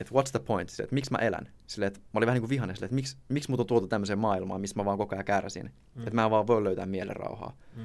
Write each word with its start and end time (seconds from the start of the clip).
että 0.00 0.14
what's 0.14 0.30
the 0.30 0.38
point, 0.38 0.68
sille, 0.68 0.84
että 0.84 0.94
miksi 0.94 1.10
mä 1.10 1.18
elän. 1.18 1.48
Sille, 1.66 1.86
että 1.86 2.00
mä 2.00 2.06
olin 2.14 2.26
vähän 2.26 2.34
niin 2.34 2.42
kuin 2.42 2.50
vihainen 2.50 2.76
sille, 2.76 2.86
että 2.86 2.94
miksi, 2.94 3.16
miksi 3.28 3.50
mut 3.50 3.60
on 3.60 3.66
tuotu 3.66 3.88
tämmöiseen 3.88 4.18
maailmaan, 4.18 4.60
missä 4.60 4.76
mä 4.76 4.84
vaan 4.84 4.98
koko 4.98 5.14
ajan 5.14 5.24
kärsin. 5.24 5.72
Mm. 5.94 6.02
Että 6.02 6.14
mä 6.14 6.24
en 6.24 6.30
vaan 6.30 6.46
voi 6.46 6.64
löytää 6.64 6.86
mielenrauhaa. 6.86 7.56
Mm. 7.76 7.84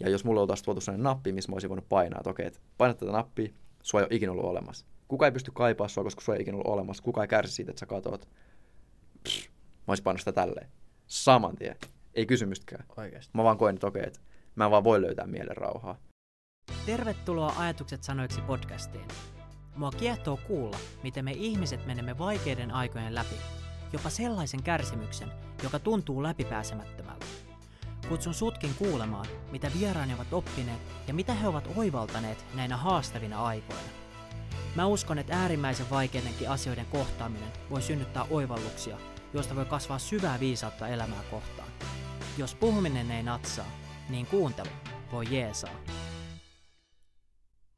Ja 0.00 0.08
jos 0.08 0.24
mulla 0.24 0.40
oltaisiin 0.40 0.64
tuotu 0.64 0.80
sellainen 0.80 1.04
nappi, 1.04 1.32
missä 1.32 1.50
mä 1.50 1.54
olisin 1.54 1.70
voinut 1.70 1.88
painaa, 1.88 2.20
että 2.20 2.30
okei, 2.30 2.46
että 2.46 2.60
painat 2.78 2.98
tätä 2.98 3.12
nappia, 3.12 3.48
sua 3.82 4.00
ei 4.00 4.04
ole 4.04 4.16
ikinä 4.16 4.32
ollut 4.32 4.44
olemassa. 4.44 4.86
Kuka 5.08 5.26
ei 5.26 5.32
pysty 5.32 5.50
kaipaa 5.54 5.88
sua, 5.88 6.04
koska 6.04 6.20
sua 6.20 6.34
ei 6.34 6.42
ikinä 6.42 6.56
ollut 6.56 6.72
olemassa. 6.72 7.02
Kuka 7.02 7.22
ei 7.22 7.28
kärsi 7.28 7.54
siitä, 7.54 7.70
että 7.70 7.80
sä 7.80 7.86
katot. 7.86 8.28
Pff, 9.22 9.48
mä 9.48 9.84
olisin 9.88 10.04
painanut 10.04 10.20
sitä 10.20 10.32
tälleen. 10.32 10.68
Saman 11.06 11.56
tien. 11.56 11.76
Ei 12.14 12.26
kysymystäkään. 12.26 12.84
Oikeasti. 12.96 13.30
Mä 13.34 13.44
vaan 13.44 13.58
koen, 13.58 13.74
että 13.74 13.86
okei, 13.86 14.02
että 14.06 14.20
mä 14.56 14.64
en 14.64 14.70
vaan 14.70 14.84
voi 14.84 15.02
löytää 15.02 15.26
mielenrauhaa. 15.26 15.98
Tervetuloa 16.86 17.54
Ajatukset 17.58 18.02
sanoiksi 18.02 18.40
podcastiin. 18.40 19.04
Mua 19.76 19.90
kiehtoo 19.90 20.36
kuulla, 20.36 20.76
miten 21.02 21.24
me 21.24 21.32
ihmiset 21.32 21.86
menemme 21.86 22.18
vaikeiden 22.18 22.70
aikojen 22.70 23.14
läpi, 23.14 23.34
jopa 23.92 24.10
sellaisen 24.10 24.62
kärsimyksen, 24.62 25.32
joka 25.62 25.78
tuntuu 25.78 26.22
läpipääsemättömältä. 26.22 27.26
Kutsun 28.08 28.34
sutkin 28.34 28.74
kuulemaan, 28.74 29.26
mitä 29.52 29.70
vieraani 29.78 30.14
ovat 30.14 30.32
oppineet 30.32 30.80
ja 31.08 31.14
mitä 31.14 31.34
he 31.34 31.48
ovat 31.48 31.68
oivaltaneet 31.76 32.44
näinä 32.54 32.76
haastavina 32.76 33.44
aikoina. 33.44 33.88
Mä 34.74 34.86
uskon, 34.86 35.18
että 35.18 35.36
äärimmäisen 35.36 35.90
vaikeidenkin 35.90 36.50
asioiden 36.50 36.86
kohtaaminen 36.86 37.52
voi 37.70 37.82
synnyttää 37.82 38.26
oivalluksia, 38.30 38.96
joista 39.32 39.56
voi 39.56 39.64
kasvaa 39.64 39.98
syvää 39.98 40.40
viisautta 40.40 40.88
elämää 40.88 41.22
kohtaan. 41.30 41.68
Jos 42.38 42.54
puhuminen 42.54 43.10
ei 43.10 43.22
natsaa, 43.22 43.70
niin 44.08 44.26
kuuntelu 44.26 44.70
voi 45.12 45.26
jeesaa. 45.30 45.74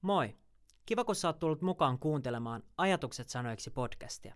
Moi! 0.02 0.45
Kiva, 0.86 1.04
kun 1.04 1.14
sä 1.14 1.28
oot 1.28 1.38
tullut 1.38 1.62
mukaan 1.62 1.98
kuuntelemaan 1.98 2.62
Ajatukset 2.76 3.28
sanoiksi 3.28 3.70
podcastia. 3.70 4.34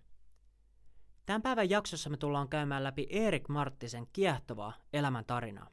Tämän 1.27 1.43
päivän 1.43 1.71
jaksossa 1.71 2.11
me 2.11 2.17
tullaan 2.17 2.49
käymään 2.49 2.85
läpi 2.85 3.07
Erik 3.11 3.49
Marttisen 3.49 4.07
kiehtovaa 4.13 4.73
elämäntarinaa. 4.93 5.71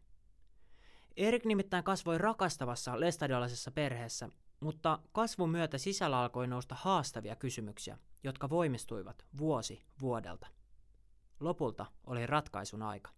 Erik 1.15 1.45
nimittäin 1.45 1.83
kasvoi 1.83 2.17
rakastavassa 2.17 2.99
lestadiolaisessa 2.99 3.71
perheessä, 3.71 4.29
mutta 4.59 4.99
kasvun 5.11 5.49
myötä 5.49 5.77
sisällä 5.77 6.19
alkoi 6.19 6.47
nousta 6.47 6.75
haastavia 6.75 7.35
kysymyksiä, 7.35 7.97
jotka 8.23 8.49
voimistuivat 8.49 9.25
vuosi 9.37 9.85
vuodelta. 10.01 10.47
Lopulta 11.39 11.85
oli 12.07 12.25
ratkaisun 12.25 12.81
aika. 12.81 13.11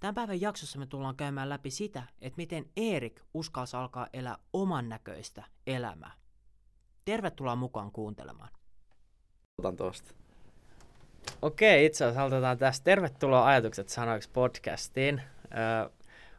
Tämän 0.00 0.14
päivän 0.14 0.40
jaksossa 0.40 0.78
me 0.78 0.86
tullaan 0.86 1.16
käymään 1.16 1.48
läpi 1.48 1.70
sitä, 1.70 2.02
että 2.20 2.36
miten 2.36 2.70
Erik 2.76 3.20
uskalsi 3.34 3.76
alkaa 3.76 4.08
elää 4.12 4.38
oman 4.52 4.88
näköistä 4.88 5.44
elämää. 5.66 6.21
Tervetuloa 7.04 7.56
mukaan 7.56 7.92
kuuntelemaan. 7.92 8.48
Otan 9.58 9.76
tosta. 9.76 10.14
Okei, 11.42 11.86
itse 11.86 12.04
asiassa 12.04 12.22
aloitetaan 12.22 12.58
tästä. 12.58 12.84
Tervetuloa 12.84 13.46
Ajatukset 13.46 13.88
sanoiksi 13.88 14.30
podcastiin. 14.32 15.22
Öö, 15.58 15.90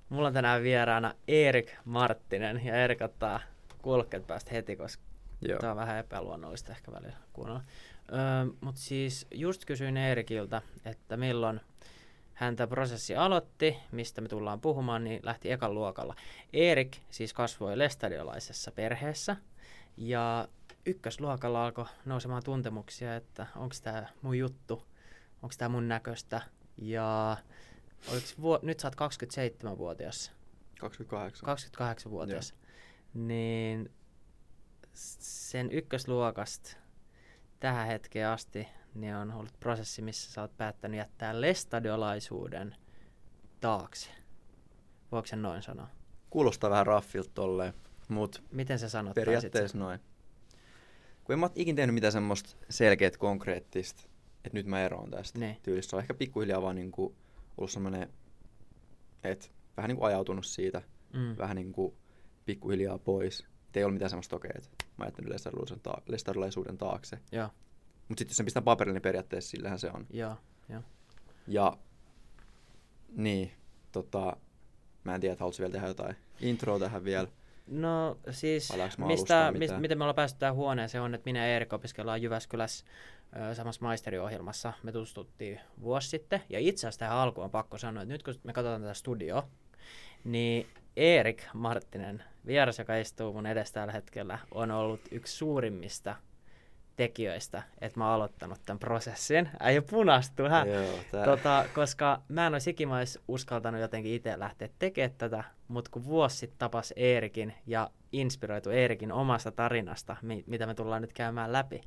mulla 0.09 0.27
on 0.27 0.33
tänään 0.33 0.63
vieraana 0.63 1.13
Erik 1.27 1.71
Marttinen 1.85 2.65
ja 2.65 2.75
Erik 2.75 3.01
ottaa 3.01 3.39
kulkeet 3.81 4.27
päästä 4.27 4.51
heti, 4.51 4.75
koska 4.75 5.03
Joo. 5.41 5.59
tämä 5.59 5.71
on 5.71 5.77
vähän 5.77 5.97
epäluonnollista 5.97 6.71
ehkä 6.71 6.91
välillä 6.91 7.17
kuunnella. 7.33 7.61
Öö, 8.11 8.53
Mutta 8.61 8.81
siis 8.81 9.27
just 9.33 9.65
kysyin 9.65 9.97
Eerikiltä, 9.97 10.61
että 10.85 11.17
milloin 11.17 11.61
hän 12.33 12.55
tämä 12.55 12.67
prosessi 12.67 13.15
aloitti, 13.15 13.77
mistä 13.91 14.21
me 14.21 14.27
tullaan 14.27 14.61
puhumaan, 14.61 15.03
niin 15.03 15.19
lähti 15.23 15.51
ekan 15.51 15.73
luokalla. 15.73 16.15
Erik 16.53 16.97
siis 17.09 17.33
kasvoi 17.33 17.77
lestadiolaisessa 17.77 18.71
perheessä 18.71 19.35
ja 19.97 20.47
ykkösluokalla 20.85 21.65
alkoi 21.65 21.85
nousemaan 22.05 22.43
tuntemuksia, 22.43 23.15
että 23.15 23.47
onko 23.55 23.75
tämä 23.83 24.07
mun 24.21 24.37
juttu, 24.37 24.87
onko 25.41 25.55
tämä 25.57 25.69
mun 25.69 25.87
näköistä. 25.87 26.41
Ja 26.77 27.37
oliks 28.11 28.35
vuo- 28.41 28.59
nyt 28.61 28.79
sä 28.79 28.87
oot 28.87 28.95
27-vuotias, 28.95 30.31
28. 30.79 31.49
28-vuotias, 32.05 32.53
niin 33.13 33.91
sen 34.93 35.71
ykkösluokasta 35.71 36.77
tähän 37.59 37.87
hetkeen 37.87 38.27
asti 38.27 38.67
niin 38.93 39.15
on 39.15 39.31
ollut 39.31 39.59
prosessi, 39.59 40.01
missä 40.01 40.31
sä 40.31 40.41
oot 40.41 40.57
päättänyt 40.57 40.97
jättää 40.97 41.41
lestadiolaisuuden 41.41 42.75
taakse. 43.61 44.09
Voiko 45.11 45.25
sen 45.25 45.41
noin 45.41 45.61
sanoa? 45.61 45.87
Kuulostaa 46.29 46.69
vähän 46.69 46.87
raffilta 46.87 47.31
tolleen, 47.33 47.73
mutta 48.07 48.41
Miten 48.51 48.79
sä 48.79 48.89
sanottaisit 48.89 49.25
periaatteessa 49.25 49.77
noin. 49.77 49.99
Kun 51.23 51.33
en 51.33 51.39
mä 51.39 51.49
ikin 51.55 51.75
tehnyt 51.75 51.93
mitään 51.93 52.13
semmoista 52.13 52.55
selkeät 52.69 53.17
konkreettista, 53.17 54.03
että 54.45 54.57
nyt 54.57 54.65
mä 54.65 54.81
eroon 54.85 55.11
tästä 55.11 55.39
Niin. 55.39 55.57
tyylistä. 55.63 55.89
Se 55.89 55.95
on 55.95 56.01
ehkä 56.01 56.13
pikkuhiljaa 56.13 56.61
vaan 56.61 56.75
niinku 56.75 57.15
ollut 57.57 57.71
semmoinen, 57.71 58.13
että 59.23 59.47
vähän 59.77 59.89
niinku 59.89 60.03
ajautunut 60.03 60.45
siitä, 60.45 60.81
Mm. 61.13 61.35
vähän 61.37 61.55
niinku 61.55 61.93
pikkuhiljaa 62.45 62.97
pois. 62.97 63.39
Et 63.69 63.77
ei 63.77 63.83
ollut 63.83 63.93
mitään 63.95 64.09
semmoista 64.09 64.35
okei, 64.35 64.51
että 64.55 64.69
mä 64.97 65.05
jättänyt 65.05 65.31
lestadiolaisuuden, 66.07 66.77
ta- 66.77 66.87
taakse. 66.89 67.15
Mutta 68.07 68.19
sitten 68.21 68.29
jos 68.31 68.37
sen 68.37 68.45
pistää 68.45 68.61
paperille, 68.63 68.93
niin 68.93 69.01
periaatteessa 69.01 69.49
sillähän 69.51 69.79
se 69.79 69.91
on. 69.93 70.07
joo, 70.09 70.35
joo. 70.69 70.81
Ja 71.47 71.77
niin, 73.15 73.51
tota, 73.91 74.37
mä 75.03 75.15
en 75.15 75.21
tiedä, 75.21 75.33
että 75.33 75.41
haluatko 75.43 75.59
vielä 75.59 75.71
tehdä 75.71 75.87
jotain 75.87 76.15
introa 76.41 76.79
tähän 76.79 77.03
vielä. 77.03 77.27
No 77.67 78.17
siis, 78.31 78.73
mistä, 78.97 79.51
mistä, 79.57 79.79
miten 79.79 79.97
me 79.97 80.03
ollaan 80.03 80.15
päästy 80.15 80.39
tähän 80.39 80.55
huoneeseen 80.55 81.01
on, 81.01 81.15
että 81.15 81.25
minä 81.25 81.47
ja 81.47 81.55
Erik 81.55 81.73
opiskellaan 81.73 82.21
Jyväskylässä 82.21 82.85
ö, 83.51 83.55
samassa 83.55 83.81
maisteriohjelmassa. 83.81 84.73
Me 84.83 84.91
tutustuttiin 84.91 85.59
vuosi 85.81 86.09
sitten. 86.09 86.41
Ja 86.49 86.59
itse 86.59 86.87
asiassa 86.87 86.99
tähän 86.99 87.17
alkuun 87.17 87.45
on 87.45 87.51
pakko 87.51 87.77
sanoa, 87.77 88.03
että 88.03 88.13
nyt 88.13 88.23
kun 88.23 88.33
me 88.43 88.53
katsotaan 88.53 88.81
tätä 88.81 88.93
studioa, 88.93 89.47
niin 90.23 90.67
Erik 90.95 91.43
Marttinen, 91.53 92.23
vieras, 92.45 92.79
joka 92.79 92.95
istuu 92.95 93.33
mun 93.33 93.45
edessä 93.45 93.73
tällä 93.73 93.93
hetkellä, 93.93 94.39
on 94.51 94.71
ollut 94.71 95.01
yksi 95.11 95.37
suurimmista 95.37 96.15
tekijöistä, 96.95 97.63
että 97.81 97.99
mä 97.99 98.05
oon 98.05 98.15
aloittanut 98.15 98.59
tämän 98.65 98.79
prosessin. 98.79 99.49
Äijä 99.59 99.81
punastuu, 99.81 100.49
hä? 100.49 100.65
Joo, 100.65 100.99
tää, 101.11 101.25
Tota, 101.25 101.65
koska 101.75 102.21
mä 102.29 102.47
en 102.47 102.53
olisi 102.53 102.69
ikinä 102.69 102.97
olisi 102.97 103.19
uskaltanut 103.27 103.81
jotenkin 103.81 104.13
itse 104.13 104.39
lähteä 104.39 104.69
tekemään 104.79 105.15
tätä, 105.17 105.43
mutta 105.67 105.91
kun 105.91 106.05
vuosi 106.05 106.37
sitten 106.37 106.59
tapas 106.59 106.93
Eerikin 106.95 107.53
ja 107.67 107.89
inspiroitu 108.11 108.69
Eerikin 108.69 109.11
omasta 109.11 109.51
tarinasta, 109.51 110.15
mi- 110.21 110.43
mitä 110.47 110.65
me 110.65 110.75
tullaan 110.75 111.01
nyt 111.01 111.13
käymään 111.13 111.53
läpi, 111.53 111.81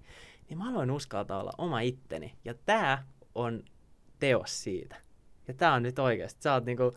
niin 0.48 0.58
mä 0.58 0.70
aloin 0.70 0.90
uskaltaa 0.90 1.40
olla 1.40 1.52
oma 1.58 1.80
itteni. 1.80 2.34
Ja 2.44 2.54
tää 2.66 3.06
on 3.34 3.62
teos 4.18 4.62
siitä. 4.62 4.96
Ja 5.48 5.54
tää 5.54 5.72
on 5.72 5.82
nyt 5.82 5.98
oikeasti. 5.98 6.42
Sä 6.42 6.52
oot 6.52 6.64
niinku, 6.64 6.92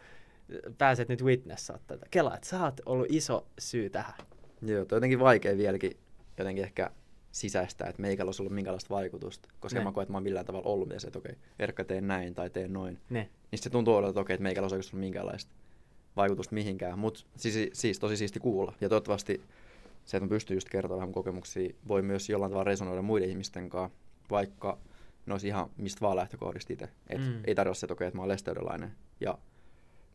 pääset 0.78 1.09
nyt 1.09 1.24
witnessaat 1.24 1.81
tätä. 1.88 2.06
Kela, 2.12 2.36
että 2.36 2.47
sä 2.47 2.64
oot 2.64 2.81
ollut 2.86 3.08
iso 3.09 3.47
syy 3.59 3.90
tähän. 3.90 4.16
Joo, 4.62 4.86
toi 4.86 4.96
on 4.96 4.97
jotenkin 4.97 5.20
vaikea 5.20 5.58
vieläkin 5.58 5.97
jotenkin 6.38 6.64
ehkä 6.64 6.91
sisäistää, 7.39 7.89
että 7.89 8.01
meikällä 8.01 8.29
olisi 8.29 8.41
ollut 8.41 8.53
minkälaista 8.55 8.95
vaikutusta. 8.95 9.50
Koska 9.59 9.79
Ne. 9.79 9.83
mä 9.85 9.91
koen, 9.91 10.03
että 10.03 10.11
mä 10.11 10.16
oon 10.16 10.23
millään 10.23 10.45
tavalla 10.45 10.69
ollut 10.69 10.88
mitä 10.88 11.00
se, 11.00 11.07
että 11.07 11.19
okei, 11.19 11.35
Erkka 11.59 11.83
teen 11.83 12.07
näin 12.07 12.33
tai 12.33 12.50
teen 12.50 12.73
noin. 12.73 13.00
Ne. 13.09 13.29
Niin 13.51 13.59
se 13.59 13.69
tuntuu 13.69 13.94
olevan, 13.95 14.09
että 14.09 14.22
okei, 14.22 14.33
että 14.33 14.44
meikällä 14.44 14.66
olisi 14.66 14.75
ollut 14.75 14.94
minkäänlaista 14.94 15.51
vaikutusta 16.16 16.55
mihinkään. 16.55 16.99
Mutta 16.99 17.19
siis, 17.35 17.69
siis 17.73 17.99
tosi 17.99 18.17
siisti 18.17 18.39
kuulla. 18.39 18.73
Ja 18.81 18.89
toivottavasti 18.89 19.41
se, 20.05 20.17
että 20.17 20.25
mä 20.25 20.29
pystyn 20.29 20.55
just 20.55 20.69
kertoa 20.69 20.97
vähän 20.97 21.11
kokemuksia, 21.11 21.69
voi 21.88 22.01
myös 22.01 22.29
jollain 22.29 22.51
tavalla 22.51 22.63
resonoida 22.63 23.01
muiden 23.01 23.29
ihmisten 23.29 23.69
kanssa, 23.69 23.97
vaikka 24.31 24.78
ne 25.25 25.33
olisi 25.33 25.47
ihan 25.47 25.69
mistä 25.78 26.01
vaan 26.01 26.16
lähtökohdista 26.16 26.73
itse. 26.73 26.89
Et 27.09 27.19
Mm. 27.19 27.41
Ei 27.44 27.55
tarvitse 27.55 27.79
se, 27.79 27.85
että 27.85 27.94
okei, 27.94 28.07
että 28.07 28.17
mä 28.17 28.22
oon 28.22 28.29
lesteudelainen 28.29 28.91
ja 29.19 29.38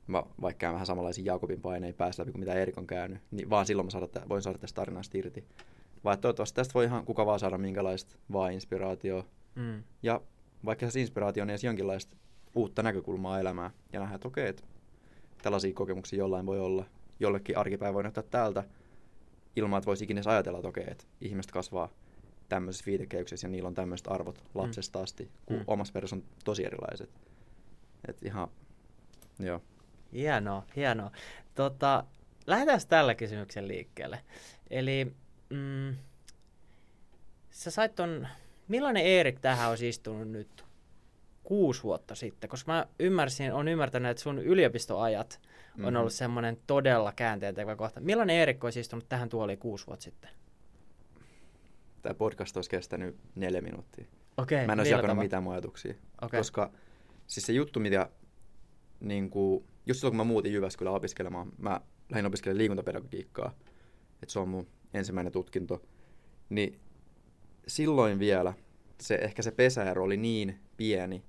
mä 0.07 0.23
vaikka 0.41 0.59
käyn 0.59 0.73
vähän 0.73 0.87
samanlaisia 0.87 1.25
Jakobin 1.25 1.61
paineja 1.61 1.93
päässä 1.95 2.23
läpi 2.23 2.33
kuin 2.33 2.41
mitä 2.41 2.55
Erik 2.55 2.79
on 2.79 2.87
käynyt, 2.87 3.19
niin 3.31 3.51
vaan 3.51 3.67
silloin 3.67 3.87
mä 3.87 3.91
saada, 3.91 4.09
voin 4.29 4.43
saada 4.43 4.59
tästä 4.59 4.77
tarinasta 4.77 5.19
irti. 5.19 5.45
Vaan 6.05 6.19
toivottavasti 6.19 6.57
tästä 6.57 6.75
voi 6.75 6.85
ihan 6.85 7.05
kuka 7.05 7.27
vaan 7.27 7.41
saada 7.41 7.59
minkälaista 7.59 8.17
vaan 8.33 8.53
inspiraatioa. 8.53 9.25
Mm. 9.55 9.83
Ja 10.03 10.21
vaikka 10.65 10.91
se 10.91 11.01
inspiraatio 11.01 11.43
on 11.43 11.51
edes 11.51 11.65
jonkinlaista 11.65 12.17
uutta 12.55 12.83
näkökulmaa 12.83 13.41
elämään. 13.41 13.71
Ja 13.93 14.01
nähdään, 14.01 14.15
että 14.17 14.29
okei, 14.29 14.49
että 14.49 14.63
tällaisia 15.43 15.75
kokemuksia 15.75 16.19
jollain 16.19 16.47
voi 16.47 16.61
olla. 16.61 16.85
Jollekin 17.21 17.59
arkipäivä 17.59 17.95
voi 17.95 18.03
näyttää 18.03 18.25
tältä 18.31 18.65
ilman, 19.57 19.79
että 19.79 19.87
voisi 19.87 20.05
ikinä 20.05 20.21
ajatella, 20.25 20.59
että 20.59 20.69
okei, 20.69 20.85
että 20.91 21.05
ihmiset 21.21 21.53
kasvaa 21.53 21.89
tämmöisessä 22.49 22.87
viitekehyksessä 22.87 23.47
ja 23.47 23.51
niillä 23.51 23.67
on 23.67 23.75
tämmöiset 23.75 24.09
arvot 24.11 24.43
lapsesta 24.55 25.01
asti, 25.01 25.31
kun 25.47 25.57
Mm. 25.57 25.65
omassa 25.67 25.93
perheessä 25.93 26.17
on 26.17 26.23
tosi 26.45 26.67
erilaiset. 26.67 27.11
Et 28.09 28.23
ihan, 28.23 28.49
joo. 29.39 29.61
Hienoa, 30.13 30.63
hienoa. 30.77 31.11
Tota, 31.55 32.05
lähdetään 32.47 32.81
tällä 32.89 33.15
kysymyksen 33.15 33.69
liikkeelle. 33.69 34.21
Eli 34.71 35.13
mm, 35.55 35.97
sä 37.51 37.71
sait 37.71 37.95
ton, 37.95 38.29
millainen 38.69 39.05
Erik 39.05 39.41
tähän 39.41 39.71
olisi 39.71 39.89
istunut 39.89 40.29
nyt 40.29 40.65
kuusi 41.45 41.83
vuotta 41.83 42.15
sitten? 42.15 42.51
Koska 42.51 42.73
mä 42.73 42.87
ymmärsin, 42.99 43.53
on 43.53 43.69
ymmärtänyt, 43.69 44.11
että 44.11 44.23
sun 44.23 44.39
yliopistoajat 44.39 45.41
on 45.79 45.85
Mhm. 45.85 45.97
ollut 45.97 46.13
semmoinen 46.13 46.59
todella 46.67 47.13
käänteentekevä 47.13 47.77
kohta. 47.77 48.01
Millainen 48.01 48.37
Erik 48.37 48.65
olisi 48.65 48.81
istunut 48.81 49.09
tähän 49.09 49.29
tuoliin 49.29 49.59
kuusi 49.59 49.87
vuotta 49.87 50.03
sitten? 50.05 50.31
tämä 52.03 52.15
podcast 52.15 52.57
olisi 52.57 52.71
kestänyt 52.71 53.17
neljä 53.35 53.61
minuuttia. 53.61 54.05
Okei, 54.37 54.67
Mä 54.67 54.73
en 54.73 54.81
olisi 54.81 54.93
jakanut 54.93 55.17
mitään 55.19 55.43
mun 55.43 55.53
ajatuksia. 55.53 55.95
Okei. 56.23 56.41
Koska 56.41 56.71
siis 57.27 57.47
se 57.47 57.53
juttu, 57.53 57.81
mitä 57.81 58.11
niin 59.01 59.31
kuin, 59.31 59.65
just 59.87 60.01
silloin 60.01 60.13
kun 60.13 60.17
mä 60.27 60.33
muutin 60.33 60.53
Jyväskylään 60.53 60.97
opiskelemaan, 60.97 61.53
mä 61.59 61.81
lähdin 62.11 62.27
opiskelemaan 62.27 62.59
liikuntapedagogiikkaa, 62.59 63.55
että 64.23 64.33
se 64.33 64.39
on 64.39 64.49
mun 64.49 64.67
ensimmäinen 64.95 65.33
tutkinto, 65.33 65.83
niin 66.49 66.81
silloin 67.67 68.19
vielä 68.19 68.55
se, 69.01 69.15
ehkä 69.15 69.43
se 69.43 69.51
pesäero 69.51 70.05
oli 70.05 70.17
niin 70.17 70.59
pieni, 70.77 71.25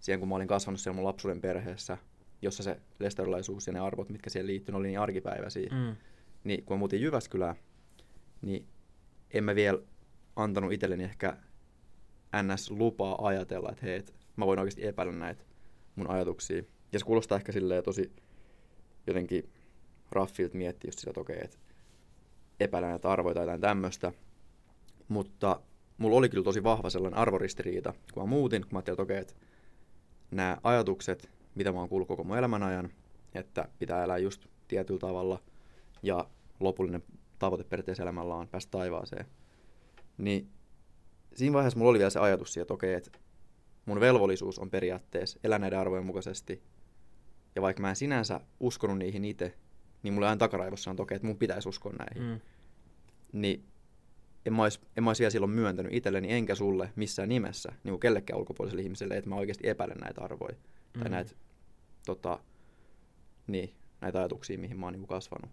siihen 0.00 0.20
kun 0.20 0.28
mä 0.28 0.34
olin 0.34 0.48
kasvanut 0.48 0.80
siellä 0.80 0.96
mun 0.96 1.04
lapsuuden 1.04 1.40
perheessä, 1.40 1.98
jossa 2.42 2.62
se 2.62 2.80
lestarilaisuus 2.98 3.66
ja 3.66 3.72
ne 3.72 3.80
arvot, 3.80 4.08
mitkä 4.08 4.30
siihen 4.30 4.46
liittyy, 4.46 4.74
oli 4.74 4.86
niin 4.86 5.00
arkipäiväisiä. 5.00 5.70
Mm. 5.72 5.96
Niin 6.44 6.64
kun 6.64 6.76
mä 6.76 6.78
muutin 6.78 7.00
Jyväskylään, 7.00 7.56
niin 8.42 8.66
en 9.30 9.44
mä 9.44 9.54
vielä 9.54 9.78
antanut 10.36 10.72
itselleni 10.72 11.04
ehkä 11.04 11.36
NS-lupaa 12.42 13.26
ajatella, 13.26 13.70
että 13.70 13.86
hei, 13.86 13.94
et 13.94 14.14
mä 14.36 14.46
voin 14.46 14.58
oikeasti 14.58 14.86
epäillä 14.86 15.12
näitä 15.12 15.44
mun 15.96 16.10
ajatuksia. 16.10 16.62
Ja 16.92 16.98
se 16.98 17.04
kuulostaa 17.04 17.38
ehkä 17.38 17.52
silleen 17.52 17.84
tosi 17.84 18.12
jotenkin 19.06 19.50
raffilta 20.10 20.56
miettiä 20.56 20.88
just 20.88 20.98
sitä, 20.98 21.10
että 21.10 21.20
okei, 21.20 21.38
että 21.44 21.58
epäillä 22.62 22.88
näitä 22.88 23.10
arvoja 23.10 23.34
tai 23.34 23.42
jotain 23.42 23.60
tämmöistä. 23.60 24.12
Mutta 25.08 25.60
mulla 25.98 26.16
oli 26.16 26.28
kyllä 26.28 26.44
tosi 26.44 26.62
vahva 26.62 26.90
sellainen 26.90 27.18
arvoristiriita, 27.18 27.94
kun 28.14 28.22
mä 28.22 28.26
muutin, 28.26 28.62
kun 28.62 28.68
mä 28.72 28.78
ajattelin, 28.78 28.94
että 28.94 29.02
okei, 29.02 29.18
että 29.18 29.34
nämä 30.30 30.58
ajatukset, 30.62 31.30
mitä 31.54 31.72
mä 31.72 31.78
oon 31.78 31.88
kuullut 31.88 32.08
koko 32.08 32.24
mun 32.24 32.38
elämän 32.38 32.62
ajan, 32.62 32.90
että 33.34 33.68
pitää 33.78 34.04
elää 34.04 34.18
just 34.18 34.46
tietyllä 34.68 35.00
tavalla 35.00 35.42
ja 36.02 36.28
lopullinen 36.60 37.02
tavoite 37.38 37.64
periaatteessa 37.64 38.02
elämällä 38.02 38.34
on 38.34 38.48
päästä 38.48 38.70
taivaaseen. 38.70 39.26
Niin 40.18 40.48
siinä 41.34 41.54
vaiheessa 41.54 41.78
mulla 41.78 41.90
oli 41.90 41.98
vielä 41.98 42.10
se 42.10 42.20
ajatus 42.20 42.52
siitä, 42.52 42.62
että 42.62 42.74
okei, 42.74 42.94
että 42.94 43.18
mun 43.86 44.00
velvollisuus 44.00 44.58
on 44.58 44.70
periaatteessa 44.70 45.40
elää 45.44 45.58
näiden 45.58 45.78
arvojen 45.78 46.06
mukaisesti. 46.06 46.62
Ja 47.54 47.62
vaikka 47.62 47.82
mä 47.82 47.88
en 47.88 47.96
sinänsä 47.96 48.40
uskonut 48.60 48.98
niihin 48.98 49.24
itse, 49.24 49.54
niin 50.02 50.14
mulla 50.14 50.28
aina 50.28 50.38
takaraivossa 50.38 50.90
on, 50.90 50.94
että 50.94 51.02
okei, 51.02 51.16
että 51.16 51.26
mun 51.26 51.38
pitäisi 51.38 51.68
uskoa 51.68 51.92
näihin. 51.92 52.22
Mm. 52.22 52.40
Niin 53.32 53.64
en 54.46 54.52
mä, 54.52 54.62
olisi, 54.62 54.80
en 54.96 55.04
mä 55.04 55.10
olisi 55.10 55.20
vielä 55.20 55.30
silloin 55.30 55.52
myöntänyt 55.52 55.92
itselleni 55.94 56.32
enkä 56.32 56.54
sulle 56.54 56.92
missään 56.96 57.28
nimessä, 57.28 57.72
niin 57.84 57.92
kuin 57.92 58.00
kellekään 58.00 58.38
ulkopuoliselle 58.38 58.82
ihmiselle, 58.82 59.16
että 59.16 59.30
mä 59.30 59.36
oikeasti 59.36 59.68
epäilen 59.68 59.98
näitä 59.98 60.20
arvoja. 60.20 60.56
Mm. 60.94 61.00
Tai 61.00 61.10
näitä, 61.10 61.32
tota, 62.06 62.38
niin, 63.46 63.74
näitä 64.00 64.18
ajatuksia, 64.18 64.58
mihin 64.58 64.78
mä 64.78 64.86
oon 64.86 64.92
niin 64.92 65.06
kasvanut. 65.06 65.50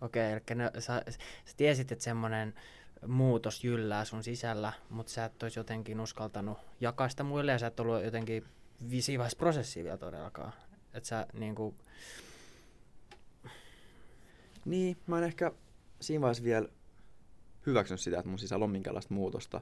Okei, 0.00 0.32
eli 0.32 0.40
ne, 0.54 0.70
sä, 0.78 1.02
sä 1.44 1.56
tiesit, 1.56 1.92
että 1.92 2.04
semmoinen 2.04 2.54
muutos 3.06 3.64
jyllää 3.64 4.04
sun 4.04 4.22
sisällä, 4.22 4.72
mutta 4.90 5.12
sä 5.12 5.24
et 5.24 5.42
olisi 5.42 5.58
jotenkin 5.58 6.00
uskaltanut 6.00 6.58
jakaa 6.80 7.08
sitä 7.08 7.22
muille 7.22 7.52
ja 7.52 7.58
sä 7.58 7.66
et 7.66 7.80
ollut 7.80 8.04
jotenkin 8.04 8.44
vi- 8.90 9.02
siinä 9.02 9.18
vaiheessa 9.18 9.38
prosessia 9.38 9.84
vielä 9.84 9.96
todellakaan. 9.96 10.52
Että 10.94 11.08
sä 11.08 11.26
niinku, 11.32 11.74
Niin, 14.64 14.96
mä 15.06 15.18
en 15.18 15.24
ehkä 15.24 15.52
siinä 16.00 16.20
vaiheessa 16.20 16.44
vielä 16.44 16.68
hyväksynyt 17.66 18.00
sitä, 18.00 18.18
että 18.18 18.28
mun 18.28 18.38
sisällä 18.38 18.64
on 18.64 18.70
minkäänlaista 18.70 19.14
muutosta. 19.14 19.60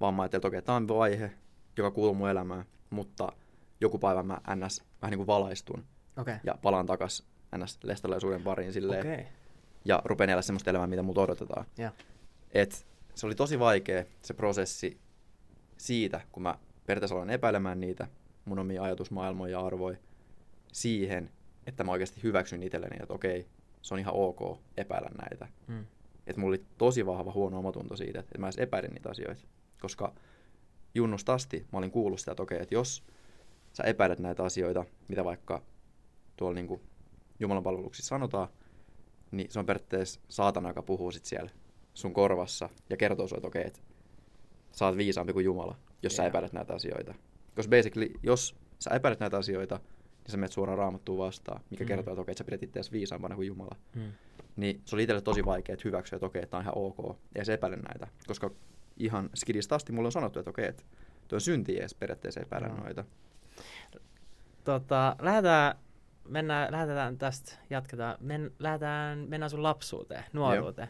Vaan 0.00 0.14
mä 0.14 0.22
ajattelin, 0.22 0.38
että 0.40 0.48
okei, 0.48 0.62
tämä 0.62 0.76
on 0.76 0.88
vaihe, 0.88 1.32
joka 1.76 1.90
kuuluu 1.90 2.14
mun 2.14 2.30
elämään, 2.30 2.64
mutta 2.90 3.32
joku 3.80 3.98
päivä 3.98 4.22
mä 4.22 4.40
ns. 4.56 4.82
vähän 5.02 5.10
niin 5.10 5.18
kuin 5.18 5.26
valaistun 5.26 5.84
okei, 6.16 6.36
ja 6.44 6.54
palaan 6.62 6.86
takas 6.86 7.26
ns. 7.58 7.78
lestalaisuuden 7.82 8.42
pariin 8.42 8.72
silleen, 8.72 9.00
okei, 9.00 9.26
ja 9.84 10.02
rupean 10.04 10.30
elää 10.30 10.42
semmoista 10.42 10.70
elämää, 10.70 10.86
mitä 10.86 11.02
multa 11.02 11.20
odotetaan. 11.20 11.66
ja, 11.78 11.92
Et 12.52 12.86
se 13.14 13.26
oli 13.26 13.34
tosi 13.34 13.58
vaikea 13.58 14.04
se 14.22 14.34
prosessi 14.34 15.00
siitä, 15.76 16.20
kun 16.32 16.42
mä 16.42 16.58
periaatteessa 16.86 17.14
aloin 17.14 17.30
epäilemään 17.30 17.80
niitä 17.80 18.08
mun 18.44 18.58
omia 18.58 18.82
ajatusmaailmoja 18.82 19.52
ja 19.52 19.66
arvoja 19.66 19.96
siihen, 20.72 21.30
että 21.66 21.84
mä 21.84 21.92
oikeasti 21.92 22.22
hyväksyn 22.22 22.62
itselleni, 22.62 22.96
että 23.00 23.14
okei, 23.14 23.46
se 23.82 23.94
on 23.94 24.00
ihan 24.00 24.14
ok 24.14 24.60
epäillä 24.76 25.10
näitä. 25.20 25.48
mm, 25.66 25.86
Että 26.26 26.40
mulla 26.40 26.50
oli 26.50 26.64
tosi 26.78 27.06
vahva 27.06 27.32
huono 27.32 27.58
omatunto 27.58 27.96
siitä, 27.96 28.20
että 28.20 28.38
mä 28.38 28.46
edes 28.46 28.58
epäilin 28.58 28.90
niitä 28.90 29.10
asioita. 29.10 29.42
Koska 29.80 30.12
junnusta 30.94 31.34
asti 31.34 31.66
mä 31.72 31.78
olin 31.78 31.90
kuullut 31.90 32.20
sitä, 32.20 32.30
että 32.32 32.42
okei, 32.42 32.62
että 32.62 32.74
jos 32.74 33.04
sä 33.72 33.82
epäilet 33.82 34.18
näitä 34.18 34.44
asioita, 34.44 34.84
mitä 35.08 35.24
vaikka 35.24 35.62
tuolla 36.36 36.54
niin 36.54 36.80
Jumalan 37.40 37.62
palveluksissa 37.62 38.08
sanotaan, 38.08 38.48
niin 39.30 39.50
se 39.50 39.58
on 39.58 39.66
periaatteessa 39.66 40.20
saatana, 40.28 40.68
joka 40.68 40.82
puhuu 40.82 41.10
sit 41.10 41.24
siellä 41.24 41.50
sun 41.94 42.12
korvassa 42.14 42.68
ja 42.90 42.96
kertoo 42.96 43.28
sulle, 43.28 43.38
että 43.38 43.48
okei, 43.48 43.66
että 43.66 43.80
sä 44.72 44.86
oot 44.86 44.96
viisaampi 44.96 45.32
kuin 45.32 45.44
Jumala, 45.44 45.76
jos 46.02 46.16
sä 46.16 46.22
Joo. 46.22 46.28
epäilet 46.28 46.52
näitä 46.52 46.74
asioita. 46.74 47.14
Koska 47.56 47.70
basically, 47.70 48.10
jos 48.22 48.56
sä 48.78 48.90
epäilet 48.90 49.20
näitä 49.20 49.36
asioita, 49.36 49.76
niin 50.24 50.30
sä 50.30 50.36
menet 50.36 50.52
suoraan 50.52 50.78
raamattuun 50.78 51.18
vastaan, 51.18 51.60
mikä 51.70 51.84
Mm. 51.84 51.88
kertoo, 51.88 52.12
että 52.12 52.20
okei, 52.22 52.32
että 52.32 52.38
sä 52.38 52.44
pidät 52.44 52.62
itseäsi 52.62 52.92
viisaampana 52.92 53.34
kuin 53.34 53.46
Jumala 53.48 53.76
mm, 53.94 54.12
niin 54.56 54.82
se 54.84 54.96
oli 54.96 55.02
itselle 55.02 55.22
tosi 55.22 55.44
vaikea 55.44 55.72
että 55.72 55.82
hyväksyä, 55.84 56.16
että 56.16 56.26
okei, 56.26 56.46
tämä 56.46 56.58
on 56.58 56.62
ihan 56.62 56.78
ok, 56.78 57.18
ei 57.34 57.44
se 57.44 57.52
epäile 57.52 57.76
näitä, 57.76 58.08
koska 58.26 58.50
ihan 58.96 59.30
skidistä 59.34 59.74
asti 59.74 59.92
mulle 59.92 60.06
on 60.06 60.12
sanottu, 60.12 60.38
että 60.38 60.50
okei, 60.50 60.68
että 60.68 60.82
tuo 61.28 61.40
synti 61.40 61.78
edes 61.78 61.94
periaatteessa 61.94 62.40
epäillä 62.40 62.68
Joo. 62.68 62.76
noita. 62.76 63.04
tota, 64.64 65.16
lähdetään, 65.20 65.74
mennään, 66.28 66.72
lähdetään 66.72 67.18
tästä, 67.18 67.52
jatketaan, 67.70 68.16
men, 68.20 68.50
lähdetään, 68.58 69.18
mennään 69.28 69.50
sun 69.50 69.62
lapsuuteen, 69.62 70.24
nuoruuteen. 70.32 70.88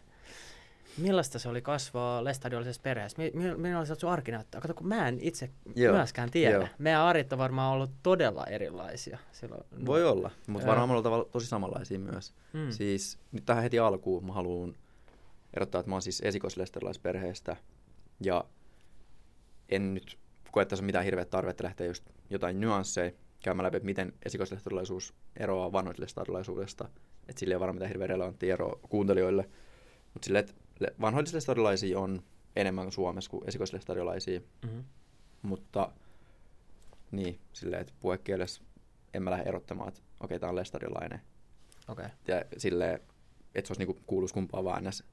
Millaista 0.99 1.39
se 1.39 1.49
oli 1.49 1.63
kasvaa 1.63 2.25
lestadiollisessa 2.25 2.83
perheessä? 2.83 3.23
Mi- 3.23 3.31
mi- 3.35 3.57
millaiselta 3.57 4.01
sun 4.01 4.11
arki 4.11 4.31
näyttää? 4.31 4.61
Kato, 4.61 4.75
kun 4.75 4.89
mä 4.89 5.09
en 5.09 5.19
itse 5.21 5.51
Joo, 5.75 5.97
myöskään 5.97 6.31
tiedä. 6.31 6.55
joo. 6.55 6.69
Meidän 6.79 7.01
arit 7.01 7.33
on 7.33 7.39
varmaan 7.39 7.73
ollut 7.73 7.91
todella 8.03 8.45
erilaisia 8.47 9.19
silloin. 9.33 9.65
Voi 9.87 10.05
olla, 10.05 10.31
mutta 10.47 10.67
varmaan 10.67 10.89
monella 10.89 11.03
tavalla 11.03 11.25
tosi 11.25 11.47
samanlaisia 11.47 11.99
myös. 11.99 12.35
Mm. 12.53 12.61
Mm. 12.61 12.71
Siis 12.71 13.19
nyt 13.33 13.45
tähän 13.47 13.63
heti 13.63 13.79
alkuun 13.79 14.27
mä 14.27 14.33
haluan 14.33 14.77
erottaa, 15.57 15.79
että 15.81 15.91
mä 15.91 15.95
oon 15.95 16.03
siis 16.03 16.21
esikoislesterilaisperheestä 16.21 17.57
ja 18.21 18.45
en 19.69 19.95
nyt 19.95 20.19
koe, 20.51 20.63
että 20.63 20.71
tässä 20.71 20.83
on 20.83 20.87
mitään 20.87 21.05
hirveät 21.05 21.31
tarvetta 21.31 21.65
lähteä 21.65 21.87
just 21.87 22.05
jotain 22.31 22.61
nyansseja 22.61 23.13
käymään 23.43 23.65
läpi, 23.67 23.77
että 23.77 23.85
miten 23.87 24.13
esikoislesterilaisuus 24.25 25.15
eroaa 25.37 25.73
vanhoillislestarilaisuudesta. 25.73 26.89
Että 27.29 27.41
sillä 27.41 27.53
ei 27.53 27.57
ole 27.57 27.61
varmaan 27.61 27.77
mitään 27.77 27.89
hirveän 27.89 28.11
relevanttia 28.11 28.53
eroa 28.55 28.79
kuuntelijoille. 28.89 29.49
Mutta 30.15 30.27
silleen, 30.27 30.45
että 30.45 30.55
le- 30.83 30.95
vanhoillislestarilaisia 31.01 31.99
on 31.99 32.23
enemmän 32.57 32.93
Suomessa 32.93 33.31
kuin 33.31 33.49
esikoislestarilaisia, 33.49 34.41
Mm-hmm. 34.41 34.85
mutta 35.43 35.93
niin, 37.11 37.41
silleen, 37.53 37.81
että 37.81 37.93
puhekielessä 38.01 38.63
en 39.15 39.23
mä 39.23 39.31
lähde 39.31 39.49
erottamaan, 39.49 39.89
että 39.89 40.01
okei, 40.21 40.39
tää 40.39 40.49
on 40.49 40.57
lestarilainen. 40.57 41.21
Okei. 41.89 42.07
Okay. 42.07 42.17
Ja 42.29 42.45
silleen, 42.57 42.95
että 43.55 43.69
se 43.69 43.73
olisi 43.73 43.79
niinku 43.81 43.99
kuuluisi 44.07 44.35
kumpaan 44.35 44.65
vaan 44.65 44.85
ns. 44.85 45.05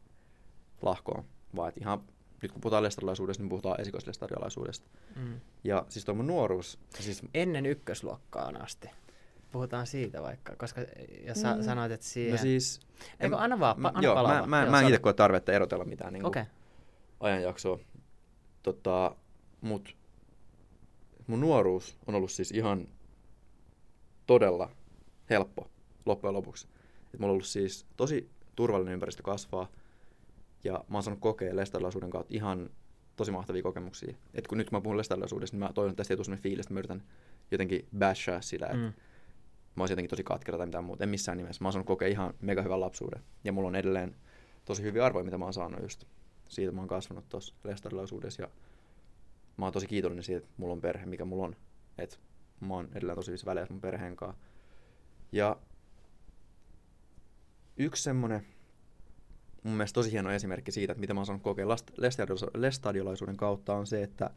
lahkoon, 0.81 1.23
vaan 1.55 1.69
että 1.69 1.81
ihan 1.81 2.03
nyt 2.41 2.51
kun 2.51 2.61
puhutaan 2.61 2.83
lestarilaisuudesta, 2.83 3.43
niin 3.43 3.49
puhutaan 3.49 3.81
esikoislestarilaisuudesta. 3.81 4.87
Mm. 5.15 5.39
Ja 5.63 5.85
siis 5.89 6.05
tuo 6.05 6.15
mun 6.15 6.27
nuoruus, 6.27 6.79
siis 6.99 7.21
Ennen 7.33 7.65
ykkösluokkaan 7.65 8.61
asti. 8.61 8.89
Puhutaan 9.51 9.87
siitä 9.87 10.21
vaikka, 10.21 10.55
koska 10.55 10.81
jos 11.27 11.41
sä 11.41 11.55
Mm. 11.55 11.63
sanoit, 11.63 11.91
että 11.91 12.05
siihen... 12.05 12.31
no 12.35 12.41
siis... 12.41 12.79
Eikö, 13.19 13.37
anna 13.37 13.59
vaan, 13.59 13.77
pa- 13.77 13.87
anna 13.87 14.01
joo, 14.01 14.15
palaa 14.15 14.41
mä, 14.41 14.47
mä, 14.47 14.61
Joo, 14.61 14.71
mä 14.71 14.79
en 14.79 14.87
itse 14.87 14.99
koe 14.99 15.13
tarvetta 15.13 15.51
erotella 15.51 15.85
mitään 15.85 16.13
niin 16.13 16.25
Okei. 16.25 16.41
Okay. 16.41 16.53
ajanjaksoa. 17.19 17.79
Tota, 18.63 19.15
mut 19.61 19.95
mun 21.27 21.39
nuoruus 21.39 21.97
on 22.07 22.15
ollut 22.15 22.31
siis 22.31 22.51
ihan 22.51 22.87
todella 24.27 24.69
helppo 25.29 25.67
loppujen 26.05 26.33
lopuksi. 26.33 26.67
Et 27.13 27.19
mulla 27.19 27.31
on 27.31 27.33
ollut 27.33 27.45
siis 27.45 27.85
tosi 27.97 28.29
turvallinen 28.55 28.93
ympäristö 28.93 29.23
kasvaa 29.23 29.69
ja 30.63 30.73
mä 30.89 30.97
oon 30.97 31.03
saanut 31.03 31.19
kokea 31.21 31.55
lestarilaisuuden 31.55 32.09
kautta 32.09 32.33
ihan 32.33 32.69
tosi 33.15 33.31
mahtavia 33.31 33.63
kokemuksia. 33.63 34.15
Et 34.33 34.47
kun 34.47 34.57
nyt 34.57 34.69
kun 34.69 34.77
mä 34.77 34.81
puhun 34.81 34.97
lestarilaisuudesta, 34.97 35.57
niin 35.57 35.59
mä 35.67 35.73
toivon, 35.73 35.89
että 35.91 35.97
tästä 35.97 36.13
ei 36.13 36.17
tule 36.17 36.25
sellainen 36.25 36.43
fiilis, 36.43 36.65
että 36.65 36.73
mä 36.73 36.79
yritän 36.79 37.03
jotenkin 37.51 37.87
bashaa 37.99 38.41
sitä, 38.41 38.65
että 38.65 38.77
Mm. 38.77 38.93
Mä 39.75 39.83
olisin 39.83 39.93
jotenkin 39.93 40.09
tosi 40.09 40.23
katkera 40.23 40.57
tai 40.57 40.67
mitään 40.67 40.83
muuta. 40.83 41.03
En 41.03 41.09
missään 41.09 41.37
nimessä. 41.37 41.63
Mä 41.63 41.67
oon 41.67 41.73
saanut 41.73 41.87
kokea 41.87 42.07
ihan 42.07 42.33
mega 42.41 42.61
hyvän 42.61 42.81
lapsuuden. 42.81 43.23
Ja 43.43 43.51
mulla 43.51 43.67
on 43.67 43.75
edelleen 43.75 44.15
tosi 44.65 44.83
hyviä 44.83 45.05
arvoja, 45.05 45.25
mitä 45.25 45.37
mä 45.37 45.45
oon 45.45 45.53
saanut 45.53 45.81
just 45.81 46.03
siitä. 46.47 46.71
Mä 46.71 46.81
oon 46.81 46.87
kasvanut 46.87 47.29
tuossa 47.29 47.53
lestarilaisuudessa 47.63 48.41
ja 48.41 48.49
mä 49.57 49.65
oon 49.65 49.73
tosi 49.73 49.87
kiitollinen 49.87 50.23
siitä, 50.23 50.37
että 50.37 50.49
mulla 50.57 50.73
on 50.73 50.81
perhe, 50.81 51.05
mikä 51.05 51.25
mulla 51.25 51.45
on. 51.45 51.55
että 51.97 52.17
mä 52.59 52.73
oon 52.73 52.89
edelleen 52.95 53.15
tosi 53.15 53.27
hyvissä 53.27 53.45
väleissä 53.45 53.73
mun 53.73 53.81
perheen 53.81 54.15
kanssa. 54.15 54.41
Ja 55.31 55.57
yksi 57.77 58.03
semmonen 58.03 58.45
mun 59.63 59.73
mielestä 59.73 59.93
tosi 59.93 60.11
hieno 60.11 60.31
esimerkki 60.31 60.71
siitä, 60.71 60.91
että 60.91 60.99
miten 60.99 61.15
mä 61.15 61.19
oon 61.19 61.25
saanut 61.25 61.43
kokea 61.43 61.65
lestadiolaisuuden- 62.57 63.35
kautta 63.35 63.75
on 63.75 63.87
se, 63.87 64.03
että 64.03 64.29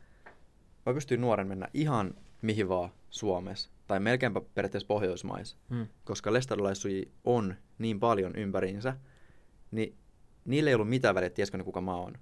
mä 0.86 0.94
pystyin 0.94 1.20
nuoren 1.20 1.46
mennä 1.46 1.68
ihan 1.74 2.14
mihin 2.42 2.68
vaan 2.68 2.90
Suomessa 3.10 3.70
tai 3.86 4.00
melkeinpä 4.00 4.40
periaatteessa 4.54 4.86
Pohjoismaissa, 4.86 5.56
Mm. 5.70 5.86
koska 6.04 6.32
lestadiolaisuja 6.32 7.04
on 7.24 7.54
niin 7.78 8.00
paljon 8.00 8.36
ympäriinsä, 8.36 8.96
niin 9.70 9.96
niillä 10.44 10.70
ei 10.70 10.74
ollut 10.74 10.88
mitään 10.88 11.14
väliä, 11.14 11.26
että 11.26 11.34
tiesikö 11.36 11.58
ne 11.58 11.64
kuka 11.64 11.80
mä 11.80 11.94
oon. 11.96 12.12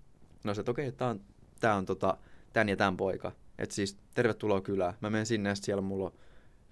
No 0.45 0.55
se, 0.55 0.61
että 0.61 0.71
okei, 0.71 0.93
tää 0.93 1.09
on, 1.09 1.21
tää 1.61 1.75
on 1.75 1.87
tota, 1.87 2.17
tän 2.53 2.69
ja 2.69 2.77
tän 2.77 2.97
poika. 2.97 3.33
Että 3.59 3.75
siis 3.75 3.97
tervetuloa 4.15 4.61
kylään. 4.61 4.95
Mä 5.01 5.11
menen 5.11 5.27
sinne 5.27 5.49
ja 5.49 5.55
siellä 5.55 5.81
mulla 5.83 6.05
on 6.05 6.13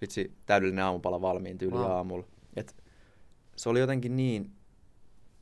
vitsi 0.01 0.33
täydellinen 0.47 0.85
aamupala 0.85 1.21
valmiin 1.21 1.59
tyyli 1.59 1.75
Wow. 1.75 1.91
aamulla. 1.91 2.27
Et 2.57 2.77
se 3.57 3.69
oli 3.69 3.81
jotenkin 3.81 4.17
niin 4.17 4.53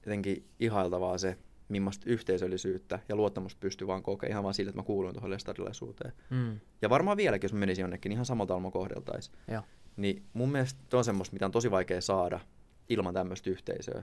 jotenkin 0.06 0.48
ihailtavaa 0.60 1.18
se, 1.18 1.38
millaista 1.68 2.10
yhteisöllisyyttä 2.10 2.98
ja 3.08 3.16
luottamusta 3.16 3.60
pystyy 3.60 3.86
vaan 3.86 4.02
kokea 4.02 4.30
ihan 4.30 4.42
vaan 4.42 4.54
sillä, 4.54 4.68
että 4.70 4.80
mä 4.80 4.86
kuuluin 4.86 5.14
tuohon 5.14 5.30
lestadilaisuuteen. 5.30 6.12
Mm. 6.30 6.60
Ja 6.82 6.90
varmaan 6.90 7.16
vieläkin, 7.16 7.44
jos 7.44 7.52
mä 7.52 7.58
menisin 7.58 7.82
jonnekin, 7.82 8.10
niin 8.10 8.16
ihan 8.16 8.26
samalla 8.26 8.46
tavalla 8.46 8.66
mä 8.66 8.70
kohdeltais. 8.70 9.32
Joo. 9.48 9.62
Niin 9.96 10.22
mun 10.32 10.52
mielestä 10.52 10.96
on 10.96 11.04
semmoista, 11.04 11.32
mitä 11.32 11.46
on 11.46 11.52
tosi 11.52 11.70
vaikea 11.70 12.00
saada 12.00 12.40
ilman 12.88 13.14
tämmöistä 13.14 13.50
yhteisöä. 13.50 14.02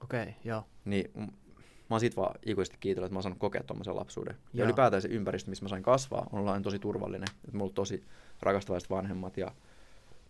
Okei, 0.00 0.22
okay, 0.22 0.34
joo. 0.44 0.64
Niin 0.84 1.10
mä 1.16 1.94
oon 1.94 2.00
siitä 2.00 2.16
vaan 2.16 2.38
ikuisesti 2.46 2.76
kiitollinen, 2.80 3.06
että 3.06 3.14
mä 3.14 3.16
oon 3.16 3.22
saanut 3.22 3.38
kokea 3.38 3.62
tuommoisen 3.62 3.96
lapsuuden. 3.96 4.34
Ja 4.34 4.58
Joo. 4.58 4.64
ylipäätään 4.64 5.02
se 5.02 5.08
ympäristö, 5.08 5.50
missä 5.50 5.64
mä 5.64 5.68
sain 5.68 5.82
kasvaa, 5.82 6.26
on 6.32 6.48
ollut 6.48 6.62
tosi 6.62 6.78
turvallinen. 6.78 7.28
Et 7.48 7.54
mulla 7.54 7.70
on 7.70 7.74
tosi 7.74 8.04
rakastavaiset 8.42 8.90
vanhemmat 8.90 9.36
ja 9.36 9.50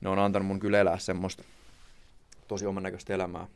ne 0.01 0.09
on 0.09 0.19
antanut 0.19 0.47
mun 0.47 0.61
kyllä 0.61 0.81
elää 0.81 0.99
semmoista 0.99 1.45
tosi 2.49 2.67
oman 2.67 2.83
näköistä 2.83 3.15
elämää. 3.15 3.47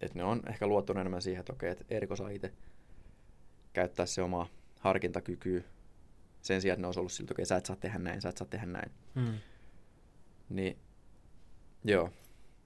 Että 0.00 0.18
ne 0.18 0.24
on 0.24 0.42
ehkä 0.48 0.66
luottanut 0.66 1.00
enemmän 1.00 1.22
siihen, 1.22 1.40
että 1.40 1.52
okei, 1.52 1.70
että 1.70 1.84
Erik 1.90 2.10
osaa 2.10 2.28
itse 2.28 2.52
käyttää 3.76 4.06
se 4.06 4.22
omaa 4.22 4.48
harkintakykyä 4.80 5.62
sen 6.42 6.62
sijaan, 6.62 6.74
että 6.74 6.80
ne 6.80 6.86
olisi 6.86 7.00
ollut 7.00 7.12
siltä, 7.12 7.24
että 7.24 7.34
okei, 7.34 7.46
sä 7.46 7.56
et 7.56 7.66
saa 7.66 7.76
tehdä 7.76 7.98
näin, 7.98 8.20
sä 8.20 8.28
et 8.28 8.36
saa 8.36 8.46
tehdä 8.46 8.66
näin. 8.66 8.92
Mm. 9.14 9.34
Niin, 10.48 10.78
joo. 11.84 12.10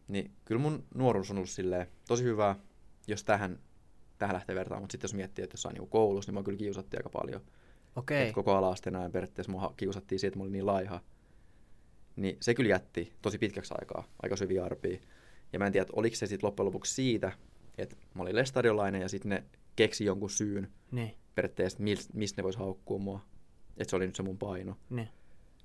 Niin 0.09 0.31
kyllä 0.45 0.61
mun 0.61 0.85
nuoruus 0.95 1.31
on 1.31 1.37
ollut 1.37 1.51
silleen 1.51 1.87
tosi 2.09 2.25
hyvää, 2.25 2.57
jos 3.07 3.25
tähän, 3.25 3.59
tähän 4.19 4.35
lähtee 4.35 4.55
vertaamaan. 4.57 4.83
Mutta 4.83 4.93
sitten 4.93 5.09
jos 5.09 5.15
miettii, 5.15 5.43
että 5.43 5.55
jossain 5.55 5.75
niin 5.75 5.89
koulussa, 5.89 6.33
niin 6.33 6.39
mä 6.39 6.43
kyllä 6.43 6.59
kiusattiin 6.59 6.99
aika 6.99 7.11
paljon. 7.11 7.41
Okei. 7.97 8.29
Et 8.29 8.35
koko 8.35 8.55
ala-asteen 8.55 8.97
ajan 8.97 9.13
periaatteessa 9.13 9.53
mua 9.53 9.75
kiusattiin 9.77 10.19
siitä, 10.19 10.29
että 10.29 10.39
mä 10.39 10.43
olin 10.43 10.53
niin 10.53 10.67
laiha. 10.67 11.01
Niin 12.17 12.37
se 12.41 12.55
kyllä 12.55 12.71
jätti 12.71 13.13
tosi 13.23 13.39
pitkäksi 13.39 13.75
aikaa, 13.81 14.05
aika 14.23 14.37
syviä 14.37 14.65
arpia. 14.65 15.01
Ja 15.53 15.59
mä 15.59 15.67
en 15.67 15.73
tiedä, 15.73 15.83
että 15.83 15.97
oliko 15.97 16.17
se 16.17 16.27
sitten 16.27 16.47
loppujen 16.47 16.67
lopuksi 16.67 16.95
siitä, 16.95 17.33
että 17.79 17.97
mä 18.15 18.23
olin 18.23 18.37
lestadiolainen 18.37 19.01
ja 19.01 19.09
sitten 19.09 19.31
ne 19.31 19.45
keksi 19.77 20.05
jonkun 20.05 20.31
syyn 20.31 20.69
Niin, 20.91 21.15
periaatteessa, 21.35 21.79
mis- 21.83 22.13
mistä 22.13 22.43
ne 22.43 22.45
vois 22.45 22.57
haukkua 22.57 22.99
mua. 22.99 23.21
Että 23.77 23.91
se 23.91 23.97
oli 23.97 24.07
nyt 24.07 24.17
se 24.17 24.23
mun 24.23 24.39
paino 24.39 24.77
niin. 24.91 25.09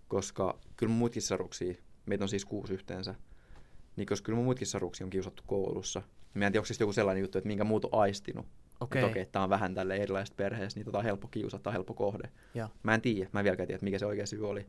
koska 0.08 0.60
kyllä 0.76 0.90
mun 0.90 1.00
muitkin 1.00 1.22
saruksia, 1.22 1.74
meitä 2.06 2.24
on 2.24 2.30
siis 2.30 2.46
kuusi 2.46 2.74
yhteensä, 2.74 3.16
niin 3.96 4.08
koska 4.08 4.26
kyllä 4.26 4.36
mun 4.36 4.46
muitkin 4.46 4.68
saruksia 4.68 5.06
on 5.06 5.10
kiusattu 5.10 5.44
koulussa. 5.48 6.02
Mä 6.34 6.46
en 6.46 6.52
tiedä, 6.52 6.62
onko 6.62 6.66
siis 6.66 6.80
joku 6.80 6.94
sellainen 6.94 7.22
juttu, 7.22 7.38
että 7.38 7.48
minkä 7.48 7.64
muut 7.64 7.86
on 7.86 8.02
aistinut. 8.02 8.46
Okei. 8.80 9.00
Että 9.00 9.12
okei, 9.12 9.22
että 9.22 9.32
tää 9.32 9.44
on 9.44 9.50
vähän 9.50 9.76
tälle 9.76 9.96
erilaisesta 9.96 10.36
perheestä, 10.36 10.80
niin 10.80 10.86
tota 10.86 10.98
on 10.98 11.04
helppo 11.04 11.28
kiusata, 11.28 11.72
helppo 11.72 11.94
kohde. 11.94 12.30
Joo. 12.54 12.70
Mä 12.84 12.94
en 12.94 13.02
tiedä, 13.02 13.30
mä 13.34 13.40
en 13.40 13.44
vieläkään 13.44 13.68
tiedä, 13.68 13.76
että 13.76 13.84
mikä 13.84 14.00
se 14.00 14.06
oikea 14.06 14.26
syy 14.26 14.50
oli. 14.50 14.66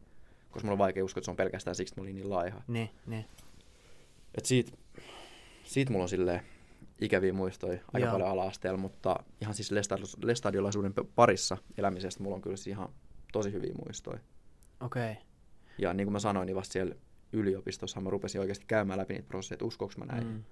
Koska 0.51 0.67
mulla 0.67 0.75
on 0.75 0.79
vaikea 0.79 1.05
uskoa, 1.05 1.21
että 1.21 1.25
se 1.25 1.31
on 1.31 1.37
pelkästään 1.37 1.75
siksi, 1.75 1.93
että 1.93 2.01
mä 2.01 2.03
olin 2.03 2.17
niin 2.17 2.31
laiha. 2.31 2.63
Niin, 2.69 2.91
niin. 3.07 3.25
Et 4.35 4.45
siitä, 4.45 4.73
siitä 5.65 5.93
mulla 5.93 6.03
on 6.03 6.09
silleen 6.09 6.41
ikäviä 7.01 7.33
muistoja 7.33 7.79
aika 7.93 8.07
Joo. 8.07 8.13
paljon 8.13 8.29
ala-asteella, 8.31 8.79
mutta 8.79 9.25
ihan 9.41 9.55
siis 9.55 9.73
lestad- 9.73 10.19
lestadiolaisuuden 10.25 10.93
parissa 11.15 11.57
elämisestä 11.79 12.23
mulla 12.23 12.37
on 12.37 12.43
kyllä 12.43 12.57
siis 12.57 12.67
ihan 12.67 12.89
tosi 13.33 13.53
hyviä 13.53 13.73
muistoja. 13.85 14.19
Okei. 14.81 15.13
Okay. 15.13 15.23
Ja 15.79 15.95
niin 15.95 16.07
kuin 16.07 16.13
mä 16.13 16.19
sanoin, 16.19 16.47
niin 16.47 16.57
vasta 16.57 16.73
siellä 16.73 16.95
yliopistossa 17.33 18.01
mä 18.01 18.11
rupesin 18.11 18.41
oikeasti 18.41 18.65
käymään 18.69 18.99
läpi 18.99 19.15
niitä 19.15 19.29
prosesseja, 19.29 19.55
että 19.57 19.65
uskoks 19.65 19.97
mä 19.97 20.05
näin. 20.05 20.27
Mm. 20.27 20.45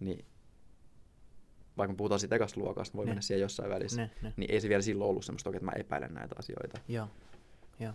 Niin 0.00 0.24
vaikka 1.76 1.92
me 1.92 1.96
puhutaan 1.96 2.20
siitä 2.20 2.36
ekasta 2.36 2.60
luokasta, 2.60 2.96
voi 2.96 3.04
Ne. 3.04 3.08
mennä 3.10 3.20
siihen 3.22 3.40
jossain 3.40 3.70
välissä, 3.70 4.00
Ne, 4.02 4.10
ne. 4.22 4.32
niin 4.36 4.50
ei 4.50 4.60
se 4.60 4.68
vielä 4.68 4.82
silloin 4.82 5.10
ollut 5.10 5.24
semmoista 5.24 5.48
oikein, 5.50 5.64
että 5.64 5.76
mä 5.76 5.80
epäilen 5.80 6.14
näitä 6.14 6.34
asioita. 6.38 6.80
Joo, 6.88 7.08
joo. 7.80 7.92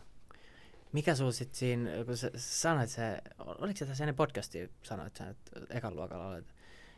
Mikä 0.92 1.16
sul 1.16 1.32
sit 1.32 1.56
siinä, 1.56 1.90
kun 2.06 2.18
sä 2.18 2.32
sanoit 2.36 2.90
se, 2.90 3.22
oliko 3.40 3.78
se 3.78 3.86
tässä 3.86 4.04
ennen 4.04 4.16
podcastia, 4.16 4.68
sanoit 4.84 5.16
sä, 5.16 5.30
että 5.30 5.60
ekan 5.70 5.96
luokalla 5.96 6.28
olet 6.28 6.46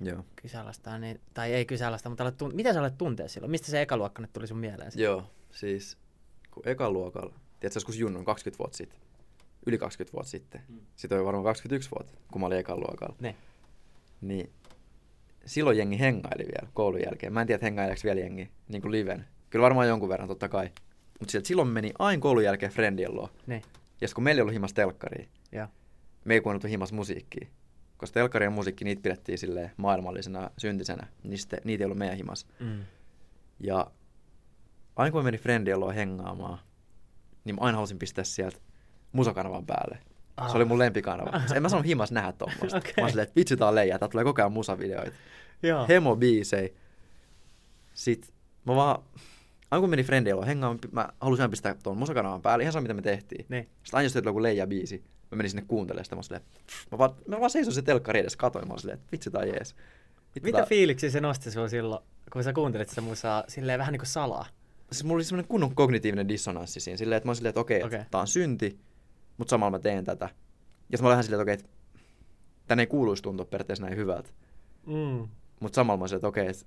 Joo. 0.02 0.26
kyseenalaistaa, 0.36 0.98
niin, 0.98 1.22
tai 1.34 1.54
ei 1.54 1.66
kyseenalaista, 1.66 2.10
mutta 2.10 2.30
tun- 2.30 2.54
mitä 2.54 2.74
sä 2.74 2.80
olet 2.80 2.98
tuntea 2.98 3.28
silloin? 3.28 3.52
Mistä 3.52 3.68
se 3.68 3.82
ekaluokka 3.82 4.22
nyt 4.22 4.34
tuli 4.34 4.48
sun 4.48 4.58
mieleen? 4.58 4.92
Joo, 4.96 5.24
siis 5.52 5.98
kun 6.52 6.64
ekan 6.68 6.94
luokalla, 6.94 7.34
tiedätkö 7.60 7.78
joskus 7.78 7.98
Junnon 8.00 8.26
20 8.26 8.60
vuotta 8.60 8.78
sitten, 8.78 9.00
yli 9.66 9.78
20 9.78 10.14
vuotta 10.14 10.30
sitten, 10.32 10.62
mm. 10.70 10.80
sitten 10.96 11.18
oli 11.18 11.26
varmaan 11.26 11.44
21 11.44 11.90
vuotta, 11.96 12.14
kun 12.32 12.42
mä 12.42 12.48
olin 12.48 12.58
ekan 12.58 12.80
luokalla, 12.80 13.16
Ne. 13.20 13.36
niin 14.22 14.50
silloin 15.46 15.78
jengi 15.78 16.00
hengaili 16.00 16.44
vielä 16.44 16.72
koulun 16.74 17.02
jälkeen. 17.02 17.34
Mä 17.34 17.42
en 17.42 17.48
tiedä, 17.48 17.56
että 17.56 17.66
hengaileeko 17.66 18.02
vielä 18.04 18.20
jengi 18.20 18.52
niin 18.68 18.82
kuin 18.82 18.92
liven. 18.92 19.26
Kyllä 19.50 19.64
varmaan 19.64 19.88
jonkun 19.88 20.10
verran, 20.10 20.28
totta 20.28 20.50
kai. 20.50 20.70
Mutta 21.20 21.40
silloin 21.44 21.68
meni 21.68 21.92
aina 22.00 22.22
koulun 22.22 22.44
jälkeen 22.44 22.72
friendien 22.72 23.16
luo. 23.16 23.30
Ne. 23.48 23.62
Ja 24.02 24.08
kun 24.16 24.24
meillä 24.24 24.40
ei 24.40 24.42
ollut 24.42 24.54
himas 24.54 24.74
telkkaria, 24.74 25.26
Joo. 25.52 25.68
me 26.26 26.34
ei 26.34 26.42
kuunneltu 26.42 26.68
himas 26.68 26.92
musiikkia. 26.94 27.48
Koska 28.02 28.14
telkkari 28.14 28.46
ja 28.46 28.50
musiikki, 28.50 28.86
niitä 28.86 29.02
pidettiin 29.02 29.38
silleen 29.38 29.72
maailmallisena 29.78 30.50
syntisenä, 30.58 31.08
niin 31.24 31.38
sitten 31.38 31.62
niitä 31.64 31.82
ei 31.82 31.86
ollut 31.86 31.98
meidän 31.98 32.18
himas. 32.18 32.48
Mm. 32.60 32.84
Ja 33.60 33.92
aina 34.96 35.12
kun 35.12 35.20
mä 35.20 35.24
menin 35.24 35.40
friendien 35.40 35.80
luo 35.80 35.92
hengaamaan, 35.92 36.60
niin 37.46 37.56
mä 37.56 37.62
aina 37.62 37.76
halusin 37.76 38.00
pistää 38.00 38.24
sieltä 38.24 38.58
musakanavan 39.12 39.66
päälle. 39.66 39.98
Ah. 40.38 40.52
Se 40.52 40.58
oli 40.58 40.66
mun 40.66 40.80
lempikanava. 40.80 41.42
En 41.56 41.62
mä 41.62 41.70
sanonut 41.70 41.88
himas 41.88 42.12
nähdä 42.12 42.32
tommoista. 42.32 42.78
Okei. 42.78 42.94
Mä 43.02 43.10
silleen, 43.10 43.28
että 43.28 43.36
vitsi 43.36 43.58
tää 43.58 43.68
on 43.68 43.76
leijää, 43.76 44.00
tää 44.00 44.10
tulee 44.10 44.24
koko 44.24 44.42
ajan 44.42 44.52
musavideoita. 44.52 45.18
Joo. 45.64 45.88
Hemo-biisei. 45.88 46.76
Sitten 47.94 48.36
mä 48.66 48.76
vaan, 48.76 49.04
aina 49.72 49.82
kun 49.82 49.90
menin 49.90 50.06
friendien 50.06 50.36
luo 50.36 50.46
hengaamaan, 50.46 50.80
mä 50.92 51.10
halusin 51.20 51.50
pistää 51.50 51.76
tuon 51.84 51.98
musakanavan 51.98 52.42
päälle, 52.42 52.64
ihan 52.64 52.74
sama 52.74 52.82
mitä 52.82 52.94
me 52.94 53.02
tehtiin. 53.02 53.46
Ne. 53.50 53.68
Sitten 53.84 53.98
aina 53.98 54.06
jos 54.06 54.16
joku 54.16 54.40
leija-biisi, 54.40 55.04
mä 55.32 55.36
menin 55.38 55.50
sinne 55.50 55.64
kuuntelemaan 55.68 56.06
sitä, 56.06 56.16
mä, 56.16 56.22
silleen, 56.22 56.44
mä, 56.92 56.98
vaan, 56.98 57.16
mä 57.28 57.40
vaan 57.40 57.50
seisoin 57.50 57.76
se 57.76 57.82
telkkari 57.82 58.20
edessä, 58.20 58.38
katoin, 58.38 58.68
mä 58.68 58.78
silleen, 58.78 59.00
että 59.00 59.12
vitsi 59.12 59.30
on 59.34 59.48
jees. 59.48 59.76
Vittu 60.36 60.48
Mitä 60.48 60.58
tää- 60.58 60.66
fiiliksi 60.66 61.12
se 61.12 61.22
nosti 61.22 61.52
sulla 61.52 61.68
silloin, 61.68 62.04
kun 62.34 62.44
sä 62.44 62.54
kuuntelit 62.54 62.90
sitä 62.90 63.02
musaa 63.02 63.44
silleen 63.48 63.80
vähän 63.80 63.92
niin 63.92 64.00
kuin 64.00 64.08
salaa? 64.08 64.46
siis 64.92 65.04
mulla 65.04 65.18
oli 65.18 65.24
semmoinen 65.24 65.48
kunnon 65.48 65.76
kognitiivinen 65.76 66.28
dissonanssi 66.28 66.80
siinä, 66.80 66.98
silleen, 66.98 67.18
että 67.18 67.28
mä 67.28 67.30
olin 67.30 67.36
silleen, 67.36 67.50
että 67.50 67.60
okei, 67.60 67.78
okay, 67.78 67.88
okay. 67.88 68.06
tää 68.12 68.22
on 68.22 68.28
synti, 68.28 68.80
mutta 69.38 69.50
samalla 69.50 69.72
mä 69.72 69.80
teen 69.80 70.06
tätä. 70.06 70.30
Ja 70.90 70.98
mä 71.02 71.08
olin 71.08 71.14
ihan 71.14 71.24
silleen, 71.24 71.42
että 71.42 71.54
okei, 71.54 71.66
okay, 71.66 71.98
tän 72.68 72.80
ei 72.80 72.88
kuuluisi 72.88 73.24
tuntua 73.24 73.46
periaatteessa 73.46 73.86
näin 73.86 73.98
hyvältä. 73.98 74.30
Mm. 74.86 75.28
Mutta 75.60 75.76
samalla 75.76 75.98
mä 75.98 76.04
olin 76.04 76.16
että 76.16 76.28
okei, 76.28 76.50
okay, 76.50 76.62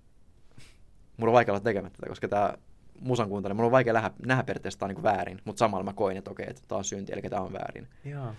mulla 1.16 1.30
on 1.30 1.34
vaikea 1.34 1.52
olla 1.52 1.64
tekemättä 1.64 1.96
tätä, 1.96 2.08
koska 2.08 2.28
tää 2.28 2.58
musan 3.00 3.28
kuuntelu, 3.28 3.54
mulla 3.54 3.66
on 3.66 3.72
vaikea 3.72 3.92
nähdä, 3.92 4.10
nähdä 4.26 4.42
periaatteessa 4.42 4.78
tää 4.80 4.86
on 4.86 4.94
niin 4.94 5.02
väärin, 5.02 5.40
mutta 5.44 5.58
samalla 5.58 5.84
mä 5.84 5.92
koin, 5.92 6.16
että 6.16 6.30
okei, 6.30 6.44
okay, 6.44 6.50
että 6.50 6.62
tää 6.68 6.78
on 6.78 6.84
synti, 6.84 7.12
eli 7.12 7.22
tää 7.22 7.40
on 7.40 7.52
väärin. 7.52 7.88
Joo. 8.04 8.34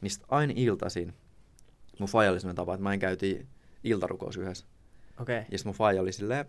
Niin 0.00 0.10
sit 0.10 0.22
aina 0.28 0.52
iltaisin, 0.56 1.14
mun 1.98 2.08
faija 2.08 2.30
oli 2.30 2.40
semmoinen 2.40 2.56
tapa, 2.56 2.74
että 2.74 2.82
mä 2.82 2.92
en 2.92 2.98
käytiin 2.98 3.48
iltarukous 3.84 4.36
yhdessä. 4.36 4.66
Okei. 5.20 5.38
Okay. 5.38 5.48
Ja 5.50 5.58
sitten 5.58 5.70
mun 5.70 5.76
faija 5.76 6.02
oli 6.02 6.12
silleen 6.12 6.46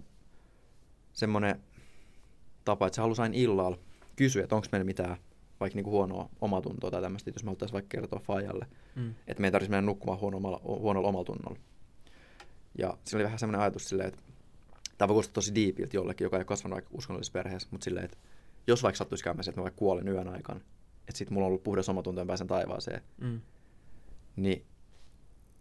semmonen 1.13 1.61
tapa, 2.65 2.87
että 2.87 2.95
se 2.95 3.01
halusi 3.01 3.21
aina 3.21 3.35
illalla 3.37 3.77
kysyä, 4.15 4.43
että 4.43 4.55
onko 4.55 4.67
meillä 4.71 4.85
mitään 4.85 5.17
vaikka 5.59 5.75
niinku 5.75 5.91
huonoa 5.91 6.29
omatuntoa 6.41 6.91
tai 6.91 7.01
tämmöistä, 7.01 7.29
jos 7.29 7.43
me 7.43 7.47
haluttaisiin 7.47 7.73
vaikka 7.73 7.89
kertoa 7.89 8.19
faijalle, 8.19 8.67
Mm. 8.95 9.13
että 9.27 9.41
me 9.41 9.47
ei 9.47 9.51
tarvitsisi 9.51 9.71
mennä 9.71 9.85
nukkumaan 9.85 10.19
huonolla, 10.19 10.61
huonolla 10.63 11.07
omatunnolla. 11.07 11.59
Ja 12.77 12.97
siinä 13.05 13.17
oli 13.17 13.23
vähän 13.23 13.39
semmoinen 13.39 13.61
ajatus 13.61 13.89
silleen, 13.89 14.07
että 14.09 14.21
tämä 14.97 15.07
voi 15.07 15.13
kuulostaa 15.13 15.33
tosi 15.33 15.55
diipiltä 15.55 15.97
jollekin, 15.97 16.25
joka 16.25 16.35
ei 16.35 16.39
ole 16.39 16.45
kasvanut 16.45 16.73
vaikka 16.75 16.91
uskonnollisessa 16.93 17.33
perheessä, 17.33 17.67
mutta 17.71 17.83
silleen, 17.83 18.05
että 18.05 18.17
jos 18.67 18.83
vaikka 18.83 18.97
sattuisi 18.97 19.23
käymään 19.23 19.43
se, 19.43 19.49
että 19.49 19.61
mä 19.61 19.63
vaikka 19.63 19.79
kuolen 19.79 20.07
yön 20.07 20.27
aikana, 20.27 20.59
että 21.07 21.17
sitten 21.17 21.33
mulla 21.33 21.45
on 21.45 21.47
ollut 21.49 21.63
puhdas 21.63 21.89
omatunto 21.89 22.21
ja 22.21 22.25
pääsen 22.25 22.47
taivaaseen, 22.47 23.01
Mm. 23.21 23.41
niin 24.35 24.65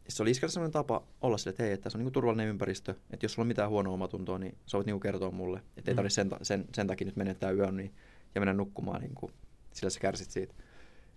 se 0.09 0.23
oli 0.23 0.31
iskellä 0.31 0.53
sellainen 0.53 0.73
tapa 0.73 1.03
olla 1.21 1.39
sille, 1.39 1.51
että 1.51 1.63
hei, 1.63 1.73
että 1.73 1.91
se 1.91 1.97
on 1.97 2.01
niinku 2.01 2.11
turvallinen 2.11 2.49
ympäristö, 2.49 2.95
että 3.11 3.25
jos 3.25 3.33
sulla 3.33 3.45
on 3.45 3.49
mitään 3.49 3.71
huonoa 3.71 3.95
omatuntoa, 3.95 4.39
niin 4.39 4.59
sä 4.67 4.79
voit 4.79 4.87
niinku 4.87 5.01
kertoa 5.01 5.31
mulle, 5.31 5.63
että 5.77 5.91
ei 5.91 5.95
Mm. 5.95 5.97
tarvitse 5.97 6.15
sen, 6.15 6.29
ta- 6.29 6.39
sen, 6.43 6.65
sen 6.75 6.87
takia 6.87 7.05
nyt 7.05 7.17
menettää 7.17 7.51
yön 7.51 7.77
niin, 7.77 7.95
ja 8.35 8.41
mennä 8.41 8.53
nukkumaan, 8.53 9.01
niinku, 9.01 9.31
sillä 9.73 9.91
sä 9.91 10.01
kärsit 10.01 10.31
siitä. 10.31 10.55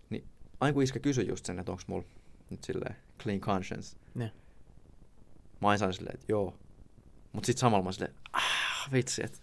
Niin 0.09 0.23
aina 0.59 0.73
kun 0.73 0.83
iskä 0.83 0.99
kysyi 0.99 1.27
just 1.27 1.45
sen, 1.45 1.59
että 1.59 1.71
onko 1.71 1.83
mulla 1.87 2.03
nyt 2.49 2.63
silleen 2.63 2.95
clean 3.23 3.39
conscience, 3.39 3.97
Ne. 4.15 4.31
mä 5.61 5.67
aina 5.69 5.77
sanoin 5.77 5.93
silleen, 5.93 6.13
että 6.15 6.25
joo. 6.29 6.57
Mutta 7.33 7.45
sitten 7.47 7.59
samalla 7.61 7.83
mä 7.85 7.91
silleen, 7.91 8.15
ah, 8.33 8.91
vitsi, 8.91 9.21
että 9.25 9.37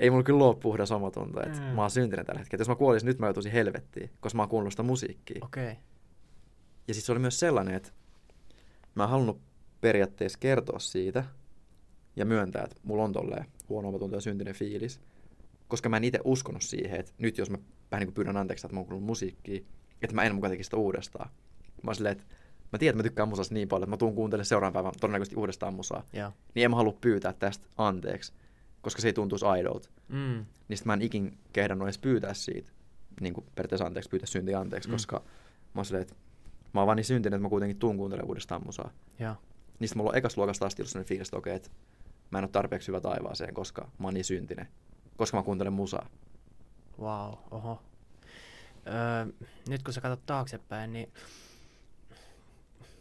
ei 0.00 0.10
mulla 0.10 0.22
kyllä 0.22 0.44
ole 0.44 0.56
puhdas 0.56 0.92
omatunto, 0.92 1.40
että 1.42 1.58
Mm. 1.60 1.64
mä 1.64 1.80
oon 1.80 1.90
syntinen 1.90 2.26
tällä 2.26 2.38
hetkellä. 2.38 2.56
Et 2.56 2.60
jos 2.60 2.68
mä 2.68 2.74
kuolisin, 2.76 3.06
nyt 3.06 3.18
mä 3.18 3.26
joutuisin 3.26 3.52
helvettiin, 3.52 4.10
koska 4.20 4.36
mä 4.36 4.42
oon 4.42 4.48
kuunnellut 4.48 4.72
sitä 4.72 4.82
musiikkia. 4.82 5.44
Okay. 5.44 5.74
Ja 6.88 6.94
sitten 6.94 7.06
se 7.06 7.12
oli 7.12 7.18
myös 7.20 7.40
sellainen, 7.40 7.74
että 7.74 7.90
mä 8.94 9.02
en 9.04 9.10
halunnut 9.10 9.40
periaatteessa 9.80 10.38
kertoa 10.38 10.78
siitä 10.78 11.24
ja 12.16 12.24
myöntää, 12.24 12.62
että 12.64 12.76
mulla 12.82 13.04
on 13.04 13.12
tolleen 13.12 13.44
huono 13.68 13.88
omatunto 13.88 14.16
ja 14.16 14.20
syntinen 14.20 14.54
fiilis, 14.54 15.00
koska 15.68 15.88
mä 15.88 15.96
en 15.96 16.04
itse 16.04 16.20
uskonut 16.24 16.62
siihen, 16.62 17.00
että 17.00 17.12
nyt 17.18 17.38
jos 17.38 17.50
mä 17.50 17.58
vähän 17.90 18.00
niin 18.00 18.06
kuin 18.06 18.14
pyydän 18.14 18.36
anteeksi, 18.36 18.66
että 18.66 18.74
mä 18.74 18.80
oon 18.80 18.86
kuullut 18.86 19.06
musiikkia, 19.06 19.60
että 20.02 20.14
mä 20.16 20.22
en 20.22 20.34
mukaan 20.34 20.50
tekisi 20.50 20.66
sitä 20.66 20.76
uudestaan. 20.76 21.30
Mä 21.82 21.88
oon 21.88 21.94
silleen, 21.94 22.12
että 22.12 22.24
mä 22.72 22.78
tiedän, 22.78 22.92
että 22.94 22.98
mä 22.98 23.08
tykkään 23.08 23.28
musasta 23.28 23.54
niin 23.54 23.68
paljon, 23.68 23.82
että 23.84 23.90
mä 23.90 23.96
tuun 23.96 24.14
kuuntelemaan 24.14 24.46
seuraavan 24.46 24.72
päivän 24.72 24.92
todennäköisesti 25.00 25.36
uudestaan 25.36 25.74
musaa. 25.74 26.04
Joo. 26.12 26.32
Niin 26.54 26.64
en 26.64 26.70
mä 26.70 26.76
halua 26.76 26.96
pyytää 27.00 27.32
tästä 27.32 27.66
anteeksi. 27.78 28.32
Koska 28.82 29.02
se 29.02 29.08
ei 29.08 29.12
tuntuisi 29.12 29.46
aidolta. 29.46 29.88
Mm. 30.08 30.46
Niin 30.68 30.78
mä 30.84 30.92
en 30.94 31.02
ikin 31.02 31.38
kehdannut 31.52 31.86
edes 31.86 31.98
pyytää 31.98 32.34
siitä, 32.34 32.70
niin 33.20 33.34
kuin 33.34 33.46
periaatteessa 33.54 33.84
anteeksi, 33.84 34.10
pyytää 34.10 34.26
syntiä 34.26 34.60
anteeksi, 34.60 34.88
Mm. 34.88 34.92
koska 34.92 35.16
mä 35.74 35.78
oon 35.78 35.84
silleen, 35.84 36.02
että 36.02 36.14
mä 36.74 36.80
oon 36.80 36.86
vaan 36.86 36.96
niin 36.96 37.04
syntinen, 37.04 37.36
että 37.36 37.42
mä 37.42 37.48
kuitenkin 37.48 37.78
tuun 37.78 37.96
kuuntelemaan 37.96 38.28
uudestaan 38.28 38.62
musaa. 38.66 38.90
Niin 39.78 39.88
sit 39.88 39.96
mulla 39.96 40.10
on 40.10 40.16
ekas 40.16 40.36
luokasta 40.36 40.66
asti 40.66 40.82
ollut 40.82 40.90
sellainen 40.90 41.08
fiilis, 41.08 41.28
että 41.28 41.36
okei, 41.36 41.54
että 41.56 41.70
mä 42.30 42.38
en 42.38 42.44
ole 42.44 42.50
tarpeeksi 42.50 42.88
hyvä 42.88 43.00
taivaaseen, 43.00 43.54
koska 43.54 43.82
mä 43.98 44.06
oon 44.06 44.14
niin 44.14 44.24
syntinen. 44.24 44.68
Koska 45.16 45.36
mä 45.36 45.42
kuuntelen 45.42 45.72
musaa. 45.72 46.08
Wow, 46.98 47.32
oho. 47.50 47.82
Öö, 48.86 49.46
nyt 49.68 49.82
kun 49.82 49.94
sä 49.94 50.00
katsot 50.00 50.26
taaksepäin, 50.26 50.92
niin 50.92 51.12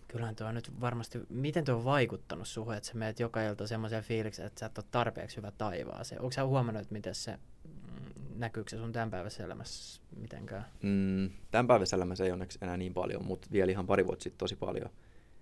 kyllähän 0.09 0.35
tuo 0.35 0.51
nyt 0.51 0.81
varmasti, 0.81 1.19
miten 1.29 1.65
tuo 1.65 1.75
on 1.75 1.85
vaikuttanut 1.85 2.47
suhun, 2.47 2.73
että 2.73 2.89
sä 2.89 2.95
meet 2.95 3.19
joka 3.19 3.43
ilta 3.43 3.67
semmoiseen 3.67 4.03
fiilikseen, 4.03 4.47
että 4.47 4.59
sä 4.59 4.65
et 4.65 4.77
ole 4.77 4.85
tarpeeksi 4.91 5.37
hyvä 5.37 5.51
taivaaseen. 5.51 6.21
Onko 6.21 6.31
sä 6.31 6.45
huomannut, 6.45 6.81
että 6.81 6.93
miten 6.93 7.15
se, 7.15 7.39
mm, 7.63 8.23
näkyykö 8.35 8.69
se 8.69 8.77
sun 8.77 8.91
tämänpäiväisessä 8.91 9.43
elämässä 9.43 10.01
mitenkään? 10.15 10.65
Mm, 10.83 11.29
tämän 11.51 11.67
päivässä 11.67 11.95
elämässä 11.95 12.25
ei 12.25 12.31
onneksi 12.31 12.59
enää 12.61 12.77
niin 12.77 12.93
paljon, 12.93 13.25
mutta 13.25 13.47
vielä 13.51 13.71
ihan 13.71 13.87
pari 13.87 14.07
vuotta 14.07 14.23
sitten 14.23 14.37
tosi 14.37 14.55
paljon. 14.55 14.89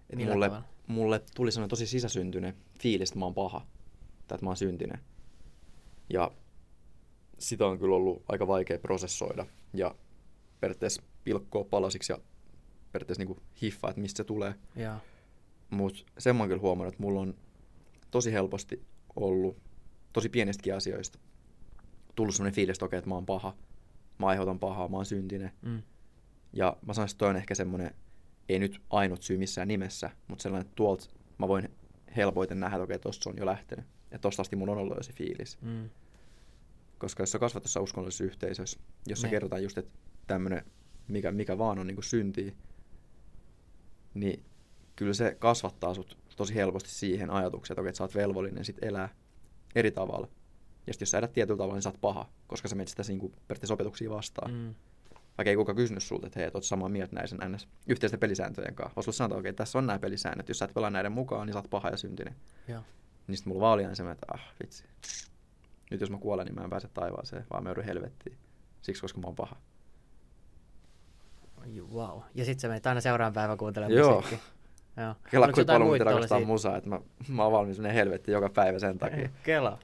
Et 0.09 0.15
Millä 0.15 0.33
mulle, 0.33 0.45
tavalla? 0.45 0.67
mulle 0.87 1.21
tuli 1.35 1.51
sellainen 1.51 1.69
tosi 1.69 1.87
sisäsyntyinen 1.87 2.55
fiilis, 2.79 3.09
että 3.09 3.19
mä 3.19 3.25
oon 3.25 3.33
paha. 3.33 3.59
Tai 4.27 4.35
että 4.35 4.45
mä 4.45 4.49
oon 4.49 4.57
syntinen. 4.57 4.99
Ja 6.09 6.31
sitä 7.39 7.65
on 7.65 7.79
kyllä 7.79 7.95
ollut 7.95 8.23
aika 8.29 8.47
vaikea 8.47 8.79
prosessoida. 8.79 9.45
Ja 9.73 9.95
periaatteessa 10.59 11.01
pilkkoa 11.23 11.63
palasiksi 11.63 12.13
ja 12.13 12.19
periaatteessa 12.91 13.23
niin 13.23 13.41
hiffaa, 13.61 13.89
että 13.89 14.01
mistä 14.01 14.17
se 14.17 14.23
tulee. 14.23 14.55
Mutta 15.69 16.03
sen 16.17 16.35
mä 16.35 16.43
oon 16.43 16.49
kyllä 16.49 16.61
huomannut, 16.61 16.93
että 16.93 17.03
mulla 17.03 17.19
on 17.21 17.33
tosi 18.11 18.33
helposti 18.33 18.85
ollut 19.15 19.57
tosi 20.13 20.29
pienistäkin 20.29 20.75
asioista 20.75 21.19
tullut 22.15 22.35
sellainen 22.35 22.55
fiilis, 22.55 22.75
että 22.77 22.85
okei, 22.85 22.97
että 22.97 23.09
mä 23.09 23.15
oon 23.15 23.25
paha. 23.25 23.55
Mä 24.19 24.27
aiheutan 24.27 24.59
pahaa, 24.59 24.87
mä 24.87 24.97
oon 24.97 25.05
syntinen. 25.05 25.51
Mm. 25.61 25.81
Ja 26.53 26.77
mä 26.85 26.93
sanoisin, 26.93 27.13
että 27.13 27.19
toi 27.19 27.29
on 27.29 27.35
ehkä 27.35 27.55
semmoinen, 27.55 27.95
ei 28.49 28.59
nyt 28.59 28.81
ainut 28.89 29.23
syy 29.23 29.37
missään 29.37 29.67
nimessä, 29.67 30.09
mutta 30.27 30.43
sellainen, 30.43 30.65
että 30.65 30.75
tuolta 30.75 31.05
mä 31.37 31.47
voin 31.47 31.69
helpoiten 32.15 32.59
nähdä, 32.59 32.75
että 32.75 32.83
okei, 32.83 32.99
tosta 32.99 33.23
se 33.23 33.29
on 33.29 33.37
jo 33.37 33.45
lähtenyt. 33.45 33.85
Ja 34.11 34.19
tosta 34.19 34.41
asti 34.41 34.55
mun 34.55 34.69
on 34.69 34.77
ollut 34.77 34.97
jo 34.97 35.03
se 35.03 35.13
fiilis. 35.13 35.57
Mm. 35.61 35.89
Koska 36.97 37.23
jos 37.23 37.31
sä 37.31 37.39
kasvat 37.39 37.63
tuossa 37.63 37.81
uskonnollisessa 37.81 38.23
yhteisössä, 38.23 38.79
jossa 39.07 39.27
Niin. 39.27 39.31
kerrotaan 39.31 39.63
just, 39.63 39.77
että 39.77 39.91
tämmöinen, 40.27 40.65
mikä, 41.07 41.31
mikä 41.31 41.57
vaan 41.57 41.79
on 41.79 41.87
niin 41.87 42.03
syntiä, 42.03 42.51
niin 44.19 44.45
kyllä 44.95 45.13
se 45.13 45.35
kasvattaa 45.39 45.93
sut 45.93 46.17
tosi 46.35 46.55
helposti 46.55 46.89
siihen 46.89 47.29
ajatukseen, 47.29 47.75
että 47.75 47.81
okei, 47.81 47.89
että 47.89 47.97
sä 47.97 48.03
oot 48.03 48.15
velvollinen 48.15 48.65
sit 48.65 48.77
elää 48.81 49.09
eri 49.75 49.91
tavalla. 49.91 50.27
Ja 50.87 50.93
sit 50.93 51.01
jos 51.01 51.11
sä 51.11 51.17
elät 51.17 51.33
tietyllä 51.33 51.57
tavalla, 51.57 51.75
niin 51.75 51.81
sä 51.81 51.89
oot 51.89 52.01
paha, 52.01 52.29
koska 52.47 52.67
sä 52.67 52.75
menet 52.75 52.87
sitä 52.87 53.03
niin 53.07 53.19
periaatteessa 53.19 53.73
opetuksia 53.73 54.09
vastaan. 54.09 54.51
Mm. 54.53 54.75
Vaikka 55.37 55.49
ei 55.49 55.55
kukaan 55.55 55.75
kysynyt 55.75 56.03
sulta, 56.03 56.27
että 56.27 56.39
hei, 56.39 56.47
et 56.47 56.55
oot 56.55 56.63
samaa 56.63 56.89
mieltä 56.89 57.15
näisen 57.15 57.39
ns. 57.45 57.67
yhteisten 57.87 58.19
pelisääntöjen 58.19 58.75
kanssa. 58.75 58.95
Vaan 58.95 59.03
sulle 59.03 59.15
sanotaan, 59.15 59.39
että 59.39 59.49
okei, 59.49 59.53
tässä 59.53 59.77
on 59.77 59.87
nämä 59.87 59.99
pelisäännöt. 59.99 60.49
Jos 60.49 60.59
sä 60.59 60.65
et 60.65 60.73
pelaa 60.73 60.89
näiden 60.89 61.11
mukaan, 61.11 61.47
niin 61.47 61.53
sä 61.53 61.59
oot 61.59 61.69
paha 61.69 61.89
ja 61.89 61.97
syntinen. 61.97 62.35
Joo. 62.67 62.81
Niin 63.27 63.37
sitten 63.37 63.51
mulla 63.51 63.61
vaan 63.61 63.73
oli 63.73 63.83
aina 63.83 63.95
semmoinen, 63.95 64.13
että 64.13 64.27
ah, 64.33 64.53
vitsi. 64.63 64.83
Nyt 65.91 66.01
jos 66.01 66.09
mä 66.09 66.17
kuolen, 66.17 66.45
niin 66.45 66.55
mä 66.55 66.63
en 66.63 66.69
pääse 66.69 66.87
taivaaseen, 66.87 67.45
vaan 67.49 67.63
mä 67.63 67.69
joudun 67.69 67.83
helvettiin. 67.83 68.37
Siksi, 68.81 69.01
koska 69.01 69.19
mä 69.19 69.27
oon 69.27 69.35
paha. 69.35 69.55
Wow. 71.93 72.21
Ja 72.35 72.45
sit 72.45 72.59
sä 72.59 72.67
menit 72.67 72.87
aina 72.87 73.01
seuraavan 73.01 73.33
päivän 73.33 73.57
kuuntelemaan 73.57 73.97
Joo. 73.97 74.15
musiikkia. 74.15 74.39
Joo. 74.97 75.15
Kela 75.31 75.45
Oliko 75.45 75.55
kuin 75.55 75.61
jotain 75.61 75.75
paljon 75.75 75.89
muita 75.89 76.03
rakastaa 76.03 76.39
musaa, 76.39 76.77
että 76.77 76.89
mä, 76.89 76.99
mä 77.27 77.43
oon 77.43 77.51
valmis 77.51 77.77
mennä 77.79 77.93
helvettiin 77.93 78.33
joka 78.33 78.49
päivä 78.49 78.79
sen 78.79 78.97
takia. 78.97 79.29
Kela. 79.43 79.79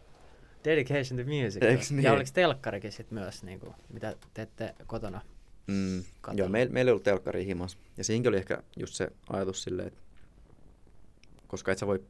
Dedication 0.63 1.19
to 1.19 1.25
music. 1.25 1.63
Eiks 1.63 1.91
niin? 1.91 2.03
Ja 2.03 2.13
oliko 2.13 2.29
telkkarikin 2.33 2.91
sit 2.91 3.11
myös, 3.11 3.43
niin 3.43 3.59
kuin, 3.59 3.73
mitä 3.93 4.15
teette 4.33 4.75
kotona? 4.87 5.21
Mm. 5.67 6.03
Katsella. 6.21 6.45
Joo, 6.45 6.49
meillä, 6.49 6.73
meillä 6.73 6.89
ei 6.89 6.91
ollut 6.91 7.03
telkkari 7.03 7.45
himas. 7.45 7.77
Ja 7.97 8.03
siinäkin 8.03 8.29
oli 8.29 8.37
ehkä 8.37 8.63
just 8.79 8.93
se 8.93 9.07
ajatus 9.29 9.63
silleen, 9.63 9.87
että 9.87 9.99
koska 11.47 11.71
et 11.71 11.77
sä 11.77 11.87
voi 11.87 12.03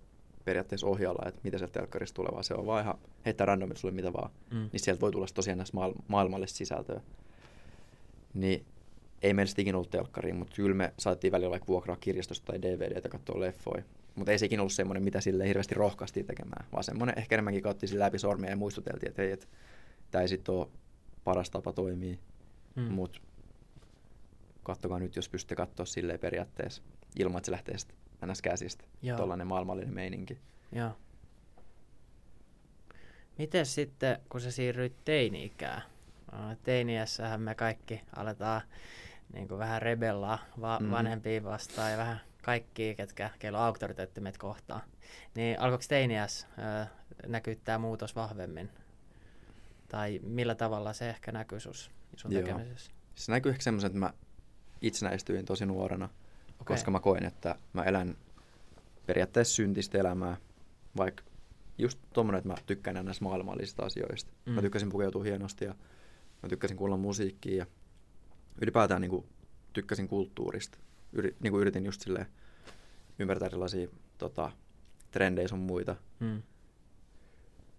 periaatteessa 0.45 0.87
ohjailla, 0.87 1.27
että 1.27 1.41
mitä 1.43 1.57
sieltä 1.57 1.73
telkkarista 1.79 2.15
tulee, 2.15 2.31
vaan 2.31 2.43
se 2.43 2.53
on 2.53 2.65
vaan 2.65 2.83
ihan 2.83 2.97
heittää 3.25 3.45
randomit 3.45 3.77
sulle 3.77 3.93
mitä 3.93 4.13
vaan. 4.13 4.31
Mm. 4.51 4.69
Niin 4.71 4.79
sieltä 4.79 5.01
voi 5.01 5.11
tulla 5.11 5.25
tosiaan 5.33 5.57
näistä 5.57 5.77
maail- 5.77 6.01
maailmallista 6.07 6.57
sisältöä. 6.57 7.01
Niin 8.33 8.65
ei 9.23 9.33
meillä 9.33 9.47
sitten 9.47 9.63
ikinä 9.63 9.77
ollut 9.77 9.89
telkkariin, 9.89 10.35
mutta 10.35 10.55
kyllä 10.55 10.75
me 10.75 10.93
saatiin 10.99 11.31
välillä 11.31 11.49
vaikka 11.49 11.67
vuokraa 11.67 11.97
kirjastosta 11.99 12.45
tai 12.45 12.61
DVDtä 12.61 13.09
katsoa 13.09 13.39
leffoja. 13.39 13.83
Mutta 14.15 14.31
ei 14.31 14.39
se 14.39 14.45
ikinä 14.45 14.61
ollut 14.61 14.73
semmoinen, 14.73 15.03
mitä 15.03 15.21
sille 15.21 15.47
hirveästi 15.47 15.75
rohkaistiin 15.75 16.25
tekemään, 16.25 16.65
vaan 16.71 16.83
semmoinen 16.83 17.19
ehkä 17.19 17.35
enemmänkin 17.35 17.63
sille 17.85 18.03
läpi 18.03 18.19
sormia 18.19 18.49
ja 18.49 18.55
muistuteltiin, 18.55 19.09
että 19.09 19.21
hei, 19.21 19.31
että 19.31 19.47
tämä 20.11 20.21
ei 20.21 20.27
sitten 20.27 20.55
ole 20.55 20.67
paras 21.23 21.49
tapa 21.49 21.73
toimia. 21.73 22.17
Mm. 22.75 22.83
Mm. 22.83 22.93
Mutta 22.93 23.21
kattokaa 24.63 24.99
nyt, 24.99 25.15
jos 25.15 25.29
pystytte 25.29 25.55
katsoa 25.55 25.85
silleen 25.85 26.19
periaatteessa 26.19 26.83
ilman, 27.19 27.37
että 27.37 27.45
se 27.45 27.51
lähtee 27.51 27.77
sitten 27.77 27.97
ns. 28.25 28.41
käsistä. 28.41 28.83
Tuollainen 29.17 29.47
maailmallinen 29.47 29.93
meininki. 29.93 30.37
Joo. 30.71 30.91
Miten 33.37 33.65
sitten, 33.65 34.19
kun 34.29 34.41
sä 34.41 34.51
siirryit 34.51 34.95
teini-ikään? 35.05 35.81
Ää, 36.31 36.55
Teiniässähän 36.63 37.41
me 37.41 37.55
kaikki 37.55 38.01
aletaan 38.15 38.61
niin 39.33 39.47
kuin 39.47 39.59
vähän 39.59 39.81
rebellaa 39.81 40.39
va- 40.61 40.79
Mhm. 40.79 40.91
vanhempia 40.91 41.43
vastaan 41.43 41.91
ja 41.91 41.97
vähän 41.97 42.21
kaikki, 42.41 42.95
ketkä, 42.95 43.29
keillä 43.39 43.59
on 43.59 43.65
auktoriteetti 43.65 44.21
meitä 44.21 44.39
kohtaan. 44.39 44.81
Niin 45.35 45.59
alkoiko 45.59 45.83
teiniäs 45.87 46.47
ää, 46.57 46.87
näkyy 47.27 47.55
tämä 47.55 47.77
muutos 47.77 48.15
vahvemmin? 48.15 48.69
Tai 49.89 50.19
millä 50.23 50.55
tavalla 50.55 50.93
se 50.93 51.09
ehkä 51.09 51.31
näkyy 51.31 51.59
sus, 51.59 51.91
sun 52.15 52.31
Joo. 52.31 52.41
tekemisessä? 52.41 52.91
Se 53.15 53.31
näkyy 53.31 53.49
ehkä 53.51 53.63
semmoisen, 53.63 53.87
että 53.87 53.99
mä 53.99 54.13
itsenäistyin 54.81 55.45
tosi 55.45 55.65
nuorena, 55.65 56.05
okay. 56.05 56.73
koska 56.75 56.91
mä 56.91 56.99
koin, 56.99 57.25
että 57.25 57.55
mä 57.73 57.83
elän 57.83 58.17
periaatteessa 59.05 59.55
syntistä 59.55 59.97
elämää, 59.97 60.37
vaikka 60.97 61.23
just 61.77 61.99
tommonen, 62.13 62.37
että 62.37 62.49
mä 62.49 62.55
tykkään 62.65 63.05
näistä 63.05 63.23
maailmallisista 63.23 63.85
asioista. 63.85 64.31
Mm. 64.45 64.51
Mm. 64.51 64.55
Mä 64.55 64.61
tykkäsin 64.61 64.89
pukeutua 64.89 65.23
hienosti 65.23 65.65
ja 65.65 65.75
mä 66.43 66.49
tykkäsin 66.49 66.77
kuulla 66.77 66.97
musiikkia 66.97 67.57
ja 67.57 67.65
ylipäätään 68.61 69.01
niin 69.01 69.09
kuin, 69.09 69.25
tykkäsin 69.73 70.07
kulttuurista. 70.07 70.77
Yri, 71.13 71.35
niin 71.39 71.51
kuin 71.51 71.61
yritin 71.61 71.85
just 71.85 72.01
silleen 72.01 72.25
ymmärtää 73.19 73.45
erilaisia 73.45 73.87
tota, 74.17 74.51
trendejä 75.11 75.47
sun 75.47 75.59
muita, 75.59 75.95
Mm. 76.19 76.41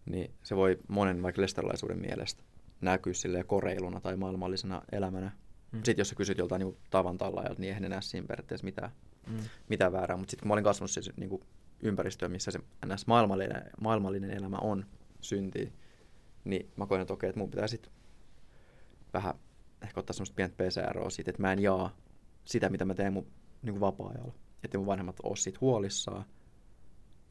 niin 0.07 0.35
se 0.43 0.57
voi 0.57 0.79
monen 0.89 1.23
vaikka 1.23 1.43
lestarilaisuuden 1.43 1.99
mielestä 2.01 2.43
näkyä 2.81 3.13
silleen 3.13 3.47
koreiluna 3.47 4.01
tai 4.01 4.17
maailmallisena 4.17 4.83
elämänä. 4.93 5.33
Mm. 5.73 5.77
Sitten 5.85 5.99
jos 6.01 6.09
sä 6.09 6.15
kysyt 6.15 6.39
joltain 6.39 6.61
niin 6.61 6.77
tavan 6.91 7.19
tallaajalta, 7.19 7.61
niin 7.61 7.69
eihän 7.69 7.83
ne 7.83 7.89
näe 7.89 8.03
siinä 8.03 8.27
periaatteessa 8.27 8.65
mitään, 8.65 8.91
Mm. 9.27 9.37
mitään 9.69 9.93
väärää. 9.93 10.17
Mutta 10.17 10.31
sitten 10.31 10.43
kun 10.43 10.49
mä 10.49 10.53
olin 10.53 10.65
kasvanut 10.65 10.91
siis 10.91 11.11
niin 11.17 11.41
ympäristöön, 11.83 12.31
missä 12.33 12.51
se 12.51 12.59
ns. 12.87 13.07
Maailmallinen, 13.07 13.71
maailmallinen 13.81 14.31
elämä 14.31 14.57
on 14.57 14.87
syntiä, 15.21 15.71
niin 16.45 16.71
mä 16.77 16.87
koin, 16.87 17.01
että 17.01 17.13
okei, 17.15 17.29
että 17.29 17.39
mun 17.41 17.51
pitää 17.51 17.67
sitten 17.69 17.93
vähän 19.15 19.35
ehkä 19.85 20.01
ottaa 20.01 20.15
semmoista 20.15 20.35
pientä 20.35 20.57
pesäeroa 20.57 21.11
siitä, 21.11 21.31
että 21.31 21.43
mä 21.43 21.53
en 21.53 21.59
jaa 21.59 21.97
sitä, 22.45 22.69
mitä 22.69 22.85
mä 22.85 22.95
teen 22.95 23.13
mun 23.13 23.27
niin 23.63 23.81
vapaa-ajalla. 23.81 24.35
Että 24.65 24.79
mun 24.79 24.87
vanhemmat 24.87 25.17
ole 25.23 25.37
siitä 25.37 25.59
huolissaan. 25.61 26.25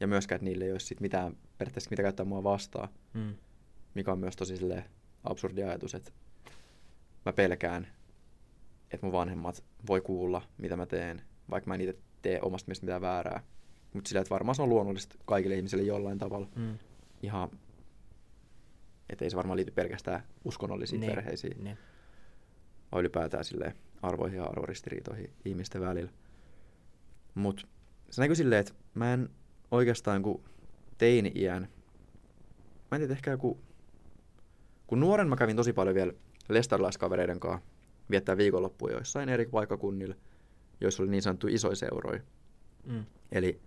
Ja 0.00 0.06
myöskään, 0.06 0.36
että 0.36 0.44
niille 0.44 0.64
ei 0.64 0.72
olisi 0.72 0.86
sit 0.86 1.00
mitään 1.00 1.36
periaatteessa, 1.58 1.90
mitä 1.90 2.02
käyttää 2.02 2.26
mua 2.26 2.42
vastaan 2.42 2.88
Mm. 3.14 3.34
mikä 3.94 4.12
on 4.12 4.18
myös 4.18 4.36
tosi 4.36 4.56
silleen 4.56 4.84
absurdi 5.24 5.62
ajatus, 5.62 5.94
että 5.94 6.10
mä 7.26 7.32
pelkään, 7.32 7.86
että 8.90 9.06
mun 9.06 9.12
vanhemmat 9.12 9.64
voi 9.86 10.00
kuulla, 10.00 10.42
mitä 10.58 10.76
mä 10.76 10.86
teen, 10.86 11.22
vaikka 11.50 11.68
mä 11.68 11.74
en 11.74 11.80
itse 11.80 11.96
tee 12.22 12.38
omasta 12.42 12.68
mielestä 12.68 12.86
mitään 12.86 13.00
väärää. 13.00 13.42
Mutta 13.92 14.08
silleen, 14.08 14.22
että 14.22 14.34
varmaan 14.34 14.54
se 14.54 14.62
on 14.62 14.68
luonnollista 14.68 15.16
kaikille 15.24 15.56
ihmisille 15.56 15.82
jollain 15.84 16.18
tavalla. 16.18 16.48
Mm. 16.56 16.78
Ihan, 17.22 17.50
että 19.10 19.24
ei 19.24 19.30
se 19.30 19.36
varmaan 19.36 19.56
liity 19.56 19.70
pelkästään 19.70 20.22
uskonnollisiin 20.44 21.00
Niin, 21.00 21.12
perheisiin, 21.12 21.64
Niin. 21.64 21.78
Vaan 22.94 23.00
ylipäätään 23.00 23.44
silleen 23.44 23.74
arvoihin 24.02 24.36
ja 24.36 24.44
arvoristiriitoihin 24.44 25.30
ihmisten 25.44 25.82
välillä. 25.82 26.10
Mutta 27.34 27.66
se 28.10 28.22
näkyy 28.22 28.36
silleen, 28.36 28.60
että 28.60 28.72
mä 28.94 29.12
en 29.14 29.28
oikeastaan 29.70 30.22
kun 30.22 30.44
teini-iän, 30.98 31.68
mä 32.90 32.96
en 32.96 33.00
tiedä, 33.00 33.12
ehkä 33.12 33.30
joku, 33.30 33.60
kun 34.86 35.00
nuoren 35.00 35.28
mä 35.28 35.36
kävin 35.36 35.56
tosi 35.56 35.72
paljon 35.72 35.94
vielä 35.94 36.12
lestarilaiskavereiden 36.48 37.40
kanssa 37.40 37.68
viettää 38.10 38.36
viikonloppuja 38.36 38.94
joissain 38.94 39.28
eri 39.28 39.46
paikkakunnilla, 39.46 40.14
joissa 40.80 41.02
oli 41.02 41.10
niin 41.10 41.22
sanottu 41.22 41.46
isoja 41.46 41.76
seuroja. 41.76 42.20
Mm. 42.86 43.04
Eli 43.32 43.60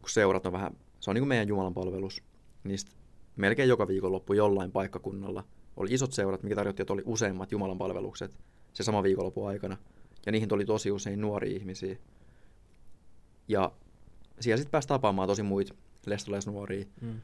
kun 0.00 0.10
seurat 0.10 0.46
on 0.46 0.52
vähän, 0.52 0.76
se 1.00 1.10
on 1.10 1.14
niin 1.14 1.22
kuin 1.22 1.28
meidän 1.28 1.48
Jumalan 1.48 1.74
palvelus, 1.74 2.22
niistä 2.64 2.90
melkein 3.36 3.68
joka 3.68 3.88
viikonloppu 3.88 4.32
jollain 4.32 4.72
paikkakunnalla 4.72 5.44
oli 5.78 5.94
isot 5.94 6.12
seurat, 6.12 6.42
mikä 6.42 6.54
tarjotti, 6.54 6.82
että 6.82 6.92
oli 6.92 7.02
useimmat 7.06 7.52
Jumalan 7.52 7.78
palvelukset 7.78 8.38
se 8.72 8.82
sama 8.82 9.02
viikonlopun 9.02 9.48
aikana. 9.48 9.76
Ja 10.26 10.32
niihin 10.32 10.48
tuli 10.48 10.64
tosi 10.64 10.90
usein 10.90 11.20
nuoria 11.20 11.56
ihmisiä. 11.56 11.96
Ja 13.48 13.72
siellä 14.40 14.56
sitten 14.56 14.70
pääsi 14.70 14.88
tapaamaan 14.88 15.28
tosi 15.28 15.42
muita 15.42 15.74
lestalaisnuoria. 16.06 16.84
Mm. 17.00 17.20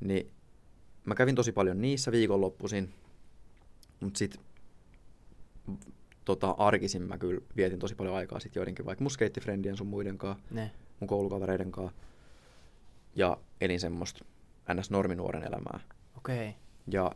Niin 0.00 0.30
mä 1.04 1.14
kävin 1.14 1.34
tosi 1.34 1.52
paljon 1.52 1.80
niissä 1.80 2.12
viikonloppuisin, 2.12 2.94
mutta 4.00 4.18
sitten 4.18 4.40
tota, 6.24 6.50
arkisin 6.50 7.02
mä 7.02 7.18
kyllä 7.18 7.40
vietin 7.56 7.78
tosi 7.78 7.94
paljon 7.94 8.14
aikaa 8.14 8.40
sit 8.40 8.54
joidenkin 8.54 8.86
vaikka 8.86 9.04
mun 9.04 9.10
skeittifrendien 9.10 9.76
sun 9.76 9.86
muiden 9.86 10.18
kanssa, 10.18 10.44
Ne. 10.50 10.70
mun 11.00 11.08
koulukavereiden 11.08 11.72
kanssa. 11.72 11.96
Ja 13.14 13.38
elin 13.60 13.80
semmoista 13.80 14.24
ns. 14.74 14.90
norminuoren 14.90 15.42
elämää. 15.42 15.80
Okei. 16.16 16.48
Okay. 16.48 16.60
Ja 16.86 17.12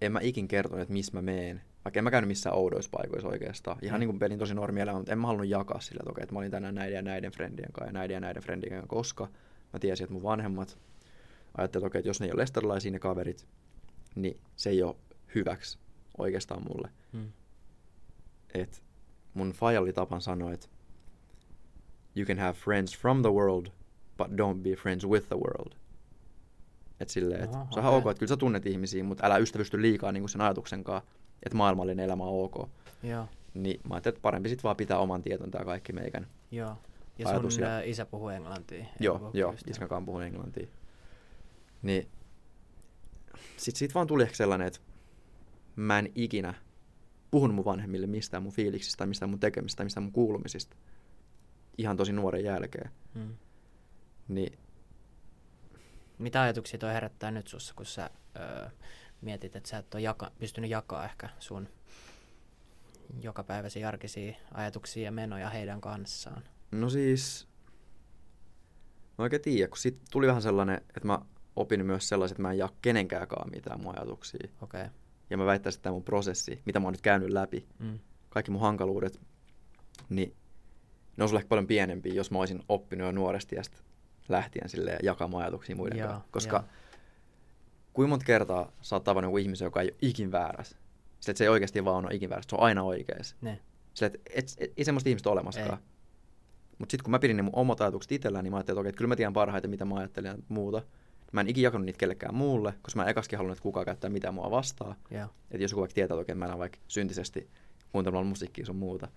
en 0.00 0.12
mä 0.12 0.18
ikin 0.22 0.48
kertonut, 0.48 0.80
että 0.82 0.92
missä 0.92 1.12
mä 1.12 1.22
meen. 1.22 1.62
Vaikka 1.84 2.00
en 2.00 2.04
mä 2.04 2.10
käynyt 2.10 2.28
missään 2.28 2.56
oudoissa 2.56 2.90
paikoissa 2.90 3.28
oikeastaan. 3.28 3.78
Ihan 3.82 3.98
Mm. 3.98 4.00
niin 4.00 4.08
kuin 4.08 4.18
pelin 4.18 4.38
tosi 4.38 4.54
normielämä, 4.54 4.98
mutta 4.98 5.12
en 5.12 5.18
mä 5.18 5.26
halunnut 5.26 5.48
jakaa 5.48 5.80
sillä, 5.80 6.00
että, 6.00 6.10
okei, 6.10 6.22
että 6.22 6.32
mä 6.34 6.38
olin 6.38 6.50
tänään 6.50 6.74
näiden 6.74 6.94
ja 6.96 7.02
näiden 7.02 7.32
friendien 7.32 7.72
kanssa 7.72 7.88
ja 7.88 7.92
näiden 7.92 8.14
ja 8.14 8.20
näiden 8.20 8.42
friendien 8.42 8.72
kanssa, 8.72 8.86
koska 8.88 9.28
mä 9.72 9.78
tiesin, 9.78 10.04
että 10.04 10.14
mun 10.14 10.22
vanhemmat 10.22 10.78
ajattelivat, 11.58 11.86
okei, 11.86 11.98
että 11.98 12.08
jos 12.08 12.20
ne 12.20 12.26
ei 12.26 12.32
ole 12.32 12.40
lestarilaisia 12.42 12.92
ne 12.92 12.98
kaverit, 12.98 13.46
niin 14.14 14.40
se 14.56 14.70
ei 14.70 14.82
ole 14.82 14.96
hyväksi 15.34 15.78
oikeastaan 16.18 16.62
mulle. 16.62 16.88
Mm. 17.12 17.32
Et 18.54 18.82
mun 19.34 19.52
faija 19.52 19.80
oli 19.80 19.92
tapan 19.92 20.20
sanoa, 20.20 20.52
että 20.52 20.66
you 22.16 22.26
can 22.26 22.38
have 22.38 22.52
friends 22.52 22.98
from 22.98 23.22
the 23.22 23.30
world, 23.32 23.66
but 24.18 24.26
don't 24.28 24.62
be 24.62 24.70
friends 24.76 25.06
with 25.06 25.26
the 25.28 25.36
world. 25.36 25.72
Et 27.00 27.08
silleen, 27.08 27.44
että 27.44 27.66
se 27.70 27.80
on 27.80 27.82
ihan 27.82 27.94
ok, 27.94 28.06
että 28.10 28.18
kyllä 28.18 28.28
sä 28.28 28.36
tunnet 28.36 28.66
ihmisiä, 28.66 29.04
mutta 29.04 29.26
älä 29.26 29.36
ystävysty 29.38 29.82
liikaa 29.82 30.12
niin 30.12 30.28
sen 30.28 30.40
ajatuksen 30.40 30.84
kanssa, 30.84 31.10
että 31.42 31.56
maailmallinen 31.56 32.04
elämä 32.04 32.24
on 32.24 32.44
ok. 32.44 32.68
Joo. 33.02 33.26
Niin 33.54 33.80
mä 33.88 33.94
ajattelin, 33.94 34.14
että 34.14 34.22
parempi 34.22 34.48
sit 34.48 34.64
vaan 34.64 34.76
pitää 34.76 34.98
oman 34.98 35.22
tieton 35.22 35.50
tää 35.50 35.64
kaikki 35.64 35.92
meikän. 35.92 36.26
Joo. 36.50 36.76
Ja 37.18 37.28
Ajatus 37.28 37.54
sun 37.54 37.64
ja- 37.64 37.80
isä 37.80 38.06
puhuu 38.06 38.28
englantia. 38.28 38.84
Joo, 39.00 39.30
joo, 39.34 39.54
kanssa 39.88 40.06
puhun 40.06 40.22
englantia. 40.22 40.66
Niin 41.82 42.08
sit 43.56 43.76
siitä 43.76 43.94
vaan 43.94 44.06
tuli 44.06 44.22
ehkä 44.22 44.36
sellainen, 44.36 44.66
että 44.66 44.80
mä 45.76 45.98
en 45.98 46.12
ikinä 46.14 46.54
puhunut 47.30 47.54
mun 47.54 47.64
vanhemmille 47.64 48.06
mistään 48.06 48.42
mun 48.42 48.52
fiiliksistä, 48.52 48.98
tai 48.98 49.06
mistään 49.06 49.30
mun 49.30 49.40
tekemistä, 49.40 49.76
tai 49.76 49.86
mistään 49.86 50.04
mun 50.04 50.12
kuulumisista. 50.12 50.76
Ihan 51.78 51.96
tosi 51.96 52.12
nuoren 52.12 52.44
jälkeen. 52.44 52.90
Mm. 53.14 53.34
Niin 54.28 54.58
Mitä 56.20 56.42
ajatuksia 56.42 56.78
toi 56.78 56.92
herättää 56.92 57.30
nyt 57.30 57.46
sussa, 57.48 57.74
kun 57.76 57.86
sä 57.86 58.10
öö, 58.36 58.68
mietit, 59.20 59.56
että 59.56 59.68
sä 59.68 59.78
et 59.78 59.94
ole 59.94 60.02
jaka- 60.02 60.30
pystynyt 60.38 60.70
jakaa 60.70 61.04
ehkä 61.04 61.28
sun 61.38 61.68
jokapäiväisiä 63.22 63.88
arkisia 63.88 64.34
ajatuksia 64.54 65.04
ja 65.04 65.12
menoja 65.12 65.50
heidän 65.50 65.80
kanssaan? 65.80 66.42
No 66.70 66.90
siis, 66.90 67.48
mä 69.18 69.22
oikein 69.22 69.42
tiedä, 69.42 69.68
kun 69.68 69.78
sit 69.78 69.98
tuli 70.10 70.26
vähän 70.26 70.42
sellainen, 70.42 70.76
että 70.76 71.06
mä 71.06 71.18
opin 71.56 71.86
myös 71.86 72.08
sellaiset, 72.08 72.34
että 72.34 72.42
mä 72.42 72.50
en 72.52 72.58
jaa 72.58 72.72
kenenkääkaan 72.82 73.50
mitään 73.50 73.80
mun 73.80 73.98
ajatuksia. 73.98 74.48
Okei. 74.62 74.80
Okay. 74.82 74.92
Ja 75.30 75.36
mä 75.36 75.46
väittäisin, 75.46 75.78
että 75.78 75.82
tämä 75.82 75.92
mun 75.92 76.04
prosessi, 76.04 76.62
mitä 76.66 76.80
mä 76.80 76.86
oon 76.86 76.92
nyt 76.92 77.00
käynyt 77.00 77.30
läpi, 77.30 77.66
Mm. 77.78 77.98
kaikki 78.30 78.50
mun 78.50 78.60
hankaluudet, 78.60 79.20
niin 80.08 80.36
ne 81.16 81.22
on 81.24 81.28
sulle 81.28 81.40
ehkä 81.40 81.48
paljon 81.48 81.66
pienempiä, 81.66 82.14
jos 82.14 82.30
mä 82.30 82.38
olisin 82.38 82.62
oppinut 82.68 83.06
jo 83.06 83.12
nuoresti 83.12 83.56
ja 83.56 83.62
sit 83.62 83.82
lähtien 84.28 84.68
sille 84.68 84.98
jakamaan 85.02 85.42
ajatuksia 85.42 85.76
muiden 85.76 85.98
Joo, 85.98 86.08
kanssa. 86.08 86.28
Koska 86.30 86.56
joo. 86.56 86.64
kuinka 87.92 88.08
monta 88.08 88.24
kertaa 88.24 88.72
sä 88.82 88.96
oot 88.96 89.04
tavannut 89.04 89.38
ihmisen, 89.38 89.66
joka 89.66 89.80
ei 89.80 89.88
ole 89.88 89.98
ikin 90.02 90.32
väärässä. 90.32 90.76
Sille, 91.20 91.32
että 91.32 91.38
se 91.38 91.44
ei 91.44 91.48
oikeasti 91.48 91.84
vaan 91.84 92.04
ole 92.04 92.14
ikin 92.14 92.30
väärässä, 92.30 92.50
se 92.50 92.56
on 92.56 92.62
aina 92.62 92.82
oikeassa. 92.82 93.36
Ne. 93.40 93.60
Sille, 93.94 94.06
että 94.06 94.30
et, 94.34 94.54
et, 94.58 94.72
ei 94.76 94.84
semmoista 94.84 95.08
ihmistä 95.08 95.28
ole 95.28 95.34
olemassakaan. 95.34 95.78
Mutta 96.78 96.90
sitten 96.90 97.04
kun 97.04 97.10
mä 97.10 97.18
pidin 97.18 97.36
ne 97.36 97.42
mun 97.42 97.56
omat 97.56 97.80
ajatukset 97.80 98.12
itsellään, 98.12 98.44
niin 98.44 98.52
mä 98.52 98.56
ajattelin, 98.56 98.74
että, 98.74 98.80
okei, 98.80 98.88
että 98.88 98.98
kyllä 98.98 99.08
mä 99.08 99.16
tiedän 99.16 99.32
parhaiten, 99.32 99.70
mitä 99.70 99.84
mä 99.84 99.94
ajattelen 99.94 100.30
ja 100.30 100.38
muuta. 100.48 100.82
Mä 101.32 101.40
en 101.40 101.48
ikin 101.48 101.62
jakanut 101.62 101.84
niitä 101.84 101.98
kellekään 101.98 102.34
muulle, 102.34 102.74
koska 102.82 102.98
mä 102.98 103.04
en 103.04 103.08
ekaskin 103.08 103.36
halunnut, 103.36 103.58
että 103.58 103.62
kukaan 103.62 103.86
käyttää 103.86 104.10
mitään 104.10 104.34
mua 104.34 104.50
vastaan. 104.50 104.96
Joo. 105.10 105.28
Että 105.50 105.64
jos 105.64 105.70
joku 105.70 105.80
vaikka 105.80 105.94
tietää, 105.94 106.14
että 106.14 106.22
okei, 106.22 106.34
mä 106.34 106.44
elän 106.44 106.58
vaikka 106.58 106.78
syntisesti 106.88 107.48
kuuntelemalla 107.92 108.28
musiikkia 108.28 108.66
sun 108.66 108.76
muuta, 108.76 109.08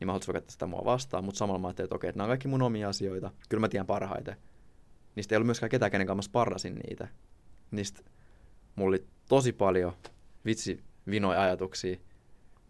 niin 0.00 0.06
mä 0.06 0.12
haluaisin 0.12 0.34
vaikka, 0.34 0.38
että 0.38 0.52
sitä 0.52 0.66
mua 0.66 0.82
vastaan, 0.84 1.24
mutta 1.24 1.38
samalla 1.38 1.58
mä 1.58 1.68
ajattelin, 1.68 1.86
että 1.86 1.94
okei, 1.96 2.08
että 2.08 2.18
nämä 2.18 2.24
on 2.24 2.30
kaikki 2.30 2.48
mun 2.48 2.62
omia 2.62 2.88
asioita, 2.88 3.30
kyllä 3.48 3.60
mä 3.60 3.68
tiedän 3.68 3.86
parhaiten. 3.86 4.36
Niistä 5.16 5.34
ei 5.34 5.36
ollut 5.36 5.46
myöskään 5.46 5.70
ketään, 5.70 5.90
kenen 5.90 6.06
kanssa 6.06 6.18
mä 6.18 6.30
sparrasin 6.30 6.74
niitä. 6.74 7.08
Niistä 7.70 8.00
mulla 8.76 8.88
oli 8.88 9.06
tosi 9.28 9.52
paljon 9.52 9.92
vitsi 10.44 10.84
vinoja 11.10 11.42
ajatuksia, 11.42 11.96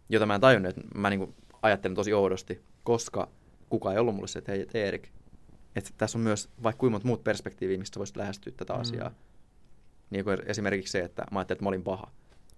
joita 0.09 0.25
mä 0.25 0.35
en 0.35 0.41
tajunnut, 0.41 0.69
että 0.69 0.81
mä 0.95 1.09
niinku 1.09 1.33
ajattelen 1.61 1.95
tosi 1.95 2.13
oudosti, 2.13 2.61
koska 2.83 3.29
kukaan 3.69 3.95
ei 3.95 3.99
ollut 3.99 4.15
mulle 4.15 4.27
se, 4.27 4.39
että 4.39 4.51
hei, 4.51 4.61
et 4.61 4.75
Erik, 4.75 5.07
että 5.75 5.89
tässä 5.97 6.17
on 6.17 6.21
myös 6.21 6.49
vaikka 6.63 6.79
kuinka 6.79 6.99
muut 7.03 7.23
perspektiiviä, 7.23 7.77
mistä 7.77 7.99
voisit 7.99 8.17
lähestyä 8.17 8.53
tätä 8.57 8.73
Mm. 8.73 8.79
asiaa. 8.81 9.11
Niin 10.09 10.25
kuin 10.25 10.37
esimerkiksi 10.45 10.91
se, 10.91 10.99
että 10.99 11.23
mä 11.31 11.39
ajattelin, 11.39 11.57
että 11.57 11.63
mä 11.63 11.69
olin 11.69 11.83
paha. 11.83 12.11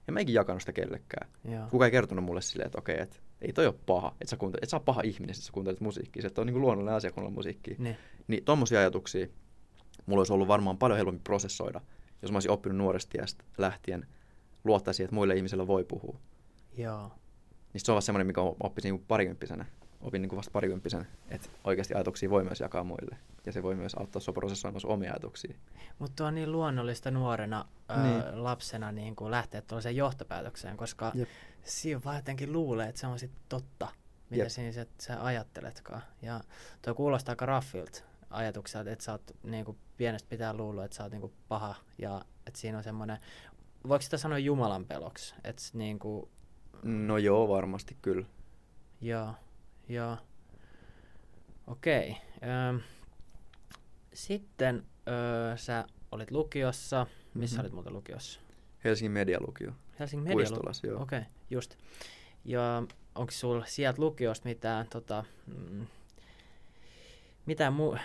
Ja 0.10 0.14
mä 0.14 0.20
enkin 0.20 0.36
jakanut 0.36 0.62
sitä 0.62 0.74
kellekään. 0.74 1.30
Joo. 1.52 1.68
Kuka 1.72 1.86
ei 1.86 1.92
kertonut 1.92 2.26
mulle 2.26 2.42
silleen, 2.42 2.66
että 2.66 2.78
okei, 2.78 3.00
että 3.00 3.18
ei 3.42 3.54
toi 3.54 3.66
ole 3.66 3.76
paha. 3.86 4.16
Että 4.22 4.30
sä, 4.30 4.38
kuuntelet, 4.38 4.64
et 4.64 4.70
sä 4.70 4.78
oot 4.78 4.86
paha 4.86 5.02
ihminen, 5.02 5.30
että 5.30 5.46
sä 5.46 5.52
kuuntelet 5.52 5.82
musiikkia. 5.82 6.22
Se 6.22 6.28
että 6.28 6.42
on 6.42 6.48
niin 6.48 6.62
luonnollinen 6.62 6.96
asia, 6.96 7.12
kun 7.12 7.24
on 7.24 7.34
musiikkia. 7.34 7.76
Ne. 7.80 7.98
Niin 8.28 8.44
tommosia 8.44 8.80
ajatuksia 8.80 9.28
mulla 10.06 10.20
olisi 10.20 10.34
ollut 10.34 10.48
varmaan 10.48 10.78
paljon 10.78 10.98
helpompi 10.98 11.22
prosessoida, 11.24 11.82
jos 12.22 12.32
mä 12.32 12.36
olisin 12.36 12.52
oppinut 12.52 12.78
nuoresta 12.78 13.26
lähtien 13.58 14.08
luottaa 14.64 14.94
siihen, 14.94 15.06
että 15.06 15.16
muille 15.16 15.36
ihmisille 15.36 15.68
voi 15.68 15.84
puhua. 15.84 16.20
Joo. 16.78 17.12
Niin 17.74 17.82
se 17.82 17.92
on 17.92 17.96
vasta 17.96 18.06
semmoinen, 18.06 18.28
mikä 18.28 18.42
oppisin 18.42 18.94
niin 18.94 19.06
parikymppisenä. 19.08 19.66
Opin 20.02 20.22
niin 20.22 20.36
vasta 20.36 20.52
parikymppisenä, 20.52 21.06
että 21.30 21.50
oikeasti 21.64 21.94
ajatuksia 21.94 22.30
voi 22.30 22.44
myös 22.44 22.60
jakaa 22.60 22.84
muille. 22.84 23.18
Ja 23.46 23.52
se 23.52 23.64
voi 23.64 23.76
myös 23.76 23.94
auttaa 23.96 24.20
sua 24.20 24.34
prosessoimaan 24.34 24.82
sun 24.82 24.92
omia 24.92 25.12
ajatuksia. 25.12 25.56
Mutta 26.00 26.26
on 26.28 26.36
niin 26.36 26.52
luonnollista 26.52 27.12
nuorena 27.12 27.66
ää, 27.90 28.04
Niin. 28.04 28.44
lapsena 28.44 28.92
niin 28.92 29.16
kuin 29.16 29.32
lähteä 29.32 29.62
tuollaiseen 29.62 29.96
johtopäätökseen, 29.96 30.78
koska 30.78 31.12
Jep. 31.16 31.30
siinä 31.64 32.02
vaan 32.06 32.16
jotenkin 32.16 32.54
luulee, 32.54 32.90
että 32.90 33.02
se 33.02 33.08
on 33.08 33.20
sitten 33.20 33.42
totta, 33.50 33.88
mitä 34.30 34.44
Jep. 34.44 34.50
siinä 34.52 34.72
sä, 34.72 34.86
sä 35.02 35.26
ajatteletkaan. 35.26 36.02
Ja 36.22 36.42
tuo 36.82 36.94
kuulostaa 36.96 37.32
aika 37.32 37.46
raffilta 37.46 38.02
ajatukselta, 38.30 38.92
että 38.92 39.06
sä 39.06 39.12
oot 39.12 39.36
niin 39.44 39.66
kuin 39.66 39.78
pienestä 39.98 40.30
pitää 40.30 40.54
luulla, 40.54 40.86
että 40.86 40.98
sä 40.98 41.04
oot 41.04 41.12
niin 41.12 41.22
kuin 41.22 41.34
paha 41.48 41.76
ja 41.98 42.26
että 42.48 42.60
siinä 42.60 42.78
on 42.78 42.84
semmoinen, 42.84 43.18
voiko 43.88 44.02
sitä 44.02 44.18
sanoa 44.18 44.38
Jumalan 44.38 44.86
peloksi, 44.86 45.36
että 45.44 45.62
niin 45.74 46.00
kuin, 46.00 46.30
No 46.84 47.18
joo, 47.18 47.48
varmasti 47.50 47.98
kyllä. 48.02 48.26
joo, 49.02 49.34
joo, 49.90 50.18
okei. 51.68 52.18
Öm, 52.70 52.80
sitten 54.14 54.84
öö, 55.08 55.58
sä 55.58 55.86
olit 56.12 56.32
lukiossa, 56.32 57.08
missä 57.34 57.56
Mhm. 57.56 57.62
olit 57.62 57.74
muuten 57.74 57.94
lukiossa? 57.94 58.40
Helsingin 58.84 59.12
medialukio. 59.12 59.72
Helsingin 60.00 60.24
media 60.24 60.36
Puistolassa, 60.36 60.88
joo. 60.88 61.02
Okei, 61.02 61.20
okay, 61.20 61.32
just. 61.50 61.76
Ja 62.46 62.84
onko 63.16 63.32
sulla 63.32 63.66
sieltä 63.66 64.02
lukiosta 64.02 64.50
mitään, 64.50 64.88
tota, 64.88 65.24
mm, 65.48 65.88
mitään 67.46 67.74
mu- 67.74 68.00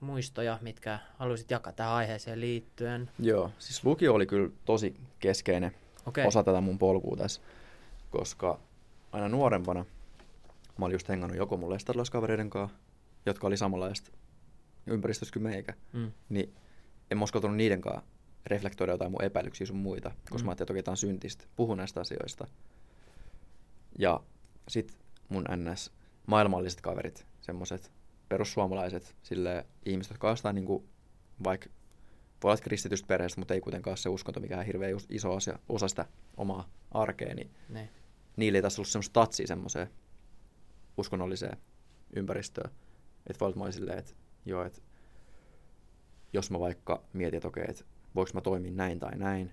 muistoja, 0.00 0.58
mitkä 0.62 0.98
haluaisit 1.18 1.50
jakaa 1.50 1.72
tähän 1.72 1.92
aiheeseen 1.92 2.40
liittyen? 2.40 3.10
Joo, 3.18 3.50
siis 3.58 3.84
lukio 3.84 4.14
oli 4.14 4.26
kyllä 4.26 4.50
tosi 4.64 4.96
keskeinen 5.20 5.72
Okei, 6.06 6.26
osa 6.26 6.42
tätä 6.42 6.60
mun 6.60 6.78
polkua 6.78 7.16
tässä, 7.16 7.40
koska 8.10 8.58
aina 9.12 9.28
nuorempana 9.28 9.84
mä 10.78 10.84
olin 10.84 10.94
just 10.94 11.08
hengannut 11.08 11.38
joko 11.38 11.56
mun 11.56 11.70
lestarlaiskavereiden 11.70 12.50
kanssa, 12.50 12.78
jotka 13.26 13.46
oli 13.46 13.56
samanlaista 13.56 14.10
ympäristössä 14.86 15.32
kuin 15.32 15.42
meikä, 15.42 15.74
mm, 15.92 16.12
niin 16.28 16.54
en 17.10 17.18
mä 17.18 17.24
uskaltanut 17.24 17.56
niiden 17.56 17.80
kanssa 17.80 18.02
reflektoida 18.46 18.92
jotain 18.92 19.10
mun 19.10 19.24
epäilyksiä 19.24 19.66
sun 19.66 19.76
muita, 19.76 20.10
koska 20.30 20.38
Mm. 20.38 20.46
mä 20.46 20.50
ajattelin, 20.50 20.78
että 20.78 20.90
okei, 20.90 20.92
on 20.92 20.96
syntistä, 20.96 21.44
puhu 21.56 21.74
näistä 21.74 22.00
asioista. 22.00 22.46
Ja 23.98 24.20
sit 24.68 24.98
mun 25.28 25.44
ns. 25.56 25.92
maailmalliset 26.26 26.80
kaverit, 26.80 27.26
semmoset 27.40 27.92
perussuomalaiset, 28.28 29.16
sille 29.22 29.66
ihmiset, 29.84 30.10
jotka 30.10 30.34
on 30.44 30.54
niinku, 30.54 30.88
vaikka 31.44 31.68
voi 32.42 32.50
olla 32.52 32.60
kristitystä 32.62 33.06
perheestä, 33.06 33.40
mutta 33.40 33.54
ei 33.54 33.60
kuitenkaan 33.60 33.96
se 33.96 34.08
uskonto 34.08 34.40
mikään 34.40 34.66
hirveän 34.66 34.90
just 34.90 35.10
iso 35.10 35.34
asia, 35.34 35.58
osa 35.68 35.88
sitä 35.88 36.06
omaa 36.36 36.68
arkea, 36.90 37.34
niin 37.34 37.50
ne, 37.68 37.88
niillä 38.36 38.56
ei 38.56 38.62
tässä 38.62 38.80
ollut 38.80 38.88
semmoista 38.88 39.12
tatsia 39.12 39.46
semmoiseen 39.46 39.90
uskonnolliseen 40.98 41.56
ympäristöön. 42.16 42.70
Että 43.26 43.40
voi 43.40 43.52
olla, 43.56 43.70
silleen, 43.70 43.98
että 43.98 44.12
joo, 44.44 44.64
että 44.64 44.80
jos 46.32 46.50
mä 46.50 46.60
vaikka 46.60 47.02
mietin, 47.12 47.36
että 47.36 47.48
okei, 47.48 47.64
että 47.68 47.84
voiko 48.14 48.30
mä 48.34 48.40
toimia 48.40 48.72
näin 48.72 48.98
tai 48.98 49.18
näin, 49.18 49.52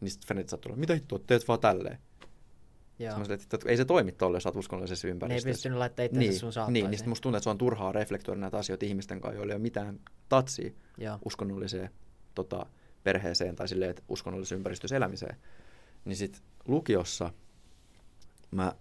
niin 0.00 0.10
sitten 0.10 0.28
Fennet 0.28 0.48
saattaa 0.48 0.76
mitä 0.76 0.94
hittoa, 0.94 1.18
teet 1.18 1.48
vaan 1.48 1.60
tälleen. 1.60 1.98
joo. 2.98 3.18
Että, 3.30 3.58
ei 3.66 3.76
se 3.76 3.84
toimi 3.84 4.12
tolle, 4.12 4.36
jos 4.36 4.42
sä 4.42 4.48
oot 4.48 4.56
uskonnollisessa 4.56 5.06
Ne 5.06 5.10
ei 5.10 5.12
ympäristössä. 5.12 5.48
pystynyt 5.48 5.78
laittamaan 5.78 6.06
itsensä 6.06 6.30
niin, 6.30 6.38
sun 6.38 6.46
niin, 6.46 6.52
saappaisiin. 6.52 6.90
niin 6.90 6.98
sitten 6.98 7.08
musta 7.08 7.22
tuntuu, 7.22 7.36
että 7.36 7.44
se 7.44 7.50
on 7.50 7.58
turhaa 7.58 7.92
reflektoida 7.92 8.40
näitä 8.40 8.58
asioita 8.58 8.86
ihmisten 8.86 9.20
kanssa, 9.20 9.36
joilla 9.36 9.52
ei 9.52 9.56
ole 9.56 9.62
mitään 9.62 10.00
tatsia 10.28 10.70
Joo, 10.98 11.18
uskonnolliseen 11.24 11.90
tota, 12.34 12.66
perheeseen 13.04 13.56
tai 13.56 13.68
silleen, 13.68 13.90
että 13.90 14.02
uskonnollisessa 14.08 14.54
ympäristössä 14.54 14.96
elämiseen. 14.96 15.36
Niin 16.04 16.16
sit 16.16 16.42
lukiossa 16.68 17.32
mä 18.50 18.72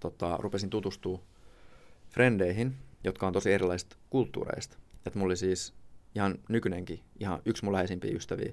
tota, 0.00 0.36
rupesin 0.40 0.70
tutustua 0.70 1.20
frendeihin, 2.10 2.76
jotka 3.04 3.26
on 3.26 3.32
tosi 3.32 3.52
erilaisista 3.52 3.96
kulttuureista. 4.10 4.76
Et 5.06 5.14
mulla 5.14 5.30
oli 5.30 5.36
siis 5.36 5.74
ihan 6.14 6.38
nykyinenkin, 6.48 7.00
ihan 7.20 7.42
yksi 7.44 7.64
mun 7.64 7.72
läheisimpiä 7.72 8.16
ystäviä, 8.16 8.52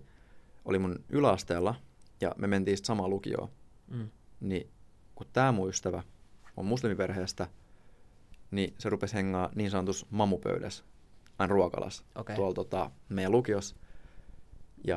oli 0.65 0.79
mun 0.79 1.03
yläasteella 1.09 1.75
ja 2.21 2.35
me 2.37 2.47
mentiin 2.47 2.77
sitten 2.77 2.87
samaan 2.87 3.09
lukioon. 3.09 3.49
Mm. 3.87 4.09
Niin 4.39 4.69
kun 5.15 5.27
tämä 5.33 5.51
mun 5.51 5.69
ystävä 5.69 6.03
on 6.57 6.65
muslimiperheestä, 6.65 7.47
niin 8.51 8.73
se 8.77 8.89
rupesi 8.89 9.13
hengaa 9.13 9.49
niin 9.55 9.71
sanotus 9.71 10.05
mamupöydässä, 10.09 10.83
aina 11.39 11.53
ruokalassa, 11.53 12.03
Okei. 12.15 12.35
tuolla 12.35 12.53
tota, 12.53 12.91
meidän 13.09 13.31
lukiossa. 13.31 13.75
Ja 14.87 14.95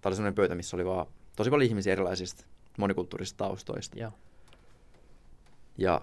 tämä 0.00 0.10
oli 0.10 0.16
sellainen 0.16 0.34
pöytä, 0.34 0.54
missä 0.54 0.76
oli 0.76 0.84
vaan 0.84 1.06
tosi 1.36 1.50
paljon 1.50 1.68
ihmisiä 1.68 1.92
erilaisista 1.92 2.44
monikulttuurisista 2.78 3.44
taustoista. 3.44 3.98
Joo. 3.98 4.12
Ja 5.78 6.00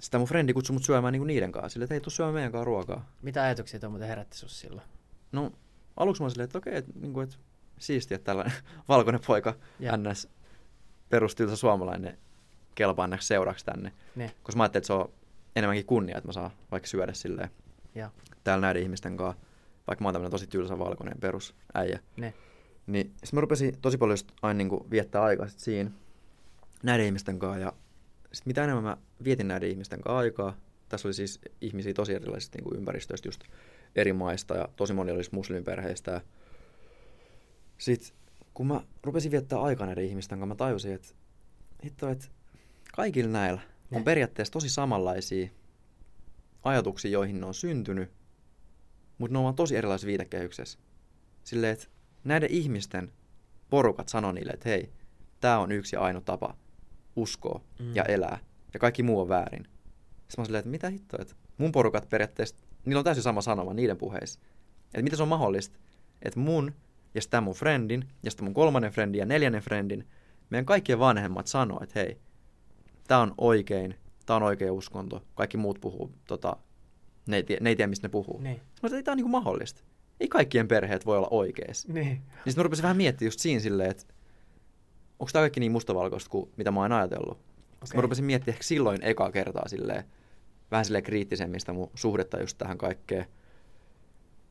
sitä 0.00 0.18
mun 0.18 0.28
frendi 0.28 0.52
kutsui 0.52 0.74
mut 0.74 0.84
syömään 0.84 1.12
niinku 1.12 1.24
niiden 1.24 1.52
kanssa, 1.52 1.68
silleen, 1.68 1.84
että 1.84 1.94
hei, 1.94 2.00
tuu 2.00 2.10
syömään 2.10 2.34
meidän 2.34 2.52
kanssa 2.52 2.64
ruokaa. 2.64 3.10
Mitä 3.22 3.42
ajatuksia 3.42 3.80
tuo 3.80 3.90
muuten 3.90 4.08
herätti 4.08 4.36
sus 4.36 4.60
silloin? 4.60 4.86
No, 5.32 5.52
aluksi 5.96 6.22
mä 6.22 6.24
olin 6.24 6.30
silleen, 6.30 6.44
että 6.44 6.58
okei, 6.58 6.76
että, 6.76 6.92
niinku, 7.00 7.20
että 7.20 7.36
siistiä, 7.78 8.14
että 8.14 8.24
tällainen 8.24 8.56
valkoinen 8.88 9.20
poika, 9.26 9.54
Joo. 9.80 9.96
ns. 9.96 10.28
perustyltä 11.08 11.56
suomalainen 11.56 12.18
kelpaa 12.74 13.06
ns. 13.06 13.28
seuraksi 13.28 13.64
tänne. 13.64 13.92
Ne. 14.16 14.32
Koska 14.42 14.56
mä 14.56 14.62
ajattelin, 14.62 14.80
että 14.80 14.86
se 14.86 14.92
on 14.92 15.12
enemmänkin 15.56 15.86
kunnia, 15.86 16.18
että 16.18 16.28
mä 16.28 16.32
saan 16.32 16.50
vaikka 16.70 16.86
syödä 16.86 17.12
silleen 17.12 17.50
Joo. 17.94 18.08
täällä 18.44 18.66
näiden 18.66 18.82
ihmisten 18.82 19.16
kanssa, 19.16 19.42
vaikka 19.86 20.02
mä 20.02 20.08
oon 20.08 20.14
tämmönen 20.14 20.30
tosi 20.30 20.46
tylsä 20.46 20.78
valkoinen 20.78 21.20
perusäijä. 21.20 21.98
Ne. 22.16 22.34
Niin 22.86 23.06
sitten 23.06 23.36
mä 23.36 23.40
rupesin 23.40 23.78
tosi 23.80 23.98
paljon 23.98 24.12
just 24.12 24.32
aina 24.42 24.58
niinku 24.58 24.86
viettää 24.90 25.22
aikaa 25.22 25.48
sit 25.48 25.58
siinä 25.58 25.90
näiden 26.82 27.06
ihmisten 27.06 27.38
kanssa. 27.38 27.60
Ja 27.60 27.72
sit 28.32 28.46
mitä 28.46 28.64
enemmän 28.64 28.84
mä 28.84 28.96
vietin 29.24 29.48
näiden 29.48 29.70
ihmisten 29.70 30.00
kanssa 30.00 30.18
aikaa, 30.18 30.56
tässä 30.88 31.08
oli 31.08 31.14
siis 31.14 31.40
ihmisiä 31.60 31.94
tosi 31.94 32.14
erilaisista 32.14 32.58
niinku 32.58 32.74
ympäristöistä 32.74 33.28
just 33.28 33.44
eri 33.96 34.12
maista 34.12 34.56
ja 34.56 34.68
tosi 34.76 34.92
moni 34.92 35.12
olisi 35.12 35.30
muslimiperheistä. 35.34 36.10
Ja 36.10 36.20
sit 37.78 38.14
kun 38.54 38.66
mä 38.66 38.80
rupesin 39.04 39.30
viettää 39.30 39.60
aikaa 39.60 39.86
näiden 39.86 40.04
ihmisten 40.04 40.38
kanssa, 40.38 40.54
mä 40.54 40.54
tajusin, 40.54 40.92
että 40.92 41.08
hitto, 41.84 42.08
että 42.08 42.26
kaikilla 42.94 43.30
näillä 43.30 43.60
on 43.92 44.04
periaatteessa 44.04 44.52
tosi 44.52 44.68
samanlaisia 44.68 45.48
ajatuksia, 46.62 47.10
joihin 47.10 47.40
ne 47.40 47.46
on 47.46 47.54
syntynyt, 47.54 48.10
mutta 49.18 49.32
ne 49.32 49.38
on 49.38 49.44
vaan 49.44 49.54
tosi 49.54 49.76
erilaisessa 49.76 50.06
viitekehyksessä. 50.06 50.78
Silleen, 51.44 51.72
että 51.72 51.86
näiden 52.24 52.50
ihmisten 52.50 53.12
porukat 53.70 54.08
sanoo 54.08 54.32
niille, 54.32 54.52
että 54.52 54.68
hei, 54.68 54.92
tämä 55.40 55.58
on 55.58 55.72
yksi 55.72 55.96
ja 55.96 56.00
ainoa 56.00 56.22
tapa 56.22 56.56
uskoa 57.18 57.60
Mm. 57.78 57.94
ja 57.94 58.02
elää, 58.04 58.38
ja 58.74 58.80
kaikki 58.80 59.02
muu 59.02 59.20
on 59.20 59.28
väärin. 59.28 59.64
Sitten 59.64 60.34
mä 60.38 60.44
silleen, 60.44 60.58
että 60.58 60.70
mitä 60.70 60.90
hittoa, 60.90 61.18
että 61.22 61.34
mun 61.58 61.72
porukat 61.72 62.08
periaatteessa, 62.08 62.56
niillä 62.84 62.98
on 62.98 63.04
täysin 63.04 63.22
sama 63.22 63.40
sanoma 63.42 63.74
niiden 63.74 63.96
puheissa. 63.96 64.40
Että 64.84 65.02
miten 65.02 65.16
se 65.16 65.22
on 65.22 65.28
mahdollista, 65.28 65.78
että 66.22 66.40
mun 66.40 66.74
ja 67.14 67.20
sitten 67.22 67.42
mun 67.42 67.54
friendin, 67.54 68.04
ja 68.22 68.30
sitten 68.30 68.44
mun 68.44 68.54
kolmannen 68.54 68.92
friendin 68.92 69.18
ja 69.18 69.26
neljännen 69.26 69.62
friendin, 69.62 70.08
meidän 70.50 70.66
kaikkien 70.66 70.98
vanhemmat 70.98 71.46
sanoo, 71.46 71.80
että 71.82 72.00
hei, 72.00 72.18
tämä 73.06 73.20
on 73.20 73.34
oikein, 73.38 73.94
tämä 74.26 74.36
on 74.36 74.42
oikea 74.42 74.72
uskonto, 74.72 75.22
kaikki 75.34 75.56
muut 75.56 75.80
puhuu, 75.80 76.10
tota, 76.26 76.56
ne, 77.26 77.36
ei 77.36 77.42
tie, 77.42 77.58
ne 77.60 77.70
ei 77.70 77.76
tiedä, 77.76 77.88
mistä 77.88 78.08
ne 78.08 78.10
puhuu. 78.10 78.40
Niin. 78.40 78.60
Mä 78.82 78.88
tämä 78.88 79.02
on 79.08 79.16
niinku 79.16 79.28
mahdollista. 79.28 79.82
Ei 80.20 80.28
kaikkien 80.28 80.68
perheet 80.68 81.06
voi 81.06 81.16
olla 81.16 81.28
oikeassa. 81.30 81.92
Niin. 81.92 82.06
Niin 82.06 82.20
sitten 82.36 82.54
mä 82.56 82.62
rupesin 82.62 82.82
vähän 82.82 82.96
miettimään 82.96 83.26
just 83.26 83.38
siinä 83.40 83.60
silleen, 83.60 83.90
että 83.90 84.04
onko 85.18 85.30
tämä 85.32 85.42
kaikki 85.42 85.60
niin 85.60 85.72
mustavalkoista 85.72 86.30
kuin 86.30 86.50
mitä 86.56 86.70
mä 86.70 86.80
oon 86.80 86.92
ajatellut. 86.92 87.32
Okay. 87.32 87.46
Sitten 87.84 87.98
mä 87.98 88.02
rupesin 88.02 88.24
miettimään 88.24 88.54
ehkä 88.54 88.64
silloin 88.64 89.02
ekaa 89.02 89.32
kertaa 89.32 89.68
silleen, 89.68 90.04
vähän 90.70 90.84
silleen 90.84 91.04
kriittisemmin 91.04 91.60
sitä 91.60 91.72
mun 91.72 91.90
suhdetta 91.94 92.40
just 92.40 92.58
tähän 92.58 92.78
kaikkeen. 92.78 93.26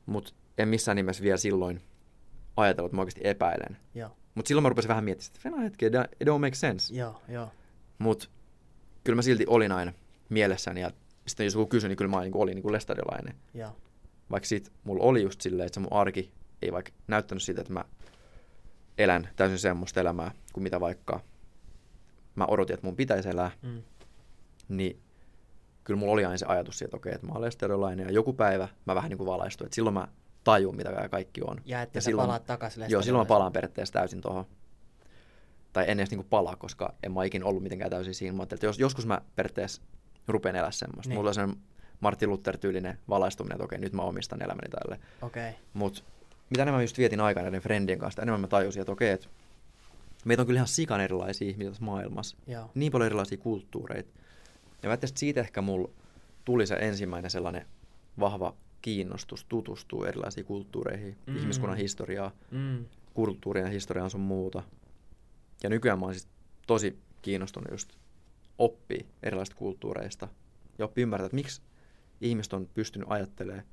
Mutta 0.05 0.33
en 0.57 0.67
missään 0.67 0.95
nimessä 0.95 1.23
vielä 1.23 1.37
silloin 1.37 1.81
ajatellut, 2.57 2.89
että 2.89 2.95
mä 2.95 3.01
oikeasti 3.01 3.21
epäilen. 3.23 3.77
Mutta 4.35 4.47
silloin 4.47 4.63
mä 4.63 4.69
rupesin 4.69 4.89
vähän 4.89 5.03
miettimään, 5.03 5.37
että 5.45 5.61
hetki, 5.61 5.85
it 5.85 6.27
don't 6.27 6.39
make 6.39 6.55
sense. 6.55 6.95
Joo, 6.95 7.21
joo. 7.29 7.51
Mutta 7.99 8.27
kyllä 9.03 9.15
mä 9.15 9.21
silti 9.21 9.45
olin 9.47 9.71
aina 9.71 9.93
mielessäni 10.29 10.81
ja 10.81 10.91
sitten 11.27 11.45
jos 11.45 11.53
joku 11.53 11.67
kysyi, 11.67 11.87
niin 11.87 11.97
kyllä 11.97 12.11
mä 12.11 12.21
niin 12.21 12.37
olin 12.37 12.55
niin 12.55 12.71
lestadiolainen. 12.71 13.35
Joo. 13.53 13.75
Vaikka 14.31 14.47
sit 14.47 14.71
mulla 14.83 15.03
oli 15.03 15.21
just 15.21 15.41
silleen, 15.41 15.65
että 15.65 15.73
se 15.73 15.79
mun 15.79 15.93
arki 15.93 16.31
ei 16.61 16.71
vaikka 16.71 16.91
näyttänyt 17.07 17.43
siitä, 17.43 17.61
että 17.61 17.73
mä 17.73 17.85
elän 18.97 19.29
täysin 19.35 19.59
semmoista 19.59 19.99
elämää 19.99 20.31
kuin 20.53 20.63
mitä 20.63 20.79
vaikka 20.79 21.19
mä 22.35 22.45
odotin, 22.45 22.73
että 22.73 22.87
mun 22.87 22.95
pitäisi 22.95 23.29
elää, 23.29 23.51
Mm. 23.61 23.83
niin 24.69 24.99
kyllä 25.83 25.99
mulla 25.99 26.13
oli 26.13 26.25
aina 26.25 26.37
se 26.37 26.45
ajatus 26.45 26.77
siitä, 26.77 26.87
että 26.89 26.97
okei, 26.97 27.13
että 27.15 27.27
mä 27.27 27.31
olen 27.33 27.41
lestadiolainen 27.41 28.05
ja 28.05 28.11
joku 28.11 28.33
päivä 28.33 28.67
mä 28.85 28.95
vähän 28.95 29.09
niin 29.09 29.17
kuin 29.17 29.27
valaistuin, 29.27 29.65
että 29.65 29.75
silloin 29.75 29.93
mä 29.93 30.07
tajun, 30.43 30.75
mitä 30.75 31.09
kaikki 31.11 31.41
on. 31.47 31.61
Ja 31.65 31.81
että 31.81 31.97
Ja 31.97 32.01
silloin- 32.01 32.25
palaat 32.27 32.45
takaisin 32.45 32.85
Joo, 32.89 33.01
silloin 33.01 33.25
mä 33.25 33.29
palaan 33.29 33.53
periaatteessa 33.53 33.93
täysin 33.93 34.21
tuohon. 34.21 34.45
Tai 35.73 35.85
en 35.87 35.99
edes 35.99 36.11
niinku 36.11 36.27
palaa, 36.29 36.55
koska 36.55 36.93
en 37.03 37.11
mä 37.11 37.23
ikinä 37.23 37.45
ollut 37.45 37.63
mitenkään 37.63 37.91
täysin 37.91 38.13
siinä. 38.15 38.37
Mä 38.37 38.43
että 38.43 38.65
jos, 38.65 38.79
joskus 38.79 39.05
mä 39.05 39.21
periaatteessa 39.35 39.81
rupean 40.27 40.55
elää 40.55 40.71
semmoista. 40.71 41.09
Niin. 41.09 41.17
Mulla 41.19 41.29
on 41.29 41.33
sellainen 41.33 41.63
Martin 41.99 42.29
Luther-tyylinen 42.29 42.97
valaistuminen, 43.09 43.55
että 43.55 43.63
okei, 43.63 43.79
nyt 43.79 43.93
mä 43.93 44.01
omistan 44.01 44.41
elämäni 44.41 44.69
tälle. 44.69 44.99
Okei. 45.21 45.49
Okay. 45.49 45.61
Mutta 45.73 46.03
mitä 46.49 46.61
enemmän 46.61 46.79
mä 46.79 46.83
just 46.83 46.97
vietin 46.97 47.19
aikaa 47.19 47.43
näiden 47.43 47.61
friendien 47.61 47.99
kanssa, 47.99 48.21
enemmän 48.21 48.41
mä 48.41 48.47
tajusin, 48.47 48.81
että 48.81 48.91
okei, 48.91 49.09
että 49.11 49.27
meitä 50.25 50.41
on 50.41 50.47
kyllä 50.47 50.57
ihan 50.57 50.67
sikan 50.67 51.01
erilaisia 51.01 51.47
ihmisiä 51.49 51.69
tässä 51.71 51.83
maailmassa. 51.83 52.37
Joo. 52.47 52.71
Niin 52.75 52.91
paljon 52.91 53.05
erilaisia 53.05 53.37
kulttuureita. 53.37 54.09
Ja 54.83 54.89
mä 54.89 54.93
että 54.93 55.07
siitä 55.15 55.39
ehkä 55.39 55.61
mulla 55.61 55.89
tuli 56.45 56.67
se 56.67 56.75
ensimmäinen 56.75 57.31
sellainen 57.31 57.65
vahva 58.19 58.55
kiinnostus 58.81 59.45
tutustua 59.45 60.07
erilaisiin 60.07 60.45
kulttuureihin, 60.45 61.17
Mm. 61.27 61.37
ihmiskunnan 61.37 61.77
historiaa, 61.77 62.31
Mm. 62.51 62.85
kulttuurien 63.13 63.65
ja 63.65 63.71
historian 63.71 64.09
sun 64.09 64.21
muuta. 64.21 64.63
Ja 65.63 65.69
nykyään 65.69 65.99
mä 65.99 66.05
oon 66.05 66.13
siis 66.13 66.27
tosi 66.67 66.97
kiinnostunut 67.21 67.71
just 67.71 67.89
oppii 68.57 69.05
erilaisista 69.23 69.57
kulttuureista 69.59 70.27
ja 70.77 70.85
oppii 70.85 71.01
ymmärtää, 71.01 71.25
että 71.25 71.35
miksi 71.35 71.61
ihmiset 72.21 72.53
on 72.53 72.69
pystynyt 72.73 73.07
ajattelemaan 73.11 73.65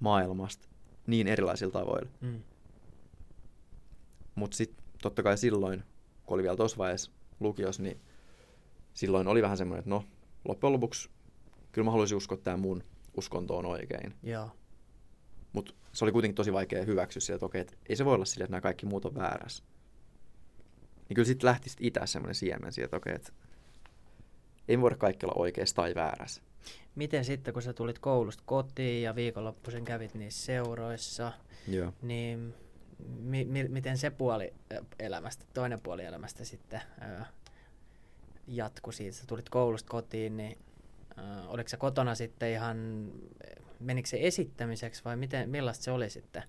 maailmasta 0.00 0.68
niin 1.08 1.28
erilaisilla 1.28 1.72
tavoilla. 1.72 2.10
Mm. 2.20 2.42
Mutta 4.34 4.56
sitten 4.56 4.84
totta 5.02 5.22
kai 5.22 5.38
silloin, 5.38 5.82
kun 6.26 6.34
oli 6.34 6.42
vielä 6.42 6.56
tuossa 6.56 6.78
vaiheessa 6.78 7.10
lukios, 7.40 7.80
niin 7.80 8.00
silloin 8.94 9.28
oli 9.28 9.42
vähän 9.42 9.56
semmoinen, 9.56 9.78
että 9.78 9.90
no 9.90 10.04
loppujen 10.48 10.72
lopuksi 10.72 11.10
kyllä 11.72 11.84
mä 11.84 11.90
haluaisin 11.90 12.16
uskoa, 12.16 12.34
että 12.34 12.44
tämä 12.44 12.56
mun 12.56 12.84
uskonto 13.16 13.56
on 13.56 13.66
oikein. 13.66 14.14
Joo. 14.22 14.50
Mutta 15.52 15.74
se 15.92 16.04
oli 16.04 16.12
kuitenkin 16.12 16.34
tosi 16.34 16.52
vaikea 16.52 16.84
hyväksyä 16.84 17.20
sitä, 17.20 17.34
että 17.34 17.46
okei, 17.46 17.60
että 17.60 17.74
ei 17.88 17.96
se 17.96 18.04
voi 18.04 18.14
olla 18.14 18.24
sillä, 18.24 18.44
että 18.44 18.50
nämä 18.50 18.60
kaikki 18.60 18.86
muut 18.86 19.04
on 19.04 19.14
väärässä. 19.14 19.64
Niin 21.08 21.14
kyllä 21.14 21.26
sitten 21.26 21.46
lähti 21.46 21.70
sit 21.70 21.78
itää 21.82 22.06
semmoinen 22.06 22.34
siemen 22.34 22.72
siitä, 22.72 22.84
että 22.84 22.96
okei, 22.96 23.14
että 23.14 23.32
ei 24.68 24.76
me 24.76 24.82
voida 24.82 24.96
kaikki 24.96 25.26
olla 25.26 25.34
oikeassa 25.42 25.76
tai 25.76 25.94
väärässä. 25.94 26.42
Miten 26.94 27.24
sitten, 27.24 27.54
kun 27.54 27.62
sä 27.62 27.72
tulit 27.72 27.98
koulusta 27.98 28.42
kotiin 28.46 29.02
ja 29.02 29.14
viikonloppuisen 29.14 29.84
kävit 29.84 30.14
niissä 30.14 30.46
seuroissa, 30.46 31.32
Joo. 31.68 31.92
niin 32.02 32.54
mi- 33.18 33.44
mi- 33.44 33.68
miten 33.68 33.98
se 33.98 34.10
puoli 34.10 34.54
elämästä, 34.98 35.44
toinen 35.54 35.80
puoli 35.80 36.04
elämästä 36.04 36.44
sitten 36.44 36.80
ö, 37.02 37.24
jatkui 38.46 38.92
siitä? 38.92 39.16
Sä 39.16 39.26
tulit 39.26 39.48
koulusta 39.48 39.90
kotiin, 39.90 40.36
niin 40.36 40.58
ö, 41.18 41.48
oliko 41.48 41.68
se 41.68 41.76
kotona 41.76 42.14
sitten 42.14 42.50
ihan, 42.50 43.08
menikö 43.80 44.08
se 44.08 44.18
esittämiseksi 44.20 45.04
vai 45.04 45.16
miten, 45.16 45.50
millaista 45.50 45.84
se 45.84 45.90
oli 45.90 46.10
sitten 46.10 46.42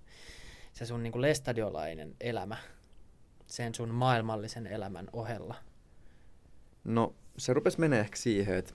se 0.72 0.86
sun 0.86 1.02
niin 1.02 1.12
kuin 1.12 1.22
lestadiolainen 1.22 2.16
elämä 2.20 2.56
sen 3.46 3.74
sun 3.74 3.88
maailmallisen 3.88 4.66
elämän 4.66 5.08
ohella? 5.12 5.54
No 6.84 7.14
se 7.38 7.52
rupesi 7.52 7.80
menee 7.80 8.00
ehkä 8.00 8.16
siihen, 8.16 8.54
että 8.56 8.74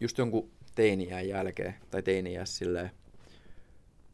just 0.00 0.18
jonkun 0.18 0.50
teiniään 0.74 1.28
jälkeen, 1.28 1.74
tai 1.90 2.02
teiniässä 2.02 2.58
silleen, 2.58 2.90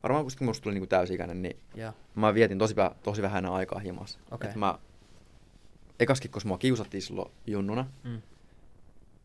varmaan 0.02 0.24
kun 0.38 0.46
musta 0.46 0.62
tuli 0.62 0.74
niinku 0.74 0.86
täysikäinen, 0.86 1.42
niin 1.42 1.56
Joo, 1.74 1.92
mä 2.14 2.34
vietin 2.34 2.58
tosi, 2.58 2.74
tosi 3.02 3.22
vähän 3.22 3.46
aikaa 3.46 3.78
himassa. 3.78 4.18
Okei. 4.30 4.50
Et 4.50 4.56
mä, 4.56 4.78
ekaskin, 6.00 6.30
koska 6.30 6.48
mua 6.48 6.58
kiusattiin 6.58 7.02
silloin 7.02 7.30
junnuna, 7.46 7.86
mm. 8.04 8.22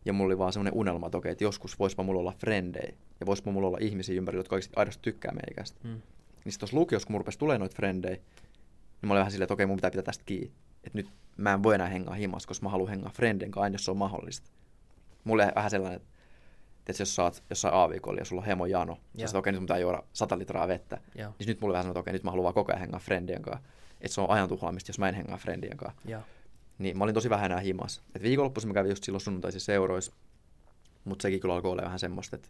ja 0.05 0.13
mulla 0.13 0.27
oli 0.27 0.37
vaan 0.37 0.53
semmoinen 0.53 0.73
unelma, 0.73 1.05
että 1.05 1.17
okei, 1.17 1.31
että 1.31 1.43
joskus 1.43 1.79
voispa 1.79 2.03
mulla 2.03 2.19
olla 2.19 2.33
frendejä, 2.39 2.93
ja 3.19 3.25
voispa 3.25 3.51
mulla 3.51 3.67
olla 3.67 3.77
ihmisiä 3.81 4.15
ympärillä, 4.15 4.39
jotka 4.39 4.55
oikeasti 4.55 4.73
aidosti 4.75 5.01
tykkää 5.01 5.31
meikästä. 5.31 5.79
Mm. 5.83 5.89
Niin 5.89 6.51
sitten 6.51 6.59
tuossa 6.59 6.77
lukiossa, 6.77 7.07
kun 7.07 7.13
mulla 7.13 7.21
rupesi 7.21 7.39
tulemaan 7.39 7.59
noita 7.59 7.75
frendejä, 7.75 8.15
niin 8.15 9.07
mä 9.07 9.13
olin 9.13 9.19
vähän 9.19 9.31
silleen, 9.31 9.45
että 9.45 9.53
okei, 9.53 9.65
mun 9.65 9.77
pitää 9.77 9.91
pitää 9.91 10.03
tästä 10.03 10.23
kiinni. 10.25 10.51
Että 10.83 10.97
nyt 10.97 11.07
mä 11.37 11.53
en 11.53 11.63
voi 11.63 11.75
enää 11.75 11.87
hengaa 11.87 12.13
himassa, 12.13 12.47
koska 12.47 12.65
mä 12.65 12.69
haluan 12.69 12.89
hengaa 12.89 13.11
frendien 13.11 13.51
kanssa 13.51 13.63
aina, 13.63 13.73
jos 13.73 13.85
se 13.85 13.91
on 13.91 13.97
mahdollista. 13.97 14.51
Mulle 15.23 15.51
vähän 15.55 15.71
sellainen, 15.71 16.01
että 16.01 16.12
jos 16.99 17.15
sä 17.15 17.23
oot 17.23 17.43
jossain 17.49 17.73
aavikolla 17.73 18.19
ja 18.19 18.25
sulla 18.25 18.41
on 18.41 18.45
hemo 18.45 18.65
jano, 18.65 18.97
ja 19.15 19.27
sä 19.27 19.37
okei, 19.37 19.51
nyt 19.53 19.61
mun 19.61 19.65
pitää 19.65 19.77
juoda 19.77 20.03
100 20.13 20.39
litraa 20.39 20.67
vettä, 20.67 20.97
Joo, 21.15 21.33
niin 21.39 21.47
nyt 21.47 21.61
mulle 21.61 21.73
vähän 21.73 21.83
sanoo, 21.83 21.91
että 21.91 21.99
okei, 21.99 22.13
nyt 22.13 22.23
mä 22.23 22.31
haluan 22.31 22.43
vaan 22.43 22.53
koko 22.53 22.71
ajan 22.71 22.79
hengaa 22.79 22.99
frendien 22.99 23.41
kanssa. 23.41 23.63
Että 24.01 24.15
se 24.15 24.21
on 24.21 24.29
ajan 24.29 24.49
tuhlaamista, 24.49 24.89
jos 24.89 24.99
mä 24.99 25.09
en 25.09 25.15
hengaa 25.15 25.37
frendien 25.37 25.77
kanssa. 25.77 26.01
joo, 26.05 26.21
Niin 26.77 26.97
mä 26.97 27.03
olin 27.03 27.15
tosi 27.15 27.29
vähän 27.29 27.45
enää 27.45 27.59
himassa. 27.59 28.01
Et 28.15 28.21
viikonloppuisin 28.21 28.67
mä 28.67 28.73
kävin 28.73 28.89
just 28.89 29.03
silloin 29.03 29.21
sunnuntaisissa 29.21 29.65
seuroissa, 29.65 30.13
mutta 31.05 31.21
sekin 31.23 31.39
kyllä 31.39 31.53
alkoi 31.53 31.71
olla 31.71 31.81
vähän 31.81 31.99
semmoista, 31.99 32.35
että 32.35 32.49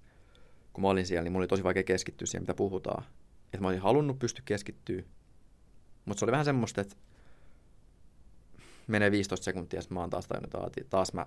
kun 0.74 0.82
mä 0.82 0.88
olin 0.88 1.06
siellä, 1.06 1.24
niin 1.24 1.32
mulla 1.32 1.44
oli 1.44 1.48
tosi 1.48 1.64
vaikea 1.64 1.84
keskittyä 1.84 2.26
siihen, 2.26 2.44
mitä 2.44 2.54
puhutaan. 2.54 3.04
että 3.46 3.62
mä 3.62 3.68
olisin 3.68 3.84
halunnut 3.84 4.20
pystyä 4.20 4.44
keskittyä, 4.46 5.04
mutta 6.06 6.20
se 6.20 6.26
oli 6.26 6.32
vähän 6.32 6.46
semmoista, 6.46 6.82
että 6.82 6.96
menee 8.88 9.12
15 9.12 9.44
sekuntia, 9.44 9.82
sitten 9.82 9.96
mä 9.96 10.00
oon 10.00 10.10
taas 10.10 10.28
tajunnut, 10.28 10.78
että 10.78 10.90
taas 10.90 11.14
mä, 11.14 11.26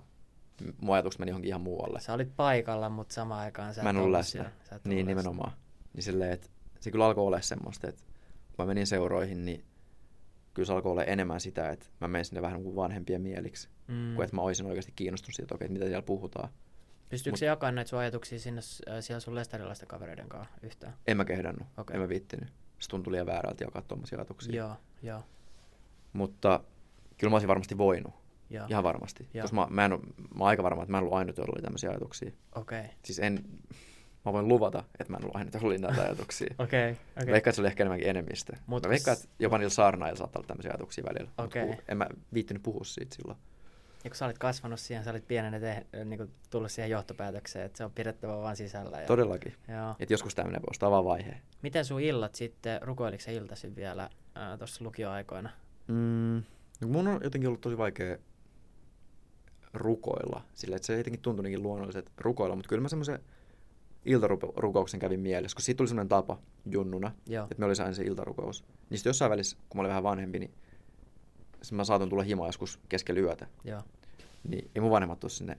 mun 0.81 0.95
ajatukset 0.95 1.19
meni 1.19 1.29
johonkin 1.31 1.47
ihan 1.49 1.61
muualle. 1.61 1.99
Sä 1.99 2.13
olit 2.13 2.35
paikalla, 2.35 2.89
mutta 2.89 3.13
samaan 3.13 3.39
aikaan 3.41 3.73
sä 3.73 3.83
mä 3.83 3.89
en 3.89 3.97
ollut 3.97 4.11
läsnä. 4.11 4.31
siellä. 4.31 4.51
Niin, 4.83 4.97
läsnä. 4.97 5.09
nimenomaan. 5.11 5.51
Niin 5.93 6.03
silleen, 6.03 6.31
että 6.31 6.47
se 6.79 6.91
kyllä 6.91 7.05
alkoi 7.05 7.23
olla 7.23 7.41
semmoista, 7.41 7.87
että 7.87 8.01
kun 8.47 8.55
mä 8.57 8.65
menin 8.65 8.87
seuroihin, 8.87 9.45
niin 9.45 9.65
kyllä 10.53 10.65
se 10.65 10.73
alkoi 10.73 10.91
olla 10.91 11.03
enemmän 11.03 11.39
sitä, 11.41 11.69
että 11.69 11.85
mä 12.01 12.07
menin 12.07 12.25
sinne 12.25 12.41
vähän 12.41 12.63
kuin 12.63 12.75
vanhempien 12.75 13.21
mieliksi, 13.21 13.69
Mm. 13.87 14.15
kuin 14.15 14.23
että 14.23 14.35
mä 14.35 14.41
olisin 14.41 14.65
oikeasti 14.65 14.91
kiinnostunut 14.95 15.35
siitä, 15.35 15.45
että 15.45 15.55
okei, 15.55 15.67
mitä 15.69 15.85
siellä 15.85 16.01
puhutaan. 16.01 16.49
Pystyykö 17.09 17.33
mut- 17.33 17.39
se 17.39 17.45
jakamaan 17.45 17.75
näitä 17.75 17.89
sun 17.89 17.99
ajatuksia 17.99 18.39
sinne 18.39 18.61
äh, 18.89 18.95
siellä 18.99 19.19
sun 19.19 19.35
lestarilaisten 19.35 19.87
kavereiden 19.87 20.29
kanssa 20.29 20.53
yhtään? 20.63 20.93
En 21.07 21.17
mä 21.17 21.25
kehdannut, 21.25 21.67
okay. 21.77 21.95
en 21.95 22.01
mä 22.01 22.09
viittinyt. 22.09 22.49
Se 22.79 22.89
tuntui 22.89 23.11
liian 23.11 23.25
väärältä 23.25 23.63
jakaa 23.63 23.81
tuommoisia 23.81 24.17
ajatuksia. 24.17 24.55
Joo, 24.55 24.75
joo, 25.03 25.23
Mutta 26.13 26.63
kyllä 27.17 27.31
mä 27.31 27.35
olisin 27.35 27.47
varmasti 27.47 27.77
voinut, 27.77 28.13
joo. 28.49 28.65
ihan 28.69 28.83
varmasti. 28.83 29.27
Joo. 29.33 29.41
Koska 29.41 29.55
mä, 29.55 29.67
mä, 29.69 29.85
en, 29.85 29.91
mä 29.91 29.97
oon 30.39 30.47
aika 30.47 30.63
varma, 30.63 30.83
että 30.83 30.91
mä 30.91 30.97
en 30.97 31.03
ollut 31.03 31.17
ainut, 31.17 31.37
jolla 31.37 31.53
oli 31.55 31.61
tämmöisiä 31.61 31.89
ajatuksia. 31.89 32.31
Okei, 32.55 32.83
Siis 33.03 33.19
en, 33.19 33.43
mä 34.25 34.33
voin 34.33 34.47
luvata, 34.47 34.83
että 34.99 35.13
mä 35.13 35.17
en 35.17 35.23
ollut 35.23 35.35
ainut, 35.35 35.53
jolla 35.53 35.67
oli 35.67 35.77
näitä 35.77 36.01
ajatuksia. 36.01 36.55
okei, 36.59 36.91
Okay. 36.91 37.03
okei. 37.21 37.31
Veikkaan, 37.31 37.51
että 37.51 37.55
se 37.55 37.61
oli 37.61 37.67
ehkä 37.67 37.83
enemmänkin 37.83 38.09
enemmistö. 38.09 38.53
Mut 38.53 38.67
Mut 38.67 38.83
mä 38.83 38.89
veikkaan, 38.89 39.17
että 39.17 39.29
jopa 39.39 39.57
niillä 39.57 39.69
saarnailla 39.69 40.17
saattaa 40.17 40.39
olla 40.39 40.47
tämmöisiä 40.47 40.71
ajatuksia 40.71 41.03
välillä. 41.09 41.31
Mut 41.37 41.47
Okei. 41.47 41.67
ku- 41.67 41.81
en 41.87 41.97
mä 41.97 42.07
viittinyt 42.33 42.63
puhua 42.63 42.83
siitä 42.83 43.15
silloin. 43.15 43.37
Ja 44.03 44.09
kun 44.09 44.15
sä 44.15 44.25
olit 44.25 44.37
kasvanut 44.37 44.79
siihen, 44.79 45.03
sä 45.03 45.11
olit 45.11 45.27
pienenä 45.27 45.59
te, 45.59 45.85
niin 46.05 46.31
tullut 46.49 46.71
siihen 46.71 46.91
johtopäätökseen, 46.91 47.65
että 47.65 47.77
se 47.77 47.85
on 47.85 47.91
pidettävä 47.91 48.37
vaan 48.37 48.55
sisällä. 48.55 49.01
Ja, 49.01 49.07
Todellakin. 49.07 49.53
Joo. 49.67 49.95
Että 49.99 50.13
joskus 50.13 50.35
tämmöinen 50.35 50.61
voisi 50.61 50.85
olla 50.85 51.05
vaihe. 51.05 51.37
Miten 51.61 51.85
sun 51.85 52.01
illat 52.01 52.35
sitten, 52.35 52.81
rukoiliko 52.81 53.23
sä 53.23 53.31
iltaisin 53.31 53.75
vielä 53.75 54.09
tuossa 54.57 54.85
lukioaikoina? 54.85 55.49
Mm, 55.87 56.43
no 56.81 56.87
mun 56.87 57.07
on 57.07 57.19
jotenkin 57.23 57.47
ollut 57.47 57.61
tosi 57.61 57.77
vaikea 57.77 58.17
rukoilla. 59.77 60.41
Sillä 60.53 60.75
että 60.75 60.85
se 60.85 60.97
jotenkin 60.97 61.21
tuntui 61.21 61.43
niinkin 61.43 61.63
luonnolliset 61.63 62.11
rukoilla, 62.17 62.55
mutta 62.55 62.69
kyllä 62.69 62.81
mä 62.81 62.87
semmoisen 62.89 63.19
iltarukouksen 64.05 64.99
kävin 64.99 65.19
mielessä, 65.19 65.55
koska 65.55 65.65
siitä 65.65 65.77
tuli 65.77 65.87
semmoinen 65.87 66.09
tapa 66.09 66.39
junnuna, 66.65 67.11
Joo, 67.27 67.43
että 67.43 67.55
me 67.59 67.65
olisi 67.65 67.81
aina 67.81 67.93
se 67.93 68.03
iltarukous. 68.03 68.63
Niin 68.89 68.97
sitten 68.97 69.09
jossain 69.09 69.31
välissä, 69.31 69.57
kun 69.69 69.77
mä 69.77 69.81
olin 69.81 69.89
vähän 69.89 70.03
vanhempi, 70.03 70.39
niin 70.39 70.51
mä 71.71 71.83
saatoin 71.83 72.09
tulla 72.09 72.23
himaan 72.23 72.47
joskus 72.47 72.79
keskellä 72.89 73.21
yötä. 73.21 73.47
joo. 73.63 73.81
Niin 74.47 74.71
ei 74.75 74.81
mun 74.81 74.91
vanhemmat 74.91 75.19
tuu 75.19 75.29
sinne 75.29 75.57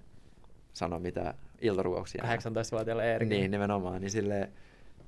sanoa 0.75 0.99
mitään 0.99 1.35
iltarukouksia. 1.61 2.25
18-vuotiaalla 2.25 3.05
Eerikillä. 3.05 3.41
Niin, 3.41 3.51
nimenomaan. 3.51 4.01
Niin 4.01 4.11
silleen, 4.11 4.53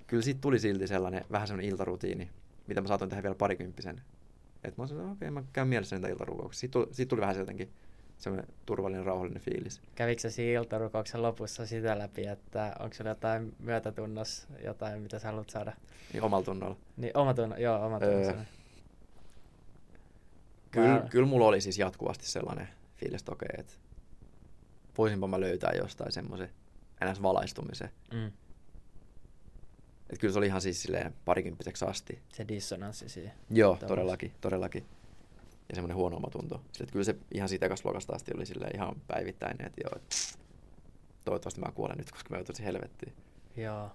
kyllä 0.06 0.22
siitä 0.22 0.40
tuli 0.40 0.58
silti 0.58 0.86
sellainen 0.86 1.24
vähän 1.32 1.48
semmoinen 1.48 1.70
iltarutiini, 1.72 2.30
mitä 2.66 2.80
mä 2.80 2.88
saatoin 2.88 3.08
tehdä 3.08 3.22
vielä 3.22 3.34
parikymppisen. 3.34 4.02
Että 4.64 4.82
mä 4.82 4.86
sanoin, 4.86 5.06
että 5.06 5.12
okei, 5.12 5.30
mä 5.30 5.42
käyn 5.52 5.68
mielessä 5.68 5.96
niitä 5.96 6.08
iltarukouksia. 6.08 6.60
Siitä 6.60 6.72
tuli, 6.72 6.88
siitä 6.92 7.10
tuli 7.10 7.20
vähän 7.20 7.34
se 7.34 7.40
jotenkin 7.40 7.72
semmoinen 8.20 8.54
turvallinen, 8.66 9.06
rauhallinen 9.06 9.42
fiilis. 9.42 9.80
Kävikö 9.94 10.30
siinä 10.30 10.60
iltarukouksen 10.60 11.22
lopussa 11.22 11.66
sitä 11.66 11.98
läpi, 11.98 12.26
että 12.26 12.76
onko 12.80 12.94
sulla 12.94 13.10
jotain 13.10 13.54
myötätunnos, 13.58 14.46
jotain 14.64 15.02
mitä 15.02 15.18
sä 15.18 15.28
haluat 15.28 15.50
saada? 15.50 15.72
Niin 16.12 16.22
omalla 16.22 16.44
tunnolla. 16.44 16.76
Niin 16.96 17.16
oma 17.16 17.34
tunno, 17.34 17.56
joo, 17.56 17.86
oma. 17.86 17.98
Öö. 18.02 18.34
Kyllä, 20.70 21.06
kyllä 21.10 21.26
mulla 21.26 21.46
oli 21.46 21.60
siis 21.60 21.78
jatkuvasti 21.78 22.26
sellainen 22.26 22.68
fiilis, 22.96 23.20
että 23.22 23.32
okei, 23.32 23.48
että 23.58 23.72
voisinpa 24.98 25.26
mä 25.26 25.40
löytää 25.40 25.72
jostain 25.76 26.12
semmoisen 26.12 26.50
ns. 27.12 27.22
valaistumisen. 27.22 27.90
Mm, 28.12 28.26
Että 30.00 30.20
kyllä 30.20 30.32
se 30.32 30.38
oli 30.38 30.46
ihan 30.46 30.60
siis 30.60 30.82
silleen 30.82 31.14
parikymppiseksi 31.24 31.84
asti. 31.84 32.22
se 32.32 32.48
dissonanssi 32.48 33.08
siihen. 33.08 33.32
Joo, 33.50 33.78
todellakin, 33.88 34.32
todellakin. 34.40 34.86
Ja 35.70 35.74
semmoinen 35.74 35.96
huono 35.96 36.16
omatunto. 36.16 36.54
Sille, 36.72 36.84
että 36.84 36.92
kyllä 36.92 37.04
se 37.04 37.16
ihan 37.34 37.48
siitä 37.48 37.66
ekasta 37.66 37.88
luokasta 37.88 38.12
asti 38.16 38.32
oli 38.34 38.46
silleen 38.46 38.76
ihan 38.76 38.96
päivittäinen, 39.06 39.66
että 39.66 39.80
joo, 39.84 39.92
et 39.96 40.38
toivottavasti 41.24 41.60
mä 41.60 41.72
kuolen 41.74 41.98
nyt, 41.98 42.10
koska 42.10 42.30
mä 42.30 42.36
joutuisin 42.36 42.64
helvettiin. 42.64 43.12
Joo. 43.56 43.90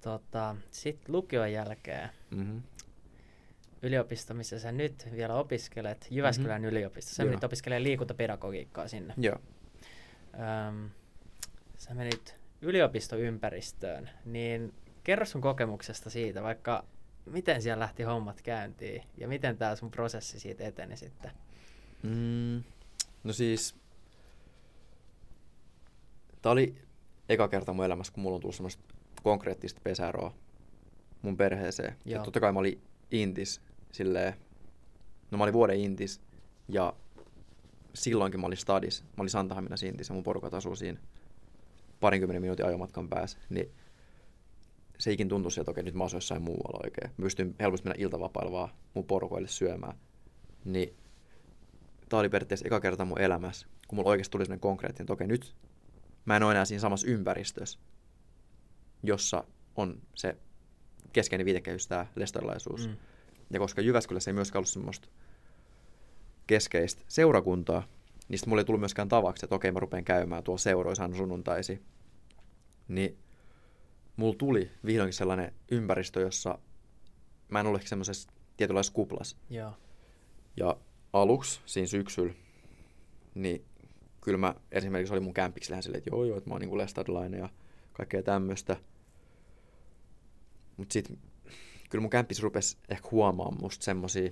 Tota, 0.00 0.56
Sitten 0.70 1.14
lukion 1.14 1.52
jälkeen 1.52 2.08
Mm-hmm. 2.30 2.62
yliopisto, 3.82 4.34
missä 4.34 4.58
sä 4.58 4.72
nyt 4.72 5.08
vielä 5.12 5.34
opiskelet, 5.34 6.06
Jyväskylän 6.10 6.60
mm-hmm. 6.62 6.68
yliopisto. 6.76 7.14
Sä 7.14 7.22
Joo. 7.22 7.30
menit 7.30 7.44
opiskelemaan 7.44 7.82
liikuntapedagogiikkaa 7.82 8.88
sinne. 8.88 9.14
Joo. 9.16 9.36
Öm, 10.68 10.90
sä 11.76 11.94
menit 11.94 12.36
yliopistoympäristöön, 12.62 14.10
niin 14.24 14.74
kerro 15.04 15.24
sun 15.24 15.40
kokemuksesta 15.40 16.10
siitä, 16.10 16.42
vaikka 16.42 16.84
miten 17.26 17.62
siellä 17.62 17.80
lähti 17.80 18.02
hommat 18.02 18.42
käyntiin 18.42 19.02
ja 19.18 19.28
miten 19.28 19.56
tämä 19.56 19.76
sun 19.76 19.90
prosessi 19.90 20.40
siitä 20.40 20.64
eteni 20.64 20.96
sitten. 20.96 21.30
Mm, 22.02 22.62
no 23.24 23.32
siis, 23.32 23.76
tää 26.42 26.52
oli 26.52 26.74
eka 27.28 27.48
kerta 27.48 27.72
mun 27.72 27.84
elämässä, 27.84 28.12
kun 28.12 28.22
mulla 28.22 28.34
on 28.34 28.40
tullut 28.40 28.56
semmoista 28.56 28.84
konkreettista 29.22 29.80
pesäroa 29.84 30.34
mun 31.22 31.36
perheeseen. 31.36 31.96
Ja 32.04 32.16
Joo. 32.16 32.24
totta 32.24 32.40
kai 32.40 32.52
mä 32.52 32.58
olin 32.58 32.80
intis 33.10 33.60
silleen, 33.92 34.34
no 35.30 35.38
mä 35.38 35.44
olin 35.44 35.54
vuoden 35.54 35.80
intis 35.80 36.20
ja 36.68 36.94
silloinkin 37.94 38.40
mä 38.40 38.46
olin 38.46 38.58
stadis. 38.58 39.02
Mä 39.02 39.08
olin 39.18 39.30
Santahaminas 39.30 39.82
intis 39.82 40.08
ja 40.08 40.14
mun 40.14 40.24
porukat 40.24 40.54
asuu 40.54 40.76
siinä 40.76 41.00
parinkymmenen 42.00 42.42
minuutin 42.42 42.66
ajomatkan 42.66 43.08
päässä. 43.08 43.38
Niin 43.48 43.70
se 44.98 45.12
ikin 45.12 45.28
tuntui 45.28 45.52
sieltä, 45.52 45.70
että 45.70 45.70
okei, 45.70 45.84
nyt 45.84 45.94
mä 45.94 46.04
asuin 46.04 46.16
jossain 46.16 46.42
muualla 46.42 46.80
oikein. 46.84 47.10
Mä 47.16 47.22
pystyn 47.22 47.54
helposti 47.60 47.88
mennä 47.88 48.02
iltavapailla 48.02 48.52
vaan 48.52 48.68
mun 48.94 49.04
porukoille 49.04 49.48
syömään. 49.48 49.98
Niin 50.64 50.96
tää 52.08 52.20
oli 52.20 52.28
periaatteessa 52.28 52.66
eka 52.66 52.80
kerta 52.80 53.04
mun 53.04 53.20
elämässä, 53.20 53.66
kun 53.88 53.96
mulla 53.96 54.10
oikeasti 54.10 54.32
tuli 54.32 54.44
sellainen 54.44 54.60
konkreettinen, 54.60 55.04
että 55.04 55.12
okei, 55.12 55.26
nyt 55.26 55.54
mä 56.24 56.36
en 56.36 56.42
ole 56.42 56.52
enää 56.52 56.64
siinä 56.64 56.80
samassa 56.80 57.06
ympäristössä, 57.06 57.78
jossa 59.02 59.44
on 59.76 60.02
se 60.14 60.36
keskeinen 61.12 61.44
viitekehys, 61.44 61.86
tämä 61.86 62.06
lestarilaisuus. 62.16 62.88
Mm. 62.88 62.96
Ja 63.50 63.58
koska 63.58 63.80
Jyväskylässä 63.80 64.30
ei 64.30 64.34
myöskään 64.34 64.60
ollut 64.60 64.68
semmoista 64.68 65.08
keskeistä 66.46 67.02
seurakuntaa, 67.08 67.82
niin 68.28 68.38
sitten 68.38 68.50
mulle 68.50 68.60
ei 68.60 68.64
tullut 68.64 68.80
myöskään 68.80 69.08
tavaksi, 69.08 69.46
että 69.46 69.54
okei, 69.54 69.72
mä 69.72 69.80
rupean 69.80 70.04
käymään 70.04 70.44
tuolla 70.44 70.58
seuroissa 70.58 71.02
aina 71.02 71.16
sunnuntaisi. 71.16 71.82
Niin 72.88 73.18
mulla 74.16 74.34
tuli 74.38 74.70
vihdoinkin 74.86 75.14
sellainen 75.14 75.54
ympäristö, 75.70 76.20
jossa 76.20 76.58
mä 77.48 77.60
en 77.60 77.66
ole 77.66 77.76
ehkä 77.76 77.88
semmoisessa 77.88 78.30
tietynlaisessa 78.56 78.92
kuplassa. 78.92 79.36
Joo. 79.50 79.72
Ja 80.56 80.76
aluksi 81.12 81.60
siinä 81.66 81.86
syksyllä, 81.86 82.34
niin 83.34 83.64
kyllä 84.20 84.38
mä 84.38 84.54
esimerkiksi 84.72 85.14
oli 85.14 85.20
mun 85.20 85.34
kämpiksi 85.34 85.70
lähes 85.70 85.84
silleen, 85.84 85.98
että 85.98 86.10
joo 86.10 86.24
joo, 86.24 86.36
että 86.36 86.50
mä 86.50 86.54
oon 86.54 86.60
niinku 86.60 86.78
lestadilainen 86.78 87.40
ja 87.40 87.48
kaikkea 87.92 88.22
tämmöistä. 88.22 88.76
Mut 90.76 90.92
sit 90.92 91.12
kyllä 91.90 92.02
mun 92.02 92.10
kämppis 92.10 92.42
rupesi 92.42 92.78
ehkä 92.88 93.08
huomaamaan 93.10 93.62
musta 93.62 93.84
semmosia, 93.84 94.30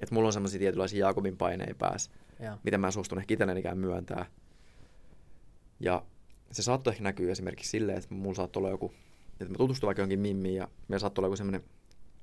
että 0.00 0.14
mulla 0.14 0.26
on 0.26 0.32
semmosia 0.32 0.58
tietynlaisia 0.58 1.06
Jaakobin 1.06 1.36
paineja 1.36 1.74
päässä, 1.74 2.10
Joo. 2.40 2.58
mitä 2.64 2.78
mä 2.78 2.86
en 2.86 2.92
suostunut 2.92 3.22
ehkä 3.22 3.34
itsellenikään 3.34 3.78
myöntää. 3.78 4.26
Ja 5.80 6.06
se 6.54 6.62
saattoi 6.62 6.90
ehkä 6.90 7.02
näkyä 7.02 7.32
esimerkiksi 7.32 7.70
silleen, 7.70 7.98
että 7.98 8.14
mulla 8.14 8.34
saattoi 8.34 8.60
olla 8.60 8.70
joku, 8.70 8.92
että 9.40 9.48
mä 9.48 9.56
tutustuin 9.56 9.88
vaikka 9.88 10.02
jonkin 10.02 10.20
mimmiin 10.20 10.54
ja 10.54 10.68
meillä 10.88 11.00
saattoi 11.00 11.22
olla 11.22 11.26
joku 11.26 11.36
semmoinen 11.36 11.64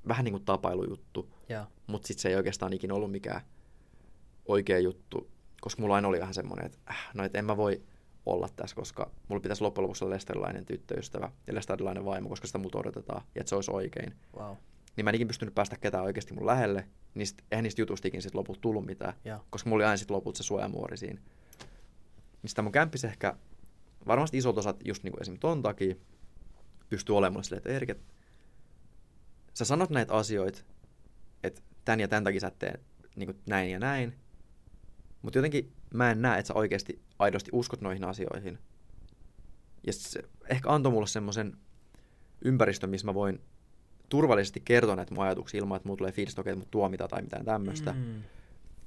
vähän 0.08 0.26
niin 0.26 0.34
kuin 0.34 0.46
tapailujuttu, 0.46 1.34
Joo. 1.50 1.65
mutta 1.88 2.08
sitten 2.08 2.22
se 2.22 2.30
ei 2.30 2.36
oikeastaan 2.36 2.74
ikinä 2.74 2.94
ollut 2.94 3.12
mikään 3.12 3.41
oikea 4.46 4.80
juttu, 4.80 5.30
koska 5.62 5.82
mulla 5.82 5.96
aina 5.96 6.08
oli 6.08 6.20
vähän 6.20 6.34
semmoinen, 6.34 6.65
että 6.65 6.78
äh, 6.89 7.10
no 7.13 7.24
et 7.24 7.36
en 7.36 7.46
mä 7.46 7.58
voi 7.58 7.82
olla 8.26 8.50
tässä, 8.56 8.76
koska 8.76 9.12
mulla 9.28 9.41
pitäisi 9.41 9.62
loppujen 9.62 9.84
lopuksi 9.84 10.04
olla 10.04 10.15
lestarilainen 10.15 10.65
tyttöystävä 10.65 11.32
ja 11.48 11.56
lestarilainen 11.56 12.06
vaimo, 12.06 12.30
koska 12.30 12.48
sitä 12.48 12.58
multa 12.58 12.80
odotetaan 12.80 13.22
ja 13.36 13.39
että 13.39 13.50
se 13.50 13.56
olisi 13.56 13.72
oikein. 13.72 14.15
Wow. 14.38 14.56
Niin 14.96 15.06
mä 15.06 15.10
en 15.10 15.15
ikinä 15.15 15.27
pystynyt 15.27 15.56
päästä 15.56 15.77
ketään 15.77 16.04
oikeasti 16.04 16.34
mun 16.34 16.46
lähelle, 16.46 16.88
niin 17.13 17.27
sit, 17.27 17.44
eihän 17.52 17.63
niistä 17.63 17.82
jutuista 17.82 18.08
ikinä 18.08 18.21
sit 18.21 18.36
lopulta 18.36 18.62
tullut 18.62 18.86
mitään, 18.86 19.13
Joo. 19.25 19.40
koska 19.50 19.69
mulla 19.69 19.82
oli 19.82 19.86
aina 19.86 19.98
sit 19.98 20.12
lopulta 20.12 20.38
se 20.38 20.44
suojamuori 20.44 20.98
siinä. 20.98 21.21
Niin 22.42 22.50
sitä 22.50 22.62
mun 22.62 22.71
kämppis 22.71 23.04
ehkä, 23.04 23.36
varmasti 24.08 24.37
isot 24.37 24.58
osat 24.58 24.77
just 24.85 25.04
niinku 25.04 25.17
esim. 25.21 25.39
ton 25.39 25.62
takia, 25.62 25.95
pystyy 26.89 27.17
olemaan 27.17 27.43
silleen, 27.43 27.58
että 27.58 27.69
Erik, 27.69 27.89
et 27.89 28.04
sä 29.54 29.65
sanot 29.65 29.89
näitä 29.89 30.13
asioita, 30.13 30.62
että 31.43 31.62
tän 31.85 31.99
ja 31.99 32.08
tän 32.08 32.23
takia 32.23 32.39
sä 32.39 32.47
et 32.47 32.60
tee 32.60 32.79
niin 33.15 33.41
näin 33.45 33.71
ja 33.71 33.79
näin, 33.79 34.15
mutta 35.21 35.37
jotenkin 35.37 35.73
mä 35.93 36.12
en 36.12 36.21
näe, 36.21 36.39
että 36.39 36.47
sä 36.47 36.54
oikeasti 36.54 37.02
aidosti 37.19 37.52
uskot 37.54 37.81
noihin 37.81 38.04
asioihin. 38.04 38.60
Ja 39.87 39.93
se 39.93 40.23
ehkä 40.49 40.69
antoi 40.69 40.91
mulle 40.91 41.08
semmoisen 41.08 41.58
ympäristön, 42.45 42.89
missä 42.89 43.08
mä 43.08 43.13
voin 43.13 43.41
turvallisesti 44.10 44.62
kertoa 44.65 44.95
näitä 44.95 45.13
mun 45.13 45.23
ajatuksia 45.23 45.58
ilman, 45.60 45.75
että 45.75 45.87
mulla 45.87 45.97
tulee 45.97 46.12
fiilis, 46.12 46.39
että 46.39 46.56
mut 46.56 46.71
tuomita 46.71 47.08
tai 47.08 47.21
mitään 47.21 47.45
tämmöistä. 47.45 47.93
Mm. 47.93 48.23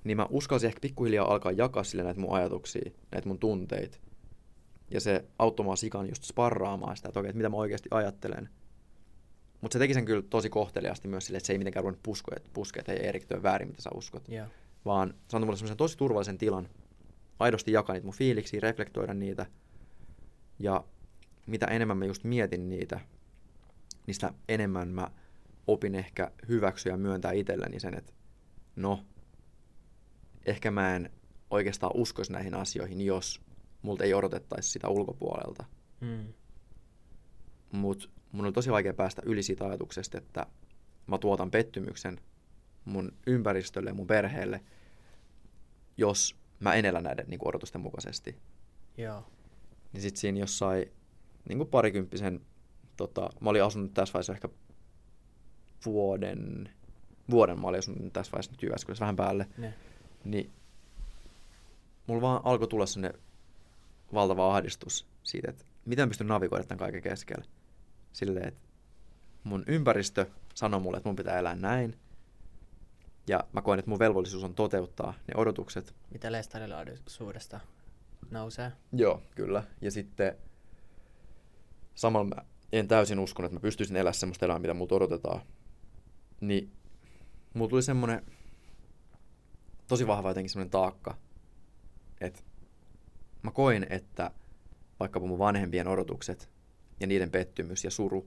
Niin 0.04 0.16
mä 0.16 0.26
uskalsin 0.30 0.66
ehkä 0.66 0.80
pikkuhiljaa 0.80 1.32
alkaa 1.32 1.52
jakaa 1.52 1.84
sille 1.84 2.04
näitä 2.04 2.20
mun 2.20 2.36
ajatuksia, 2.36 2.90
näitä 3.12 3.28
mun 3.28 3.38
tunteita. 3.38 3.98
Ja 4.90 5.00
se 5.00 5.24
auttoi 5.38 5.64
mua 5.64 5.76
sikan 5.76 6.08
just 6.08 6.22
sparraamaan 6.22 6.96
sitä, 6.96 7.08
että 7.08 7.20
okei, 7.20 7.28
että 7.28 7.36
mitä 7.36 7.48
mä 7.48 7.56
oikeasti 7.56 7.88
ajattelen. 7.92 8.48
Mutta 9.60 9.72
se 9.72 9.78
teki 9.78 9.94
sen 9.94 10.04
kyllä 10.04 10.22
tosi 10.22 10.50
kohteliaasti 10.50 11.08
myös 11.08 11.26
sille, 11.26 11.36
että 11.36 11.46
se 11.46 11.52
ei 11.52 11.58
mitenkään 11.58 11.84
ruvennut 11.84 12.02
puskea, 12.02 12.34
että 12.36 12.50
puskea, 12.52 12.80
että 12.80 12.92
hei 12.92 13.06
Erik, 13.06 13.26
on 13.34 13.42
väärin, 13.42 13.68
mitä 13.68 13.82
sä 13.82 13.90
uskot. 13.94 14.28
Joo. 14.28 14.46
Vaan 14.84 15.14
se 15.28 15.36
antoi 15.36 15.46
mulle 15.46 15.56
semmoisen 15.56 15.76
tosi 15.76 15.98
turvallisen 15.98 16.38
tilan, 16.38 16.68
aidosti 17.38 17.72
jakaa 17.72 17.94
niitä 17.94 18.06
mun 18.06 18.14
fiiliksiä, 18.14 18.60
reflektoida 18.60 19.14
niitä. 19.14 19.46
Ja 20.58 20.84
mitä 21.46 21.66
enemmän 21.66 21.98
mä 21.98 22.04
just 22.04 22.24
mietin 22.24 22.68
niitä, 22.68 23.00
niin 24.06 24.14
sitä 24.14 24.34
enemmän 24.48 24.88
mä 24.88 25.10
opin 25.66 25.94
ehkä 25.94 26.30
hyväksyä 26.48 26.92
ja 26.92 26.96
myöntää 26.96 27.32
itselleni 27.32 27.80
sen, 27.80 27.94
että 27.94 28.12
no, 28.76 29.04
ehkä 30.46 30.70
mä 30.70 30.96
en 30.96 31.10
oikeastaan 31.50 31.92
uskoisi 31.94 32.32
näihin 32.32 32.54
asioihin, 32.54 33.00
jos 33.00 33.40
multa 33.84 34.04
ei 34.04 34.14
odotettaisi 34.14 34.70
sitä 34.70 34.88
ulkopuolelta. 34.88 35.64
Mm. 36.00 36.26
Mutta 37.72 38.08
mun 38.32 38.44
oli 38.44 38.52
tosi 38.52 38.72
vaikea 38.72 38.94
päästä 38.94 39.22
yli 39.24 39.42
siitä 39.42 39.64
ajatuksesta, 39.64 40.18
että 40.18 40.46
mä 41.06 41.18
tuotan 41.18 41.50
pettymyksen 41.50 42.20
mun 42.84 43.12
ympäristölle 43.26 43.90
ja 43.90 43.94
mun 43.94 44.06
perheelle, 44.06 44.60
jos 45.96 46.36
mä 46.60 46.74
en 46.74 46.84
elä 46.84 47.00
näiden 47.00 47.26
niin 47.28 47.40
odotusten 47.44 47.80
mukaisesti. 47.80 48.36
Joo. 48.98 49.26
Niin 49.92 50.02
sit 50.02 50.16
siinä 50.16 50.38
jossain 50.38 50.92
niin 51.48 51.58
kuin 51.58 51.68
parikymppisen, 51.68 52.40
tota, 52.96 53.30
mä 53.40 53.50
olin 53.50 53.64
asunut 53.64 53.94
tässä 53.94 54.12
vaiheessa 54.12 54.32
ehkä 54.32 54.48
vuoden, 55.84 56.70
vuoden 57.30 57.60
mä 57.60 57.66
olin 57.66 57.78
asunut 57.78 58.12
tässä 58.12 58.32
vaiheessa 58.32 58.52
nyt 58.52 58.62
Jyväskylässä 58.62 59.02
vähän 59.02 59.16
päälle, 59.16 59.48
Ne. 59.58 59.74
niin 60.24 60.52
mulla 62.06 62.22
vaan 62.22 62.40
alkoi 62.44 62.68
tulla 62.68 62.86
sinne 62.86 63.12
valtava 64.14 64.56
ahdistus 64.56 65.06
siitä, 65.22 65.50
että 65.50 65.64
miten 65.84 66.08
pystyn 66.08 66.26
navigoida 66.26 66.64
tämän 66.64 66.78
kaiken 66.78 67.02
keskellä. 67.02 67.44
Silleen, 68.12 68.48
että 68.48 68.60
mun 69.44 69.64
ympäristö 69.66 70.26
sanoo 70.54 70.80
mulle, 70.80 70.96
että 70.96 71.08
mun 71.08 71.16
pitää 71.16 71.38
elää 71.38 71.54
näin. 71.56 71.98
Ja 73.26 73.44
mä 73.52 73.62
koen, 73.62 73.78
että 73.78 73.88
mun 73.88 73.98
velvollisuus 73.98 74.44
on 74.44 74.54
toteuttaa 74.54 75.14
ne 75.28 75.34
odotukset. 75.36 75.94
Mitä 76.10 76.32
lestarilaisuudesta 76.32 77.60
nousee? 78.30 78.72
Joo, 78.92 79.22
kyllä. 79.34 79.64
Ja 79.80 79.90
sitten 79.90 80.36
samalla 81.94 82.34
mä 82.34 82.44
en 82.72 82.88
täysin 82.88 83.18
uskonut, 83.18 83.46
että 83.46 83.56
mä 83.56 83.62
pystyisin 83.62 83.96
elämään 83.96 84.14
semmoista 84.14 84.44
elämää, 84.46 84.58
mitä 84.58 84.74
multa 84.74 84.94
odotetaan. 84.94 85.40
Niin 86.40 86.72
mulla 87.54 87.70
tuli 87.70 87.82
semmoinen 87.82 88.26
tosi 89.88 90.06
vahva 90.06 90.30
jotenkin 90.30 90.50
semmoinen 90.50 90.70
taakka, 90.70 91.16
että 92.20 92.40
mä 93.44 93.50
koin, 93.50 93.86
että 93.90 94.30
vaikkapa 95.00 95.26
mun 95.26 95.38
vanhempien 95.38 95.88
odotukset 95.88 96.50
ja 97.00 97.06
niiden 97.06 97.30
pettymys 97.30 97.84
ja 97.84 97.90
suru, 97.90 98.26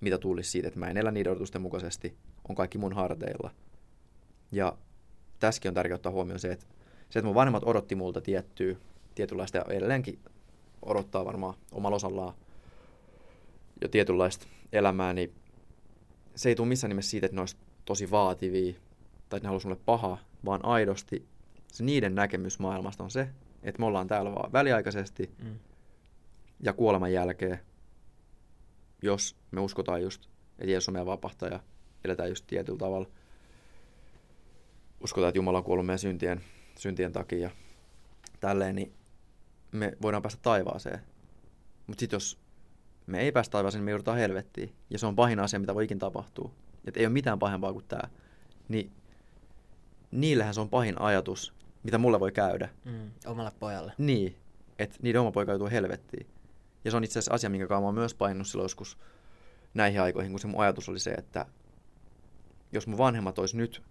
mitä 0.00 0.18
tulisi 0.18 0.50
siitä, 0.50 0.68
että 0.68 0.80
mä 0.80 0.90
en 0.90 0.96
elä 0.96 1.10
niiden 1.10 1.32
odotusten 1.32 1.62
mukaisesti, 1.62 2.16
on 2.48 2.54
kaikki 2.54 2.78
mun 2.78 2.92
harteilla. 2.92 3.50
Ja 4.52 4.76
tässäkin 5.38 5.68
on 5.68 5.74
tärkeää 5.74 5.94
ottaa 5.94 6.12
huomioon 6.12 6.40
se, 6.40 6.52
että 6.52 6.66
se, 7.10 7.18
että 7.18 7.26
mun 7.26 7.34
vanhemmat 7.34 7.62
odotti 7.66 7.94
multa 7.94 8.20
tiettyä, 8.20 8.76
tietynlaista 9.14 9.58
ja 9.58 9.64
edelleenkin 9.68 10.18
odottaa 10.82 11.24
varmaan 11.24 11.54
omalla 11.72 11.96
osallaan 11.96 12.34
jo 13.82 13.88
tietynlaista 13.88 14.46
elämää, 14.72 15.12
niin 15.12 15.34
se 16.34 16.48
ei 16.48 16.54
tule 16.54 16.68
missään 16.68 16.88
nimessä 16.88 17.10
siitä, 17.10 17.26
että 17.26 17.34
ne 17.34 17.40
olisi 17.40 17.56
tosi 17.84 18.10
vaativia 18.10 18.72
tai 19.28 19.36
että 19.36 19.40
ne 19.42 19.46
haluaisi 19.46 19.66
mulle 19.66 19.80
pahaa, 19.86 20.18
vaan 20.44 20.64
aidosti 20.64 21.26
se 21.72 21.84
niiden 21.84 22.14
näkemys 22.14 22.58
maailmasta 22.58 23.04
on 23.04 23.10
se, 23.10 23.28
että 23.62 23.80
me 23.80 23.86
ollaan 23.86 24.06
täällä 24.06 24.34
vaan 24.34 24.52
väliaikaisesti 24.52 25.30
Mm. 25.44 25.58
ja 26.60 26.72
kuoleman 26.72 27.12
jälkeen, 27.12 27.60
jos 29.02 29.36
me 29.50 29.60
uskotaan 29.60 30.02
just, 30.02 30.24
että 30.58 30.70
Jeesus 30.70 30.88
on 30.88 30.92
meidän 30.92 31.06
vapahtaja, 31.06 31.60
eletään 32.04 32.28
just 32.28 32.46
tietyllä 32.46 32.78
tavalla, 32.78 33.08
uskotaan, 35.00 35.28
että 35.28 35.38
Jumala 35.38 35.58
on 35.58 35.64
kuollut 35.64 35.86
meidän 35.86 35.98
syntien, 35.98 36.40
syntien 36.78 37.12
takia 37.12 37.38
ja 37.38 37.50
tälleen, 38.40 38.74
niin 38.74 38.92
me 39.72 39.92
voidaan 40.02 40.22
päästä 40.22 40.40
taivaaseen. 40.42 41.00
Mutta 41.86 42.00
sitten 42.00 42.16
jos 42.16 42.38
me 43.06 43.20
ei 43.20 43.32
päästä 43.32 43.52
taivaaseen, 43.52 43.78
niin 43.80 43.84
me 43.84 43.90
joudutaan 43.90 44.18
helvettiin. 44.18 44.72
Ja 44.90 44.98
se 44.98 45.06
on 45.06 45.16
pahin 45.16 45.40
asia, 45.40 45.60
mitä 45.60 45.74
voi 45.74 45.84
ikin 45.84 45.98
tapahtua. 45.98 46.50
Että 46.84 47.00
ei 47.00 47.06
ole 47.06 47.12
mitään 47.12 47.38
pahempaa 47.38 47.72
kuin 47.72 47.84
tämä. 47.88 48.10
Niin 48.68 48.92
niillähän 50.10 50.54
se 50.54 50.60
on 50.60 50.68
pahin 50.68 51.00
ajatus, 51.00 51.54
mitä 51.82 51.98
mulle 51.98 52.20
voi 52.20 52.32
käydä. 52.32 52.68
Mm. 52.84 53.10
Omalle 53.26 53.52
pojalle. 53.58 53.92
Niin, 53.98 54.36
että 54.78 54.96
niiden 55.02 55.20
oma 55.20 55.30
poika 55.32 55.52
joutuu 55.52 55.70
helvettiin. 55.70 56.26
Ja 56.84 56.90
se 56.90 56.96
on 56.96 57.04
itse 57.04 57.18
asiassa 57.18 57.34
asia, 57.34 57.50
minkä 57.50 57.66
kanssa 57.66 57.80
mä 57.80 57.86
oon 57.86 57.94
myös 57.94 58.14
painunut 58.14 58.46
silloin 58.46 58.64
joskus 58.64 58.98
näihin 59.74 60.00
aikoihin, 60.00 60.32
kun 60.32 60.40
se 60.40 60.46
mun 60.46 60.60
ajatus 60.62 60.88
oli 60.88 60.98
se, 60.98 61.10
että 61.10 61.46
jos 62.72 62.86
mun 62.86 62.98
vanhemmat 62.98 63.38
olisi 63.38 63.56
nyt 63.56 63.82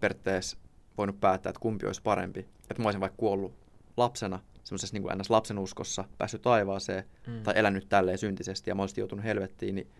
periaatteessa 0.00 0.56
voinut 0.98 1.20
päättää, 1.20 1.50
että 1.50 1.60
kumpi 1.60 1.86
olisi 1.86 2.02
parempi, 2.02 2.40
että 2.70 2.82
mä 2.82 2.86
olisin 2.86 3.00
vaikka 3.00 3.16
kuollut 3.16 3.54
lapsena, 3.96 4.40
semmoisessa 4.64 4.98
niin 4.98 5.18
ns. 5.18 5.30
lapsen 5.30 5.58
uskossa, 5.58 6.04
päässyt 6.18 6.42
taivaaseen, 6.42 7.04
Mm. 7.26 7.42
tai 7.42 7.54
elänyt 7.56 7.88
tälleen 7.88 8.18
syntisesti 8.18 8.70
ja 8.70 8.74
mä 8.74 8.82
olisin 8.82 9.02
joutunut 9.02 9.24
helvettiin, 9.24 9.74
niin 9.74 9.90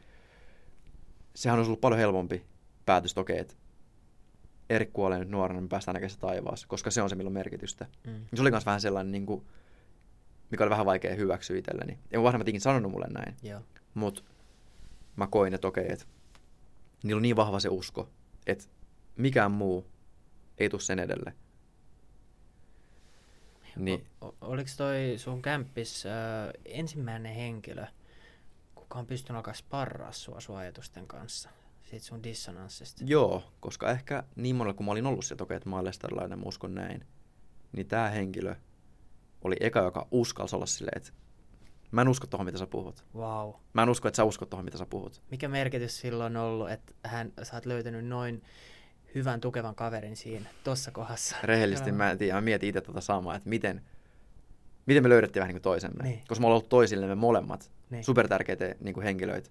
sehän 1.35 1.59
olisi 1.59 1.69
ollut 1.69 1.81
paljon 1.81 1.99
helpompi 2.01 2.45
päätös, 2.87 3.11
että 3.11 3.21
okei, 3.21 3.39
että 3.39 3.55
Erik 4.71 4.93
kuolee 4.93 5.19
nyt 5.19 5.29
nuorena, 5.29 5.61
niin 5.61 5.65
me 5.65 5.69
päästään 5.69 5.95
näkemään 5.95 6.11
se 6.11 6.19
taivaassa, 6.19 6.67
koska 6.69 6.91
se 6.91 7.03
on 7.03 7.11
se, 7.11 7.17
millä 7.17 7.29
on 7.29 7.33
merkitystä. 7.33 7.87
Mm. 8.07 8.25
Se 8.35 8.43
oli 8.43 8.51
myös 8.51 8.67
vähän 8.67 8.81
sellainen, 8.81 9.13
niin 9.13 9.27
kuin, 9.27 9.47
mikä 10.51 10.65
oli 10.65 10.71
vähän 10.71 10.87
vaikea 10.87 11.15
hyväksyä 11.15 11.59
itselleni. 11.59 11.93
Ei 11.93 12.17
mun 12.19 12.25
vanhemmat 12.25 12.49
ikinä 12.49 12.61
sanonut 12.63 12.93
mulle 12.93 13.07
näin, 13.11 13.37
Joo. 13.43 13.61
mutta 13.95 14.23
mä 15.17 15.27
koin, 15.27 15.55
että 15.55 15.69
okei, 15.69 15.93
että 15.93 16.05
niillä 17.03 17.19
on 17.19 17.23
niin 17.23 17.37
vahva 17.37 17.61
se 17.61 17.69
usko, 17.69 18.09
että 18.47 18.65
mikään 19.17 19.51
muu 19.51 19.87
ei 20.59 20.69
tule 20.69 20.81
sen 20.81 20.99
edelle. 20.99 21.35
Niin, 23.77 24.07
O- 24.21 24.35
oliko 24.41 24.71
toi 24.77 25.15
sun 25.17 25.43
kämppis 25.43 26.07
ö, 26.07 26.11
ensimmäinen 26.65 27.35
henkilö, 27.35 27.87
kuka 28.75 28.99
on 28.99 29.07
pystynyt 29.07 29.37
alkaa 29.37 29.55
sparraa 29.55 30.13
sua 30.13 30.41
sun 30.41 30.57
ajatusten 30.57 31.07
kanssa? 31.07 31.51
Siitä 31.91 32.07
sun 32.07 32.23
dissonanssista. 32.23 33.05
joo, 33.07 33.43
koska 33.61 33.91
ehkä 33.91 34.23
niin 34.37 34.57
monella 34.57 34.75
kun 34.75 34.87
mä 34.87 34.93
olin 34.93 35.07
ollut 35.07 35.25
sieltä, 35.25 35.45
okei, 35.45 35.57
että 35.57 35.69
mä 35.69 35.77
olen 35.77 35.85
lestarilainen, 35.85 36.39
mä 36.39 36.45
uskon 36.47 36.75
näin, 36.75 37.05
niin 37.73 37.87
tämä 37.87 38.09
henkilö 38.09 38.55
oli 39.45 39.57
eka, 39.61 39.81
joka 39.81 40.07
uskalsi 40.11 40.57
olla 40.57 40.67
silleen, 40.67 40.97
että 40.97 41.13
mä 41.91 42.01
en 42.03 42.09
usko 42.09 42.27
tohon, 42.27 42.47
mitä 42.47 42.59
sä 42.59 42.67
puhut. 42.67 43.05
Wow. 43.15 43.53
Mä 43.73 43.83
en 43.83 43.89
usko, 43.89 44.09
että 44.09 44.17
sä 44.17 44.25
uskot 44.25 44.51
tohon, 44.51 44.65
mitä 44.65 44.79
sä 44.79 44.87
puhut. 44.87 45.23
Mikä 45.31 45.49
merkitys 45.49 46.01
silloin 46.01 46.37
on 46.37 46.43
ollut, 46.47 46.71
että 46.71 46.95
hän, 47.05 47.33
sä 47.43 47.57
oot 47.57 47.67
löytänyt 47.67 48.07
noin 48.07 48.43
hyvän 49.15 49.41
tukevan 49.41 49.75
kaverin 49.75 50.17
siinä, 50.17 50.47
tossa 50.65 50.91
kohdassa? 50.91 51.37
Rehellisesti 51.43 51.93
mä 51.93 52.11
en 52.11 52.19
tiedä, 52.19 52.35
mä 52.35 52.41
mietin 52.41 52.69
itse 52.69 52.81
tätä 52.81 53.01
samaa, 53.01 53.37
että 53.37 53.49
miten, 53.49 53.83
miten 54.87 55.03
me 55.03 55.09
löydettiin 55.09 55.41
vähän 55.41 55.49
niin 55.49 55.55
kuin 55.63 55.63
toisemme. 55.73 56.03
Niin. 56.05 56.23
Koska 56.29 56.41
me 56.41 56.47
ollaan 56.47 56.57
ollut 56.57 56.69
toisillemme 56.69 57.15
molemmat 57.15 57.71
Niin. 57.91 58.05
super 58.05 58.29
tärkeitä 58.29 58.75
niin 58.81 58.95
kuin 58.95 59.05
henkilöitä 59.05 59.51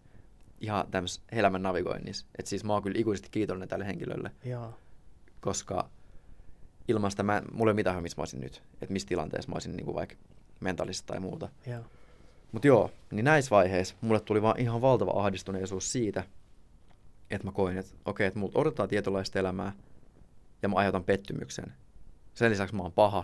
ihan 0.61 0.87
tämmöisessä 0.91 1.21
elämän 1.31 1.61
navigoinnissa. 1.61 2.25
Että 2.39 2.49
siis 2.49 2.63
mä 2.63 2.73
oon 2.73 2.83
kyllä 2.83 2.99
ikuisesti 2.99 3.29
kiitollinen 3.31 3.69
tälle 3.69 3.87
henkilölle, 3.87 4.31
Joo. 4.45 4.73
koska 5.41 5.89
ilman 6.87 7.11
sitä 7.11 7.23
mä, 7.23 7.41
mulla 7.51 7.69
ei 7.69 7.73
ole 7.73 7.75
mitään, 7.75 8.03
missä 8.03 8.17
mä 8.17 8.21
olisin 8.21 8.41
nyt. 8.41 8.63
Että 8.81 8.93
missä 8.93 9.07
tilanteessa 9.07 9.49
mä 9.49 9.55
olisin 9.55 9.75
niin 9.75 9.85
kuin 9.85 9.95
vaikka 9.95 10.15
mentaalisesti 10.59 11.07
tai 11.07 11.19
muuta. 11.19 11.49
Joo. 11.67 11.83
Mutta 12.51 12.67
joo, 12.67 12.91
niin 13.11 13.25
näissä 13.25 13.49
vaiheissa 13.49 13.95
mulle 14.01 14.19
tuli 14.19 14.41
vaan 14.41 14.59
ihan 14.59 14.81
valtava 14.81 15.23
ahdistuneisuus 15.23 15.91
siitä, 15.91 16.23
että 17.29 17.47
mä 17.47 17.51
koin, 17.51 17.77
että 17.77 17.91
okei, 18.05 18.27
että 18.27 18.39
multa 18.39 18.59
odotetaan 18.59 18.89
tietynlaista 18.89 19.39
elämää 19.39 19.73
ja 20.61 20.69
mä 20.69 20.75
aiheutan 20.75 21.03
pettymyksen. 21.03 21.73
Sen 22.33 22.51
lisäksi 22.51 22.75
mä 22.75 22.83
oon 22.83 22.91
paha. 22.91 23.23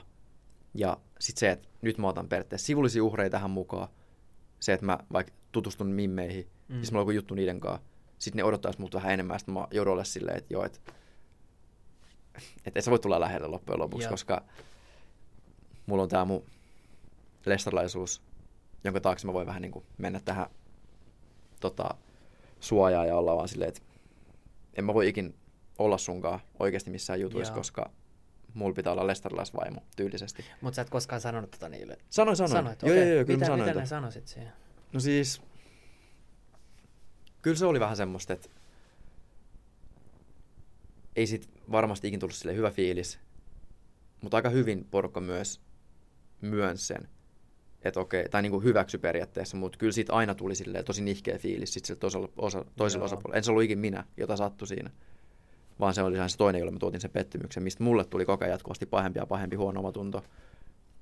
Ja 0.74 0.98
sitten 1.20 1.40
se, 1.40 1.52
että 1.52 1.68
nyt 1.82 1.98
mä 1.98 2.08
otan 2.08 2.28
periaatteessa 2.28 2.66
sivullisia 2.66 3.04
uhreja 3.04 3.30
tähän 3.30 3.50
mukaan. 3.50 3.88
Se, 4.60 4.74
että 4.74 4.86
mä 4.86 4.98
vaikka 5.14 5.34
tutustun 5.56 5.88
mimmeihin, 5.88 6.48
mm. 6.68 6.76
Siis 6.76 6.92
mulla 6.92 7.02
on 7.02 7.04
joku 7.04 7.12
juttu 7.12 7.36
niiden 7.36 7.60
kanssa. 7.60 7.88
Sitten 8.20 8.38
ne 8.38 8.44
odottaisi 8.44 8.80
multa 8.80 8.98
vähän 8.98 9.12
enemmän, 9.14 9.40
sitten 9.40 9.54
mä 9.54 9.68
joudun 9.72 9.94
olla 9.94 10.04
silleen, 10.04 10.38
että 10.38 10.54
joo, 10.54 10.66
että 10.66 10.80
et, 12.66 12.78
et 12.78 12.84
sä 12.84 12.92
voi 12.92 13.00
tulla 13.00 13.20
lähelle 13.20 13.48
loppujen 13.48 13.80
lopuksi, 13.80 14.06
Joo. 14.06 14.12
koska 14.12 14.44
mulla 15.86 16.04
on 16.04 16.10
tää 16.10 16.26
mun 16.26 16.46
lestarilaisuus, 17.46 18.22
jonka 18.84 19.00
taakse 19.00 19.28
mä 19.28 19.34
voin 19.34 19.48
vähän 19.48 19.62
niin 19.62 19.72
kuin 19.72 19.86
mennä 19.98 20.20
tähän 20.26 20.48
tota, 21.60 21.90
suojaan 22.60 23.08
ja 23.08 23.18
olla 23.18 23.36
vaan 23.36 23.48
silleen, 23.48 23.70
että 23.70 23.82
en 24.74 24.86
mä 24.86 24.94
voi 24.94 25.08
ikin 25.08 25.36
olla 25.78 25.98
sunkaan 25.98 26.40
oikeasti 26.60 26.90
missään 26.90 27.22
jutuissa, 27.22 27.54
Joo. 27.54 27.58
koska 27.58 27.92
mulla 28.54 28.74
pitää 28.74 28.94
olla 28.94 29.08
lestarilaisvaimo 29.08 29.82
tyylisesti. 29.96 30.46
Mutta 30.62 30.76
sä 30.76 30.82
et 30.82 30.90
koskaan 30.90 31.22
sanonut 31.22 31.52
tota 31.52 31.70
niille. 31.70 31.98
Sanoin, 32.10 32.38
sanoin. 32.38 32.52
Sanoit, 32.52 32.82
joo, 32.82 32.92
okei. 32.92 33.08
joo, 33.08 33.16
joo, 33.16 33.26
kyllä 33.26 33.38
mitä, 33.38 33.46
mä 33.52 33.58
sanoin. 33.58 33.70
mitä 33.70 33.80
ne 33.80 33.86
sanoisit 33.86 34.28
siihen? 34.28 34.54
No 34.96 35.02
siis, 35.02 35.42
kyllä 37.42 37.58
se 37.58 37.66
oli 37.66 37.80
vähän 37.80 37.98
semmoista, 37.98 38.34
että 38.34 38.50
ei 41.16 41.28
sit 41.28 41.50
varmasti 41.72 42.08
ikin 42.08 42.20
tullut 42.20 42.36
sille 42.36 42.56
hyvä 42.56 42.72
fiilis, 42.72 43.20
mutta 44.22 44.38
aika 44.38 44.50
hyvin 44.50 44.88
porukka 44.92 45.22
myös 45.22 45.62
myönsi 46.42 46.86
sen, 46.86 47.08
että 47.82 48.00
okei, 48.00 48.30
tai 48.30 48.42
niin 48.42 48.52
kuin 48.52 48.64
hyväksy 48.64 48.98
periaatteessa, 48.98 49.58
mutta 49.58 49.78
kyllä 49.78 49.92
siitä 49.92 50.14
aina 50.14 50.36
tuli 50.36 50.56
silleen 50.56 50.86
tosi 50.86 51.04
nihkeä 51.04 51.38
fiilis 51.38 51.74
sit 51.74 51.86
sille 51.86 52.00
toisella, 52.00 52.30
osa, 52.38 52.66
toisella 52.76 53.02
Joo. 53.02 53.06
osapuolella. 53.06 53.38
En 53.38 53.44
se 53.44 53.52
ollut 53.52 53.64
ikin 53.64 53.80
minä, 53.80 54.04
jota 54.18 54.38
sattui 54.38 54.68
siinä, 54.68 54.92
vaan 55.80 55.94
se 55.94 56.02
oli 56.02 56.30
se 56.30 56.38
toinen, 56.38 56.60
jolle 56.60 56.72
mä 56.72 56.80
tuotin 56.80 57.02
sen 57.02 57.12
pettymyksen, 57.12 57.64
mistä 57.64 57.84
mulle 57.84 58.06
tuli 58.06 58.26
koko 58.26 58.44
ajan 58.44 58.52
jatkuvasti 58.52 58.86
pahempi 58.86 59.20
ja 59.20 59.26
pahempi 59.26 59.56
huono 59.56 59.80
omatunto. 59.80 60.24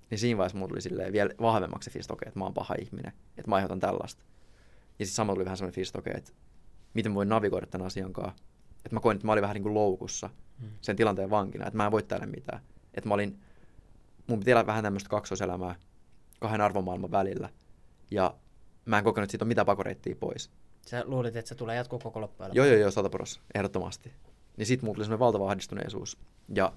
Niin 0.09 0.19
siinä 0.19 0.37
vaiheessa 0.37 0.57
mulla 0.57 0.69
tuli 0.69 0.81
silleen 0.81 1.13
vielä 1.13 1.29
vahvemmaksi 1.41 1.85
se 1.85 1.91
fiilis, 1.93 2.07
että 2.25 2.39
mä 2.39 2.45
oon 2.45 2.53
paha 2.53 2.75
ihminen, 2.81 3.13
että 3.37 3.49
mä 3.49 3.55
aiheutan 3.55 3.79
tällaista. 3.79 4.23
Ja 4.99 5.05
sitten 5.05 5.15
samalla 5.15 5.35
tuli 5.35 5.45
vähän 5.45 5.57
semmoinen 5.57 5.75
fiilis, 5.75 5.93
että 6.17 6.31
miten 6.93 7.11
mä 7.11 7.15
voin 7.15 7.29
navigoida 7.29 7.67
tämän 7.67 7.87
asian 7.87 8.13
kanssa. 8.13 8.43
Että 8.85 8.95
mä 8.95 8.99
koin, 8.99 9.15
että 9.15 9.27
mä 9.27 9.31
olin 9.31 9.41
vähän 9.41 9.53
niin 9.53 9.63
kuin 9.63 9.73
loukussa 9.73 10.29
Mm. 10.59 10.69
sen 10.81 10.95
tilanteen 10.95 11.29
vankina, 11.29 11.67
että 11.67 11.77
mä 11.77 11.85
en 11.85 11.91
voi 11.91 12.03
täällä 12.03 12.25
mitään. 12.25 12.61
Että 12.93 13.07
mä 13.07 13.13
olin, 13.13 13.39
mun 14.27 14.39
piti 14.39 14.51
elää 14.51 14.65
vähän 14.65 14.83
tämmöistä 14.83 15.09
kaksoiselämää 15.09 15.75
kahden 16.39 16.61
arvomaailman 16.61 17.11
välillä. 17.11 17.49
Ja 18.11 18.35
mä 18.85 18.97
en 18.97 19.03
kokenut, 19.03 19.25
että 19.25 19.31
siitä 19.31 19.43
on 19.43 19.47
mitään 19.47 19.65
pakoreittiä 19.65 20.15
pois. 20.15 20.51
Sä 20.85 21.03
luulit, 21.05 21.35
että 21.35 21.49
se 21.49 21.55
tulee 21.55 21.75
jatkuu 21.75 21.99
koko 21.99 22.21
loppujen 22.21 22.51
Joo, 22.53 22.65
joo, 22.65 22.77
joo, 22.77 22.91
sataporos, 22.91 23.41
ehdottomasti. 23.55 24.11
Niin 24.57 24.65
sit 24.65 24.81
mulla 24.81 24.95
tuli 24.95 25.05
semmoinen 25.05 25.19
valtava 25.19 25.49
ahdistuneisuus. 25.49 26.17
Ja 26.55 26.73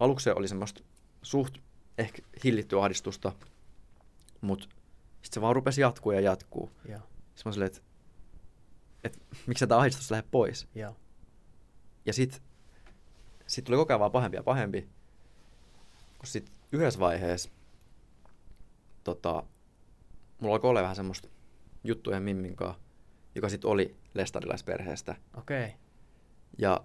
aluksi 0.00 0.24
se 0.24 0.32
oli 0.34 0.48
semmoista 0.48 0.82
suht 1.22 1.58
ehkä 1.98 2.22
hillittyä 2.44 2.82
ahdistusta, 2.82 3.32
mutta 4.40 4.64
sitten 4.64 5.34
se 5.34 5.40
vaan 5.40 5.56
rupesi 5.56 5.80
jatkuu 5.80 6.12
ja 6.12 6.20
jatkuu. 6.20 6.70
Joo, 6.88 7.00
Sitten 7.00 7.42
mä 7.44 7.52
silleen, 7.52 7.66
että, 7.66 7.80
että 9.04 9.18
miksi 9.46 9.66
tämä 9.66 9.80
ahdistus 9.80 10.10
lähde 10.10 10.28
pois. 10.30 10.68
joo. 10.74 10.96
Ja 12.06 12.12
sit, 12.12 12.42
sit 13.46 13.64
tuli 13.64 13.76
koko 13.76 13.92
ajan 13.92 14.00
vaan 14.00 14.12
pahempi 14.12 14.36
ja 14.36 14.42
pahempi. 14.42 14.88
Kun 16.18 16.26
sit 16.26 16.52
yhdessä 16.72 17.00
vaiheessa 17.00 17.50
tota, 19.04 19.42
mulla 20.40 20.54
alkoi 20.54 20.70
olla 20.70 20.82
vähän 20.82 20.96
semmoista 20.96 21.28
juttuja 21.84 22.20
Mimmin 22.20 22.56
kanssa, 22.56 22.80
joka 23.34 23.48
sit 23.48 23.64
oli 23.64 23.96
lestarilaisperheestä. 24.14 25.16
Okei. 25.36 25.64
Okay. 25.64 25.78
Ja 26.58 26.84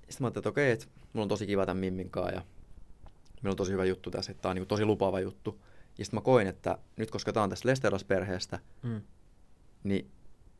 sitten 0.00 0.16
mä 0.20 0.26
ajattelin, 0.26 0.40
että 0.42 0.48
okei, 0.48 0.70
että 0.70 0.86
mulla 1.12 1.22
on 1.22 1.28
tosi 1.28 1.46
kiva 1.46 1.66
tämän 1.66 1.80
Mimmin 1.80 2.10
kanssa 2.10 2.34
ja 2.34 2.42
meillä 3.44 3.52
on 3.52 3.56
tosi 3.56 3.72
hyvä 3.72 3.84
juttu 3.84 4.10
tässä, 4.10 4.32
että 4.32 4.42
tää 4.42 4.50
on 4.50 4.56
niinku 4.56 4.68
tosi 4.68 4.84
lupaava 4.84 5.20
juttu. 5.20 5.60
Ja 5.98 6.04
sitten 6.04 6.18
mä 6.18 6.22
koin, 6.24 6.46
että 6.46 6.78
nyt 6.96 7.10
koska 7.10 7.32
tää 7.32 7.42
on 7.42 7.50
tästä 7.50 7.68
lestarilaisperheestä, 7.68 8.58
Mm. 8.82 9.00
niin 9.84 10.10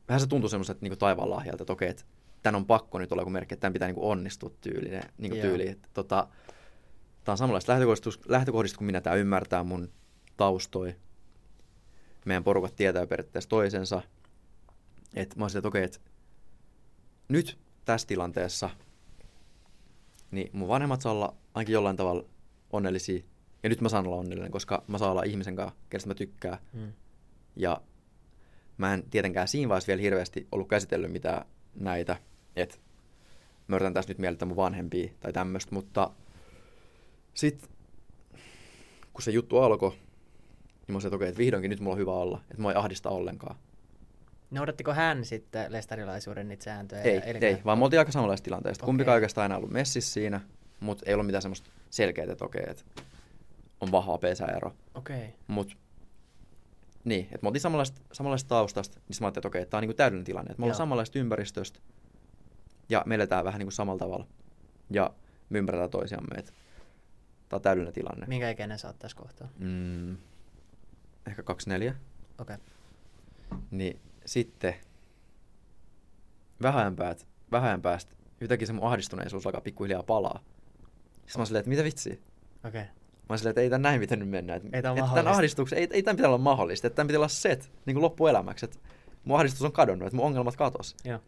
vähän 0.08 0.20
se 0.20 0.26
tuntui 0.26 0.50
semmoiselta 0.50 0.78
niin 0.82 0.98
taivaan 0.98 1.30
lahjalta, 1.30 1.62
että 1.62 1.72
okei, 1.72 1.88
että 1.88 2.04
tämän 2.42 2.56
on 2.56 2.66
pakko 2.66 2.98
nyt 2.98 3.12
olla 3.12 3.22
joku 3.22 3.30
merkki, 3.30 3.54
että 3.54 3.60
tämän 3.60 3.72
pitää 3.72 3.88
niin 3.88 3.98
onnistua 3.98 4.50
tyylinen, 4.60 5.02
niin 5.18 5.30
kuin 5.30 5.38
Joo. 5.40 5.48
tyyli. 5.48 5.68
Että, 5.68 5.88
tota, 5.94 6.28
tämä 7.24 7.32
on 7.32 7.38
samanlaista 7.38 7.72
lähtökohdista, 7.72 8.10
lähtökohdista 8.28 8.78
kuin 8.78 8.86
minä 8.86 9.00
tämä 9.00 9.16
ymmärtää 9.16 9.64
mun 9.64 9.92
taustoi. 10.36 10.94
Meidän 12.24 12.44
porukat 12.44 12.76
tietää 12.76 13.06
periaatteessa 13.06 13.50
toisensa. 13.50 14.02
Että 15.14 15.38
mä 15.38 15.44
olisin, 15.44 15.58
että 15.58 15.68
okei, 15.68 15.84
että 15.84 15.98
nyt 17.28 17.58
tässä 17.84 18.06
tilanteessa 18.06 18.70
niin 20.30 20.50
mun 20.52 20.68
vanhemmat 20.68 21.00
saa 21.00 21.12
olla 21.12 21.34
ainakin 21.54 21.72
jollain 21.72 21.96
tavalla 21.96 22.24
onnellisia. 22.74 23.22
Ja 23.62 23.68
nyt 23.68 23.80
mä 23.80 23.88
saan 23.88 24.06
olla 24.06 24.16
onnellinen, 24.16 24.50
koska 24.50 24.84
mä 24.86 24.98
saan 24.98 25.10
olla 25.10 25.22
ihmisen 25.22 25.56
kanssa, 25.56 25.76
kenestä 25.90 26.10
mä 26.10 26.14
tykkään. 26.14 26.58
Mm. 26.72 26.92
Ja 27.56 27.80
mä 28.78 28.94
en 28.94 29.02
tietenkään 29.10 29.48
siinä 29.48 29.68
vaiheessa 29.68 29.86
vielä 29.86 30.02
hirveästi 30.02 30.48
ollut 30.52 30.68
käsitellyt 30.68 31.12
mitään 31.12 31.46
näitä, 31.74 32.16
että 32.56 32.76
mä 33.68 33.76
yritän 33.76 33.94
tässä 33.94 34.10
nyt 34.10 34.18
miellyttää 34.18 34.48
mun 34.48 34.56
vanhempia 34.56 35.10
tai 35.20 35.32
tämmöistä, 35.32 35.74
mutta 35.74 36.10
sit 37.34 37.70
kun 39.12 39.22
se 39.22 39.30
juttu 39.30 39.58
alkoi, 39.58 39.90
niin 39.90 39.98
mä 40.88 40.94
olisin, 40.94 41.08
että 41.08 41.16
okei, 41.16 41.28
että 41.28 41.38
vihdoinkin 41.38 41.70
nyt 41.70 41.80
mulla 41.80 41.94
on 41.94 42.00
hyvä 42.00 42.12
olla, 42.12 42.40
että 42.50 42.62
mua 42.62 42.72
ei 42.72 42.76
ahdista 42.78 43.10
ollenkaan. 43.10 43.56
Noudattiko 44.50 44.94
hän 44.94 45.24
sitten 45.24 45.72
lestarilaisuuden 45.72 46.48
niitä 46.48 46.64
sääntöjä? 46.64 47.02
Ei, 47.02 47.16
ja 47.16 47.48
ei, 47.48 47.58
vaan 47.64 47.78
me 47.78 47.84
oltiin 47.84 47.98
aika 47.98 48.12
samanlaista 48.12 48.44
tilanteesta. 48.44 48.84
Okei. 48.84 48.86
Kumpikaan 48.86 49.14
oikeastaan 49.14 49.44
enää 49.44 49.58
ollut 49.58 49.70
messissä 49.70 50.12
siinä, 50.12 50.40
mutta 50.80 51.04
ei 51.06 51.14
ollut 51.14 51.26
mitään 51.26 51.42
semmoista 51.42 51.70
selkeää, 51.94 52.32
että 52.32 52.44
okei, 52.44 52.64
että 52.66 52.84
on 53.80 53.92
vahva 53.92 54.18
pesäero. 54.18 54.74
Okei. 54.94 55.16
Okay. 55.16 55.28
Mut 55.46 55.76
niin, 57.04 57.24
että 57.24 57.38
me 57.42 57.48
oltiin 57.48 57.60
samanlaista, 57.60 58.00
samanlaista 58.12 58.48
taustasta, 58.48 59.00
niin 59.08 59.16
mä 59.20 59.26
ajattelin, 59.26 59.40
että 59.40 59.48
okei, 59.48 59.62
että 59.62 59.70
tämä 59.70 59.78
on 59.78 59.82
niinku 59.82 59.96
täydellinen 59.96 60.24
tilanne. 60.24 60.50
Että 60.50 60.60
me 60.60 60.64
ollaan 60.64 60.76
samanlaista 60.76 61.18
ympäristöstä 61.18 61.80
ja 62.88 63.02
me 63.06 63.14
eletään 63.14 63.44
vähän 63.44 63.58
niinku 63.58 63.70
samalla 63.70 63.98
tavalla. 63.98 64.26
Ja 64.90 65.14
me 65.48 65.58
ymmärretään 65.58 65.90
toisiamme, 65.90 66.38
että 66.38 66.52
tämä 67.48 67.58
on 67.58 67.62
täydellinen 67.62 67.94
tilanne. 67.94 68.26
Minkä 68.26 68.50
ikäinen 68.50 68.78
sä 68.78 68.88
oot 68.88 68.98
tässä 68.98 69.16
kohtaa? 69.16 69.48
Mm, 69.58 70.16
ehkä 71.26 71.42
24. 71.42 71.94
Okei. 72.38 72.56
Okay. 72.56 72.66
Niin 73.70 74.00
sitten 74.24 74.74
vähän 76.62 76.96
päät, 76.96 77.26
vähän 77.50 77.82
päästä 77.82 78.14
yhtäkkiä 78.40 78.66
se 78.66 78.72
mun 78.72 78.88
ahdistuneisuus 78.88 79.46
alkaa 79.46 79.60
pikkuhiljaa 79.60 80.02
palaa. 80.02 80.40
Sitten 81.26 81.38
mä 81.38 81.40
oon 81.40 81.46
silleen, 81.46 81.60
että 81.60 81.70
mitä 81.70 81.84
vitsiä? 81.84 82.12
Okei. 82.12 82.68
Okay. 82.68 82.82
Mä 82.82 83.26
oon 83.28 83.38
silleen, 83.38 83.50
että 83.50 83.60
ei 83.60 83.70
tän 83.70 83.82
näin 83.82 84.00
pitänyt 84.00 84.28
mennä. 84.28 84.54
Että, 84.54 84.68
Ei 84.72 84.82
tää 84.82 84.92
että 84.92 85.10
tämän 85.14 85.28
ahdistuksen, 85.28 85.78
ei, 85.78 85.88
ei 85.90 86.02
tämän 86.02 86.16
pitää 86.16 86.28
olla 86.28 86.38
mahdollista. 86.38 86.86
Että 86.86 86.96
tämän 86.96 87.06
pitää 87.06 87.18
olla 87.18 87.28
set 87.28 87.72
niin 87.86 87.94
kuin 87.94 88.02
loppuelämäksi. 88.02 88.64
Että 88.64 88.78
mun 89.24 89.38
ahdistus 89.38 89.62
on 89.62 89.72
kadonnut, 89.72 90.06
että 90.06 90.16
mun 90.16 90.26
ongelmat 90.26 90.56
katos. 90.56 90.96
Joo. 91.04 91.20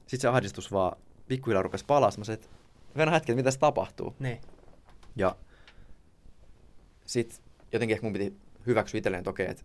Sitten 0.00 0.20
se 0.20 0.28
ahdistus 0.28 0.72
vaan 0.72 0.96
pikkuhiljaa 1.28 1.62
rupesi 1.62 1.84
palaa. 1.84 2.10
Sitten 2.10 2.20
Mä 2.20 2.24
sanoin, 2.24 2.42
että 2.42 2.48
venä 2.96 3.10
hetki, 3.10 3.32
että 3.32 3.36
mitä 3.36 3.46
tässä 3.46 3.60
tapahtuu. 3.60 4.14
Niin. 4.18 4.40
Ja 5.16 5.36
sitten 7.06 7.38
jotenkin 7.72 7.94
ehkä 7.94 8.06
mun 8.06 8.12
piti 8.12 8.36
hyväksyä 8.66 8.98
itselleen, 8.98 9.18
että 9.18 9.30
okei, 9.30 9.50
että 9.50 9.64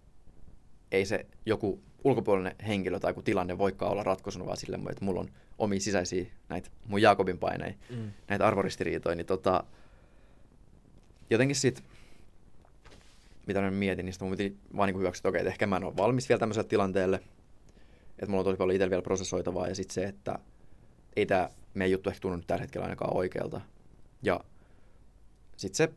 ei 0.91 1.05
se 1.05 1.25
joku 1.45 1.79
ulkopuolinen 2.03 2.55
henkilö 2.67 2.99
tai 2.99 3.09
joku 3.09 3.21
tilanne 3.21 3.57
voikaan 3.57 3.91
olla 3.91 4.03
ratkaisuna, 4.03 4.45
vaan 4.45 4.57
sille, 4.57 4.79
että 4.89 5.05
mulla 5.05 5.19
on 5.19 5.29
omia 5.57 5.79
sisäisiä 5.79 6.25
näitä 6.49 6.69
mun 6.85 7.01
Jaakobin 7.01 7.37
paineja, 7.37 7.73
Mm. 7.89 8.11
näitä 8.27 8.47
arvoristiriitoja, 8.47 9.15
niin 9.15 9.25
tota, 9.25 9.63
jotenkin 11.29 11.55
sit, 11.55 11.83
mitä 13.47 13.61
mä 13.61 13.71
mietin, 13.71 14.05
niin 14.05 14.13
sit 14.13 14.21
mun 14.21 14.31
piti 14.31 14.57
vaan 14.77 14.87
niin 14.87 14.99
hyväksyä, 14.99 15.19
että 15.19 15.29
okei, 15.29 15.39
että 15.39 15.49
ehkä 15.51 15.67
mä 15.67 15.77
en 15.77 15.83
ole 15.83 15.97
valmis 15.97 16.29
vielä 16.29 16.39
tämmöiselle 16.39 16.67
tilanteelle, 16.67 17.15
että 18.09 18.25
mulla 18.27 18.39
on 18.39 18.45
tosi 18.45 18.57
paljon 18.57 18.75
itsellä 18.75 18.89
vielä 18.89 19.01
prosessoitavaa, 19.01 19.67
ja 19.67 19.75
sitten 19.75 19.93
se, 19.93 20.03
että 20.03 20.39
ei 21.15 21.25
tämä 21.25 21.49
meidän 21.73 21.91
juttu 21.91 22.09
ehkä 22.09 22.19
tunnu 22.21 22.37
nyt 22.37 22.47
tällä 22.47 22.61
hetkellä 22.61 22.85
ainakaan 22.85 23.17
oikealta. 23.17 23.61
Ja 24.23 24.39
sitten 25.57 25.77
se, 25.77 25.93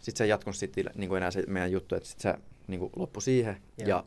sit 0.00 0.16
se 0.16 0.24
ei 0.24 0.30
jatkunut 0.30 0.56
sit 0.56 0.76
niin 0.94 1.16
enää 1.16 1.30
se 1.30 1.44
meidän 1.46 1.72
juttu, 1.72 1.94
että 1.94 2.08
sitten 2.08 2.32
se 2.32 2.51
niin 2.66 2.80
kuin 2.80 2.92
loppui 2.96 3.22
siihen. 3.22 3.62
Joo. 3.78 3.88
Ja 3.88 4.04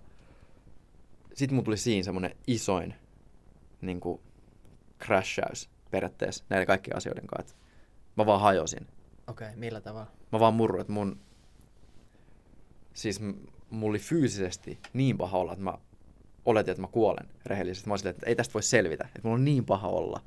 sitten 1.33 1.55
mun 1.55 1.63
tuli 1.63 1.77
siinä 1.77 2.03
semmoinen 2.03 2.35
isoin 2.47 2.93
niin 3.81 3.99
kuin 3.99 4.21
crashaus 4.99 5.69
periaatteessa 5.91 6.45
näiden 6.49 6.67
kaikkien 6.67 6.97
asioiden 6.97 7.27
kanssa. 7.27 7.55
Mä 8.17 8.25
vaan 8.25 8.41
hajosin. 8.41 8.87
Okei, 9.27 9.47
okay. 9.47 9.59
millä 9.59 9.81
tavalla? 9.81 10.11
Mä 10.31 10.39
vaan 10.39 10.53
murruin, 10.53 10.81
että 10.81 10.93
mun... 10.93 11.19
Siis 12.93 13.19
mulla 13.69 13.89
oli 13.89 13.99
fyysisesti 13.99 14.79
niin 14.93 15.17
paha 15.17 15.37
olla, 15.37 15.53
että 15.53 15.63
mä 15.63 15.77
oletin, 16.45 16.71
että 16.71 16.81
mä 16.81 16.87
kuolen 16.87 17.29
rehellisesti. 17.45 17.87
Mä 17.87 17.91
olin 17.91 17.99
silleen, 17.99 18.15
että 18.15 18.25
ei 18.29 18.35
tästä 18.35 18.53
voi 18.53 18.63
selvitä, 18.63 19.03
että 19.03 19.19
mulla 19.23 19.35
on 19.35 19.45
niin 19.45 19.65
paha 19.65 19.87
olla. 19.87 20.21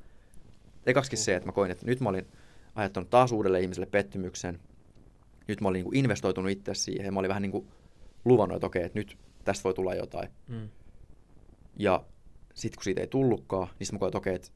Ekaksikin 0.85 1.19
se, 1.19 1.35
että 1.35 1.47
mä 1.47 1.51
koin, 1.51 1.71
että 1.71 1.85
nyt 1.85 1.99
mä 1.99 2.09
olin 2.09 2.27
aiheuttanut 2.75 3.09
taas 3.09 3.31
uudelle 3.31 3.61
ihmiselle 3.61 3.85
pettymyksen. 3.85 4.59
Nyt 5.47 5.61
mä 5.61 5.67
olin 5.67 5.77
niin 5.79 5.83
kuin 5.83 5.95
investoitunut 5.95 6.51
itse 6.51 6.73
siihen. 6.73 7.13
Mä 7.13 7.19
olin 7.19 7.29
vähän 7.29 7.41
niin 7.41 7.51
kuin 7.51 7.67
luvannut, 8.25 8.55
että 8.55 8.67
okei, 8.67 8.83
että 8.83 8.99
nyt 8.99 9.17
tästä 9.45 9.63
voi 9.63 9.73
tulla 9.73 9.95
jotain. 9.95 10.29
Mm. 10.47 10.69
Ja 11.77 12.05
sitten 12.53 12.77
kun 12.77 12.83
siitä 12.83 13.01
ei 13.01 13.07
tullutkaan, 13.07 13.67
niin 13.79 13.85
sitten 13.87 13.95
mä 13.95 13.99
koin, 13.99 14.09
että 14.09 14.17
okei, 14.17 14.35
että 14.35 14.49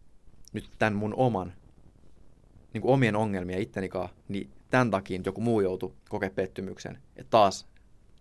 nyt 0.54 0.70
tämän 0.80 0.96
mun 0.96 1.14
oman, 1.16 1.54
niin 2.74 2.82
kuin 2.82 2.94
omien 2.94 3.16
ongelmien 3.16 3.62
ittenikaan, 3.62 4.10
niin 4.28 4.50
tämän 4.70 4.92
takia 4.92 5.22
joku 5.26 5.42
muu 5.42 5.62
joutui 5.62 5.94
kokea 6.10 6.30
pettymyksen. 6.30 6.98
Että 7.16 7.30
taas 7.30 7.68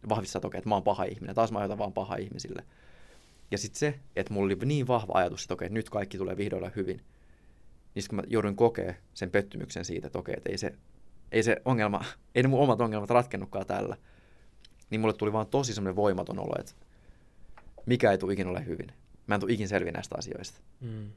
vahvistaa, 0.09 0.39
että 0.39 0.47
okei, 0.47 0.59
että 0.59 0.69
mä 0.69 0.75
oon 0.75 0.85
paha 0.85 1.05
ihminen. 1.05 1.35
Taas 1.35 1.53
mä 1.53 1.59
aiheutan 1.59 1.79
vaan 1.79 1.93
paha 1.93 2.17
ihmisille. 2.17 2.65
Ja 3.51 3.59
sitten 3.59 3.79
se, 3.79 3.99
että 4.17 4.33
mulla 4.33 4.47
oli 4.47 4.59
niin 4.65 4.87
vahva 4.87 5.13
ajatus, 5.15 5.43
että 5.43 5.55
okei, 5.55 5.69
nyt 5.69 5.91
kaikki 5.91 6.19
tulee 6.19 6.37
vihdoin 6.37 6.63
olla 6.63 6.73
hyvin. 6.77 7.01
Niin 7.95 8.05
kun 8.09 8.17
mä 8.17 8.23
jouduin 8.27 8.57
kokea 8.57 8.95
sen 9.15 9.31
pettymyksen 9.31 9.85
siitä, 9.85 10.07
että 10.07 10.19
okei, 10.19 10.35
että 10.37 10.51
ei 10.51 10.59
se, 10.59 10.75
ei 11.33 11.43
se 11.43 11.57
ongelma, 11.65 12.05
ei 12.35 12.43
ne 12.43 12.49
mun 12.49 12.61
omat 12.61 12.81
ongelmat 12.81 13.11
ratkennutkaan 13.11 13.67
tällä. 13.67 13.97
Niin 14.93 15.01
mulle 15.01 15.15
tuli 15.15 15.33
vaan 15.33 15.47
tosi 15.47 15.75
semmoinen 15.75 15.97
voimaton 15.97 16.39
olo, 16.39 16.53
että 16.59 16.73
mikä 17.87 18.11
ei 18.11 18.19
tule 18.19 18.33
ikinä 18.33 18.51
ole 18.51 18.67
hyvin. 18.67 18.93
Mä 19.27 19.35
en 19.35 19.41
tule 19.41 19.53
ikinä 19.53 19.69
selviä 19.69 19.93
näistä 19.93 20.15
asioista. 20.19 20.61
Mm. 20.81 21.11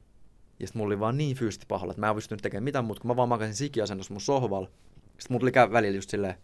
Ja 0.60 0.66
sitten 0.66 0.80
mulla 0.80 0.86
oli 0.86 1.00
vaan 1.00 1.18
niin 1.18 1.36
fyysisesti 1.36 1.66
pahalla, 1.68 1.90
että 1.90 2.00
mä 2.00 2.08
en 2.08 2.14
pystynyt 2.14 2.42
tekemään 2.42 2.64
mitään 2.64 2.84
muuta, 2.84 3.00
kun 3.00 3.08
mä 3.08 3.16
vaan 3.16 3.28
makasin 3.28 3.54
sikiasennossa 3.54 4.14
mun 4.14 4.20
sohvalla. 4.20 4.68
Sitten 5.02 5.26
mulla 5.28 5.40
tuli 5.40 5.52
käy 5.52 5.72
välillä 5.72 5.96
just 5.96 6.10
silleen, 6.10 6.34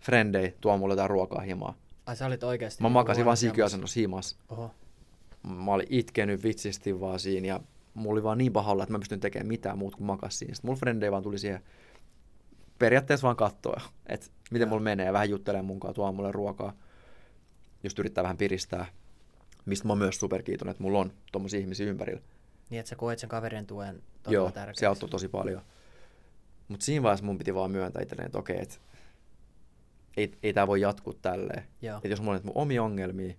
frendei 0.00 0.54
tuo 0.60 0.78
mulle 0.78 0.92
jotain 0.92 1.10
ruokaa 1.10 1.40
himaa. 1.40 1.74
Ai 2.06 2.16
sä 2.16 2.26
olit 2.26 2.44
oikeesti... 2.44 2.82
Mä 2.82 2.88
makasin 2.88 3.24
vaan 3.24 3.36
sikiasennossa 3.36 4.00
himassa. 4.00 4.36
jamassa? 4.36 4.62
Oho. 4.62 4.74
Mä 5.64 5.72
olin 5.72 5.86
itkenyt 5.90 6.42
vitsisti 6.42 7.00
vaan 7.00 7.20
siinä 7.20 7.46
ja 7.46 7.60
mulla 7.94 8.12
oli 8.12 8.22
vaan 8.22 8.38
niin 8.38 8.52
pahalla, 8.52 8.82
että 8.82 8.92
mä 8.92 8.96
en 8.96 9.00
pystynyt 9.00 9.22
tekemään 9.22 9.46
mitään 9.46 9.78
muuta 9.78 9.96
kuin 9.96 10.06
makas 10.06 10.38
siinä. 10.38 10.54
Sitten 10.54 10.68
mulla 10.68 10.78
frendei 10.78 11.12
vaan 11.12 11.22
tuli 11.22 11.38
siihen 11.38 11.62
periaatteessa 12.78 13.24
vaan 13.24 13.36
kattoa, 13.36 13.80
että 14.06 14.26
miten 14.50 14.68
mulla 14.68 14.82
menee, 14.82 15.12
vähän 15.12 15.30
juttelee 15.30 15.62
munkaan, 15.62 15.94
tuo 15.94 16.12
mulle 16.12 16.32
ruokaa, 16.32 16.72
just 17.84 17.98
yrittää 17.98 18.24
vähän 18.24 18.36
piristää, 18.36 18.86
mistä 19.66 19.86
mä 19.86 19.92
oon 19.92 19.98
myös 19.98 20.20
superkiitollinen, 20.20 20.70
että 20.70 20.82
mulla 20.82 20.98
on 20.98 21.12
tommosia 21.32 21.60
ihmisiä 21.60 21.86
ympärillä. 21.86 22.20
Niin, 22.70 22.80
että 22.80 22.90
sä 22.90 22.96
koet 22.96 23.18
sen 23.18 23.28
kaverin 23.28 23.66
tuen 23.66 24.02
Joo, 24.28 24.50
tärkeäksi. 24.50 24.80
se 24.80 24.86
auttoi 24.86 25.08
tosi 25.08 25.28
paljon. 25.28 25.62
Mutta 26.68 26.84
siinä 26.84 27.02
vaiheessa 27.02 27.26
mun 27.26 27.38
piti 27.38 27.54
vaan 27.54 27.70
myöntää 27.70 28.02
itselleen, 28.02 28.26
että 28.26 28.38
okei, 28.38 28.62
että 28.62 28.76
ei, 30.16 30.32
ei 30.42 30.52
tämä 30.52 30.66
voi 30.66 30.80
jatkuu 30.80 31.14
tälleen. 31.14 31.64
Että 31.96 32.08
jos 32.08 32.20
mulla 32.20 32.32
on 32.32 32.36
nyt 32.36 32.44
mun 32.44 32.62
omia 32.62 32.82
ongelmia, 32.82 33.34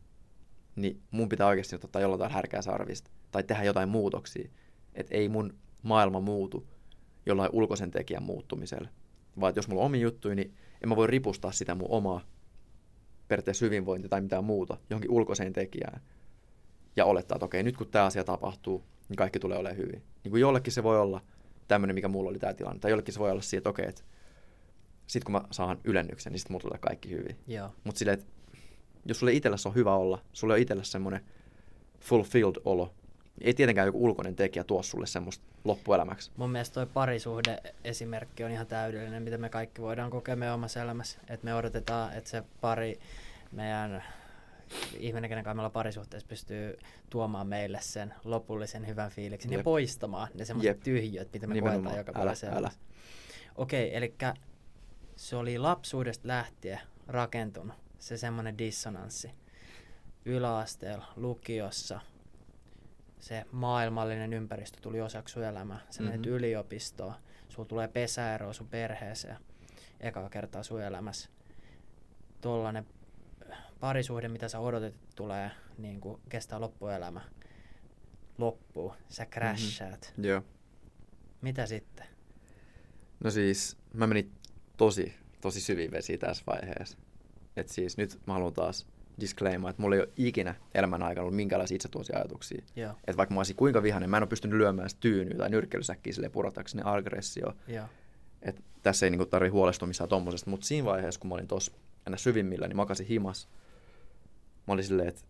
niin 0.76 1.01
mun 1.12 1.30
pitää 1.30 1.47
oikeasti 1.47 1.76
ottaa 1.76 2.01
jollain 2.01 2.32
härkää 2.32 2.62
sarvista 2.62 3.12
tai 3.32 3.43
tehdä 3.43 3.64
jotain 3.64 3.89
muutoksia. 3.89 4.49
Että 4.93 5.16
ei 5.16 5.30
mun 5.30 5.53
maailma 5.84 6.20
muutu 6.20 6.68
jollain 7.26 7.49
ulkoisen 7.53 7.91
tekijän 7.91 8.24
muuttumisella. 8.24 8.89
Vaan 9.39 9.53
jos 9.55 9.68
mulla 9.68 9.82
on 9.82 9.86
omia 9.86 10.01
juttuja, 10.01 10.36
niin 10.36 10.53
en 10.84 10.89
mä 10.89 10.95
voi 10.95 11.07
ripustaa 11.07 11.51
sitä 11.51 11.75
mun 11.75 11.88
omaa 11.89 12.21
periaatteessa 13.27 13.65
hyvinvointia 13.65 14.09
tai 14.09 14.21
mitään 14.21 14.43
muuta 14.43 14.77
johonkin 14.89 15.11
ulkoiseen 15.11 15.53
tekijään. 15.53 16.01
Ja 16.95 17.05
olettaa, 17.05 17.36
että 17.36 17.45
okei, 17.45 17.63
nyt 17.63 17.77
kun 17.77 17.88
tämä 17.88 18.05
asia 18.05 18.23
tapahtuu, 18.23 18.84
niin 19.09 19.17
kaikki 19.17 19.39
tulee 19.39 19.57
olemaan 19.57 19.77
hyvin. 19.77 20.03
Niin 20.23 20.30
kuin 20.32 20.41
jollekin 20.41 20.73
se 20.73 20.84
voi 20.84 20.99
olla 20.99 21.21
tämmöinen, 21.67 21.95
mikä 21.95 22.07
mulla 22.07 22.30
oli 22.30 22.39
tämä 22.39 22.53
tilanne. 22.53 22.80
Tai 22.80 22.91
jollekin 22.91 23.13
se 23.13 23.19
voi 23.19 23.32
olla 23.32 23.41
siitä, 23.41 23.57
että 23.57 23.69
okei, 23.69 23.86
että 23.89 24.01
sitten 25.07 25.25
kun 25.25 25.32
mä 25.34 25.41
saan 25.51 25.80
ylennyksen, 25.84 26.34
niin 26.34 26.39
sitten 26.39 26.53
mulla 26.53 26.61
tulee 26.61 26.77
kaikki 26.77 27.09
hyvin. 27.09 27.36
Mutta 27.84 27.99
silleen, 27.99 28.19
että 28.19 28.32
jos 29.05 29.19
sulle 29.19 29.34
itsellesi 29.34 29.67
on 29.67 29.75
hyvä 29.75 29.95
olla, 29.95 30.21
sulle 30.34 30.53
on 30.53 30.59
itsellesi 30.59 30.91
semmoinen 30.91 31.21
fulfilled 31.99 32.55
olo, 32.65 32.93
ei 33.42 33.54
tietenkään 33.54 33.86
joku 33.86 34.04
ulkoinen 34.06 34.36
tekijä 34.36 34.64
tuo 34.64 34.84
sulle 34.84 35.08
semmoista 35.08 35.46
loppuelämäksi. 35.64 36.32
Mun 36.38 36.50
mielestä 36.52 36.74
toi 36.74 36.86
parisuhde 36.86 37.58
esimerkki 37.84 38.44
on 38.44 38.52
ihan 38.52 38.68
täydellinen, 38.68 39.24
mitä 39.24 39.38
me 39.38 39.50
kaikki 39.50 39.82
voidaan 39.82 40.10
kokea 40.12 40.36
meidän 40.36 40.56
omassa 40.56 40.82
elämässä. 40.82 41.20
Että 41.30 41.46
me 41.46 41.56
odotetaan, 41.56 42.14
että 42.14 42.30
se 42.30 42.44
pari, 42.62 43.00
meidän 43.52 44.04
ihminen, 44.98 45.30
kenen 45.30 45.44
kanssa 45.44 45.70
parisuhteessa, 45.70 46.28
pystyy 46.28 46.78
tuomaan 47.10 47.48
meille 47.48 47.80
sen 47.82 48.14
lopullisen 48.24 48.88
hyvän 48.88 49.12
fiiliksen 49.12 49.52
ja 49.52 49.58
Jep. 49.58 49.64
poistamaan 49.64 50.28
ne 50.34 50.46
semmoiset 50.46 50.68
Jep. 50.78 50.84
tyhjiöt, 50.84 51.34
mitä 51.34 51.48
me 51.48 51.54
Nimenomaan. 51.54 51.84
koetaan 51.84 51.98
joka 51.98 52.12
Älä, 52.12 52.20
päivässä 52.20 52.48
älä. 52.48 52.56
elämässä. 52.58 52.80
Okei, 53.56 53.96
eli 53.98 54.16
se 55.16 55.36
oli 55.36 55.58
lapsuudesta 55.58 56.28
lähtien 56.28 56.80
rakentunut, 57.08 57.76
se 58.00 58.18
semmoinen 58.18 58.58
dissonanssi. 58.58 59.32
Yläasteella, 60.26 61.06
lukiossa, 61.16 62.00
se 63.20 63.45
maailmallinen 63.51 64.34
ympäristö 64.34 64.78
tuli 64.82 65.01
osaksi 65.01 65.34
sun 65.34 65.43
elämää. 65.43 65.80
Sä 65.89 66.03
menet 66.03 66.20
Mhm. 66.22 66.30
yliopistoon, 66.30 67.13
sulla 67.49 67.67
tulee 67.67 67.88
pesäero 67.88 68.53
sun 68.53 68.67
perheeseen, 68.67 69.38
eka 69.99 70.30
kertaa 70.30 70.63
sun 70.63 70.82
elämässä. 70.82 71.30
Tollanen 72.41 72.86
parisuhde, 73.80 74.28
mitä 74.28 74.47
sä 74.47 74.59
odotit, 74.59 74.95
että 74.95 75.15
tulee 75.15 75.51
niin 75.78 76.01
kuin 76.01 76.22
kestää 76.30 76.61
loppuelämä. 76.61 77.22
Loppuu, 78.38 78.93
sä 79.09 79.26
crashaat. 79.26 80.01
Mm-hmm. 80.09 80.24
Joo. 80.26 80.41
Mitä 81.41 81.65
sitten? 81.65 82.05
No 83.24 83.32
siis, 83.32 83.78
mä 83.93 84.07
menin 84.07 84.32
tosi, 84.78 85.13
tosi 85.41 85.61
syviin 85.61 85.91
vesiin 85.91 86.20
tässä 86.20 86.43
vaiheessa. 86.47 86.97
Et 87.55 87.70
siis 87.70 87.97
nyt 87.97 88.20
mä 88.28 88.34
haluan 88.34 88.53
taas 88.53 88.88
disclaimer, 89.20 89.70
että 89.70 89.82
mulla 89.82 89.95
ei 89.95 90.01
ole 90.01 90.09
ikinä 90.17 90.55
elämän 90.74 91.03
aikana 91.03 91.22
ollut 91.24 91.36
minkäänlaisia 91.36 91.76
itsetuosia 91.76 92.17
ajatuksia. 92.17 92.61
Joo, 92.76 92.91
Että 92.91 93.17
vaikka 93.17 93.34
mä 93.36 93.39
olisin 93.39 93.55
kuinka 93.55 93.84
vihainen, 93.84 94.09
mä 94.09 94.17
en 94.17 94.24
ole 94.24 94.30
pystynyt 94.30 94.57
lyömään 94.57 94.89
sitä 94.89 94.99
tyynyä 95.01 95.38
tai 95.38 95.49
nyrkkeilysäkkiä 95.49 96.13
silleen 96.13 96.32
puratakseni 96.32 96.82
aggressio. 96.86 97.53
joo, 97.67 97.86
Et 98.41 98.63
tässä 98.84 99.05
ei 99.05 99.09
niinku 99.09 99.26
tarvi 99.26 99.49
huolestua 99.49 99.88
missään 99.88 100.09
tommosesta, 100.09 100.49
mutta 100.49 100.65
siinä 100.67 100.86
vaiheessa, 100.86 101.20
kun 101.20 101.28
mä 101.30 101.36
olin 101.36 101.47
tuossa 101.47 101.72
aina 102.05 102.17
syvimmillä, 102.17 102.67
niin 102.67 102.78
makasin 102.78 103.07
himas. 103.07 103.47
Mä 104.67 104.74
olin 104.74 104.84
silleen, 104.86 105.07
että 105.09 105.22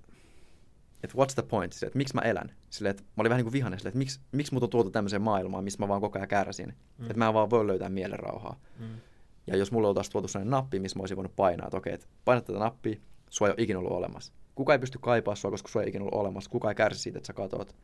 et 1.04 1.12
what's 1.14 1.34
the 1.36 1.42
point? 1.44 1.74
Silleen, 1.74 1.88
että 1.90 1.98
miksi 1.98 2.16
mä 2.16 2.22
elän? 2.22 2.52
Silleen, 2.70 2.92
että 2.92 3.04
mä 3.04 3.22
olin 3.22 3.30
vähän 3.30 3.38
niin 3.40 3.46
kuin 3.46 3.54
vihainen 3.54 3.80
silleen, 3.80 3.90
että 3.92 3.98
miksi, 3.98 4.20
miksi 4.32 4.54
mut 4.54 4.64
on 4.64 4.70
tuotu 4.70 4.92
tämmöiseen 4.92 5.22
maailmaan, 5.22 5.64
missä 5.64 5.80
mä 5.80 5.88
vaan 5.88 6.02
koko 6.02 6.20
ajan 6.20 6.28
kärsin. 6.28 6.74
Mm. 6.98 7.06
Että 7.06 7.18
mä 7.18 7.28
en 7.28 7.34
vaan 7.34 7.50
voi 7.50 7.68
löytää 7.68 7.90
mielenrauhaa. 7.90 8.60
mm, 8.80 8.86
Ja 9.48 9.58
jos 9.58 9.72
mulla 9.72 9.88
oltaisiin 9.88 10.12
tuotu 10.12 10.28
sellainen 10.28 10.52
nappi, 10.52 10.80
missä 10.80 11.00
mä 11.00 11.02
olisin 11.02 11.18
voinut 11.18 11.36
painaa, 11.36 11.68
että 11.68 11.78
okei, 11.78 11.94
että 11.94 12.08
painat 12.26 12.46
tätä 12.46 12.60
nappia, 12.60 12.96
sua 13.30 13.48
ei 13.48 13.52
ole 13.52 13.64
ikinä 13.64 13.80
ollut 13.80 13.92
olemassa. 13.92 14.34
Kuka 14.56 14.74
ei 14.74 14.80
pysty 14.80 15.00
kaipaa 15.02 15.36
sua, 15.36 15.52
koska 15.52 15.70
sua 15.70 15.82
ei 15.82 15.90
ikinä 15.90 16.04
ollut 16.04 16.20
olemassa. 16.20 16.50
Kuka 16.50 16.70
ei 16.70 16.76
kärsi 16.76 17.02
siitä, 17.02 17.18
että 17.20 17.28
sä 17.28 17.34
katot. 17.34 17.76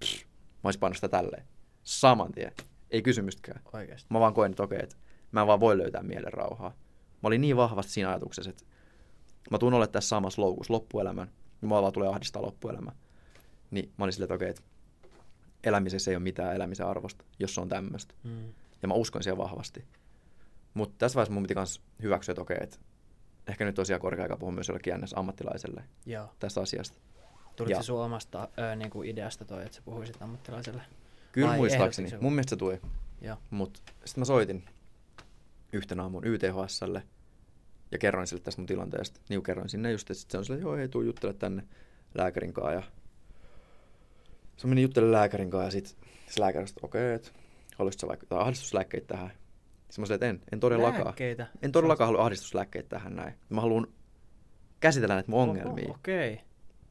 Pff, 0.00 0.24
mä 0.24 0.60
olisin 0.64 0.80
painanut 0.80 0.96
sitä 0.96 1.08
tälleen. 1.08 1.44
Saman 1.82 2.32
tien. 2.32 2.52
Ei 2.90 3.02
kysymystäkään. 3.02 3.60
oikeasti. 3.72 4.06
Mä 4.10 4.20
vaan 4.20 4.34
koin, 4.34 4.50
että 4.50 4.62
okei, 4.62 4.78
että 4.82 4.96
mä 5.32 5.40
en 5.40 5.46
vaan 5.46 5.60
voi 5.60 5.78
löytää 5.78 6.02
mielen 6.02 6.32
rauhaa. 6.32 6.70
Mä 7.22 7.26
olin 7.26 7.40
niin 7.40 7.56
vahvasti 7.56 7.92
siinä 7.92 8.08
ajatuksessa, 8.10 8.50
että 8.50 8.64
mä 9.50 9.58
tuun 9.58 9.74
olemaan 9.74 9.92
tässä 9.92 10.08
samassa 10.08 10.42
loukussa 10.42 10.72
loppuelämän, 10.72 11.30
ja 11.62 11.68
mua 11.68 11.82
vaan 11.82 11.92
tulee 11.92 12.08
ahdistaa 12.08 12.42
loppuelämä. 12.42 12.92
Niin 13.70 13.92
mä 13.96 14.04
olin 14.04 14.12
silleen, 14.12 14.24
että 14.26 14.34
okei, 14.34 14.48
että 14.50 14.62
elämisessä 15.64 16.10
ei 16.10 16.16
ole 16.16 16.22
mitään 16.22 16.54
elämisen 16.54 16.86
arvosta, 16.86 17.24
jos 17.38 17.54
se 17.54 17.60
on 17.60 17.68
tämmöistä. 17.68 18.14
Mm, 18.24 18.52
Ja 18.82 18.88
mä 18.88 18.94
uskon 18.94 19.22
siihen 19.22 19.38
vahvasti. 19.38 19.84
Mutta 20.74 20.94
tässä 20.98 21.16
vaiheessa 21.16 21.34
mun 21.34 21.42
piti 21.42 21.54
myös 21.54 21.82
hyväksyä, 22.02 22.32
että 22.32 22.42
okei, 22.42 22.56
että 22.60 22.78
ehkä 23.48 23.64
nyt 23.64 23.74
tosiaan 23.74 24.00
korkea 24.00 24.22
aika 24.22 24.36
puhua 24.36 24.52
myös 24.52 24.68
jollekin 24.68 24.94
ns. 25.00 25.14
ammattilaiselle 25.16 25.84
joo. 26.06 26.28
tästä 26.38 26.60
asiasta. 26.60 26.98
Tuliko 27.56 27.72
Ja- 27.72 27.82
se 27.82 27.86
sun 27.86 28.00
omasta 28.04 28.48
ö, 28.72 28.76
niin 28.76 28.90
kuin 28.90 29.08
ideasta 29.08 29.44
toi, 29.44 29.62
että 29.62 29.76
sä 29.76 29.82
puhuisit 29.84 30.22
ammattilaiselle? 30.22 30.82
Kyllä 31.32 31.48
Vai 31.48 31.56
muistaakseni, 31.56 32.10
mun 32.20 32.32
mielestä 32.32 32.50
se 32.50 32.56
tuli. 32.56 32.80
Mutta 33.50 33.80
sitten 34.04 34.20
mä 34.20 34.24
soitin 34.24 34.64
yhtenä 35.72 36.02
aamun 36.02 36.24
YTHSlle 36.26 37.02
ja 37.92 37.98
kerroin 37.98 38.26
sille 38.26 38.42
tästä 38.42 38.60
mun 38.60 38.66
tilanteesta. 38.66 39.20
Niin 39.28 39.42
kerroin 39.42 39.68
sinne 39.68 39.92
just, 39.92 40.10
että 40.10 40.24
se 40.28 40.38
on 40.38 40.44
silleen, 40.44 40.62
joo 40.62 40.76
ei 40.76 40.88
tuu 40.88 41.02
juttele 41.02 41.32
tänne 41.34 41.62
lääkärin 42.14 42.52
kanssa. 42.52 42.72
Ja 42.72 42.82
se 44.56 44.66
meni 44.66 44.82
juttelemaan 44.82 45.12
lääkärin 45.12 45.50
kanssa 45.50 45.66
ja 45.66 45.70
sitten 45.70 46.08
se 46.30 46.40
lääkäri 46.40 46.66
sanoi, 46.66 46.76
että 46.76 46.86
okei, 46.86 47.14
että 47.14 47.30
haluaisitko 47.76 48.00
sä 48.00 48.08
vaikka 48.08 48.24
jotain 48.24 48.42
ahdistuslääkkeitä 48.42 49.06
tähän? 49.06 49.32
Sitten 49.90 50.02
mä 50.02 50.06
sanoin, 50.06 50.14
että 50.14 50.26
en, 50.26 50.40
en 50.52 50.60
todellakaan. 50.60 51.04
Lääkkeitä? 51.04 51.46
En 51.62 51.72
todellakaan 51.72 52.08
halua 52.08 52.22
ahdistuslääkkeitä 52.22 52.88
tähän 52.88 53.16
näin. 53.16 53.34
Mä 53.48 53.60
haluan 53.60 53.86
käsitellä 54.80 55.14
näitä 55.14 55.30
mun 55.30 55.40
ongelmia. 55.40 55.84
Oho, 55.84 55.94
Okei. 55.94 56.32
Okay. 56.32 56.44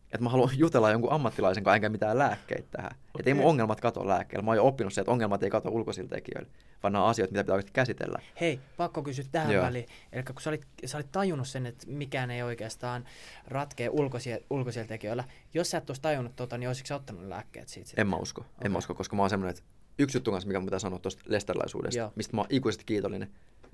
Että 0.05 0.23
mä 0.23 0.29
haluan 0.29 0.49
jutella 0.57 0.91
jonkun 0.91 1.11
ammattilaisen 1.11 1.63
kanssa, 1.63 1.75
enkä 1.75 1.89
mitään 1.89 2.17
lääkkeitä 2.17 2.67
tähän. 2.71 2.91
Okay. 2.91 3.19
Että 3.19 3.29
ei 3.29 3.33
mun 3.33 3.45
ongelmat 3.45 3.81
kato 3.81 4.07
lääkkeellä. 4.07 4.43
Mä 4.43 4.51
oon 4.51 4.57
jo 4.57 4.65
oppinut 4.65 4.93
se, 4.93 5.01
että 5.01 5.11
ongelmat 5.11 5.43
ei 5.43 5.49
kato 5.49 5.69
ulkoisilta 5.69 6.15
tekijöillä, 6.15 6.49
vaan 6.83 6.93
nämä 6.93 7.03
on 7.03 7.09
asioita, 7.09 7.31
mitä 7.31 7.43
pitää 7.43 7.53
oikeasti 7.53 7.71
käsitellä. 7.71 8.19
Hei, 8.41 8.59
pakko 8.77 9.03
kysyä 9.03 9.25
tähän 9.31 9.53
Joo. 9.53 9.63
väliin. 9.63 9.85
Eli 10.11 10.23
kun 10.23 10.35
sä 10.39 10.49
olit, 10.49 10.67
sä 10.85 10.97
olit 10.97 11.11
tajunnut 11.11 11.47
sen, 11.47 11.65
että 11.65 11.87
mikään 11.87 12.31
ei 12.31 12.43
oikeastaan 12.43 13.05
ratkea 13.47 13.91
ulkoisia, 13.91 14.37
ulkoisilla 14.49 14.87
tekijöillä. 14.87 15.23
Jos 15.53 15.69
sä 15.69 15.77
et 15.77 15.89
olisi 15.89 16.01
tajunnut 16.01 16.35
tota, 16.35 16.57
niin 16.57 16.67
olisitko 16.67 16.87
sä 16.87 16.95
ottanut 16.95 17.23
lääkkeet 17.23 17.67
siitä 17.67 17.87
sitten? 17.87 18.01
En 18.01 18.07
mä 18.07 18.15
usko. 18.15 18.41
Okay. 18.41 18.53
En 18.65 18.71
mä 18.71 18.77
usko, 18.77 18.95
koska 18.95 19.15
mä 19.15 19.21
oon 19.21 19.29
semmoinen, 19.29 19.57
että 19.57 19.76
yksi 19.99 20.17
juttu 20.17 20.31
kanssa, 20.31 20.47
mikä 20.47 20.61
pitää 20.61 20.79
sanoa 20.79 20.99
tuosta 20.99 21.23
lesterilaisuudesta, 21.27 21.99
Joo. 21.99 22.11
mistä 22.15 22.35
mä 22.35 22.41
oon 22.41 22.47
ikuisesti 22.49 22.85
kiitollinen, 22.85 23.29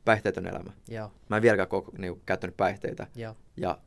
päihteetön 0.05 0.47
elämä. 0.47 0.71
Joo, 0.87 1.11
Mä 1.29 1.35
en 1.35 1.41
vieläkään 1.41 1.67
koko, 1.67 1.91
niin, 1.97 2.21
käyttänyt 2.25 2.57
päihteitä. 2.57 3.07
joo, 3.15 3.35
Ja 3.57 3.77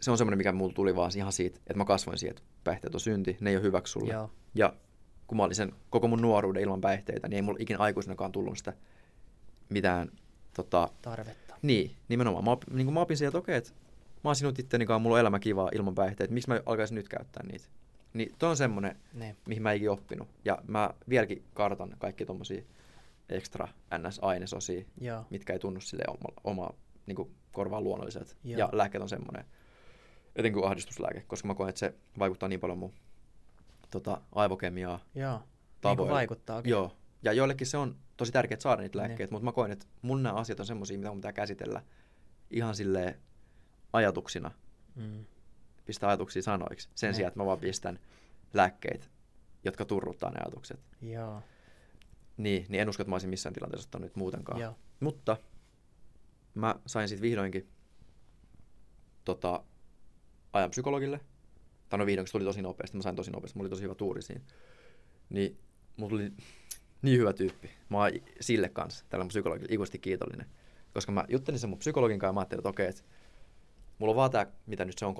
se 0.00 0.10
on 0.10 0.18
semmoinen, 0.18 0.38
mikä 0.38 0.52
mulla 0.52 0.72
tuli 0.74 0.96
vaan 0.96 1.10
ihan 1.16 1.32
siitä, 1.32 1.58
että 1.58 1.74
mä 1.76 1.84
kasvoin 1.84 2.18
siihen, 2.18 2.36
että 2.36 2.42
päihteet 2.64 2.94
on 2.94 3.00
synti, 3.00 3.36
ne 3.40 3.50
ei 3.50 3.56
ole 3.56 3.62
hyväksi 3.62 3.90
sulle. 3.92 4.12
joo. 4.12 4.30
Ja 4.54 4.72
kun 5.26 5.36
mä 5.36 5.42
olin 5.44 5.54
sen 5.54 5.72
koko 5.90 6.08
mun 6.08 6.22
nuoruuden 6.22 6.62
ilman 6.62 6.80
päihteitä, 6.80 7.28
niin 7.28 7.36
ei 7.36 7.42
mulla 7.42 7.58
ikinä 7.60 7.78
aikuisenakaan 7.78 8.32
tullut 8.32 8.58
sitä 8.58 8.72
mitään, 9.68 10.10
tota, 10.56 10.88
Tarvetta. 11.02 11.54
niin, 11.62 11.96
nimenomaan. 12.08 12.44
Mä, 12.44 12.76
niin 12.76 12.92
mä 12.92 13.00
opin 13.00 13.16
siihen, 13.16 13.28
että 13.28 13.38
okei, 13.38 13.56
että 13.56 13.70
mä 14.24 14.28
oon 14.28 14.36
sinut 14.36 14.58
itteni 14.58 14.86
kanssa, 14.86 14.98
mulla 14.98 15.14
on 15.16 15.20
elämä 15.20 15.38
kivaa 15.38 15.70
ilman 15.74 15.94
päihteitä, 15.94 16.34
miksi 16.34 16.48
mä 16.50 16.60
alkaisin 16.66 16.94
nyt 16.94 17.08
käyttää 17.08 17.42
niitä. 17.46 17.64
Niin 18.14 18.34
toi 18.38 18.50
on 18.50 18.56
semmoinen, 18.56 18.96
Niin. 19.14 19.36
mihin 19.46 19.62
mä 19.62 19.70
en 19.70 19.76
ikinä 19.76 19.92
oppinut. 19.92 20.28
Ja 20.44 20.58
mä 20.66 20.90
vieläkin 21.08 21.44
kartan 21.54 21.96
kaikki 21.98 22.26
tommosia 22.26 22.62
extra 23.28 23.68
NS-ainesosia, 23.98 24.84
Joo. 25.00 25.24
mitkä 25.30 25.52
ei 25.52 25.58
tunnu 25.58 25.80
sille 25.80 26.04
oma, 26.08 26.40
oma 26.44 26.70
niin 27.06 27.16
kuin 27.16 27.34
korvaan 27.52 27.84
luonnolliset. 27.84 28.36
Joo. 28.44 28.58
Ja 28.58 28.68
lääkkeet 28.72 29.02
on 29.02 29.08
semmoinen, 29.08 29.44
etenkin 30.36 30.64
ahdistuslääke, 30.64 31.24
koska 31.26 31.48
mä 31.48 31.54
koen, 31.54 31.68
että 31.68 31.78
se 31.78 31.94
vaikuttaa 32.18 32.48
niin 32.48 32.60
paljon 32.60 32.78
mun 32.78 32.92
tota, 33.90 34.20
aivokemiaa, 34.32 35.00
Joo. 35.14 35.38
Niin 35.38 35.48
tavoilla. 35.80 36.14
vaikuttaa. 36.14 36.62
Joo. 36.64 36.96
Ja 37.22 37.32
joillekin 37.32 37.66
se 37.66 37.76
on 37.76 37.96
tosi 38.16 38.32
tärkeää 38.32 38.60
saada 38.60 38.82
niitä 38.82 38.98
Niin. 38.98 39.08
lääkkeitä, 39.08 39.32
mutta 39.32 39.44
mä 39.44 39.52
koen, 39.52 39.70
että 39.72 39.86
mun 40.02 40.22
nämä 40.22 40.34
asiat 40.34 40.60
on 40.60 40.66
semmoisia, 40.66 40.98
mitä 40.98 41.10
mun 41.10 41.18
pitää 41.18 41.32
käsitellä 41.32 41.82
ihan 42.50 42.74
silleen 42.74 43.14
ajatuksina, 43.92 44.50
Mm. 44.94 45.24
Pistää 45.84 46.08
ajatuksia 46.08 46.42
sanoiksi, 46.42 46.88
sen 46.94 47.08
Niin. 47.08 47.14
sijaan, 47.14 47.28
että 47.28 47.40
mä 47.40 47.46
vaan 47.46 47.58
pistän 47.58 47.98
lääkkeitä, 48.54 49.06
jotka 49.64 49.84
turruttaa 49.84 50.30
ne 50.30 50.40
ajatukset. 50.40 50.80
Joo. 51.02 51.42
Niin, 52.36 52.66
niin 52.68 52.80
en 52.82 52.88
usko, 52.88 53.02
että 53.02 53.10
mä 53.10 53.14
olisin 53.14 53.30
missään 53.30 53.52
tilanteessa 53.52 53.86
ottanut 53.86 54.06
nyt 54.06 54.16
muutenkaan. 54.16 54.60
Joo. 54.60 54.76
Mutta 55.00 55.36
mä 56.54 56.74
sain 56.86 57.08
sitten 57.08 57.22
vihdoinkin 57.22 57.68
tota, 59.24 59.64
ajan 60.52 60.70
psykologille. 60.70 61.20
Tai 61.88 61.98
no 61.98 62.06
vihdoinkin 62.06 62.28
se 62.28 62.32
tuli 62.32 62.44
tosi 62.44 62.62
nopeasti, 62.62 62.96
mä 62.96 63.02
sain 63.02 63.16
tosi 63.16 63.30
nopeasti, 63.30 63.58
mulla 63.58 63.66
oli 63.66 63.70
tosi 63.70 63.82
hyvä 63.82 63.94
tuuri 63.94 64.22
siinä. 64.22 64.44
Niin 65.30 65.58
mulla 65.96 66.10
tuli 66.10 66.32
niin 67.02 67.18
hyvä 67.18 67.32
tyyppi. 67.32 67.70
Mä 67.88 67.98
oon 67.98 68.10
sille 68.40 68.68
kanssa, 68.68 69.04
tällä 69.08 69.24
mun 69.24 69.28
psykologille, 69.28 69.74
ikuisesti 69.74 69.98
kiitollinen. 69.98 70.46
Koska 70.94 71.12
mä 71.12 71.24
juttelin 71.28 71.60
sen 71.60 71.70
mun 71.70 71.78
psykologin 71.78 72.18
kanssa 72.18 72.28
ja 72.28 72.32
mä 72.32 72.40
ajattelin, 72.40 72.60
että 72.60 72.68
okei, 72.68 72.86
että 72.88 73.02
mulla 74.00 74.10
on 74.10 74.16
vaan 74.16 74.30
tää, 74.30 74.46
mitä 74.66 74.84
nyt 74.84 74.98
se 74.98 75.06
on 75.06 75.14
3-5 75.14 75.18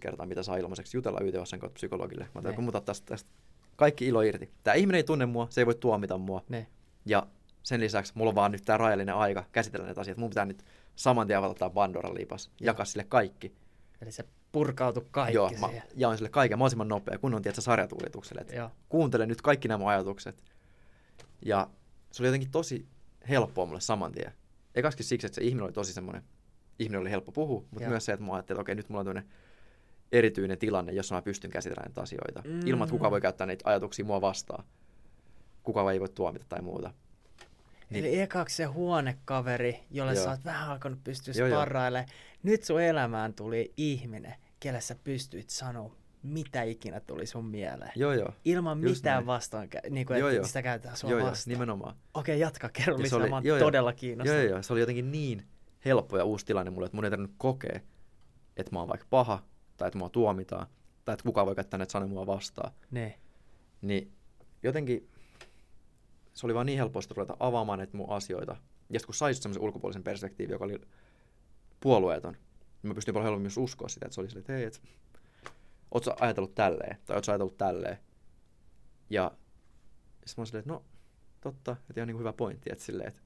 kertaa, 0.00 0.26
mitä 0.26 0.42
saa 0.42 0.56
ilmaiseksi 0.56 0.96
jutella 0.96 1.20
YTHSn 1.20 1.58
kautta 1.58 1.74
psykologille. 1.74 2.28
Mä 2.34 2.40
Ne. 2.40 2.52
kun 2.52 2.64
muuta 2.64 2.80
tästä, 2.80 3.06
tästä 3.06 3.30
kaikki 3.76 4.06
ilo 4.06 4.22
irti. 4.22 4.50
Tämä 4.62 4.74
ihminen 4.74 4.96
ei 4.96 5.04
tunne 5.04 5.26
mua, 5.26 5.46
se 5.50 5.60
ei 5.60 5.66
voi 5.66 5.74
tuomita 5.74 6.18
mua. 6.18 6.44
Ne. 6.48 6.66
Ja 7.06 7.26
sen 7.62 7.80
lisäksi 7.80 8.12
mulla 8.16 8.28
on 8.28 8.34
vaan 8.34 8.52
nyt 8.52 8.64
tämä 8.64 8.76
rajallinen 8.76 9.14
aika 9.14 9.44
käsitellä 9.52 9.86
näitä 9.86 10.00
asioita. 10.00 10.20
Mun 10.20 10.30
pitää 10.30 10.44
nyt 10.44 10.64
saman 10.96 11.26
tien 11.26 11.38
avata 11.38 11.54
tämä 11.54 11.70
Pandoran 11.70 12.14
lipas, 12.14 12.46
Joo. 12.46 12.66
jakaa 12.66 12.84
sille 12.84 13.04
kaikki. 13.04 13.52
Eli 14.00 14.12
se 14.12 14.24
purkautu 14.52 15.06
kaikki 15.10 15.36
Joo, 15.36 15.50
mä 15.60 15.68
jaoin 15.94 16.18
sille 16.18 16.28
kaiken 16.28 16.58
mahdollisimman 16.58 16.88
nopea, 16.88 17.18
kun 17.18 17.34
on 17.34 17.42
tietysti 17.42 17.62
sarjatuulitukselle. 17.62 18.46
Joo. 18.56 18.70
kuuntele 18.88 19.26
nyt 19.26 19.42
kaikki 19.42 19.68
nämä 19.68 19.88
ajatukset. 19.88 20.44
Ja 21.44 21.70
se 22.12 22.22
oli 22.22 22.28
jotenkin 22.28 22.50
tosi 22.50 22.86
helppoa 23.28 23.66
mulle 23.66 23.80
saman 23.80 24.12
tien. 24.12 24.32
Ekaskin 24.74 25.06
siksi, 25.06 25.26
että 25.26 25.34
se 25.34 25.44
ihminen 25.44 25.64
oli 25.64 25.72
tosi 25.72 25.92
semmoinen, 25.92 26.22
ihminen 26.82 27.00
oli 27.00 27.10
helppo 27.10 27.32
puhua, 27.32 27.60
mutta 27.70 27.82
Joo. 27.84 27.90
myös 27.90 28.04
se, 28.04 28.12
että 28.12 28.24
mä 28.26 28.32
ajattelin, 28.34 28.56
että 28.56 28.62
okei, 28.62 28.74
nyt 28.74 28.88
mulla 28.88 29.00
on 29.00 29.06
tämmöinen 29.06 29.30
erityinen 30.12 30.58
tilanne, 30.58 30.92
jossa 30.92 31.14
mä 31.14 31.22
pystyn 31.22 31.50
käsittelemään 31.50 31.88
näitä 31.90 32.00
asioita. 32.00 32.42
Mm. 32.44 32.60
Ilman, 32.66 32.86
että 32.86 32.96
kuka 32.98 33.10
voi 33.10 33.20
käyttää 33.20 33.46
niitä 33.46 33.68
ajatuksia 33.70 34.04
mua 34.04 34.20
vastaan. 34.20 34.64
Kuka 35.62 35.92
ei 35.92 36.00
voi 36.00 36.08
tuomita 36.08 36.46
tai 36.48 36.62
muuta. 36.62 36.92
Niin. 37.90 38.04
Eli 38.04 38.20
ekaksi 38.20 38.56
se 38.56 38.64
huonekaveri, 38.64 39.80
jolle 39.90 40.14
Joo. 40.14 40.24
sä 40.24 40.30
oot 40.30 40.44
vähän 40.44 40.68
alkanut 40.70 41.04
pystyä 41.04 41.34
Joo, 41.36 41.46
joo. 41.48 41.58
sparrailemaan. 41.58 42.08
Nyt 42.42 42.64
sun 42.64 42.82
elämään 42.82 43.34
tuli 43.34 43.72
ihminen, 43.76 44.34
kelle 44.60 44.80
sä 44.80 44.96
pystyit 45.04 45.50
sanoa 45.50 45.96
mitä 46.22 46.62
ikinä 46.62 47.00
tuli 47.00 47.26
sun 47.26 47.44
mieleen. 47.44 47.92
Joo, 47.96 48.12
joo. 48.12 48.32
Ilman 48.44 48.82
Just 48.82 48.94
mitään 48.94 49.14
näin. 49.16 49.26
vastaan, 49.26 49.68
niin 49.90 50.06
kuin, 50.06 50.18
Joo, 50.18 50.28
että 50.28 50.36
joo. 50.36 50.46
sitä 50.46 50.62
käytetään 50.62 50.96
sua 50.96 51.10
Joo, 51.10 51.18
joo, 51.18 51.28
vastaan. 51.30 51.52
nimenomaan. 51.52 51.96
Okei, 52.14 52.40
jatka, 52.40 52.68
kerro 52.68 52.92
Ja 52.92 52.96
se 52.98 53.02
lisää, 53.02 53.18
oli- 53.18 53.28
mä 53.28 53.36
oon 53.36 53.44
joo, 53.44 53.56
joo. 53.56 53.66
todella 53.66 53.90
Joo, 53.90 53.96
kiinnostunut. 53.96 54.42
joo, 54.42 54.50
joo. 54.50 54.62
Se 54.62 54.72
oli 54.72 54.80
jotenkin 54.80 55.12
niin 55.12 55.46
helppo 55.84 56.18
ja 56.18 56.24
uusi 56.24 56.46
tilanne 56.46 56.70
mulle, 56.70 56.86
että 56.86 56.96
mun 56.96 57.04
ei 57.04 57.10
tarvinnut 57.10 57.34
kokea, 57.38 57.80
että 58.56 58.72
mä 58.72 58.78
oon 58.78 58.88
vaikka 58.88 59.06
paha, 59.10 59.42
tai 59.76 59.88
että 59.88 59.98
mua 59.98 60.08
tuomitaan, 60.08 60.66
tai 61.04 61.12
että 61.12 61.24
kukaan 61.24 61.46
voi 61.46 61.54
käyttää 61.54 61.78
näitä 61.78 61.92
sanoja 61.92 62.08
mua 62.08 62.26
vastaan. 62.26 62.72
Ne. 62.90 63.18
Niin 63.82 64.12
jotenkin 64.62 65.10
se 66.32 66.46
oli 66.46 66.54
vaan 66.54 66.66
niin 66.66 66.78
helposti 66.78 67.14
ruveta 67.14 67.36
avaamaan 67.40 67.78
näitä 67.78 67.96
mun 67.96 68.10
asioita. 68.10 68.52
Ja 68.90 68.98
sitten 68.98 69.06
kun 69.06 69.14
sai 69.14 69.34
semmoisen 69.34 69.62
ulkopuolisen 69.62 70.04
perspektiivin, 70.04 70.52
joka 70.52 70.64
oli 70.64 70.80
puolueeton, 71.80 72.32
niin 72.32 72.88
mä 72.88 72.94
pystyin 72.94 73.12
paljon 73.12 73.24
helpommin 73.24 73.44
myös 73.44 73.56
uskoa 73.56 73.88
sitä, 73.88 74.06
että 74.06 74.14
se 74.14 74.20
oli 74.20 74.28
silleen, 74.28 74.40
että 74.40 74.52
hei, 74.52 74.64
et, 74.64 74.82
oot 75.90 76.04
sä 76.04 76.16
ajatellut 76.20 76.54
tälleen, 76.54 76.96
tai 77.04 77.16
oot 77.16 77.24
sä 77.24 77.32
ajatellut 77.32 77.58
tälleen. 77.58 77.98
Ja 79.10 79.30
sitten 80.26 80.34
mä 80.36 80.40
olin 80.40 80.46
silleen, 80.46 80.60
että 80.60 80.72
no, 80.72 80.84
totta, 81.40 81.72
että 81.72 82.00
ihan 82.00 82.06
niin 82.06 82.14
kuin 82.14 82.20
hyvä 82.20 82.32
pointti, 82.32 82.70
että 82.72 82.84
silleen, 82.84 83.08
että 83.08 83.20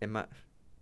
en 0.00 0.10
mä, 0.10 0.28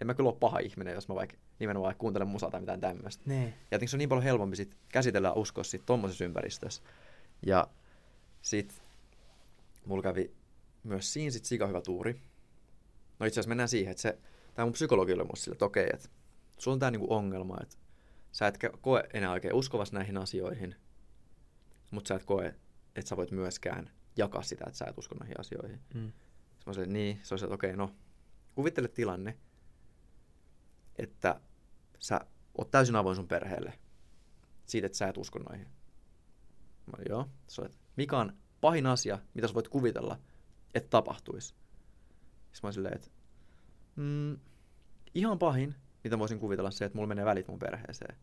en 0.00 0.06
mä 0.06 0.14
kyllä 0.14 0.30
ole 0.30 0.38
paha 0.40 0.58
ihminen, 0.58 0.94
jos 0.94 1.08
mä 1.08 1.14
vaikka 1.14 1.36
nimenomaan 1.58 1.94
kuuntelen 1.98 2.28
musaa 2.28 2.50
tai 2.50 2.60
mitään 2.60 2.80
tämmöistä. 2.80 3.22
Ne. 3.26 3.44
Ja 3.44 3.52
jotenkin 3.70 3.88
se 3.88 3.96
on 3.96 3.98
niin 3.98 4.08
paljon 4.08 4.24
helpompi 4.24 4.56
sit 4.56 4.76
käsitellä 4.88 5.28
ja 5.28 5.32
uskoa 5.32 5.64
sit 5.64 5.86
tommosessa 5.86 6.24
ympäristössä. 6.24 6.82
Ja 7.46 7.68
sit 8.42 8.82
mulla 9.86 10.02
kävi 10.02 10.34
myös 10.84 11.12
siinä 11.12 11.30
sit 11.30 11.44
sika 11.44 11.66
hyvä 11.66 11.80
tuuri. 11.80 12.20
No 13.18 13.26
itse 13.26 13.40
asiassa 13.40 13.48
mennään 13.48 13.68
siihen, 13.68 13.90
että 13.90 14.00
se, 14.00 14.18
tää 14.54 14.64
mun 14.64 14.72
psykologi 14.72 15.12
oli 15.12 15.24
musta 15.24 15.44
sille, 15.44 15.54
että 15.54 15.64
okei, 15.64 15.86
että 15.94 16.08
sulla 16.58 16.74
on 16.74 16.78
tää 16.78 16.90
niinku 16.90 17.14
ongelma, 17.14 17.56
että 17.62 17.76
sä 18.32 18.46
et 18.46 18.58
koe 18.80 19.04
enää 19.14 19.32
oikein 19.32 19.54
uskovas 19.54 19.92
näihin 19.92 20.16
asioihin, 20.16 20.74
mutta 21.90 22.08
sä 22.08 22.14
et 22.14 22.24
koe, 22.24 22.54
että 22.96 23.08
sä 23.08 23.16
voit 23.16 23.30
myöskään 23.30 23.90
jakaa 24.16 24.42
sitä, 24.42 24.64
että 24.66 24.78
sä 24.78 24.84
et 24.88 24.98
usko 24.98 25.14
näihin 25.14 25.40
asioihin. 25.40 25.80
Mm. 25.94 26.12
Sitten 26.12 26.62
mä 26.66 26.72
sanoin, 26.72 26.92
niin, 26.92 27.20
se 27.22 27.34
oli 27.34 27.38
se, 27.38 27.46
että 27.46 27.54
okei, 27.54 27.76
no, 27.76 27.90
kuvittele 28.54 28.88
tilanne, 28.88 29.36
että 30.98 31.40
sä 31.98 32.20
oot 32.58 32.70
täysin 32.70 32.96
avoin 32.96 33.16
sun 33.16 33.28
perheelle 33.28 33.78
siitä, 34.66 34.86
että 34.86 34.98
sä 34.98 35.08
et 35.08 35.16
usko 35.16 35.38
noihin. 35.38 35.66
Mä 36.86 36.92
olin, 36.96 37.06
joo. 37.08 37.28
Se 37.46 37.60
oli, 37.60 37.66
että 37.66 37.78
mikä 37.96 38.18
on 38.18 38.32
pahin 38.60 38.86
asia, 38.86 39.18
mitä 39.34 39.48
sä 39.48 39.54
voit 39.54 39.68
kuvitella, 39.68 40.18
että 40.74 40.90
tapahtuisi? 40.90 41.48
Sitten 41.48 42.60
mä 42.62 42.66
olin 42.66 42.74
silleen, 42.74 42.94
että 42.94 43.08
mm, 43.96 44.38
ihan 45.14 45.38
pahin, 45.38 45.74
mitä 46.04 46.18
voisin 46.18 46.38
kuvitella, 46.38 46.70
se, 46.70 46.84
että 46.84 46.96
mulla 46.96 47.08
menee 47.08 47.24
välit 47.24 47.48
mun 47.48 47.58
perheeseen. 47.58 48.16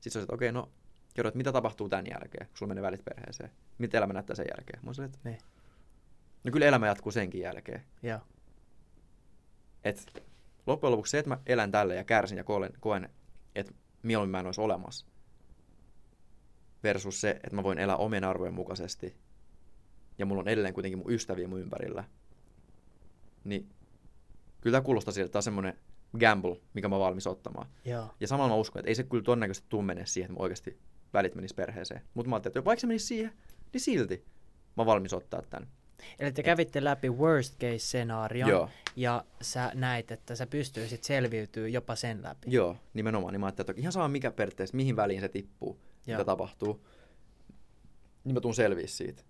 Sitten 0.00 0.20
oli, 0.20 0.24
että 0.24 0.34
okei, 0.34 0.52
no, 0.52 0.72
kerro, 1.14 1.28
että 1.28 1.36
mitä 1.36 1.52
tapahtuu 1.52 1.88
tämän 1.88 2.06
jälkeen, 2.06 2.46
kun 2.46 2.56
sulla 2.56 2.70
menee 2.70 2.82
välit 2.82 3.04
perheeseen. 3.04 3.50
Mitä 3.78 3.98
elämä 3.98 4.12
näyttää 4.12 4.36
sen 4.36 4.46
jälkeen? 4.56 4.84
Mä 4.84 4.90
olin 4.90 5.04
että 5.04 5.18
Ne. 5.24 5.38
no 6.44 6.50
kyllä 6.52 6.66
elämä 6.66 6.86
jatkuu 6.86 7.12
senkin 7.12 7.40
jälkeen. 7.40 7.82
Joo. 8.02 8.20
Et 9.84 10.22
loppujen 10.66 10.92
lopuksi 10.92 11.10
se, 11.10 11.18
että 11.18 11.28
mä 11.28 11.38
elän 11.46 11.70
tälle 11.70 11.94
ja 11.94 12.04
kärsin 12.04 12.38
ja 12.38 12.44
koen, 12.44 12.72
koen 12.80 13.08
että 13.54 13.72
mieluummin 14.02 14.30
mä 14.30 14.40
en 14.40 14.46
olisi 14.46 14.60
olemassa, 14.60 15.06
versus 16.82 17.20
se, 17.20 17.30
että 17.30 17.56
mä 17.56 17.62
voin 17.62 17.78
elää 17.78 17.96
omien 17.96 18.24
arvojen 18.24 18.54
mukaisesti, 18.54 19.16
ja 20.18 20.26
mulla 20.26 20.40
on 20.40 20.48
edelleen 20.48 20.74
kuitenkin 20.74 20.98
mun 20.98 21.12
ystäviä 21.12 21.48
mun 21.48 21.60
ympärillä, 21.60 22.04
niin 23.44 23.68
kyllä 24.60 24.74
tämä 24.74 24.84
kuulostaa 24.84 25.12
siltä, 25.12 25.24
että 25.24 25.32
tämä 25.32 25.38
on 25.38 25.42
semmoinen 25.42 25.78
gamble, 26.18 26.60
mikä 26.74 26.88
mä 26.88 26.94
oon 26.94 27.04
valmis 27.04 27.26
ottamaan. 27.26 27.66
Joo. 27.84 28.14
Ja 28.20 28.26
samalla 28.26 28.54
mä 28.54 28.60
uskon, 28.60 28.80
että 28.80 28.88
ei 28.88 28.94
se 28.94 29.02
kyllä 29.02 29.24
todennäköisesti 29.24 29.68
tuu 29.68 29.82
menee 29.82 30.06
siihen, 30.06 30.26
että 30.26 30.32
mun 30.32 30.42
oikeasti 30.42 30.78
välit 31.12 31.34
menis 31.34 31.54
perheeseen. 31.54 32.02
Mutta 32.14 32.28
mä 32.28 32.36
ajattelin, 32.36 32.52
että 32.52 32.64
vaikka 32.64 32.80
se 32.80 32.86
menisi 32.86 33.06
siihen, 33.06 33.32
niin 33.72 33.80
silti 33.80 34.24
mä 34.76 34.80
oon 34.80 34.86
valmis 34.86 35.12
ottaa 35.12 35.42
tämän. 35.42 35.68
Eli 36.18 36.32
te 36.32 36.42
kävitte 36.42 36.84
läpi 36.84 37.10
worst 37.10 37.58
case 37.58 37.78
scenaarion 37.78 38.50
Joo. 38.50 38.68
ja 38.96 39.24
sä 39.40 39.72
näit, 39.74 40.10
että 40.10 40.36
sä 40.36 40.46
pystyisit 40.46 41.04
selviytyä 41.04 41.68
jopa 41.68 41.96
sen 41.96 42.22
läpi. 42.22 42.46
Joo, 42.50 42.76
nimenomaan. 42.94 43.32
Niin 43.32 43.40
mä 43.40 43.46
ajattelin, 43.46 43.70
että 43.70 43.80
ihan 43.80 43.92
sama 43.92 44.08
mikä 44.08 44.30
periaatteessa, 44.30 44.76
mihin 44.76 44.96
väliin 44.96 45.20
se 45.20 45.28
tippuu, 45.28 45.80
Joo. 46.06 46.18
mitä 46.18 46.24
tapahtuu, 46.24 46.86
niin 48.24 48.34
mä 48.34 48.40
tuun 48.40 48.54
selviä 48.54 48.86
siitä. 48.86 49.22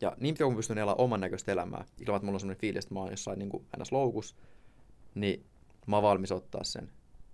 Ja 0.00 0.16
niin 0.20 0.34
pitkään 0.34 0.48
kun 0.48 0.56
pystyn 0.56 0.78
elämään 0.78 1.00
oman 1.00 1.20
näköistä 1.20 1.52
elämää, 1.52 1.84
ilman 2.00 2.16
että 2.16 2.26
mulla 2.26 2.36
on 2.36 2.40
semmoinen 2.40 2.60
fiilis, 2.60 2.84
että 2.84 2.94
mä 2.94 3.00
oon 3.00 3.10
jossain 3.10 3.38
niin 3.38 3.48
kuin 3.48 3.66
ns. 3.80 3.92
loukus, 3.92 4.36
niin 5.14 5.46
mä 5.86 5.96
oon 5.96 6.02
valmis 6.02 6.32
ottaa 6.32 6.64
sen. 6.64 6.90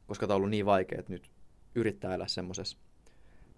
Koska 0.07 0.27
tää 0.27 0.35
on 0.35 0.37
ollut 0.37 0.51
niin 0.51 0.67
vaikea, 0.67 0.99
että 0.99 1.13
nyt 1.13 1.31
yrittää 1.75 2.15
elää 2.15 2.29
semmoisessa 2.29 2.79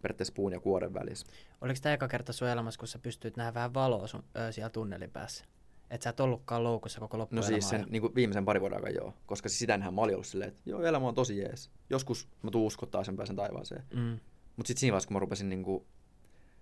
periaatteessa 0.03 0.35
puun 0.35 0.53
ja 0.53 0.61
kuoren 0.61 0.95
välissä. 0.95 1.27
Oliko 1.61 1.79
tämä 1.83 1.93
eka 1.93 2.09
kerta 2.09 2.33
sun 2.33 2.49
elämässä, 2.49 2.79
kun 2.79 2.89
sä 2.89 2.99
pystyit 2.99 3.37
nähdä 3.37 3.55
vähän 3.55 3.75
valoa 3.75 4.07
sun, 4.07 4.25
ö, 4.37 4.53
siellä 4.53 4.71
tunnelin 4.71 5.11
päässä? 5.11 5.45
Että 5.91 6.05
sä 6.05 6.11
et 6.11 6.21
ollutkaan 6.21 6.65
loukussa 6.65 7.01
koko 7.01 7.17
No 7.17 7.21
loppuelämää. 7.21 7.49
siis 7.49 7.69
sen 7.69 7.87
niin 7.91 8.01
kuin 8.03 8.15
viimeisen 8.15 8.45
parin 8.45 8.61
vuoden 8.61 8.77
aikana 8.77 8.95
joo. 8.95 9.15
Koska 9.27 9.49
siis 9.49 9.59
sitä 9.59 9.75
ennenhän 9.75 9.95
mä 9.95 10.01
olin 10.01 10.15
ollut 10.15 10.27
silleen, 10.27 10.49
että 10.49 10.63
joo, 10.67 10.83
elämä 10.83 11.09
on 11.09 11.15
tosi 11.15 11.39
jees. 11.39 11.71
Joskus 11.91 12.29
mä 12.43 12.51
tuun 12.51 12.67
uskottaa 12.67 13.05
sen 13.05 13.17
pääsen 13.17 13.37
taivaaseen. 13.37 13.85
Mm. 13.95 14.19
Mutta 14.57 14.69
sitten 14.69 14.81
siinä 14.81 14.93
vaiheessa, 14.93 15.07
kun 15.09 15.15
mä 15.15 15.19
rupesin 15.21 15.49
niinku 15.49 15.87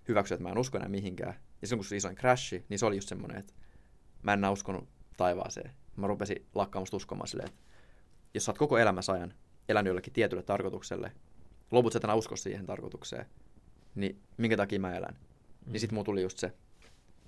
hyväksyä, 0.07 0.35
että 0.35 0.43
mä 0.43 0.49
en 0.51 0.57
usko 0.57 0.77
enää 0.77 0.89
mihinkään, 0.89 1.33
ja 1.61 1.67
silloin 1.67 1.79
kun 1.79 1.85
se 1.85 1.95
isoin 1.95 2.15
crashi, 2.15 2.65
niin 2.69 2.79
se 2.79 2.85
oli 2.85 2.95
just 2.97 3.09
semmoinen, 3.09 3.37
että 3.37 3.53
mä 4.23 4.33
en 4.33 4.39
enää 4.39 4.51
uskonut 4.51 4.87
taivaaseen. 5.17 5.71
Mä 5.95 6.07
rupesin 6.07 6.45
lakkaamasta 6.55 6.97
uskomaan 6.97 7.27
silleen, 7.27 7.49
että 7.49 7.59
jos 8.33 8.45
sä 8.45 8.51
oot 8.51 8.57
koko 8.57 8.77
elämässä 8.77 9.11
ajan 9.13 9.33
elänyt 9.69 9.87
jollekin 9.89 10.13
tietylle 10.13 10.43
tarkoitukselle, 10.43 11.11
loput 11.71 11.93
sä 11.93 12.13
usko 12.15 12.35
siihen 12.35 12.65
tarkoitukseen, 12.65 13.25
niin 13.95 14.21
minkä 14.37 14.57
takia 14.57 14.79
mä 14.79 14.97
elän? 14.97 15.17
Mm. 15.65 15.71
Niin 15.71 15.79
sit 15.79 15.91
mulla 15.91 16.05
tuli 16.05 16.21
just 16.21 16.37
se, 16.37 16.53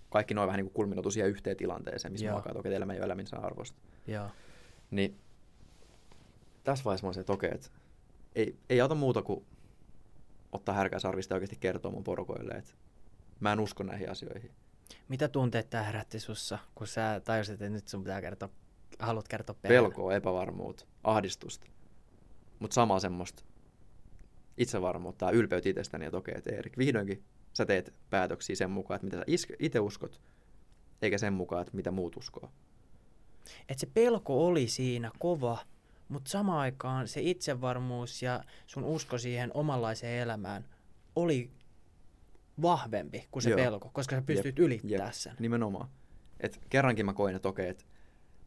kaikki 0.09 0.33
noin 0.33 0.47
vähän 0.47 0.57
niin 0.57 0.65
kuin 0.65 0.73
kulminoitu 0.73 1.11
siihen 1.11 1.29
yhteen 1.29 1.57
tilanteeseen, 1.57 2.11
missä 2.11 2.25
Joo. 2.25 2.31
mä 2.31 2.35
alkaa, 2.35 2.51
että 2.51 2.59
okei, 2.59 2.73
elämä 2.73 2.93
ei 2.93 2.99
ole 2.99 3.05
elämisen 3.05 3.43
arvosta. 3.43 3.77
Joo. 4.07 4.29
Niin 4.91 5.19
tässä 6.63 6.85
vaiheessa 6.85 7.05
mä 7.05 7.07
olin 7.07 7.13
se, 7.13 7.19
että 7.19 7.33
okei, 7.33 7.51
että 7.53 7.69
ei, 8.35 8.57
ei 8.69 8.81
auta 8.81 8.95
muuta 8.95 9.21
kuin 9.21 9.45
ottaa 10.51 10.75
härkää 10.75 10.99
sarvista 10.99 11.33
ja 11.33 11.35
oikeasti 11.35 11.57
kertoa 11.59 11.91
mun 11.91 12.03
porukoille, 12.03 12.53
että 12.53 12.71
mä 13.39 13.53
en 13.53 13.59
usko 13.59 13.83
näihin 13.83 14.11
asioihin. 14.11 14.51
Mitä 15.07 15.27
tunteet 15.27 15.69
tää 15.69 15.83
herätti 15.83 16.19
sussa, 16.19 16.59
kun 16.75 16.87
sä 16.87 17.21
tajusit, 17.25 17.53
että 17.53 17.69
nyt 17.69 17.87
sun 17.87 18.03
pitää 18.03 18.21
kertoa, 18.21 18.49
haluat 18.99 19.27
kertoa 19.27 19.55
perheelle? 19.61 19.89
Pelkoa, 19.89 20.15
epävarmuutta, 20.15 20.85
ahdistusta, 21.03 21.67
mutta 22.59 22.73
samaa 22.73 22.99
semmoista 22.99 23.43
itsevarmuutta 24.59 25.25
ja 25.25 25.31
ylpeyttä 25.31 25.69
itsestäni, 25.69 26.05
että 26.05 26.17
okei, 26.17 26.33
että 26.37 26.55
Erik, 26.55 26.77
vihdoinkin 26.77 27.23
sä 27.53 27.65
teet 27.65 27.93
päätöksiä 28.09 28.55
sen 28.55 28.71
mukaan, 28.71 28.95
että 28.95 29.05
mitä 29.05 29.17
sä 29.17 29.53
itse 29.59 29.79
uskot, 29.79 30.21
eikä 31.01 31.17
sen 31.17 31.33
mukaan, 31.33 31.61
että 31.61 31.75
mitä 31.75 31.91
muut 31.91 32.17
uskoo. 32.17 32.51
Et 33.69 33.79
se 33.79 33.87
pelko 33.93 34.47
oli 34.47 34.67
siinä 34.67 35.11
kova, 35.19 35.57
mutta 36.09 36.31
samaan 36.31 36.59
aikaan 36.59 37.07
se 37.07 37.21
itsevarmuus 37.21 38.21
ja 38.21 38.43
sun 38.67 38.83
usko 38.83 39.17
siihen 39.17 39.51
omanlaiseen 39.53 40.21
elämään 40.21 40.65
oli 41.15 41.51
vahvempi 42.61 43.27
kuin 43.31 43.43
se 43.43 43.49
Joo. 43.49 43.57
pelko, 43.57 43.89
koska 43.93 44.15
sä 44.15 44.21
pystyt 44.21 44.59
Jep, 44.59 44.65
ylittämään 44.65 45.07
jep, 45.07 45.13
sen. 45.13 45.35
Nimenomaan. 45.39 45.89
Et 46.39 46.59
kerrankin 46.69 47.05
mä 47.05 47.13
koin, 47.13 47.35
että 47.35 47.49
okei, 47.49 47.69
että 47.69 47.83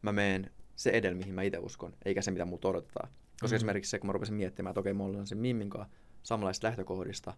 mä 0.01 0.11
meen 0.11 0.51
se 0.75 0.89
edellä, 0.89 1.17
mihin 1.17 1.33
mä 1.33 1.41
itse 1.41 1.57
uskon, 1.59 1.93
eikä 2.05 2.21
se, 2.21 2.31
mitä 2.31 2.45
muut 2.45 2.65
odotetaan. 2.65 3.09
Koska 3.41 3.53
Mm. 3.53 3.55
esimerkiksi 3.55 3.91
se, 3.91 3.99
kun 3.99 4.07
mä 4.07 4.13
rupesin 4.13 4.35
miettimään, 4.35 4.71
että 4.71 4.79
okei, 4.79 4.93
mulla 4.93 5.17
on 5.19 5.27
sen 5.27 5.37
Mimmin 5.37 5.69
kanssa 5.69 5.93
samanlaista 6.23 6.67
lähtökohdista, 6.67 7.33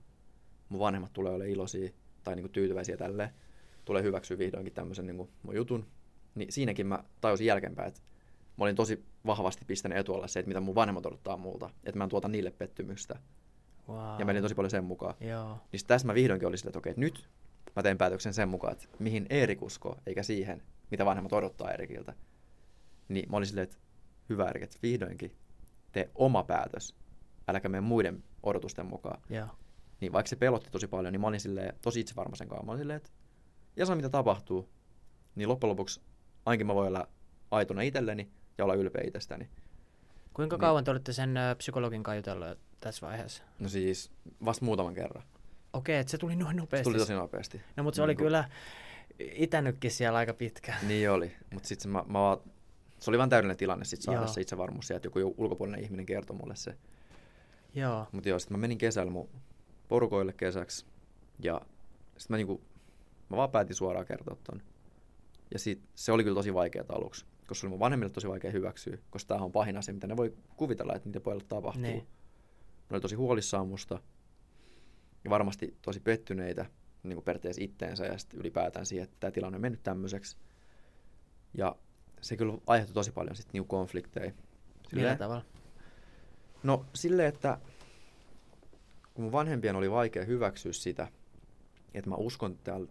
mun 0.70 0.80
vanhemmat 0.80 1.14
tulee 1.14 1.34
olemaan 1.34 1.50
iloisia 1.50 1.90
tai 2.24 2.36
niinku 2.36 2.50
tyytyväisiä 2.50 2.98
tälleen, 2.98 3.30
tulee 3.86 4.04
hyväksyä 4.04 4.38
vihdoinkin 4.38 4.74
tämmöisen 4.74 5.06
niinku 5.06 5.30
mun 5.44 5.56
jutun, 5.56 5.86
niin 6.36 6.52
siinäkin 6.52 6.88
mä 6.88 7.04
tajusin 7.22 7.48
jälkeenpäin, 7.48 7.88
että 7.88 8.02
mä 8.58 8.64
olin 8.64 8.76
tosi 8.76 9.06
vahvasti 9.26 9.66
pistänyt 9.66 9.98
etualle 9.98 10.28
se, 10.28 10.40
että 10.40 10.48
mitä 10.48 10.62
mun 10.62 10.76
vanhemmat 10.76 11.06
odottaa 11.06 11.38
multa, 11.38 11.70
että 11.84 11.98
mä 11.98 12.04
en 12.04 12.10
tuota 12.10 12.28
niille 12.28 12.52
pettymystä. 12.52 13.20
Wow. 13.90 14.20
Ja 14.20 14.26
menin 14.26 14.44
tosi 14.44 14.56
paljon 14.56 14.70
sen 14.70 14.84
mukaan. 14.84 15.16
Joo. 15.20 15.58
Niin 15.72 15.82
tässä 15.88 16.08
mä 16.08 16.14
vihdoinkin 16.14 16.48
olin 16.48 16.58
silleen, 16.58 16.70
että 16.70 16.80
okei, 16.80 16.90
että 16.90 17.00
nyt 17.00 17.30
mä 17.76 17.84
teen 17.84 17.98
päätöksen 17.98 18.34
sen 18.34 18.50
mukaan, 18.50 18.74
että 18.74 18.88
mihin 19.00 19.26
Eerik 19.30 19.64
uskoo, 19.64 19.98
eikä 20.06 20.24
siihen, 20.24 20.64
mitä 20.92 21.06
vanhemmat 21.06 21.34
odottaa 21.34 21.72
Eerikiltä. 21.72 22.14
Niin 23.10 23.32
mä 23.32 23.38
olin 23.38 23.48
silleen, 23.48 23.64
että 23.64 23.78
hyvä 24.30 24.46
Eerik, 24.46 24.64
että 24.64 24.78
vihdoinkin 24.84 25.36
tee 25.92 26.10
oma 26.16 26.44
päätös, 26.44 26.96
äläkä 27.48 27.70
mene 27.70 27.82
muiden 27.82 28.24
odotusten 28.50 28.86
mukaan. 28.86 29.22
Joo. 29.30 29.48
Niin 30.02 30.14
vaikka 30.14 30.30
se 30.30 30.36
pelotti 30.36 30.70
tosi 30.72 30.88
paljon, 30.88 31.12
niin 31.14 31.22
mä 31.22 31.28
olin 31.28 31.39
silleen, 31.39 31.74
tosi 31.82 32.00
itsevarma 32.00 32.36
sen 32.36 32.48
kanssa. 32.48 32.66
Mä 32.66 32.72
olin 32.72 32.80
silleen, 32.82 32.98
että 32.98 33.10
ja 33.76 33.86
saa 33.86 33.96
mitä 33.96 34.10
tapahtuu, 34.10 34.70
niin 35.36 35.50
loppujen 35.50 35.70
lopuksi 35.70 36.02
ainakin 36.46 36.68
mä 36.68 36.76
voin 36.76 36.88
olla 36.88 37.08
aitona 37.52 37.82
itselleni 37.82 38.30
ja 38.58 38.64
olla 38.64 38.74
ylpeä 38.76 39.02
itsestäni. 39.08 39.50
Kuinka 40.34 40.56
Niin. 40.56 40.62
kauan 40.62 40.84
te 40.84 40.91
olette 40.91 41.14
sen 41.14 41.38
ö, 41.38 41.56
psykologin 41.56 42.04
kanssa 42.04 42.16
jutellut 42.18 42.58
tässä 42.80 43.08
vaiheessa? 43.08 43.43
No 43.60 43.70
siis 43.70 44.12
vasta 44.46 44.66
muutaman 44.66 44.93
kerran. 44.93 45.24
Okei, 45.74 45.98
että 46.00 46.12
se 46.12 46.18
tuli 46.18 46.36
noin 46.36 46.56
Se 46.56 46.62
nopeasti. 46.62 46.84
tuli 46.84 46.98
tosi 46.98 47.14
nopeasti. 47.14 47.62
No 47.76 47.84
mutta 47.84 47.96
se 47.96 48.02
oli 48.02 48.12
Niinku- 48.12 48.24
kyllä 48.24 48.50
itänytkin 49.20 49.91
siellä 49.91 50.18
aika 50.20 50.34
pitkään. 50.34 50.88
Niin 50.88 51.12
oli, 51.12 51.32
mutta 51.54 51.68
sitten 51.68 51.91
mä, 51.91 52.04
mä 52.08 52.38
se 53.00 53.12
oli 53.12 53.18
vaan 53.18 53.30
täydellinen 53.30 53.58
tilanne 53.58 53.86
sit 53.86 54.02
saada 54.02 54.20
Joo. 54.20 54.28
se 54.28 54.41
itsevarmuus 54.41 54.91
että 54.91 55.06
joku 55.08 55.36
ulkopuolinen 55.38 55.84
ihminen 55.84 56.06
kertoi 56.06 56.36
mulle 56.38 56.56
se. 56.56 56.78
Joo. 57.76 58.08
Mutta 58.12 58.30
joo, 58.30 58.40
sitten 58.40 58.58
mä 58.58 58.62
menin 58.62 58.78
kesällä 58.78 59.12
mun 59.12 59.30
porukoille 59.88 60.34
kesäksi 60.34 60.86
ja 61.40 61.62
sitten 62.18 62.34
mä 62.34 62.38
niinku, 62.38 62.62
mä 63.30 63.38
vaan 63.38 63.52
päätin 63.52 63.76
suoraan 63.76 64.06
kertoa 64.06 64.38
ton. 64.44 64.62
Ja 65.54 65.60
sit, 65.60 65.82
se 65.96 66.12
oli 66.12 66.24
kyllä 66.24 66.36
tosi 66.36 66.54
vaikeaa 66.54 66.86
aluksi, 66.90 67.26
koska 67.40 67.56
se 67.56 67.66
oli 67.66 67.70
mun 67.70 67.80
vanhemmille 67.80 68.14
tosi 68.14 68.28
vaikea 68.28 68.52
hyväksyä, 68.52 68.98
koska 69.10 69.28
tämä 69.28 69.46
on 69.46 69.52
pahin 69.52 69.78
asia, 69.78 69.94
mitä 69.94 70.08
ne 70.08 70.18
voi 70.18 70.34
kuvitella, 70.56 70.96
että 70.96 71.10
niiden 71.10 71.22
pojille 71.22 71.44
tapahtuu. 71.48 71.82
Niin. 71.82 72.08
Ne 72.90 72.94
oli 72.94 73.02
tosi 73.02 73.16
huolissaan 73.16 73.68
musta 73.68 74.00
ja 75.24 75.30
varmasti 75.30 75.78
tosi 75.82 76.00
pettyneitä 76.00 76.66
niin 77.04 77.16
kuin 77.16 77.24
periaatteessa 77.26 77.64
itteensä 77.64 78.06
ja 78.06 78.18
sitten 78.18 78.40
ylipäätään 78.40 78.86
siihen, 78.86 79.04
että 79.04 79.16
tämä 79.20 79.32
tilanne 79.32 79.56
on 79.56 79.62
mennyt 79.62 79.84
tämmöiseksi. 79.84 80.38
Ja 81.54 81.76
se 82.22 82.38
kyllä 82.38 82.58
aiheutti 82.68 82.94
tosi 82.94 83.12
paljon 83.12 83.36
sitten 83.36 83.54
niinku 83.54 83.68
konflikteja. 83.68 84.26
Millä 84.26 84.90
Silleen- 84.90 85.18
tavalla? 85.18 85.46
No 86.66 86.86
silleen, 86.93 87.30
että 87.30 87.57
kun 89.13 89.24
mun 89.24 89.32
vanhempien 89.32 89.76
oli 89.76 89.91
vaikea 89.91 90.26
hyväksyä 90.26 90.74
sitä, 90.74 91.07
että 91.93 92.09
mä 92.09 92.16
uskon 92.16 92.57
täällä, 92.57 92.88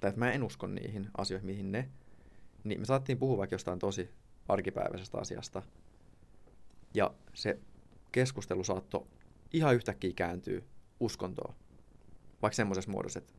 tai 0.00 0.08
että 0.08 0.18
mä 0.18 0.32
en 0.32 0.42
usko 0.42 0.66
niihin 0.66 1.08
asioihin, 1.18 1.46
mihin 1.46 1.72
ne, 1.72 1.88
niin 2.64 2.80
me 2.80 2.84
saattiin 2.84 3.18
puhua 3.18 3.38
vaikka 3.38 3.54
jostain 3.54 3.78
tosi 3.78 4.10
arkipäiväisestä 4.48 5.18
asiasta. 5.18 5.62
Ja 6.94 7.14
se 7.34 7.58
keskustelu 8.12 8.64
saattoi 8.64 9.06
ihan 9.52 9.74
yhtäkkiä 9.74 10.12
kääntyä 10.16 10.60
uskontoon. 11.00 11.54
Vaikka 12.42 12.56
semmoisessa 12.56 12.90
muodossa, 12.90 13.18
että 13.18 13.32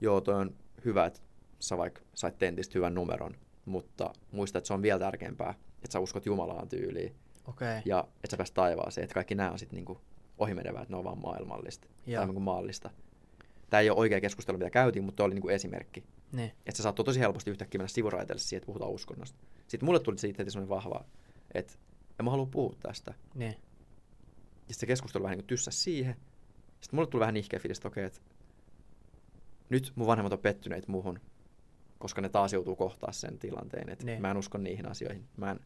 joo, 0.00 0.20
toi 0.20 0.34
on 0.34 0.56
hyvä, 0.84 1.06
että 1.06 1.20
sä 1.58 1.78
vaikka 1.78 2.00
sait 2.14 2.38
tentistä 2.38 2.72
hyvän 2.74 2.94
numeron, 2.94 3.36
mutta 3.64 4.12
muista, 4.30 4.58
että 4.58 4.66
se 4.68 4.74
on 4.74 4.82
vielä 4.82 4.98
tärkeämpää, 4.98 5.54
että 5.76 5.92
sä 5.92 6.00
uskot 6.00 6.26
Jumalaan 6.26 6.68
tyyliin. 6.68 7.14
Okay. 7.46 7.82
ja 7.84 8.08
että 8.16 8.30
sä 8.30 8.36
pääst 8.36 8.54
taivaaseen, 8.54 9.02
että 9.04 9.14
kaikki 9.14 9.34
nämä 9.34 9.50
on 9.50 9.58
sitten 9.58 9.76
niinku 9.76 10.00
ohimenevää, 10.38 10.82
että 10.82 10.92
ne 10.92 10.96
on 10.96 11.04
vaan 11.04 11.18
maailmallista 11.22 11.88
Joo. 12.06 12.20
tai 12.20 12.26
niinku 12.26 12.40
maallista. 12.40 12.90
Tämä 13.70 13.80
ei 13.80 13.90
ole 13.90 13.98
oikea 13.98 14.20
keskustelu, 14.20 14.58
mitä 14.58 14.70
käytiin, 14.70 15.04
mutta 15.04 15.24
oli 15.24 15.34
niinku 15.34 15.48
esimerkki. 15.48 16.04
Niin. 16.32 16.50
Että 16.50 16.76
se 16.76 16.82
saattoi 16.82 17.04
tosi 17.04 17.20
helposti 17.20 17.50
yhtäkkiä 17.50 17.78
mennä 17.78 17.88
sivuraiteelle 17.88 18.40
siihen, 18.40 18.58
että 18.58 18.66
puhutaan 18.66 18.90
uskonnosta. 18.90 19.38
Sitten 19.66 19.86
mulle 19.86 20.00
tuli 20.00 20.18
siitä 20.18 20.36
heti 20.38 20.50
semmoinen 20.50 20.76
vahva, 20.76 21.04
että 21.54 21.72
en 22.18 22.24
mä 22.24 22.30
halua 22.30 22.46
puhua 22.46 22.74
tästä. 22.82 23.14
Niin. 23.34 23.56
Ja 24.68 24.74
se 24.74 24.86
keskustelu 24.86 25.24
vähän 25.24 25.38
niin 25.38 25.46
tyssäsi 25.46 25.78
siihen. 25.78 26.16
Sitten 26.80 26.96
mulle 26.96 27.08
tuli 27.08 27.20
vähän 27.20 27.34
nihkeä 27.34 27.58
fiilis, 27.58 27.78
että 27.78 27.88
okei, 27.88 28.04
että 28.04 28.20
nyt 29.68 29.92
mun 29.94 30.06
vanhemmat 30.06 30.32
on 30.32 30.38
pettyneet 30.38 30.88
muuhun, 30.88 31.20
koska 31.98 32.20
ne 32.20 32.28
taas 32.28 32.52
joutuu 32.52 32.76
kohtaa 32.76 33.12
sen 33.12 33.38
tilanteen, 33.38 33.88
että 33.88 34.04
Niin. 34.06 34.20
mä 34.20 34.30
en 34.30 34.36
usko 34.36 34.58
niihin 34.58 34.88
asioihin. 34.88 35.28
Mä 35.36 35.50
en, 35.50 35.60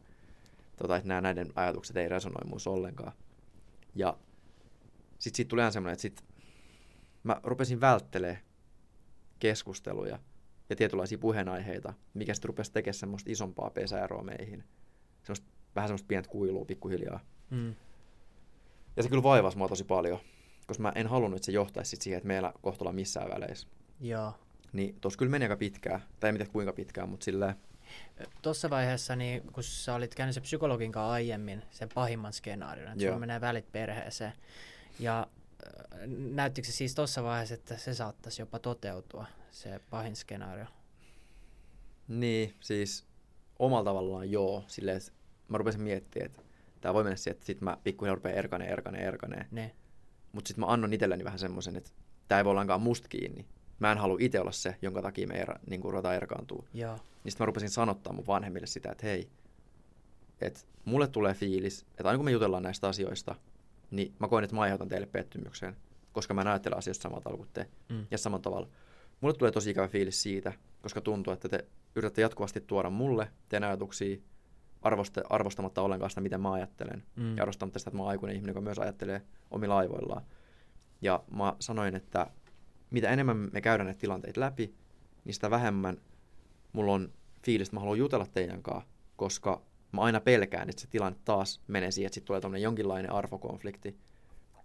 tota, 0.77 0.95
että 0.95 1.07
nämä 1.07 1.21
näiden 1.21 1.47
ajatukset 1.55 1.97
ei 1.97 2.09
resonoi 2.09 2.47
muussa 2.47 2.69
ollenkaan. 2.69 3.11
Ja 3.95 4.17
sitten 5.19 5.37
siitä 5.37 5.49
tuli 5.49 5.61
ihan 5.61 5.71
semmoinen, 5.71 5.93
että 5.93 6.01
sit 6.01 6.23
mä 7.23 7.41
rupesin 7.43 7.81
välttelemään 7.81 8.41
keskusteluja 9.39 10.19
ja 10.69 10.75
tietynlaisia 10.75 11.17
puheenaiheita, 11.17 11.93
mikä 12.13 12.33
sitten 12.33 12.49
rupesi 12.49 12.71
tekemään 12.71 12.93
semmoista 12.93 13.31
isompaa 13.31 13.69
pesäeroa 13.69 14.23
meihin. 14.23 14.63
Semmoista, 15.23 15.47
vähän 15.75 15.87
semmoista 15.87 16.07
pientä 16.07 16.29
kuilua 16.29 16.65
pikkuhiljaa. 16.65 17.19
Mm. 17.49 17.75
Ja 18.97 19.03
se 19.03 19.09
kyllä 19.09 19.23
vaivasi 19.23 19.57
mua 19.57 19.67
tosi 19.67 19.83
paljon, 19.83 20.19
koska 20.67 20.83
mä 20.83 20.91
en 20.95 21.07
halunnut, 21.07 21.37
että 21.37 21.45
se 21.45 21.51
johtaisi 21.51 21.89
sit 21.89 22.01
siihen, 22.01 22.17
että 22.17 22.27
meillä 22.27 22.53
kohta 22.61 22.91
missään 22.91 23.29
väleissä. 23.29 23.67
Joo. 23.99 24.33
Niin 24.73 24.97
tossa 25.01 25.19
kyllä 25.19 25.29
meni 25.29 25.45
aika 25.45 25.57
pitkään, 25.57 26.01
tai 26.19 26.29
en 26.29 26.35
tiedä 26.35 26.51
kuinka 26.51 26.73
pitkään, 26.73 27.09
mutta 27.09 27.23
silleen, 27.23 27.55
Tuossa 28.41 28.69
vaiheessa, 28.69 29.15
niin, 29.15 29.41
kun 29.53 29.63
sä 29.63 29.93
olit 29.93 30.15
käynyt 30.15 30.33
sen 30.33 30.43
psykologin 30.43 30.91
kanssa 30.91 31.11
aiemmin, 31.11 31.63
sen 31.71 31.89
pahimman 31.93 32.33
skenaarion, 32.33 32.91
että 32.91 33.03
sulla 33.03 33.19
menee 33.19 33.41
välit 33.41 33.71
perheeseen. 33.71 34.33
Ja 34.99 35.27
äh, 35.67 36.07
näyttikö 36.31 36.67
se 36.67 36.71
siis 36.71 36.95
tuossa 36.95 37.23
vaiheessa, 37.23 37.55
että 37.55 37.77
se 37.77 37.93
saattaisi 37.93 38.41
jopa 38.41 38.59
toteutua, 38.59 39.25
se 39.51 39.79
pahin 39.89 40.15
skenaario? 40.15 40.65
niin 42.07 42.53
siis 42.59 43.05
omalla 43.59 43.83
tavallaan 43.83 44.31
joo, 44.31 44.63
silleen, 44.67 44.97
että 44.97 45.11
mä 45.47 45.57
rupesin 45.57 45.81
miettimään, 45.81 46.25
että 46.25 46.41
tää 46.81 46.93
voi 46.93 47.03
mennä 47.03 47.15
siihen, 47.15 47.35
että 47.35 47.45
sit 47.45 47.61
mä 47.61 47.77
pikkuhiljaa 47.83 48.15
rupean 48.15 48.35
erkaneen, 48.35 48.71
erkaneen, 48.71 49.07
erkaneen. 49.07 49.47
Ne. 49.51 49.75
Mutta 50.31 50.47
sitten 50.47 50.65
mä 50.65 50.71
annan 50.71 50.93
itselleni 50.93 51.23
vähän 51.23 51.39
semmoisen, 51.39 51.75
että 51.75 51.89
tää 52.27 52.37
ei 52.37 52.45
voi 52.45 52.51
ollaankaan 52.51 52.81
musta 52.81 53.07
kiinni. 53.07 53.45
Mä 53.79 53.91
en 53.91 53.97
halua 53.97 54.17
itse 54.19 54.39
olla 54.39 54.51
se, 54.51 54.75
jonka 54.81 55.01
takia 55.01 55.27
me 55.27 55.33
er, 55.33 55.59
niin 55.69 55.83
ruvetaan 55.83 56.15
erkaantua. 56.15 56.65
Joo. 56.73 56.93
Niin 57.23 57.31
sitten 57.31 57.45
mä 57.45 57.45
rupesin 57.45 57.69
sanottaa 57.69 58.13
mun 58.13 58.27
vanhemmille 58.27 58.67
sitä, 58.67 58.91
että 58.91 59.07
hei, 59.07 59.29
että 60.41 60.59
mulle 60.85 61.07
tulee 61.07 61.33
fiilis, 61.33 61.81
että 61.81 62.03
aina 62.03 62.17
kun 62.17 62.25
me 62.25 62.31
jutellaan 62.31 62.63
näistä 62.63 62.87
asioista, 62.87 63.35
niin 63.91 64.13
mä 64.19 64.27
koen, 64.27 64.43
että 64.43 64.55
mä 64.55 64.61
aiheutan 64.61 64.87
teille 64.87 65.07
pettymyksen, 65.07 65.75
koska 66.11 66.33
mä 66.33 66.41
en 66.41 66.47
ajattele 66.47 66.75
asioista 66.75 67.03
samalla 67.03 67.21
tavalla 67.21 67.37
kuin 67.37 67.49
te. 67.53 67.67
Mm. 67.89 68.07
Ja 68.11 68.17
samalla 68.17 68.41
tavalla. 68.41 68.67
Mulle 69.21 69.35
tulee 69.35 69.51
tosi 69.51 69.69
ikävä 69.69 69.87
fiilis 69.87 70.23
siitä, 70.23 70.53
koska 70.81 71.01
tuntuu, 71.01 71.33
että 71.33 71.49
te 71.49 71.65
yritätte 71.95 72.21
jatkuvasti 72.21 72.61
tuoda 72.61 72.89
mulle 72.89 73.31
teidän 73.49 73.69
ajatuksia 73.69 74.17
arvoste, 74.81 75.21
arvostamatta 75.29 75.81
ollenkaan 75.81 76.09
sitä, 76.09 76.21
mitä 76.21 76.37
mä 76.37 76.53
ajattelen. 76.53 77.03
Mm. 77.15 77.37
Ja 77.37 77.43
arvostamatta 77.43 77.79
sitä, 77.79 77.89
että 77.89 77.97
mä 77.97 78.03
oon 78.03 78.09
aikuinen 78.09 78.35
ihminen, 78.35 78.51
joka 78.51 78.61
myös 78.61 78.79
ajattelee 78.79 79.21
omilla 79.51 79.77
aivoillaan. 79.77 80.21
Ja 81.01 81.23
mä 81.31 81.55
sanoin, 81.59 81.95
että 81.95 82.27
mitä 82.91 83.09
enemmän 83.09 83.49
me 83.53 83.61
käydään 83.61 83.85
näitä 83.85 83.99
tilanteita 83.99 84.39
läpi, 84.39 84.73
niin 85.25 85.33
sitä 85.33 85.49
vähemmän 85.49 85.97
mulla 86.73 86.93
on 86.93 87.13
fiilis, 87.45 87.67
että 87.67 87.75
mä 87.75 87.79
haluan 87.79 87.97
jutella 87.97 88.25
teidän 88.25 88.63
kanssa, 88.63 88.89
koska 89.15 89.61
mä 89.91 90.01
aina 90.01 90.19
pelkään, 90.19 90.69
että 90.69 90.81
se 90.81 90.87
tilanne 90.87 91.19
taas 91.25 91.61
menee 91.67 91.91
siihen, 91.91 92.07
että 92.07 92.13
sitten 92.13 92.27
tulee 92.27 92.41
tämmöinen 92.41 92.63
jonkinlainen 92.63 93.11
arvokonflikti. 93.11 93.97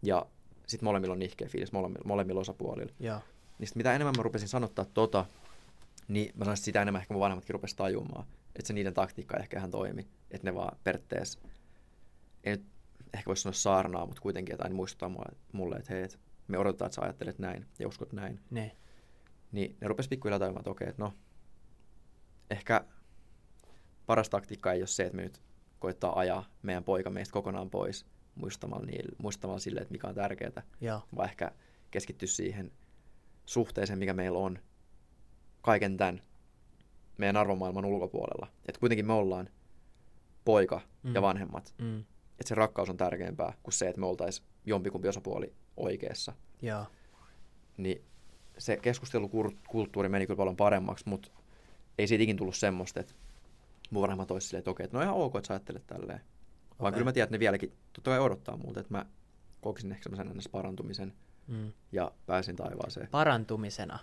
Ja 0.03 0.27
sitten 0.67 0.85
molemmilla 0.85 1.13
on 1.13 1.19
nihkeä 1.19 1.49
fiilis, 1.49 1.73
molemmilla, 1.73 2.05
molemmilla 2.07 2.41
osapuolilla. 2.41 2.93
Joo. 3.01 3.21
Niin 3.59 3.69
sit 3.69 3.77
mitä 3.77 3.95
enemmän 3.95 4.15
mä 4.17 4.23
rupesin 4.23 4.49
sanottaa 4.49 4.85
tota, 4.85 5.25
niin 6.09 6.33
mä 6.37 6.45
sanoisin, 6.45 6.61
että 6.61 6.65
sitä 6.65 6.83
enemmän 6.83 7.01
ehkä 7.01 7.15
mun 7.15 7.21
vanhemmatkin 7.21 7.55
rupesi 7.55 7.77
tajumaan, 7.77 8.25
että 8.57 8.67
se 8.67 8.73
niiden 8.73 8.95
taktiikka 8.95 9.37
ehkä 9.37 9.59
ihan 9.59 9.71
toimi. 9.71 10.07
Että 10.31 10.47
ne 10.47 10.55
vaan 10.55 10.77
periaatteessa, 10.85 11.39
ei 12.45 12.57
nyt 12.57 12.65
ehkä 13.15 13.29
voisi 13.29 13.43
sanoa 13.43 13.55
saarnaa, 13.55 14.07
mutta 14.07 14.23
kuitenkin, 14.23 14.53
että 14.53 14.65
aina 14.65 14.77
muistuttaa 14.77 15.09
mulle, 15.09 15.33
mulle 15.53 15.77
että 15.77 15.95
hei, 15.95 16.03
et 16.03 16.19
me 16.49 16.59
odotetaan, 16.59 16.87
että 16.87 16.95
sä 16.95 17.03
ajattelet 17.03 17.39
näin 17.39 17.67
ja 17.79 17.89
uskot 17.89 18.13
näin. 18.13 18.41
Ne. 18.51 18.77
Niin 19.53 19.77
ne 19.81 19.89
rupesi 19.89 20.09
pikkuhiljaa 20.09 20.39
tajumaan, 20.39 20.61
että 20.61 20.71
okei, 20.71 20.89
että 20.89 21.03
no, 21.03 21.13
ehkä 22.51 22.85
paras 24.07 24.31
taktiikka 24.31 24.73
ei 24.73 24.81
ole 24.81 24.87
se, 24.87 25.03
että 25.03 25.17
me 25.17 25.23
nyt 25.23 25.43
koittaa 25.79 26.19
ajaa 26.19 26.45
meidän 26.63 26.85
poika 26.85 27.11
meistä 27.11 27.33
kokonaan 27.33 27.71
pois 27.71 28.07
muistamalla, 28.35 28.87
niille, 28.87 29.17
muistamalla 29.19 29.61
sille, 29.61 29.81
että 29.81 29.93
mikä 29.93 30.09
on 30.09 30.15
tärkeää, 30.15 30.63
Joo. 30.81 31.03
vaan 31.17 31.29
ehkä 31.29 31.53
keskittyä 31.91 32.29
siihen 32.29 32.73
suhteeseen, 33.47 33.99
mikä 33.99 34.15
meillä 34.15 34.39
on 34.39 34.59
kaiken 35.63 35.97
tämän 35.97 36.23
meidän 37.19 37.37
arvomaailman 37.37 37.85
ulkopuolella. 37.85 38.49
Että 38.69 38.81
kuitenkin 38.81 39.07
me 39.07 39.13
ollaan 39.13 39.49
poika 40.45 40.81
Mm. 41.03 41.15
ja 41.15 41.23
vanhemmat. 41.23 41.75
Mm. 41.79 41.99
Että 42.01 42.49
se 42.49 42.55
rakkaus 42.55 42.91
on 42.91 42.97
tärkeämpää 42.97 43.55
kuin 43.63 43.75
se, 43.75 43.89
että 43.89 44.01
me 44.01 44.07
oltaisiin 44.07 44.47
jompikumpi 44.65 45.09
osapuoli 45.09 45.55
oikeassa. 45.77 46.33
Joo. 46.63 46.87
Niin 47.77 48.05
se 48.59 48.77
keskustelukulttuuri 48.77 50.09
meni 50.09 50.27
kyllä 50.27 50.37
paljon 50.37 50.57
paremmaksi, 50.57 51.09
mutta 51.09 51.31
ei 51.99 52.07
siitä 52.07 52.25
ikin 52.25 52.37
tullut 52.37 52.57
semmoista, 52.57 53.01
että 53.01 53.15
mun 53.91 54.03
vanhemmat 54.03 54.31
olisi 54.31 54.47
silleen, 54.47 54.59
että 54.59 54.71
okei, 54.71 54.85
että 54.85 54.97
no 54.97 55.03
ihan 55.03 55.15
ok, 55.15 55.37
että 55.37 55.47
sä 55.47 55.55
ajattelet 55.55 55.87
tälleen. 55.87 56.21
Vaan 56.81 56.89
Okei. 56.89 56.93
kyllä 56.93 57.05
mä 57.09 57.13
tiedän, 57.13 57.27
että 57.27 57.35
ne 57.35 57.41
vieläkin 57.41 57.73
totta 57.93 58.11
kai 58.11 58.21
odottaa 58.21 58.57
multa, 58.57 58.81
että 58.81 58.95
mä 58.95 59.07
kokisin 59.61 59.93
ehkä 59.93 60.11
semmoisen 60.17 60.53
parantumisen 60.53 61.13
Mm. 61.47 61.73
ja 61.93 62.13
pääsin 62.27 62.57
taivaaseen. 62.57 63.09
Parantumisena. 63.11 63.99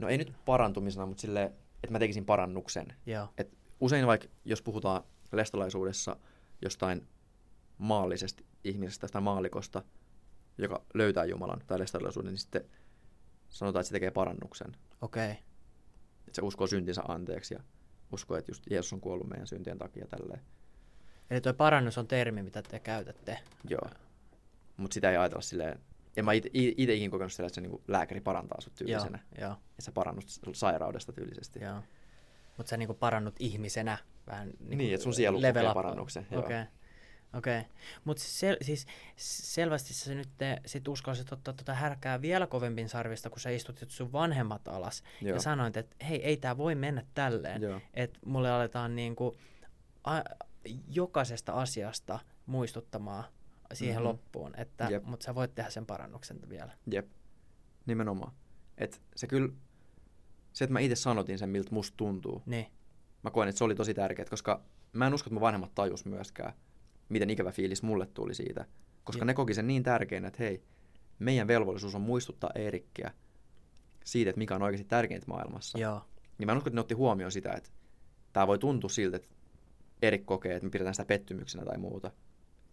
No 0.00 0.08
ei 0.08 0.18
nyt 0.18 0.32
parantumisena, 0.44 1.06
mutta 1.06 1.20
silleen, 1.20 1.46
että 1.74 1.90
mä 1.90 1.98
tekisin 1.98 2.24
parannuksen. 2.24 2.94
Joo. 3.06 3.28
Et 3.38 3.58
usein 3.80 4.06
vaikka, 4.06 4.28
jos 4.44 4.62
puhutaan 4.62 5.02
lestalaisuudessa 5.32 6.16
jostain 6.62 7.08
maallisesta 7.78 8.42
ihmisestä 8.64 9.08
tai 9.08 9.20
maalikosta, 9.22 9.82
joka 10.62 10.82
löytää 10.94 11.24
Jumalan 11.24 11.60
tai 11.66 11.78
lestalaisuuden, 11.78 12.32
niin 12.32 12.38
sitten 12.38 12.64
sanotaan, 13.48 13.80
että 13.80 13.88
se 13.88 13.92
tekee 13.92 14.10
parannuksen. 14.10 14.76
Okei. 15.00 15.30
Okay. 15.30 15.42
Että 16.26 16.36
se 16.36 16.42
uskoo 16.42 16.66
syntinsä 16.66 17.02
anteeksi 17.08 17.54
ja 17.54 17.60
uskoo, 18.12 18.36
että 18.36 18.50
just 18.50 18.70
Jeesus 18.70 18.92
on 18.92 19.00
kuollut 19.00 19.28
meidän 19.28 19.46
syntien 19.46 19.78
takia 19.78 20.06
tälleen. 20.06 20.40
Eli 21.30 21.40
tuo 21.40 21.54
parannus 21.54 21.98
on 21.98 22.06
termi, 22.06 22.42
mitä 22.42 22.62
te 22.62 22.78
käytätte. 22.78 23.38
Joo. 23.68 23.90
Mutta 24.76 24.94
sitä 24.94 25.10
ei 25.10 25.16
ajatella 25.16 25.42
silleen, 25.42 25.80
en 26.16 26.24
mä 26.24 26.32
itse 26.32 26.50
ikin 26.94 27.10
kokenut 27.10 27.32
sitä, 27.32 27.46
että 27.46 27.54
se 27.54 27.60
niinku 27.60 27.82
lääkäri 27.88 28.20
parantaa 28.20 28.60
sut 28.60 28.74
tyylisenä. 28.74 29.18
Joo, 29.38 29.48
joo. 29.48 29.56
Ja 29.76 29.82
sä 29.82 29.92
parannut 29.92 30.24
sairaudesta 30.52 31.12
tyylisesti. 31.12 31.60
Joo. 31.60 31.82
Mutta 32.56 32.70
sä 32.70 32.76
niinku 32.76 32.94
parannut 32.94 33.34
ihmisenä 33.38 33.98
vähän 34.26 34.48
niinku 34.48 34.76
Niin, 34.76 34.94
että 34.94 35.04
sun 35.04 35.14
sielu 35.14 35.36
kokee 35.36 35.74
parannuksen, 35.74 36.26
joo. 36.30 36.44
Okei. 37.34 37.58
Okei. 37.58 37.70
Mutta 38.04 38.22
sel, 38.26 38.56
siis 38.62 38.86
selvästi 39.16 39.94
sä 39.94 40.14
nyt 40.14 40.28
te, 40.38 40.60
sit 40.66 40.88
uskallisit 40.88 41.32
ottaa 41.32 41.54
tuota 41.54 41.74
härkää 41.74 42.22
vielä 42.22 42.46
kovempin 42.46 42.88
sarvista, 42.88 43.30
kun 43.30 43.40
sä 43.40 43.50
istutit 43.50 43.90
sun 43.90 44.12
vanhemmat 44.12 44.68
alas 44.68 45.02
Joo. 45.20 45.34
ja 45.36 45.40
sanoit, 45.40 45.76
että 45.76 45.96
hei, 46.08 46.24
ei 46.24 46.36
tää 46.36 46.56
voi 46.56 46.74
mennä 46.74 47.04
tälleen. 47.14 47.60
Että 47.94 48.18
mulle 48.26 48.50
aletaan 48.50 48.96
niinku 48.96 49.36
a, 50.04 50.20
jokaisesta 50.88 51.52
asiasta 51.52 52.18
muistuttamaan 52.46 53.24
siihen 53.72 53.94
Mhm. 53.94 54.02
mm-hmm. 54.02 54.08
loppuun, 54.08 54.54
että 54.56 54.86
Jep. 54.90 55.04
mutta 55.04 55.24
sä 55.24 55.34
voit 55.34 55.54
tehdä 55.54 55.70
sen 55.70 55.86
parannuksen 55.86 56.38
vielä. 56.48 56.72
Jep, 56.90 57.06
nimenomaan. 57.86 58.32
Et 58.78 59.02
se 59.16 59.26
kyllä, 59.26 59.48
se, 60.52 60.64
että 60.64 60.72
mä 60.72 60.80
itse 60.80 60.96
sanotin 60.96 61.38
sen, 61.38 61.48
miltä 61.48 61.70
musta 61.74 61.96
tuntuu, 61.96 62.42
Niin, 62.46 62.66
mä 63.22 63.30
koen, 63.30 63.48
että 63.48 63.58
se 63.58 63.64
oli 63.64 63.74
tosi 63.74 63.94
tärkeää, 63.94 64.26
koska 64.30 64.62
mä 64.92 65.06
en 65.06 65.14
usko, 65.14 65.26
että 65.26 65.34
mun 65.34 65.40
vanhemmat 65.40 65.74
tajus 65.74 66.04
myöskään, 66.04 66.52
miten 67.10 67.30
ikävä 67.30 67.52
fiilis 67.52 67.82
mulle 67.82 68.06
tuli 68.06 68.34
siitä. 68.34 68.66
Koska 69.04 69.20
Jep. 69.20 69.26
ne 69.26 69.34
koki 69.34 69.54
sen 69.54 69.66
niin 69.66 69.82
tärkeänä, 69.82 70.28
että 70.28 70.42
hei, 70.42 70.62
meidän 71.18 71.48
velvollisuus 71.48 71.94
on 71.94 72.00
muistuttaa 72.00 72.50
Eerikkiä 72.54 73.10
siitä, 74.04 74.30
että 74.30 74.38
mikä 74.38 74.54
on 74.54 74.62
oikeasti 74.62 74.88
tärkeintä 74.88 75.26
maailmassa. 75.26 75.78
joo. 75.78 76.04
Niin 76.38 76.46
mä 76.46 76.52
en 76.52 76.58
usko, 76.58 76.68
että 76.68 76.76
ne 76.76 76.80
otti 76.80 76.94
huomioon 76.94 77.32
sitä, 77.32 77.52
että 77.52 77.70
tämä 78.32 78.46
voi 78.46 78.58
tuntua 78.58 78.90
siltä, 78.90 79.16
että 79.16 79.28
Erik 80.02 80.26
kokee, 80.26 80.54
että 80.54 80.66
me 80.66 80.70
pidetään 80.70 80.94
sitä 80.94 81.04
pettymyksenä 81.04 81.64
tai 81.64 81.78
muuta. 81.78 82.10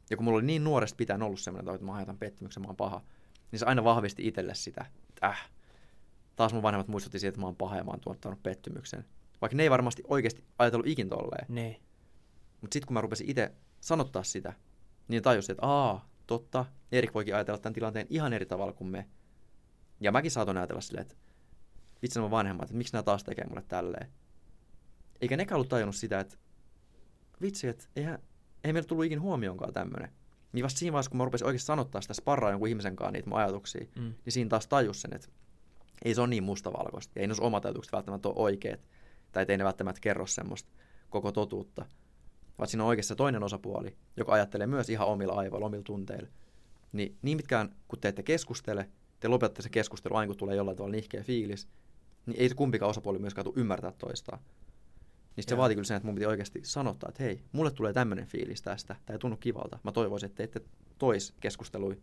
Ja 0.10 0.18
kun 0.18 0.24
mulla 0.24 0.38
oli 0.38 0.46
niin 0.46 0.64
nuoresta 0.64 0.96
pitäen 0.98 1.22
ollut 1.22 1.40
semmoinen, 1.40 1.74
että 1.76 1.86
mä 1.86 1.92
aiheutan 1.92 2.18
pettymyksen, 2.18 2.64
mä 2.64 2.68
oon 2.68 2.76
paha, 2.76 3.02
niin 3.52 3.60
se 3.60 3.66
aina 3.66 3.84
vahvisti 3.84 4.28
itselle 4.28 4.56
sitä, 4.56 4.86
että 5.10 5.28
äh, 5.28 5.50
taas 6.36 6.54
mun 6.54 6.64
vanhemmat 6.64 6.88
muistutti 6.88 7.20
siitä, 7.20 7.30
että 7.30 7.42
mä 7.42 7.48
oon 7.48 7.56
paha 7.56 7.78
ja 7.78 7.84
mä 7.84 7.92
oon 7.92 8.00
tuottanut 8.00 8.44
pettymyksen. 8.44 9.06
Vaikka 9.42 9.58
ne 9.58 9.64
ei 9.64 9.70
varmasti 9.70 10.04
oikeasti 10.08 10.44
ajatellut 10.60 10.88
ikin 10.88 11.10
tolleen. 11.10 11.46
Niin, 11.50 11.78
Mutta 12.62 12.76
sitten 12.76 12.88
kun 12.88 12.94
mä 12.94 13.02
rupesin 13.02 13.30
itse 13.30 13.52
sanottaa 13.80 14.24
sitä, 14.24 14.54
niin 15.08 15.24
tajusin, 15.24 15.54
että 15.54 15.66
aa, 15.66 16.10
totta, 16.28 16.66
Erik 16.92 17.14
voikin 17.14 17.36
ajatella 17.36 17.60
tämän 17.60 17.74
tilanteen 17.74 18.08
ihan 18.10 18.34
eri 18.34 18.46
tavalla 18.46 18.74
kuin 18.74 18.88
me. 18.88 19.10
Ja 20.00 20.12
mäkin 20.12 20.32
saatoin 20.32 20.58
ajatella 20.58 20.82
silleen, 20.82 21.02
että 21.02 21.16
vitsi 22.02 22.20
nämä 22.20 22.32
vanhemmat, 22.32 22.64
että 22.64 22.78
miksi 22.78 22.94
nämä 22.94 23.04
taas 23.04 23.24
tekee 23.24 23.46
mulle 23.46 23.64
tälleen. 23.68 24.12
Eikä 25.22 25.38
nekään 25.38 25.56
ollut 25.56 25.70
tajunnut 25.70 25.96
sitä, 25.96 26.20
että 26.20 26.38
vitsi, 27.42 27.68
että 27.68 27.86
eihän, 27.96 28.20
ei 28.64 28.74
meillä 28.74 28.88
tullut 28.88 29.06
ikin 29.06 29.22
huomioonkaan 29.22 29.74
tämmöinen. 29.74 30.12
Niin 30.52 30.64
vasta 30.64 30.80
siinä 30.80 30.94
vaiheessa, 30.94 31.10
kun 31.10 31.18
mä 31.18 31.26
rupesin 31.26 31.48
oikeasti 31.48 31.66
sanottaa 31.66 32.02
sitä 32.02 32.14
sparraa 32.14 32.52
jonkun 32.52 32.70
ihmisen 32.70 32.96
kanssa 32.96 33.12
niitä 33.12 33.30
mun 33.30 33.40
ajatuksia, 33.40 33.88
mm. 33.96 34.14
niin 34.26 34.34
siinä 34.34 34.50
taas 34.50 34.68
tajus 34.68 35.02
sen, 35.02 35.14
että 35.14 35.28
ei 36.06 36.16
se 36.16 36.22
ole 36.22 36.30
niin 36.30 36.44
mustavalkoista. 36.44 37.12
Ja 37.16 37.22
ei 37.22 37.28
ne 37.28 37.34
omat 37.42 37.66
ajatukset 37.66 37.94
välttämättä 37.94 38.30
ole 38.30 38.36
oikeat. 38.38 38.80
Tai 39.32 39.46
ei 39.50 39.58
ne 39.58 39.64
välttämättä 39.64 40.02
kerro 40.02 40.26
semmoista 40.26 40.70
koko 41.10 41.32
totuutta. 41.32 41.86
Vaan 42.58 42.68
siinä 42.68 42.84
on 42.84 42.90
oikeassa 42.90 43.16
toinen 43.16 43.44
osapuoli, 43.44 43.98
joka 44.18 44.34
ajattelee 44.34 44.68
myös 44.68 44.90
ihan 44.90 45.08
omilla 45.08 45.34
aivoilla, 45.34 45.66
omilla 45.66 45.84
tunteilla. 45.84 46.28
Niin, 46.92 47.18
niin 47.22 47.38
mitkään, 47.38 47.76
kun 47.88 48.00
te 48.00 48.08
ette 48.08 48.24
keskustele, 48.24 48.90
te 49.20 49.28
lopetatte 49.28 49.62
se 49.62 49.70
keskustelu 49.70 50.16
aina, 50.16 50.28
kun 50.28 50.38
tulee 50.38 50.56
jollain 50.56 50.78
tavalla 50.78 50.96
nihkeä 50.96 51.24
fiilis, 51.24 51.68
niin 52.26 52.42
ei 52.42 52.50
se 52.50 52.56
kumpikaan 52.56 52.90
osapuoli 52.90 53.20
myöskään 53.20 53.46
tule 53.46 53.56
ymmärtää 53.58 53.92
toistaan. 53.92 54.40
Niin 55.36 55.44
se 55.48 55.58
vaatii 55.58 55.76
kyllä 55.76 55.86
sen, 55.86 55.98
että 55.98 56.08
mun 56.08 56.16
piti 56.16 56.26
oikeasti 56.26 56.60
sanottaa, 56.64 57.10
että 57.10 57.24
hei, 57.24 57.42
mulle 57.52 57.72
tulee 57.72 57.94
tämmöinen 57.94 58.28
fiilis 58.28 58.62
tästä, 58.62 58.96
tämä 59.06 59.16
ei 59.16 59.20
tunnu 59.20 59.38
kivalta. 59.38 59.80
Mä 59.84 59.92
toivoisin, 59.92 60.28
että 60.28 60.38
te 60.38 60.44
ette 60.44 60.62
tois 60.98 61.34
keskustelui 61.40 61.98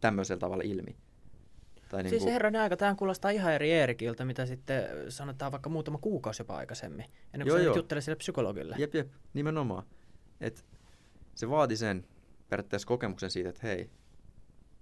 tämmöisellä 0.00 0.40
tavalla 0.40 0.64
ilmi. 0.64 0.96
Tai 1.90 2.02
Siis 2.02 2.12
niinku- 2.12 2.30
herranen 2.30 2.60
aika, 2.60 2.76
tämä 2.76 2.94
kuulostaa 2.94 3.30
ihan 3.30 3.52
eri 3.52 3.70
Eerikiltä, 3.72 4.24
mitä 4.24 4.46
sitten 4.46 4.84
sanotaan 5.08 5.52
vaikka 5.52 5.70
muutama 5.70 5.98
kuukausi 5.98 6.40
jopa 6.40 6.56
aikaisemmin, 6.56 7.04
ennen 7.34 7.48
kuin 7.48 7.64
Joo, 7.64 7.76
juttelee 7.76 8.02
sille 8.02 8.16
psykologille. 8.16 8.76
Jep, 8.78 8.94
jep, 8.94 9.12
nimenomaan. 9.34 9.82
Et 10.40 10.64
se 11.34 11.50
vaati 11.50 11.76
sen 11.76 12.06
periaatteessa 12.48 12.88
kokemuksen 12.88 13.30
siitä, 13.30 13.48
että 13.48 13.60
hei, 13.66 13.90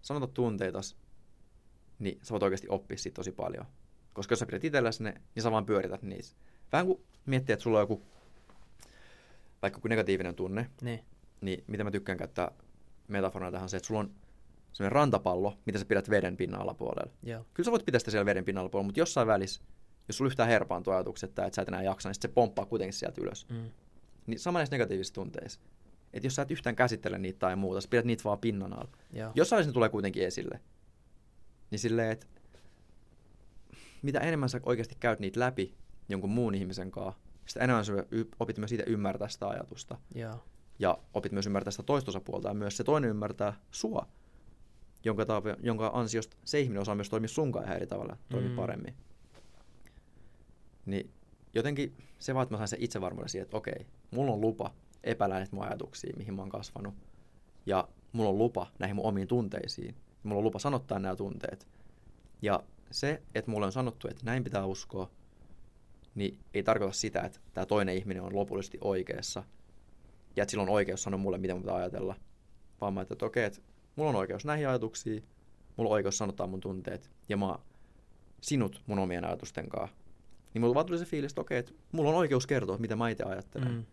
sanota 0.03 0.27
tunteitas, 0.27 0.97
niin 1.99 2.19
sä 2.23 2.31
voit 2.31 2.43
oikeasti 2.43 2.67
oppia 2.71 2.99
siitä 2.99 3.15
tosi 3.15 3.33
paljon. 3.33 3.67
Koska 4.13 4.33
jos 4.33 4.39
sä 4.39 4.47
pidät 4.47 4.65
itselläsi 4.65 5.03
ne, 5.03 5.15
niin 5.35 5.43
sä 5.43 5.51
vaan 5.51 5.67
pyörität 5.67 6.03
niissä. 6.03 6.37
Vähän 6.73 6.87
kuin 6.87 7.05
miettii, 7.27 7.53
että 7.53 7.63
sulla 7.63 7.79
on 7.79 7.83
joku, 7.83 8.03
vaikka 9.63 9.77
joku 9.77 9.89
negatiivinen 9.89 10.35
tunne, 10.35 10.71
Niin, 10.83 11.05
niin 11.41 11.65
mitä 11.67 11.85
mä 11.85 11.91
tykkään 11.91 12.19
käyttää 12.19 12.51
metaforana 13.09 13.53
tähän 13.53 13.69
se, 13.69 13.77
että 13.77 13.87
sulla 13.87 14.01
on 14.01 14.15
semmoinen 14.73 14.93
rantapallo, 14.93 15.59
mitä 15.67 15.79
sä 15.79 15.85
pidät 15.85 16.11
veden 16.11 16.37
pinnan 16.37 16.61
alapuolella. 16.61 17.13
joo. 17.23 17.45
Kyllä 17.55 17.65
sä 17.65 17.71
voit 17.71 17.85
pitää 17.85 17.99
sitä 17.99 18.11
siellä 18.11 18.27
veden 18.27 18.45
pinnan 18.45 18.63
alapuolella, 18.63 18.87
mutta 18.87 19.01
jossain 19.01 19.27
välissä, 19.27 19.61
jos 20.09 20.17
sulla 20.17 20.29
yhtään 20.29 20.49
herpaantuu 20.49 20.93
ajatukset, 20.93 21.31
että 21.31 21.51
sä 21.53 21.63
et 21.63 21.69
enää 21.69 21.83
jaksa, 21.83 22.09
niin 22.09 22.15
sit 22.15 22.23
se 22.23 22.29
pomppaa 22.29 22.67
kuitenkin 22.67 22.93
sieltä 22.93 23.21
ylös. 23.21 23.47
Mm. 23.49 23.71
Niin 24.27 24.39
sama 24.39 24.59
näissä 24.59 24.75
negatiivisissa 24.75 25.15
tunteissa. 25.15 25.61
Että 26.13 26.27
jos 26.27 26.35
sä 26.35 26.43
et 26.43 26.51
yhtään 26.51 26.77
käsittele 26.77 27.19
niitä 27.19 27.39
tai 27.39 27.57
muuta, 27.57 27.81
sä 27.81 27.89
pidät 27.91 28.05
niitä 28.05 28.25
vaan 28.25 28.39
pinnan 28.39 28.73
alla. 28.73 28.91
Joo. 29.13 29.33
Jossain 29.35 29.67
ne 29.67 29.73
tulee 29.73 29.89
kuitenkin 29.89 30.27
esille. 30.27 30.61
Niin 31.71 31.79
silleen, 31.79 32.11
että 32.11 32.27
mitä 34.03 34.21
enemmän 34.21 34.49
sä 34.49 34.61
oikeasti 34.63 34.97
käyt 35.01 35.21
niitä 35.21 35.41
läpi 35.41 35.75
jonkun 36.09 36.31
muun 36.31 36.55
ihmisen 36.55 36.91
kanssa, 36.91 37.21
sitä 37.47 37.61
enemmän 37.65 37.85
sä 37.85 37.93
opit 38.41 38.59
myös 38.59 38.69
siitä 38.69 38.85
ymmärtää 38.87 39.29
sitä 39.29 39.49
ajatusta. 39.49 39.99
Joo. 40.15 40.45
Ja 40.79 40.99
opit 41.15 41.33
myös 41.33 41.47
ymmärtää 41.47 41.71
sitä 41.71 41.83
toista 41.83 42.11
osapuolta 42.11 42.49
ja 42.49 42.55
myös 42.55 42.77
se 42.77 42.85
toinen 42.85 43.11
ymmärtää 43.11 43.53
sua, 43.71 44.09
jonka, 45.05 45.25
taav- 45.25 45.59
jonka 45.63 45.91
ansiosta 45.95 46.37
se 46.45 46.61
ihminen 46.61 46.83
osaa 46.83 46.95
myös 46.95 47.09
toimia 47.11 47.29
sunkaan 47.29 47.65
ihan 47.65 47.77
eri 47.77 47.87
tavalla, 47.87 48.17
toimia 48.31 48.49
Mm. 48.49 48.53
mm. 48.53 48.57
paremmin. 48.57 48.95
Niin 50.87 51.11
jotenkin 51.55 51.97
se 52.19 52.35
vaan, 52.35 52.43
että 52.43 52.55
mä 52.55 52.59
sain 52.59 52.69
sen 52.69 52.83
itsevarmuuden 52.83 53.29
siihen, 53.29 53.45
että 53.45 53.57
okei, 53.57 53.87
mulla 54.11 54.33
on 54.33 54.41
lupa 54.41 54.75
epäillä 55.05 55.35
näitä 55.35 55.57
mun 55.57 55.65
ajatuksia, 55.65 56.17
mihin 56.17 56.35
mä 56.35 56.43
oon 56.43 56.49
kasvanut. 56.49 56.95
Ja 57.67 57.89
mulla 58.13 58.31
on 58.31 58.39
lupa 58.39 58.67
näihin 58.79 58.97
mun 58.97 59.05
omiin 59.07 59.29
tunteisiin. 59.29 59.95
Mulla 60.23 60.39
on 60.39 60.45
lupa 60.45 60.59
sanottaa 60.59 60.99
nämä 60.99 61.17
tunteet. 61.17 61.67
Ja 62.43 62.63
se, 62.91 63.23
että 63.35 63.51
mulle 63.51 63.67
on 63.67 63.73
sanottu, 63.73 64.09
että 64.09 64.25
näin 64.25 64.45
pitää 64.45 64.67
uskoa, 64.67 65.11
niin 66.15 66.39
ei 66.55 66.63
tarkoita 66.63 66.93
sitä, 66.95 67.21
että 67.21 67.41
tämä 67.55 67.67
toinen 67.67 67.97
ihminen 67.97 68.23
on 68.23 68.35
lopullisesti 68.35 68.79
oikeassa. 68.81 69.45
Ja 70.37 70.43
että 70.43 70.51
sillä 70.51 70.63
on 70.63 70.69
oikeus 70.69 71.03
sanoa 71.03 71.19
mulle, 71.19 71.39
mitä 71.39 71.55
mun 71.55 71.63
pitää 71.63 71.77
ajatella. 71.77 72.17
Vaan 72.81 72.95
mä 72.95 73.01
että 73.01 73.27
okei, 73.27 73.45
että 73.45 73.61
mulla 73.99 74.11
on 74.11 74.17
oikeus 74.17 74.45
näihin 74.45 74.69
ajatuksiin, 74.69 75.25
mulla 75.77 75.91
on 75.91 75.95
oikeus 75.95 76.19
sanottaa 76.19 76.47
mun 76.47 76.61
tunteet, 76.61 77.11
ja 77.29 77.37
mä 77.37 77.59
sinut 78.41 78.83
mun 78.87 78.99
omien 78.99 79.25
ajatusten 79.25 79.69
kanssa. 79.69 79.97
Niin 80.55 80.63
mulla 80.63 80.75
vaan 80.75 80.87
tuli 80.87 80.99
se 80.99 81.05
fiilis, 81.05 81.33
että 81.33 81.41
okei, 81.41 81.59
että 81.59 81.73
mulla 81.93 82.11
on 82.11 82.17
oikeus 82.17 82.47
kertoa, 82.47 82.79
mitä 82.79 82.97
mä 82.97 83.09
itse 83.09 83.25
ajattelen. 83.25 83.73
Mm. 83.73 83.85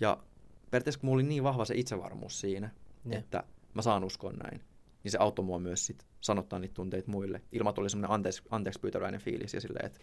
Ja 0.00 0.22
periaatteessa 0.70 1.00
kun 1.00 1.06
mulla 1.06 1.16
oli 1.16 1.22
niin 1.28 1.42
vahva 1.44 1.64
se 1.64 1.74
itsevarmuus 1.76 2.40
siinä, 2.40 2.70
Niin. 3.04 3.18
että 3.18 3.44
mä 3.74 3.82
saan 3.82 4.04
uskoa 4.04 4.32
näin, 4.32 4.60
niin 5.04 5.12
se 5.12 5.18
auttoi 5.18 5.44
mua 5.44 5.58
myös 5.58 5.86
sit 5.86 6.06
sanottaa 6.20 6.58
niitä 6.58 6.74
tunteita 6.74 7.10
muille. 7.10 7.42
Ilman, 7.52 7.70
että 7.70 7.80
oli 7.80 7.90
semmoinen 7.90 8.14
anteeksi, 8.14 8.42
anteeksi 8.50 8.80
pyytäväinen 8.80 9.20
fiilis 9.20 9.54
ja 9.54 9.60
silleen, 9.60 9.86
että 9.86 10.00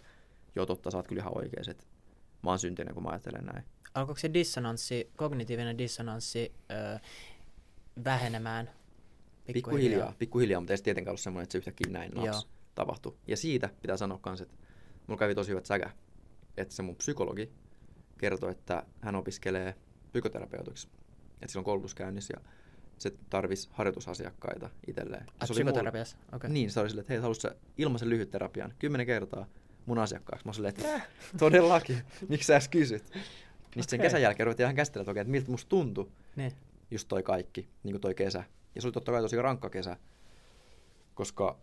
joo 0.55 0.65
totta, 0.65 0.91
sä 0.91 0.97
oot 0.97 1.07
kyllä 1.07 1.21
ihan 1.21 1.37
oikees, 1.37 1.67
että 1.67 1.83
mä 2.43 2.49
oon 2.49 2.59
syntinen, 2.59 2.93
kun 2.93 3.03
mä 3.03 3.09
ajattelen 3.09 3.45
näin. 3.45 3.63
Alkoiko 3.93 4.19
se 4.19 4.33
dissonanssi, 4.33 5.11
kognitiivinen 5.15 5.77
dissonanssi 5.77 6.53
öö, 6.71 6.97
vähenemään 8.05 8.69
Pikkuhiljaa, 9.53 10.13
pikkuhiljaa, 10.19 10.61
mutta 10.61 10.73
ei 10.73 10.77
se 10.77 10.83
tietenkään 10.83 11.11
ollut 11.11 11.19
semmoinen, 11.21 11.43
että 11.43 11.51
se 11.51 11.57
yhtäkkiä 11.57 11.91
näin 11.91 12.11
naps 12.11 12.47
tapahtui. 12.75 13.17
Ja 13.27 13.37
siitä 13.37 13.69
pitää 13.81 13.97
sanoa 13.97 14.19
myös, 14.25 14.41
että 14.41 14.55
mulla 15.07 15.19
kävi 15.19 15.35
tosi 15.35 15.51
hyvät 15.51 15.65
säkä, 15.65 15.89
että 16.57 16.75
se 16.75 16.81
mun 16.81 16.95
psykologi 16.95 17.51
kertoi, 18.17 18.51
että 18.51 18.83
hän 19.01 19.15
opiskelee 19.15 19.75
psykoterapeutiksi. 20.11 20.87
Että 21.33 21.47
sillä 21.47 21.59
on 21.59 21.65
koulutus 21.65 21.95
käynnissä 21.95 22.33
ja 22.37 22.41
se 22.97 23.11
tarvisi 23.29 23.69
harjoitusasiakkaita 23.71 24.69
itselleen. 24.87 25.25
Ai, 25.39 25.47
se 25.47 25.53
oli 25.53 25.63
psykoterapiassa? 25.63 26.17
Okei. 26.33 26.49
Niin, 26.49 26.71
se 26.71 26.79
oli 26.79 26.89
silleen, 26.89 27.03
että 27.03 27.13
hei, 27.13 27.21
haluatko 27.21 27.49
ilmaisen 27.77 28.09
lyhyt 28.09 28.31
terapian 28.31 28.73
kymmenen 28.79 29.05
kertaa 29.05 29.45
mun 29.85 29.97
asiakkaaksi? 29.97 30.45
Mä 30.45 30.49
olin 30.49 30.55
silleen, 30.55 30.73
että 30.75 30.95
äh, 30.95 31.07
todellakin, 31.39 31.97
miksi 32.29 32.47
sä 32.47 32.53
edes 32.53 32.67
kysyt? 32.67 33.03
Niin 33.13 33.23
okay. 33.71 33.83
sen 33.87 33.99
kesän 33.99 34.21
jälkeen 34.21 34.47
ruvettiin 34.47 34.65
ihan 34.65 34.75
käsitellä, 34.75 35.01
että, 35.01 35.11
okei, 35.11 35.21
että 35.21 35.31
miltä 35.31 35.51
musta 35.51 35.69
tuntui 35.69 36.11
Niin. 36.35 36.51
just 36.91 37.07
toi 37.07 37.23
kaikki, 37.23 37.69
niin 37.83 37.93
kuin 37.93 38.01
toi 38.01 38.15
kesä. 38.15 38.43
Ja 38.75 38.81
se 38.81 38.87
oli 38.87 38.91
totta 38.93 39.11
kai 39.11 39.21
tosi 39.21 39.41
rankka 39.41 39.69
kesä, 39.69 39.97
koska 41.13 41.57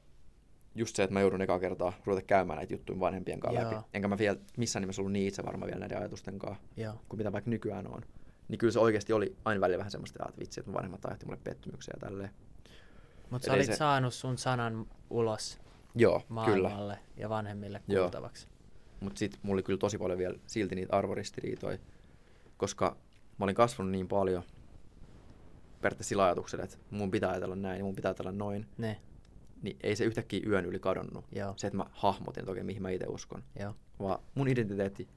just 0.74 0.96
se, 0.96 1.02
että 1.02 1.14
mä 1.14 1.20
joudun 1.20 1.42
ekaa 1.42 1.58
kertaa 1.60 1.92
ruveta 2.04 2.26
käymään 2.26 2.56
näitä 2.56 2.74
juttuja 2.74 3.00
vanhempien 3.00 3.40
kanssa 3.40 3.60
Joo. 3.60 3.70
läpi. 3.72 3.84
Enkä 3.94 4.08
mä 4.08 4.18
vielä 4.18 4.38
missään 4.56 4.80
nimessä 4.80 5.02
ollut 5.02 5.12
niin 5.12 5.28
itse 5.28 5.44
varma 5.44 5.66
vielä 5.66 5.80
näiden 5.80 5.98
ajatusten 5.98 6.38
kanssa, 6.38 6.62
Joo. 6.76 6.94
kuin 7.08 7.18
mitä 7.18 7.32
vaikka 7.32 7.50
nykyään 7.50 7.86
on. 7.86 8.02
niin 8.48 8.58
kyllä 8.58 8.72
se 8.72 8.78
oikeasti 8.78 9.12
oli 9.12 9.36
aina 9.44 9.60
välillä 9.60 9.78
vähän 9.78 9.90
semmoista, 9.90 10.24
että 10.28 10.40
vitsi, 10.40 10.60
että 10.60 10.70
mun 10.70 10.74
vanhemmat 10.76 11.04
aiheutti 11.04 11.26
mulle 11.26 11.40
pettymyksiä 11.44 11.94
ja 11.96 12.08
tälleen. 12.08 12.30
Mutta 13.30 13.46
sä 13.46 13.52
olit 13.52 13.66
se- 13.66 13.76
saanut 13.76 14.14
sun 14.14 14.38
sanan 14.38 14.86
ulos 15.10 15.58
Joo, 15.94 16.18
kyllä. 16.20 16.26
maailmalle 16.28 16.98
ja 17.16 17.28
vanhemmille 17.28 17.82
kuultavaksi. 17.86 18.46
Mutta 19.00 19.18
sitten 19.18 19.40
mulla 19.42 19.54
oli 19.56 19.62
kyllä 19.62 19.78
tosi 19.78 19.98
paljon 19.98 20.18
vielä 20.18 20.38
silti 20.46 20.74
niitä 20.74 20.96
arvoristiriitoja, 20.96 21.78
koska 22.56 22.96
mä 23.38 23.44
olin 23.44 23.54
kasvanut 23.54 23.92
niin 23.92 24.08
paljon 24.08 24.42
periaatteessa 25.80 26.08
sillä 26.08 26.24
ajatuksella, 26.24 26.64
että 26.64 26.76
mun 26.90 27.10
pitää 27.10 27.30
ajatella 27.30 27.56
näin 27.56 27.78
ja 27.78 27.84
mun 27.84 27.94
pitää 27.94 28.08
ajatella 28.08 28.32
noin, 28.32 28.66
Ne, 28.78 29.00
niin 29.62 29.76
ei 29.82 29.96
se 29.96 30.04
yhtäkkiä 30.04 30.40
yön 30.46 30.64
yli 30.64 30.78
kadonnut. 30.78 31.24
joo, 31.32 31.52
Se, 31.56 31.66
että 31.66 31.76
mä 31.76 31.86
hahmotin, 31.92 32.40
että 32.40 32.52
okei, 32.52 32.62
mihin 32.64 32.82
mä 32.82 32.90
itse 32.90 33.06
uskon. 33.08 33.42
joo. 33.60 33.74
Vaan 33.98 34.18
mun 34.34 34.48
identiteetti, 34.48 35.08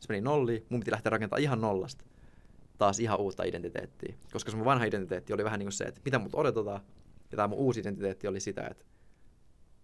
se 0.00 0.06
meni 0.08 0.20
nolliin, 0.20 0.66
mun 0.68 0.80
piti 0.80 0.90
lähteä 0.90 1.10
rakentamaan 1.10 1.42
ihan 1.42 1.60
nollasta 1.60 2.04
taas 2.78 3.00
ihan 3.00 3.18
uutta 3.20 3.44
identiteettiä. 3.44 4.14
Koska 4.32 4.50
se 4.50 4.56
mun 4.56 4.66
vanha 4.66 4.84
identiteetti 4.84 5.32
oli 5.32 5.44
vähän 5.44 5.58
niin 5.58 5.66
kuin 5.66 5.72
se, 5.72 5.84
että 5.84 6.00
mitä 6.04 6.18
mut 6.18 6.34
odotetaan, 6.34 6.80
ja 7.30 7.36
tämä 7.36 7.48
mun 7.48 7.58
uusi 7.58 7.80
identiteetti 7.80 8.28
oli 8.28 8.40
sitä, 8.40 8.66
että 8.70 8.84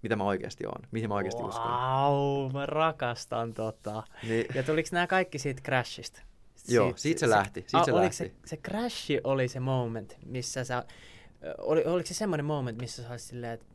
mitä 0.03 0.17
mä 0.17 0.25
oikeasti 0.25 0.67
oon, 0.67 0.83
mihin 0.91 1.09
mä 1.09 1.15
oikeasti 1.15 1.43
uskon. 1.43 1.71
Wow, 1.71 2.53
mä 2.53 2.67
rakastan 2.67 3.55
tota. 3.55 4.03
Niin, 4.23 4.47
Ja 4.55 4.63
tuliko 4.63 4.89
nämä 4.93 5.07
kaikki 5.07 5.39
siitä 5.39 5.63
crashista? 5.63 6.23
Joo, 6.69 6.93
siitä 6.97 7.21
se 7.21 7.31
lähti, 7.31 7.61
siitä 7.61 7.79
Ah, 7.79 7.85
se 7.85 7.95
lähti. 7.95 8.17
Se, 8.17 8.33
se 8.47 8.57
crashi 8.57 9.21
oli 9.25 9.49
se 9.49 9.61
moment, 9.61 10.17
missä 10.27 10.65
sä... 10.65 10.85
Oli, 11.59 11.85
oliko 11.85 12.07
se 12.07 12.15
semmoinen 12.15 12.45
moment, 12.47 12.79
missä 12.81 13.03
sä 13.03 13.11
olisit 13.11 13.29
silleen, 13.29 13.53
että 13.53 13.67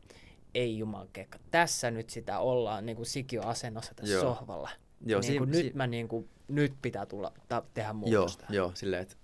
ei 0.54 0.78
jumankekka, 0.78 1.38
tässä 1.50 1.90
nyt 1.90 2.10
sitä 2.10 2.38
ollaan 2.38 2.86
niin 2.86 2.96
kuin 2.96 3.06
sikioasennossa 3.06 3.94
tässä 3.94 4.12
Joo. 4.14 4.22
sohvalla. 4.22 4.70
Joo, 5.06 5.20
niin 5.20 5.26
siinä- 5.32 5.44
kuin 5.46 5.54
si- 5.54 5.62
nyt 5.62 5.74
mä 5.74 5.86
niin 5.86 6.08
kuin, 6.08 6.28
nyt 6.48 6.72
pitää 6.82 7.06
tulla 7.06 7.32
ta- 7.48 7.62
tehdä 7.74 7.88
joo, 7.88 7.94
muutosta. 7.94 8.44
joo, 8.50 8.72
silleen, 8.74 9.02
että 9.02 9.16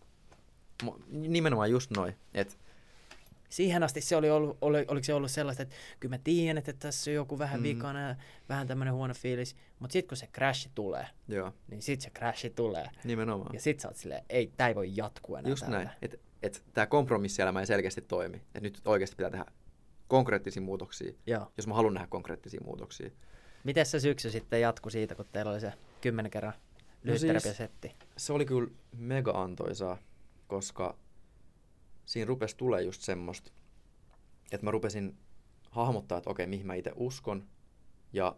nimenomaan 1.10 1.70
just 1.70 1.90
noin, 1.96 2.14
että 2.34 2.54
Siihen 3.57 3.82
asti 3.82 4.00
se 4.00 4.16
oli 4.16 4.30
ollut, 4.30 4.59
oli, 4.61 4.84
oliko 4.88 5.04
se 5.04 5.14
ollut 5.14 5.30
sellaista, 5.30 5.62
että 5.62 5.74
kyllä 6.00 6.14
mä 6.14 6.18
tiedän, 6.24 6.59
että 6.59 6.72
tässä 6.72 7.11
on 7.11 7.14
joku 7.14 7.38
vähän 7.38 7.62
vikana 7.62 8.09
ja 8.09 8.16
vähän 8.48 8.66
tämmöinen 8.66 8.94
huono 8.94 9.14
fiilis, 9.14 9.57
mutta 9.78 9.92
sitten 9.92 10.09
kun 10.09 10.16
se 10.16 10.26
crashi 10.26 10.70
tulee, 10.74 11.07
joo, 11.28 11.52
niin 11.68 11.82
sitten 11.82 12.04
se 12.04 12.11
crashi 12.18 12.50
tulee. 12.50 12.86
nimenomaan. 13.04 13.54
Ja 13.54 13.61
sit 13.61 13.80
sä 13.80 13.88
oot 13.88 13.96
silleen, 13.96 14.24
ei, 14.28 14.52
tää 14.57 14.68
ei 14.68 14.74
voi 14.74 14.92
jatkua 14.96 15.38
enää 15.38 15.50
Just 15.50 15.62
tällä. 15.64 15.76
näin, 15.76 15.90
että 16.02 16.16
et, 16.42 16.62
tämä 16.74 16.86
kompromissielämä 16.86 17.61
ei 17.61 17.66
selkeästi 17.66 18.00
toimi. 18.00 18.36
Että 18.36 18.61
nyt 18.61 18.80
oikeasti 18.84 19.16
pitää 19.16 19.30
tehdä 19.30 19.44
konkreettisia 20.09 20.62
muutoksia, 20.62 21.12
Joo. 21.26 21.52
jos 21.57 21.66
mä 21.66 21.74
haluan 21.74 21.94
nähdä 21.94 22.07
konkreettisia 22.11 22.61
muutoksia. 22.64 23.11
Miten 23.64 23.86
se 23.86 24.00
syksy 24.00 24.30
sitten 24.30 24.61
jatkui 24.61 24.90
siitä, 24.92 25.14
kun 25.14 25.26
teillä 25.32 25.50
oli 25.50 25.61
se 25.61 25.72
kymmenen 26.00 26.30
kerran 26.30 26.52
No 27.04 27.16
siis-? 27.16 27.62
Se 28.16 28.32
oli 28.32 28.44
kyllä 28.44 28.70
mega 28.96 29.30
antoisaa, 29.30 29.98
koska 30.46 30.98
siinä 32.07 32.28
rupesi 32.28 32.57
tulee 32.57 32.82
just 32.82 33.02
semmoista, 33.02 33.52
että 34.52 34.64
mä 34.66 34.70
rupesin 34.70 35.18
hahmottaa, 35.70 36.18
että 36.18 36.30
okei, 36.30 36.46
mihin 36.46 36.66
mä 36.66 36.74
itse 36.74 36.92
uskon. 36.96 37.48
Ja 38.12 38.36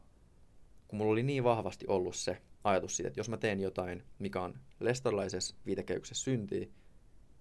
kun 0.89 0.97
mulla 0.97 1.13
oli 1.13 1.23
niin 1.23 1.45
vahvasti 1.45 1.87
ollut 1.89 2.17
se 2.17 2.43
ajatus 2.65 2.97
siitä, 2.97 3.09
että 3.09 3.21
jos 3.21 3.29
mä 3.29 3.37
teen 3.37 3.61
jotain, 3.61 4.03
mikä 4.19 4.43
on 4.43 4.59
lestarilaisessa 4.81 5.57
viitekehyksessä 5.67 6.25
syntiä, 6.25 6.67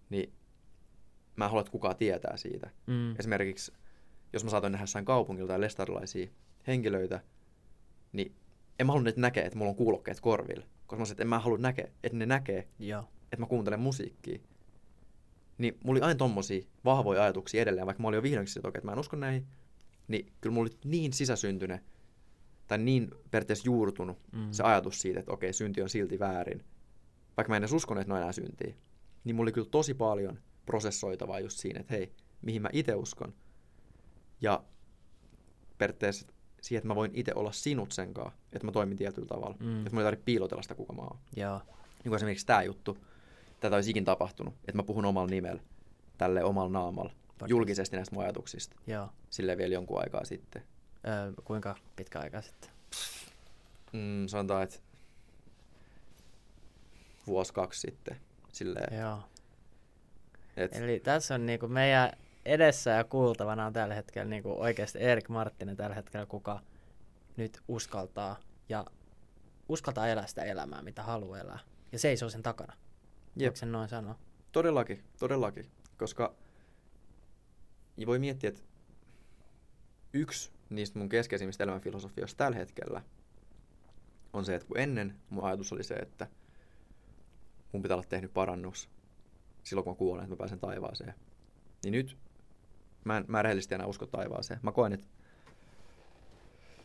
niin 0.10 0.34
mä 1.36 1.46
en 1.46 1.50
halua, 1.50 1.62
että 1.62 1.72
kukaan 1.72 1.96
tietää 1.96 2.38
siitä. 2.38 2.70
Mm. 2.88 3.16
Esimerkiksi, 3.20 3.74
jos 4.34 4.44
mä 4.44 4.50
saatoin 4.50 4.72
nähdä 4.72 4.84
jossain 4.84 5.06
kaupungilla 5.06 5.48
tai 5.48 5.62
lestarilaisia 5.62 6.28
henkilöitä, 6.68 7.22
niin 8.12 8.36
en 8.80 8.86
mä 8.86 8.92
halunnut, 8.92 9.10
että 9.10 9.22
näkee, 9.22 9.46
että 9.46 9.58
mulla 9.58 9.70
on 9.70 9.76
kuulokkeet 9.76 10.20
korvilla. 10.20 10.66
Koska 10.88 11.00
mä 11.00 11.06
sanoin, 11.06 11.14
että 11.14 11.24
en 11.24 11.28
mä 11.28 11.40
halua 11.40 11.58
näkee, 11.58 11.92
että 12.04 12.18
ne 12.18 12.26
näkee, 12.26 12.68
Joo. 12.80 13.04
että 13.24 13.38
mä 13.38 13.46
kuuntelen 13.46 13.80
musiikkia. 13.80 14.40
Niin 15.58 15.78
mulla 15.84 15.98
oli 15.98 16.06
aina 16.08 16.18
tommosia 16.18 16.64
vahvoja 16.86 17.24
ajatuksia 17.24 17.62
edelleen, 17.62 17.86
vaikka 17.86 18.04
mä 18.04 18.08
olin 18.08 18.18
jo 18.18 18.24
vihdoinkin 18.24 18.54
sitä, 18.54 18.60
että 18.60 18.68
okei, 18.70 18.80
että 18.80 18.88
mä 18.88 18.92
en 18.94 19.00
usko 19.00 19.16
näihin. 19.16 19.48
Niin 20.08 20.34
kyllä 20.42 20.54
mulla 20.54 20.70
oli 20.70 20.78
niin 20.86 21.14
sisäsyntynyt, 21.14 21.82
tai 22.68 22.78
niin 22.78 23.12
periaatteessa 23.32 23.66
juurtunut 23.66 24.18
Mm. 24.32 24.52
se 24.52 24.64
ajatus 24.64 25.02
siitä, 25.02 25.20
että 25.20 25.32
okei, 25.32 25.54
synti 25.54 25.82
on 25.82 25.90
silti 25.90 26.20
väärin. 26.20 26.64
Vaikka 27.38 27.50
mä 27.50 27.58
en 27.58 27.62
edes 27.64 27.74
uskonut, 27.74 28.02
että 28.02 28.14
ne 28.14 28.16
on 28.16 28.22
enää 28.22 28.32
syntiä. 28.32 28.74
Niin 29.24 29.36
mulla 29.36 29.46
oli 29.46 29.52
kyllä 29.52 29.68
tosi 29.72 29.94
paljon 29.94 30.40
prosessoitavaa 30.66 31.40
just 31.40 31.58
siinä, 31.58 31.80
että 31.80 31.94
hei, 31.94 32.12
mihin 32.42 32.62
mä 32.62 32.70
itse 32.74 32.96
uskon. 32.96 33.34
Ja 34.42 34.64
periaatteessa 35.78 36.28
siihen, 36.62 36.78
että 36.80 36.88
mä 36.88 36.96
voin 36.96 37.12
itse 37.14 37.32
olla 37.36 37.52
sinut 37.52 37.92
sen 37.92 38.14
kanssa, 38.14 38.40
että 38.54 38.66
mä 38.66 38.72
toimin 38.72 38.98
tietyllä 38.98 39.28
tavalla. 39.28 39.56
Mm. 39.60 39.78
Että 39.80 39.90
mun 39.92 40.00
ei 40.00 40.06
tarvitse 40.06 40.26
piilotella 40.26 40.62
sitä, 40.62 40.76
kuka 40.76 40.94
mä 40.94 41.02
oon. 41.02 41.20
Joo. 41.36 41.58
Niin 41.58 42.10
kuin 42.10 42.16
esimerkiksi 42.16 42.46
tämä 42.46 42.64
juttu, 42.64 42.98
tätä 43.60 43.76
olisi 43.76 43.90
ikin 43.90 44.06
tapahtunut, 44.06 44.54
että 44.60 44.76
mä 44.76 44.84
puhun 44.84 45.06
omalla 45.06 45.30
nimellä, 45.30 45.62
tälle 46.18 46.44
omalla 46.44 46.70
naamalla, 46.70 47.12
Podcast. 47.28 47.50
julkisesti 47.50 47.96
näistä 47.96 48.16
mun 48.16 48.24
ajatuksista, 48.24 48.76
Joo. 48.88 49.10
sille 49.30 49.58
vielä 49.58 49.74
jonkun 49.74 50.00
aikaa 50.00 50.26
sitten. 50.26 50.64
Öö, 51.08 51.34
kuinka 51.44 51.76
pitkä 51.96 52.20
aika 52.20 52.42
sitten? 52.42 52.70
Mm, 53.94 54.28
sanotaan, 54.28 54.64
että 54.64 54.80
vuosi 57.28 57.54
kaksi 57.54 57.82
sitten, 57.82 58.18
silleen, 58.54 59.00
Joo. 59.00 59.20
et, 60.58 60.76
Eli 60.76 61.00
tässä 61.00 61.36
on 61.36 61.46
niinku 61.46 61.68
meidän 61.68 62.12
edessä 62.46 62.92
ja 62.92 63.04
kuultavana 63.04 63.66
on 63.66 63.74
tällä 63.74 63.94
hetkellä 63.96 64.30
niinku 64.30 64.62
oikeasti 64.62 65.00
Erik 65.02 65.30
Marttinen 65.30 65.78
tällä 65.78 65.96
hetkellä, 65.96 66.26
kuka 66.26 66.60
nyt 67.38 67.62
uskaltaa 67.68 68.40
ja 68.70 68.86
uskaltaa 69.70 70.08
elää 70.08 70.28
sitä 70.28 70.44
elämää, 70.44 70.82
mitä 70.82 71.04
haluaa 71.04 71.40
elää. 71.40 71.60
Ja 71.92 72.00
seisoo 72.00 72.30
sen 72.30 72.44
takana. 72.44 72.74
Jep. 73.40 73.56
Sen 73.56 73.72
noin 73.72 73.90
sanoa? 73.90 74.16
todellakin, 74.52 75.04
todellakin, 75.20 75.72
koska 75.98 76.36
ja 77.98 78.08
voi 78.08 78.20
miettiä, 78.20 78.48
että 78.48 78.62
yksi 80.14 80.52
niistä 80.70 81.00
mun 81.00 81.10
keskeisimmistä 81.10 81.64
elämänfilosofioista 81.64 82.38
tällä 82.38 82.58
hetkellä 82.58 83.02
on 84.34 84.46
se, 84.46 84.56
että 84.56 84.68
kun 84.68 84.80
ennen 84.80 85.16
mun 85.30 85.44
ajatus 85.44 85.74
oli 85.74 85.84
se, 85.84 85.94
että 85.94 86.28
mun 87.72 87.82
pitää 87.82 87.96
olla 87.96 88.08
tehnyt 88.10 88.34
parannus 88.34 88.90
silloin, 89.64 89.84
kun 89.84 89.94
mä 89.94 89.98
kuolen, 89.98 90.24
että 90.24 90.34
mä 90.34 90.38
pääsen 90.38 90.60
taivaaseen. 90.60 91.14
Niin 91.84 91.92
nyt 91.92 92.18
mä 93.04 93.18
en, 93.18 93.26
mä 93.28 93.40
en 93.40 93.46
rehellisesti 93.46 93.76
enää 93.76 93.88
usko 93.88 94.06
taivaaseen. 94.06 94.60
Mä 94.64 94.72
koen, 94.72 94.94
että 94.94 95.08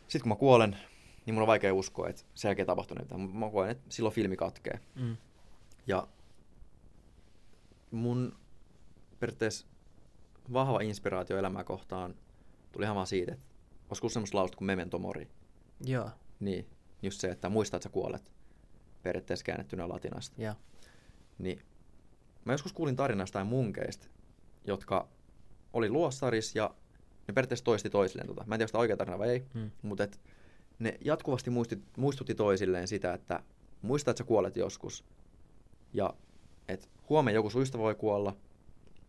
sit 0.08 0.22
kun 0.22 0.28
mä 0.28 0.36
kuolen, 0.36 0.76
niin 1.26 1.34
mun 1.34 1.42
on 1.42 1.46
vaikea 1.46 1.74
uskoa, 1.74 2.08
että 2.08 2.22
sen 2.34 2.48
jälkeen 2.48 2.66
tapahtuu 2.66 2.96
mitään. 3.00 3.20
Mä 3.20 3.50
koen, 3.50 3.70
että 3.70 3.84
silloin 3.88 4.14
filmi 4.14 4.36
katkee. 4.36 4.80
Mm. 4.94 5.16
Ja 5.86 6.08
mun 7.92 8.36
periaatteessa 9.20 9.66
vahva 10.52 10.80
inspiraatio 10.80 11.38
elämää 11.38 11.64
kohtaan 11.64 12.14
tuli 12.72 12.84
ihan 12.84 12.96
vaan 12.96 13.06
siitä, 13.06 13.32
että 13.32 13.46
olisiko 13.88 14.08
semmoista 14.08 14.38
lausta 14.38 14.56
kuin 14.56 14.66
memento 14.66 14.98
mori. 14.98 15.28
Joo. 15.84 16.10
Niin, 16.40 16.66
just 17.02 17.20
se, 17.20 17.28
että 17.30 17.48
muista, 17.48 17.76
että 17.76 17.84
sä 17.84 17.92
kuolet 17.92 18.32
periaatteessa 19.02 19.44
käännettynä 19.44 19.88
latinasta. 19.88 20.42
Joo. 20.42 20.54
Niin 21.38 21.62
mä 22.44 22.52
joskus 22.52 22.72
kuulin 22.72 22.96
tarinasta 22.96 23.32
tai 23.32 23.44
munkeista, 23.44 24.06
jotka 24.64 25.08
oli 25.72 25.90
luossaris 25.90 26.54
ja 26.54 26.74
ne 27.28 27.34
periaatteessa 27.34 27.64
toisti 27.64 27.90
toisilleen 27.90 28.26
tota. 28.26 28.44
Mä 28.46 28.54
en 28.54 28.58
tiedä, 28.58 28.68
onko 28.68 28.78
oikea 28.78 28.96
tarina 28.96 29.18
vai 29.18 29.28
ei, 29.30 29.42
Mm. 29.54 29.70
mutta 29.82 30.04
et 30.04 30.20
ne 30.78 30.98
jatkuvasti 31.04 31.50
muisti, 31.50 31.78
muistutti 31.96 32.34
toisilleen 32.34 32.88
sitä, 32.88 33.14
että 33.14 33.42
muista, 33.82 34.10
että 34.10 34.18
sä 34.18 34.24
kuolet 34.24 34.56
joskus. 34.56 35.04
Ja 35.92 36.14
että 36.68 36.88
huomenna 37.08 37.34
joku 37.34 37.60
ystävä 37.60 37.82
voi 37.82 37.94
kuolla, 37.94 38.36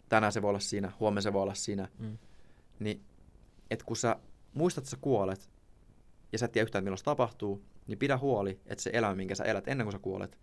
tänään 0.10 0.32
se 0.32 0.42
voi 0.42 0.50
olla 0.50 0.60
siinä, 0.60 0.92
huomenna 1.00 1.22
se 1.22 1.34
voi 1.34 1.42
olla 1.42 1.54
siinä. 1.54 1.90
Mm. 2.00 2.18
Niin, 2.80 3.02
että 3.72 3.86
kun 3.86 3.98
sä 3.98 4.16
muistat, 4.54 4.82
että 4.82 4.92
sä 4.92 4.98
kuolet, 5.02 5.50
ja 6.32 6.40
sä 6.40 6.46
et 6.46 6.52
tiedä 6.52 6.64
yhtään, 6.64 6.84
milloin 6.84 6.98
se 6.98 7.04
tapahtuu, 7.04 7.64
niin 7.88 8.00
pidä 8.00 8.18
huoli, 8.18 8.60
että 8.66 8.84
se 8.84 8.90
elämä, 8.94 9.16
minkä 9.16 9.36
sä 9.36 9.44
elät 9.44 9.68
ennen 9.68 9.86
kuin 9.86 9.92
sä 9.92 10.00
kuolet, 10.00 10.38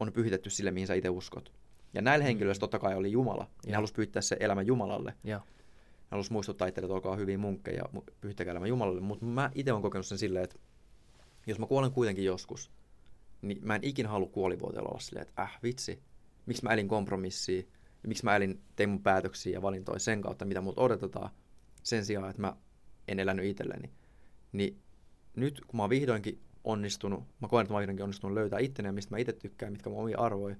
on 0.00 0.12
pyhitetty 0.12 0.50
sille, 0.50 0.70
mihin 0.70 0.86
sä 0.86 0.94
itse 0.94 1.08
uskot. 1.08 1.52
Ja 1.94 2.02
näillä 2.02 2.24
henkilöillä 2.24 2.60
totta 2.60 2.78
kai 2.78 2.94
oli 2.94 3.12
Jumala. 3.12 3.42
Ne 3.44 3.70
Joo. 3.70 3.74
halusi 3.74 3.92
pyytää 3.92 4.22
se 4.22 4.36
elämä 4.40 4.62
Jumalalle. 4.62 5.14
Ne 5.22 5.40
halusi 6.10 6.32
muistuttaa 6.32 6.68
itselle, 6.68 6.86
että 6.86 6.94
olkaa 6.94 7.16
hyvin 7.16 7.40
munkkeja 7.40 7.76
ja 7.94 8.02
pyytäkää 8.20 8.50
elämä 8.50 8.66
Jumalalle. 8.66 9.00
Mutta 9.00 9.24
mä 9.24 9.50
itse 9.54 9.72
olen 9.72 9.82
kokenut 9.82 10.06
sen 10.06 10.18
silleen, 10.18 10.44
että 10.44 10.56
jos 11.46 11.58
mä 11.58 11.66
kuolen 11.66 11.92
kuitenkin 11.92 12.24
joskus, 12.24 12.70
niin 13.42 13.58
mä 13.62 13.74
en 13.74 13.84
ikin 13.84 14.06
halua 14.06 14.28
kuolivuoteella 14.28 14.88
olla 14.88 15.00
silleen, 15.00 15.26
että 15.28 15.42
äh 15.42 15.58
vitsi, 15.62 16.02
miksi 16.46 16.64
mä 16.64 16.70
elin 16.70 16.88
kompromissiin, 16.88 17.68
ja 18.02 18.08
miksi 18.08 18.24
mä 18.24 18.36
elin, 18.36 18.60
tein 18.76 18.88
mun 18.88 19.02
päätöksiä 19.02 19.52
ja 19.52 19.62
valintoja 19.62 19.98
sen 19.98 20.20
kautta, 20.20 20.44
mitä 20.44 20.60
multa 20.60 20.80
odotetaan, 20.80 21.30
sen 21.82 22.04
sijaan, 22.04 22.30
että 22.30 22.42
mä 22.42 22.56
en 23.08 23.20
elänyt 23.20 23.44
itselleni. 23.44 23.90
Niin 24.52 24.78
nyt, 25.36 25.60
kun 25.66 25.76
mä 25.76 25.82
oon 25.82 25.90
vihdoinkin 25.90 26.40
onnistunut, 26.64 27.24
mä 27.40 27.48
koen, 27.48 27.62
että 27.62 27.74
mä 27.74 27.80
vihdoinkin 27.80 28.04
onnistunut 28.04 28.34
löytää 28.34 28.58
itteni 28.58 28.92
mistä 28.92 29.10
mä 29.10 29.18
itse 29.18 29.32
tykkään, 29.32 29.72
mitkä 29.72 29.90
mun 29.90 30.02
omia 30.02 30.18
arvoja, 30.18 30.56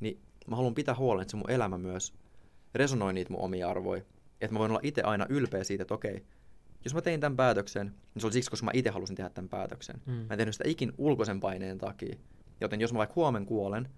niin 0.00 0.20
mä 0.46 0.56
haluan 0.56 0.74
pitää 0.74 0.94
huolen, 0.94 1.22
että 1.22 1.30
se 1.30 1.36
mun 1.36 1.50
elämä 1.50 1.78
myös 1.78 2.14
resonoi 2.74 3.12
niitä 3.12 3.32
mun 3.32 3.40
omia 3.40 3.68
arvoja. 3.68 4.02
Että 4.40 4.52
mä 4.52 4.58
voin 4.58 4.70
olla 4.70 4.80
itse 4.82 5.02
aina 5.02 5.26
ylpeä 5.28 5.64
siitä, 5.64 5.82
että 5.82 5.94
okei, 5.94 6.24
jos 6.84 6.94
mä 6.94 7.02
tein 7.02 7.20
tämän 7.20 7.36
päätöksen, 7.36 7.86
niin 7.86 8.20
se 8.20 8.26
oli 8.26 8.32
siksi, 8.32 8.50
koska 8.50 8.64
mä 8.64 8.70
itse 8.74 8.90
halusin 8.90 9.16
tehdä 9.16 9.30
tämän 9.30 9.48
päätöksen. 9.48 10.02
Mm. 10.06 10.12
Mä 10.12 10.26
en 10.30 10.38
tehnyt 10.38 10.54
sitä 10.54 10.68
ikin 10.68 10.92
ulkoisen 10.98 11.40
paineen 11.40 11.78
takia. 11.78 12.16
Joten 12.60 12.80
jos 12.80 12.92
mä 12.92 12.98
vaikka 12.98 13.14
huomen 13.16 13.46
kuolen, 13.46 13.88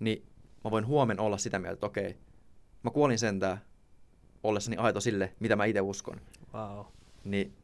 niin 0.00 0.26
mä 0.64 0.70
voin 0.70 0.86
huomen 0.86 1.20
olla 1.20 1.38
sitä 1.38 1.58
mieltä, 1.58 1.74
että 1.74 1.86
okei, 1.86 2.16
mä 2.82 2.90
kuolin 2.90 3.18
sentään 3.18 3.60
ollessani 4.42 4.76
aito 4.76 5.00
sille, 5.00 5.32
mitä 5.40 5.56
mä 5.56 5.64
itse 5.64 5.80
uskon. 5.80 6.20
Wow. 6.54 6.86
Niin 7.24 7.56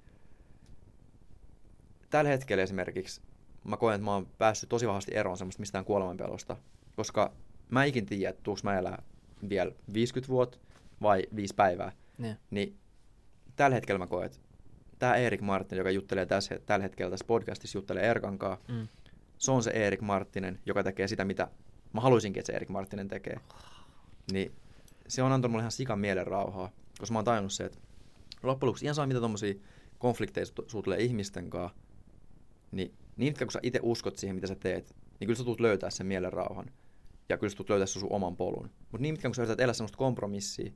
tällä 2.11 2.31
hetkellä 2.31 2.63
esimerkiksi 2.63 3.21
mä 3.65 3.77
koen, 3.77 3.95
että 3.95 4.05
mä 4.05 4.15
oon 4.15 4.27
päässyt 4.39 4.69
tosi 4.69 4.87
vahvasti 4.87 5.17
eroon 5.17 5.39
semmoista 5.39 5.61
mistään 5.61 5.85
kuolemanpelosta, 5.85 6.57
koska 6.97 7.33
mä 7.71 7.85
ikin 7.85 8.07
tiedä, 8.07 8.31
että 8.31 8.43
tuuks 8.43 8.65
mä 8.65 8.79
elää 8.79 9.03
vielä 9.49 9.73
50 9.93 10.33
vuotta 10.33 10.59
vai 11.03 11.23
5 11.37 11.55
päivää. 11.55 11.93
Ne. 12.19 12.39
Niin 12.51 12.79
tällä 13.57 13.75
hetkellä 13.75 13.99
mä 13.99 14.07
koen, 14.07 14.27
että 14.27 14.39
tämä 14.99 15.17
Erik 15.17 15.41
Martin, 15.41 15.79
joka 15.79 15.91
juttelee 15.91 16.27
tässä, 16.27 16.59
tällä 16.67 16.83
hetkellä 16.83 17.11
tässä 17.11 17.27
podcastissa, 17.27 17.79
juttelee 17.79 18.03
Erkankaa, 18.11 18.59
Mm. 18.69 18.89
se 19.39 19.51
on 19.51 19.63
se 19.63 19.71
Erik 19.71 20.01
Marttinen, 20.01 20.59
joka 20.67 20.83
tekee 20.83 21.09
sitä, 21.09 21.25
mitä 21.25 21.49
mä 21.93 22.01
haluaisinkin, 22.01 22.41
että 22.41 22.47
se 22.53 22.57
Erik 22.57 22.69
Marttinen 22.69 23.09
tekee. 23.09 23.41
Niin 24.33 24.53
se 25.09 25.23
on 25.23 25.33
antanut 25.33 25.51
mulle 25.53 25.63
ihan 25.63 25.73
sikan 25.73 25.99
mielen 25.99 26.27
rauhaa, 26.27 26.71
koska 26.99 27.13
mä 27.13 27.19
oon 27.19 27.25
tajunnut 27.25 27.53
se, 27.53 27.65
että 27.65 27.79
loppujen 28.43 28.69
lopuksi 28.69 28.85
ihan 28.85 28.95
saa 28.95 29.07
mitä 29.07 29.21
tommosia 29.21 29.55
konflikteja 29.99 30.47
su- 30.47 30.65
sulla 30.67 30.85
tulee 30.85 30.99
ihmisten 31.03 31.51
kanssa, 31.51 31.79
niin 32.73 32.95
niin 33.17 33.35
kun 33.39 33.53
sä 33.53 33.61
itse 33.63 33.81
uskot 33.83 34.17
siihen, 34.17 34.35
mitä 34.35 34.47
sä 34.47 34.55
teet, 34.55 34.95
niin 35.21 35.27
kyllä 35.27 35.39
sä 35.39 35.45
tulet 35.45 35.61
löytää 35.61 35.91
sen 35.91 36.07
mielen 36.07 36.33
rauhan. 36.33 36.67
Ja 37.29 37.37
kyllä 37.39 37.51
sä 37.51 37.57
tulet 37.57 37.71
löytää 37.71 37.87
sen 37.87 38.01
sun 38.01 38.13
oman 38.13 38.37
polun. 38.37 38.71
Mutta 38.81 38.99
niin 39.03 39.15
pitkään 39.15 39.31
kun 39.31 39.35
sä 39.35 39.43
yrität 39.43 39.61
elää 39.61 39.73
semmoista 39.75 39.99
kompromissia 39.99 40.73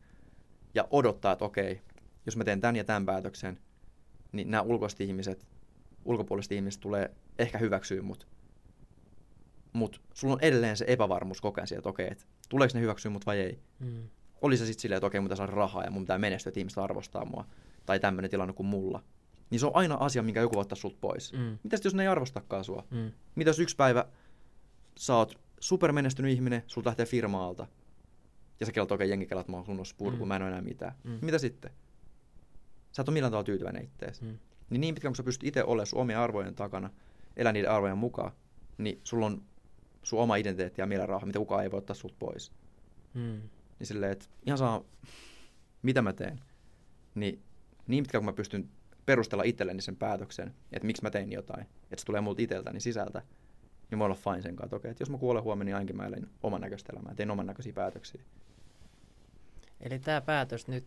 ja 0.74 0.88
odottaa, 0.90 1.32
että 1.32 1.44
okei, 1.44 1.80
jos 2.26 2.36
mä 2.36 2.44
teen 2.44 2.60
tämän 2.60 2.76
ja 2.76 2.84
tämän 2.84 3.06
päätöksen, 3.06 3.58
niin 4.32 4.50
nämä 4.50 4.62
ulkoiset 4.62 5.00
ihmiset, 5.00 5.46
ulkopuoliset 6.04 6.52
ihmiset 6.52 6.80
tulee 6.80 7.10
ehkä 7.38 7.58
hyväksyä 7.58 8.02
mut. 8.02 8.26
Mut 9.72 10.00
sulla 10.14 10.34
on 10.34 10.40
edelleen 10.40 10.76
se 10.76 10.84
epävarmuus 10.88 11.40
koko 11.40 11.60
ajan 11.60 11.66
siitä, 11.68 11.78
että 11.78 11.88
okei, 11.88 12.08
että 12.10 12.24
tuleeko 12.48 12.74
ne 12.74 12.80
hyväksyä 12.80 13.10
mut 13.10 13.26
vai 13.26 13.40
ei. 13.40 13.58
Mm. 13.78 14.08
Oli 14.42 14.56
se 14.56 14.66
sitten 14.66 14.82
silleen, 14.82 14.96
että 14.96 15.06
okei, 15.06 15.20
mun 15.20 15.26
pitää 15.26 15.36
saada 15.36 15.52
rahaa 15.52 15.84
ja 15.84 15.90
mun 15.90 16.02
pitää 16.02 16.18
menestyä, 16.18 16.50
että 16.50 16.60
ihmiset 16.60 16.78
arvostaa 16.78 17.24
mua. 17.24 17.44
Tai 17.86 18.00
tämmöinen 18.00 18.30
tilanne 18.30 18.52
kuin 18.54 18.66
mulla. 18.66 19.02
Niin 19.50 19.60
se 19.60 19.66
on 19.66 19.72
aina 19.76 19.94
asia, 19.94 20.22
minkä 20.22 20.40
joku 20.40 20.58
ottaa 20.58 20.76
sulta 20.76 20.96
pois. 21.00 21.32
Mm. 21.32 21.58
Mitä 21.62 21.76
sit, 21.76 21.84
jos 21.84 21.94
ne 21.94 22.02
ei 22.02 22.08
arvostakaan 22.08 22.64
sua? 22.64 22.84
Mm. 22.90 23.12
Mitä 23.34 23.48
jos 23.48 23.58
yksi 23.58 23.76
päivä 23.76 24.04
sä 24.98 25.16
oot 25.16 25.38
supermenestynyt 25.60 26.32
ihminen, 26.32 26.62
sulta 26.66 26.88
lähtee 26.88 27.06
firmaalta. 27.06 27.66
Ja 28.60 28.66
sä 28.66 28.72
kelat, 28.72 28.92
okei, 28.92 29.10
jengi 29.10 29.26
kelat, 29.26 29.48
mä 29.48 29.56
oon 29.56 29.66
kunnossa 29.66 29.94
purku, 29.98 30.24
Mm. 30.24 30.28
mä 30.28 30.36
en 30.36 30.42
ole 30.42 30.48
enää 30.50 30.62
mitään. 30.62 30.92
Mm. 31.04 31.18
Mitä 31.22 31.38
sitten? 31.38 31.70
Sä 32.92 33.02
et 33.02 33.08
ole 33.08 33.14
millään 33.14 33.30
tavalla 33.30 33.44
tyytyväinen 33.44 33.84
ittees. 33.84 34.22
Mm. 34.22 34.38
Niin 34.70 34.80
niin 34.80 34.94
pitkään 34.94 35.10
kun 35.12 35.16
sä 35.16 35.22
pystyt 35.22 35.48
itse 35.48 35.64
olemaan 35.64 35.86
sun 35.86 36.00
omien 36.00 36.18
arvojen 36.18 36.54
takana, 36.54 36.90
elää 37.36 37.52
niiden 37.52 37.70
arvojen 37.70 37.98
mukaan, 37.98 38.32
niin 38.78 39.00
sulla 39.04 39.26
on 39.26 39.42
sun 40.02 40.18
oma 40.18 40.36
identiteetti 40.36 40.80
ja 40.80 40.86
mielenrauha, 40.86 41.26
mitä 41.26 41.38
kukaan 41.38 41.62
ei 41.62 41.70
voi 41.70 41.78
ottaa 41.78 41.94
sulta 41.94 42.16
pois. 42.18 42.52
Mm. 43.14 43.40
Niin 43.78 43.86
silleen, 43.86 44.12
että 44.12 44.26
ihan 44.46 44.58
saa, 44.58 44.84
mitä 45.82 46.02
mä 46.02 46.12
teen, 46.12 46.40
niin 47.14 47.42
niin 47.86 48.04
pitkään 48.04 48.22
kun 48.22 48.26
mä 48.26 48.36
pystyn 48.36 48.68
perustella 49.06 49.42
itselleni 49.42 49.82
sen 49.82 49.96
päätöksen, 49.96 50.54
että 50.72 50.86
miksi 50.86 51.02
mä 51.02 51.10
tein 51.10 51.32
jotain, 51.32 51.60
että 51.60 51.96
se 51.96 52.06
tulee 52.06 52.20
multa 52.20 52.42
itseltäni 52.42 52.80
sisältä, 52.80 53.22
niin 53.90 53.98
mä 53.98 54.04
olla 54.04 54.14
fine 54.14 54.42
sen 54.42 54.56
kanssa, 54.56 54.76
okei, 54.76 54.90
että 54.90 55.02
jos 55.02 55.10
mä 55.10 55.18
kuolen 55.18 55.42
huomenna, 55.42 55.64
niin 55.64 55.74
ainakin 55.74 55.96
mä 55.96 56.06
elän 56.06 56.30
oman 56.42 56.60
näköistä 56.60 56.92
elämää, 56.92 57.14
tein 57.14 57.30
oman 57.30 57.46
näköisiä 57.46 57.72
päätöksiä. 57.72 58.22
Eli 59.80 59.98
tämä 59.98 60.20
päätös 60.20 60.68
nyt 60.68 60.84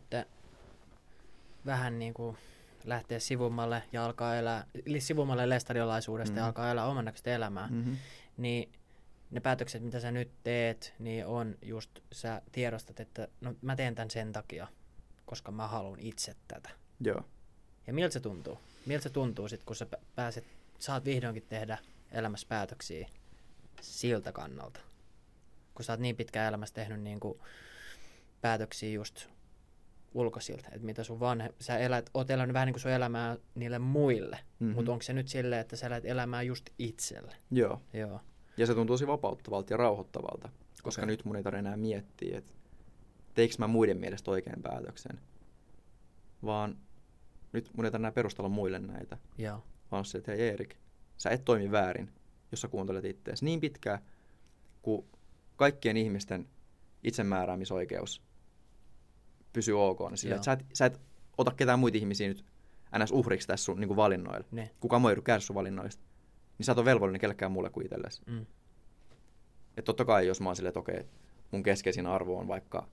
vähän 1.65 1.99
niin 1.99 2.13
kuin 2.13 2.37
lähteä 2.83 3.19
sivummalle 3.19 3.83
ja 3.91 4.05
alkaa 4.05 4.35
elää, 4.35 4.65
eli 4.85 5.01
sivummalle 5.01 5.49
lestadiolaisuudesta 5.49 6.31
mm. 6.31 6.37
ja 6.37 6.41
Mhm. 6.43 6.47
alkaa 6.47 6.71
elää 6.71 6.85
oman 6.85 7.05
näköistä 7.05 7.35
elämää, 7.35 7.67
mm. 7.67 7.75
Mm-hmm. 7.75 7.97
niin 8.37 8.71
ne 9.31 9.39
päätökset, 9.39 9.83
mitä 9.83 9.99
sä 9.99 10.11
nyt 10.11 10.31
teet, 10.43 10.93
niin 10.99 11.25
on 11.25 11.55
just, 11.61 11.89
sä 12.11 12.41
tiedostat, 12.51 12.99
että 12.99 13.27
no 13.41 13.55
mä 13.61 13.75
teen 13.75 13.95
tämän 13.95 14.09
sen 14.11 14.31
takia, 14.31 14.67
koska 15.25 15.51
mä 15.51 15.67
haluan 15.67 15.99
itse 15.99 16.35
tätä. 16.47 16.69
Joo. 16.99 17.21
Ja 17.87 17.93
miltä 17.93 18.13
se 18.13 18.19
tuntuu? 18.19 18.59
Miltä 18.85 19.03
se 19.03 19.09
tuntuu 19.09 19.47
sitten, 19.47 19.65
kun 19.65 19.75
sä 19.75 19.85
pä- 19.95 20.01
pääset, 20.15 20.45
saat 20.79 21.05
vihdoinkin 21.05 21.45
tehdä 21.49 21.77
elämässä 22.11 22.47
päätöksiä 22.49 23.09
siltä 23.81 24.31
kannalta? 24.31 24.79
Kun 25.75 25.85
sä 25.85 25.93
oot 25.93 25.99
niin 25.99 26.15
pitkään 26.15 26.47
elämässä 26.47 26.75
tehnyt 26.75 27.01
niin 27.01 27.19
kuin 27.19 27.39
päätöksiä 28.41 28.89
just 28.89 29.27
ulkoisilta, 30.13 30.67
että 30.71 30.85
mitä 30.85 31.03
sun 31.03 31.19
vanhe, 31.19 31.53
sä 31.59 31.77
elät, 31.77 32.09
oot 32.13 32.29
elänyt 32.29 32.53
vähän 32.53 32.65
niin 32.65 32.73
kuin 32.73 32.81
sun 32.81 32.91
elämää 32.91 33.37
niille 33.55 33.79
muille, 33.79 34.35
mm-hmm. 34.35 34.67
Mhm. 34.67 34.75
mutta 34.75 34.91
onko 34.91 35.01
se 35.01 35.13
nyt 35.13 35.27
silleen, 35.27 35.61
että 35.61 35.75
sä 35.75 35.87
elät 35.87 36.05
elämää 36.05 36.41
just 36.41 36.69
itselle? 36.79 37.35
Joo. 37.51 37.81
Joo. 37.93 38.19
Ja 38.57 38.65
se 38.65 38.73
tuntuu 38.73 38.93
tosi 38.93 39.07
vapauttavalta 39.07 39.73
ja 39.73 39.77
rauhoittavalta, 39.77 40.49
koska 40.83 41.01
Okei. 41.01 41.07
nyt 41.07 41.25
mun 41.25 41.35
ei 41.35 41.43
tarvitse 41.43 41.59
enää 41.59 41.77
miettiä, 41.77 42.37
että 42.37 42.51
teikö 43.33 43.55
mä 43.57 43.67
muiden 43.67 43.97
mielestä 43.97 44.31
oikein 44.31 44.61
päätöksen. 44.61 45.19
Vaan 46.45 46.77
nyt 47.53 47.69
mun 47.73 47.85
ei 47.85 47.91
tarvitse 47.91 48.01
enää 48.01 48.11
perustella 48.11 48.49
muille 48.49 48.79
näitä, 48.79 49.17
Joo. 49.37 49.63
vaan 49.91 50.05
se, 50.05 50.17
että 50.17 50.31
hei 50.31 50.49
Erik, 50.49 50.75
sä 51.17 51.29
et 51.29 51.45
toimi 51.45 51.71
väärin, 51.71 52.09
jos 52.51 52.61
sä 52.61 52.67
kuuntelet 52.67 53.05
itseäsi. 53.05 53.45
Niin 53.45 53.59
pitkään, 53.59 53.99
kun 54.81 55.05
kaikkien 55.55 55.97
ihmisten 55.97 56.47
itsemääräämisoikeus 57.03 58.21
pysyy 59.53 59.85
ok, 59.89 59.99
niin 60.09 60.17
sillä, 60.17 60.33
Joo. 60.33 60.35
että 60.35 60.45
sä 60.45 60.51
et, 60.51 60.65
sä 60.73 60.85
et 60.85 61.01
ota 61.37 61.51
ketään 61.51 61.79
muita 61.79 61.97
ihmisiä 61.97 62.27
nyt 62.27 62.45
ns. 63.03 63.11
uhriksi 63.11 63.47
tässä 63.47 63.63
sun 63.65 63.79
niin 63.79 63.95
valinnoilla. 63.95 64.47
Ne. 64.51 64.69
Kukaan 64.79 65.01
muu 65.01 65.09
ei 65.09 65.11
joudu 65.11 65.21
kärsiä 65.21 65.47
sun 65.47 65.53
valinnoista. 65.55 66.03
Niin 66.57 66.65
sä 66.65 66.71
et 66.71 66.77
ole 66.77 66.85
velvollinen 66.85 67.21
kellekään 67.21 67.51
muulle 67.51 67.69
kuin 67.69 67.85
itsellesi. 67.85 68.21
Mm. 68.27 68.41
Että 69.69 69.81
totta 69.85 70.05
kai, 70.05 70.27
jos 70.27 70.41
mä 70.41 70.49
oon 70.49 70.55
silleen, 70.55 70.69
että 70.69 70.79
okei, 70.79 71.03
mun 71.51 71.63
keskeisin 71.63 72.05
arvo 72.07 72.37
on 72.37 72.47
vaikka 72.47 72.87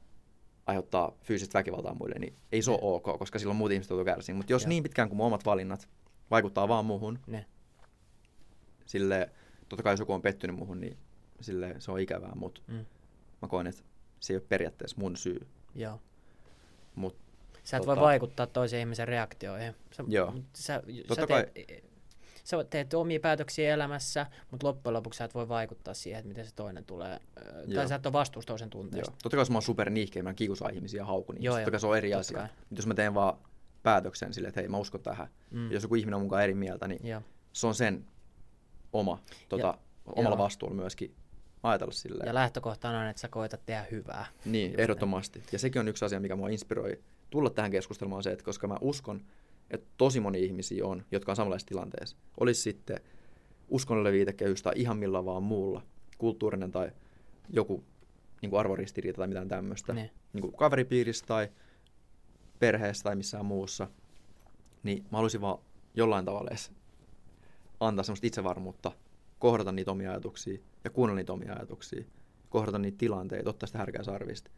aiheuttaa 0.66 1.12
fyysistä 1.22 1.58
väkivaltaa 1.58 1.94
muille, 1.94 2.18
niin 2.18 2.34
ei 2.52 2.62
se 2.62 2.70
ole 2.70 2.78
ok, 2.82 3.18
koska 3.18 3.38
silloin 3.38 3.56
muut 3.56 3.72
ihmiset 3.72 3.90
joutuu 3.90 4.04
kärsiä. 4.04 4.34
Mutta 4.34 4.52
jos 4.52 4.62
Joo. 4.62 4.68
niin 4.68 4.82
pitkään 4.82 5.08
kuin 5.08 5.16
mun 5.16 5.26
omat 5.26 5.44
valinnat 5.44 5.88
vaikuttaa 6.30 6.68
vaan 6.68 6.84
muuhun, 6.84 7.18
Ne. 7.26 7.46
sille 8.86 9.30
totta 9.68 9.82
kai 9.82 9.92
jos 9.92 10.00
joku 10.00 10.12
on 10.12 10.22
pettynyt 10.22 10.56
muuhun, 10.56 10.80
niin 10.80 10.96
sille 11.40 11.74
se 11.78 11.90
on 11.92 12.00
ikävää, 12.00 12.32
mutta 12.34 12.60
Mm. 12.66 12.84
mä 13.42 13.48
koen, 13.48 13.66
että 13.66 13.82
se 14.20 14.32
ei 14.32 14.36
ole 14.36 14.44
periaatteessa 14.48 14.96
mun 15.00 15.16
syy. 15.16 15.46
Joo. 15.74 16.00
Mut 16.94 17.16
Sä 17.64 17.76
et 17.76 17.82
Tota- 17.82 17.86
voi 17.86 17.96
vaikuttaa 17.96 18.46
toisen 18.46 18.80
ihmisen 18.80 19.08
reaktioihin. 19.08 19.74
Sä, 19.92 20.04
Joo. 20.08 20.34
Sä, 20.54 20.82
Totta 21.08 21.22
sä 21.22 21.26
teet, 21.26 21.84
sä 22.44 22.64
teet 22.70 22.94
omia 22.94 23.20
päätöksiä 23.20 23.74
elämässä, 23.74 24.26
mutta 24.50 24.66
loppujen 24.66 24.94
lopuksi 24.94 25.18
sä 25.18 25.24
et 25.24 25.34
voi 25.34 25.48
vaikuttaa 25.48 25.94
siihen, 25.94 26.18
että 26.18 26.28
miten 26.28 26.46
se 26.46 26.54
toinen 26.54 26.84
tulee. 26.84 27.18
ö, 27.38 27.42
Tai 27.42 27.64
Joo. 27.66 27.88
sä 27.88 27.94
et 27.94 28.06
ole 28.06 28.12
vastuussa 28.12 28.46
toisen 28.46 28.66
joo. 28.74 28.82
tunteesta. 28.82 29.12
Totta 29.22 29.36
kai 29.36 29.40
jos 29.40 29.50
mä 29.50 29.56
oon 29.56 29.62
super 29.62 29.90
niihkeä, 29.90 30.22
mä 30.22 30.34
kiusaan 30.34 30.74
ihmisiä 30.74 31.00
ja 31.00 31.04
haukun 31.04 31.34
Joo, 31.34 31.40
ihmisiä. 31.40 31.50
joo. 31.50 31.58
Totta 31.64 31.70
kai 31.70 31.80
se 31.80 31.86
on 31.86 31.96
eri 31.98 32.10
Totta 32.10 32.20
asia. 32.20 32.42
Mutta 32.42 32.74
jos 32.80 32.86
mä 32.86 32.94
teen 32.94 33.14
vaan 33.14 33.38
päätöksen 33.82 34.34
silleen, 34.34 34.48
että 34.48 34.60
hei 34.60 34.68
mä 34.68 34.78
uskon 34.78 35.00
tähän, 35.00 35.28
Mm. 35.50 35.66
ja 35.68 35.74
jos 35.74 35.82
joku 35.82 35.94
ihminen 35.94 36.14
on 36.14 36.22
mukaan 36.22 36.42
eri 36.44 36.54
mieltä, 36.54 36.88
niin 36.88 37.06
Joo. 37.08 37.22
se 37.52 37.66
on 37.66 37.74
sen 37.74 38.04
oma, 38.92 39.22
tota, 39.48 39.78
omalla 40.06 40.36
joo. 40.36 40.44
vastuulla 40.44 40.74
myöskin 40.74 41.14
ajatella 41.62 41.92
silleen. 41.92 42.26
Ja 42.26 42.34
lähtökohtana 42.34 43.00
on, 43.00 43.06
että 43.06 43.20
sä 43.20 43.28
koetat 43.28 43.66
tehdä 43.66 43.84
hyvää. 43.90 44.26
Niin, 44.44 44.70
Just 44.70 44.80
ehdottomasti. 44.80 45.42
Ja 45.52 45.58
sekin 45.58 45.80
on 45.80 45.88
yksi 45.88 46.04
asia, 46.04 46.20
mikä 46.20 46.36
mua 46.36 46.48
inspiroi 46.48 46.98
tulla 47.30 47.50
tähän 47.50 47.70
keskusteluun, 47.70 48.16
on 48.16 48.22
se, 48.22 48.32
että 48.32 48.44
koska 48.44 48.66
mä 48.66 48.76
uskon, 48.80 49.20
että 49.70 49.86
tosi 49.96 50.20
moni 50.20 50.44
ihmisiä 50.44 50.86
on, 50.86 51.04
jotka 51.12 51.32
on 51.32 51.36
samanlaisessa 51.36 51.68
tilanteessa. 51.68 52.16
Olisi 52.40 52.60
sitten 52.62 53.00
uskonnollinen 53.68 54.12
viitekehys 54.16 54.62
tai 54.62 54.72
ihan 54.76 54.96
millä 54.98 55.24
vaan 55.24 55.42
muulla, 55.42 55.82
kulttuurinen 56.18 56.70
tai 56.72 56.90
joku 57.50 57.84
niin 58.42 58.50
kuin 58.50 58.60
arvoristiriita 58.60 59.16
tai 59.16 59.28
mitään 59.28 59.48
tämmöistä, 59.48 59.92
Niin. 59.94 60.10
niin 60.32 60.42
kuin 60.42 60.52
kaveripiirissä 60.56 61.26
tai 61.26 61.48
perheessä 62.58 63.02
tai 63.04 63.16
missään 63.16 63.44
muussa, 63.44 63.88
niin 64.82 65.02
mä 65.02 65.08
haluaisin 65.18 65.40
vaan 65.40 65.58
jollain 65.94 66.24
tavalla 66.24 66.50
edes 66.50 66.72
antaa 67.80 68.02
semmoista 68.02 68.26
itsevarmuutta, 68.26 68.92
kohdata 69.40 69.72
niitä 69.72 69.90
omia 69.90 70.10
ajatuksia 70.10 70.58
ja 70.84 70.90
kuunnella 70.90 71.16
niitä 71.16 71.32
omia 71.32 71.52
ajatuksia, 71.52 72.04
kohdata 72.48 72.78
niitä 72.78 72.98
tilanteita, 72.98 73.50
ottaa 73.50 73.66
sitä 73.66 73.78
härkää 73.78 74.02
sarvista 74.02 74.50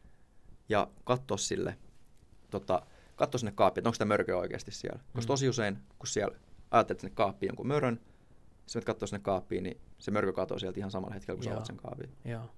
ja 0.68 0.88
katsoa 1.04 1.36
sille, 1.36 1.78
tota, 2.50 2.82
katsoa 3.16 3.38
sinne 3.38 3.52
kaappiin, 3.52 3.80
että 3.82 3.88
onko 3.88 3.94
sitä 3.94 4.04
mörköä 4.04 4.36
oikeasti 4.36 4.70
siellä. 4.70 4.98
Mm. 4.98 5.12
Koska 5.14 5.26
tosi 5.26 5.48
usein, 5.48 5.78
kun 5.98 6.06
siellä 6.06 6.36
ajattelet 6.70 7.00
sinne 7.00 7.14
kaappiin 7.14 7.48
jonkun 7.48 7.66
mörön, 7.66 8.00
sitten 8.66 8.80
menet 8.80 8.86
katsoa 8.86 9.06
sinne 9.06 9.22
kaappiin, 9.22 9.62
niin 9.62 9.80
se 9.98 10.10
mörkö 10.10 10.32
katoaa 10.32 10.58
sieltä 10.58 10.80
ihan 10.80 10.90
samalla 10.90 11.14
hetkellä, 11.14 11.36
kun 11.36 11.44
sä 11.44 11.50
Joo. 11.50 11.54
avaat 11.54 11.66
sen 11.66 11.76
kaapin. 11.76 12.10
Joo. 12.24 12.50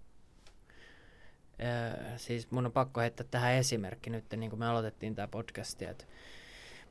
Öö, 1.62 2.18
siis 2.18 2.50
mun 2.50 2.66
on 2.66 2.72
pakko 2.72 3.00
heittää 3.00 3.26
tähän 3.30 3.52
esimerkki 3.52 4.10
nyt, 4.10 4.24
niin 4.36 4.50
kuin 4.50 4.60
me 4.60 4.66
aloitettiin 4.66 5.14
tämä 5.14 5.28
podcast, 5.28 5.82
että 5.82 6.04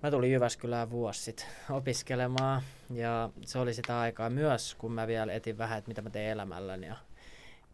mä 0.04 0.12
tulin 0.12 0.32
Jyväskylään 0.32 0.90
vuosi 0.90 1.22
sitten 1.22 1.46
opiskelemaan 1.70 2.62
ja 2.94 3.30
se 3.46 3.60
oli 3.60 3.74
sitä 3.74 4.00
aikaa 4.00 4.30
myös, 4.30 4.76
kun 4.76 4.92
mä 4.92 5.08
vielä 5.08 5.34
etin 5.34 5.58
vähän, 5.58 5.78
että 5.78 5.88
mitä 5.88 6.02
mä 6.02 6.10
teen 6.10 6.32
elämälläni 6.32 6.88
ja 6.88 6.96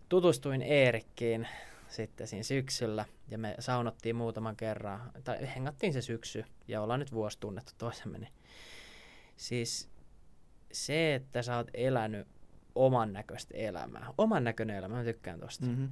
tutustuin 0.09 0.61
Eerikkiin 0.61 1.47
sitten 1.87 2.27
siinä 2.27 2.43
syksyllä 2.43 3.05
ja 3.29 3.37
me 3.37 3.55
saunottiin 3.59 4.15
muutaman 4.15 4.55
kerran, 4.55 5.11
tai 5.23 5.53
hengattiin 5.55 5.93
se 5.93 6.01
syksy 6.01 6.45
ja 6.67 6.81
ollaan 6.81 6.99
nyt 6.99 7.13
vuosi 7.13 7.39
tunnettu 7.39 7.71
toisemme. 7.77 8.17
Niin. 8.17 8.33
Siis 9.37 9.89
se, 10.71 11.15
että 11.15 11.41
sä 11.41 11.57
oot 11.57 11.67
elänyt 11.73 12.27
oman 12.75 13.13
näköistä 13.13 13.57
elämää, 13.57 14.13
oman 14.17 14.43
näköinen 14.43 14.75
elämä, 14.75 14.95
mä 14.95 15.03
tykkään 15.03 15.39
tosta. 15.39 15.65
Mm-hmm. 15.65 15.89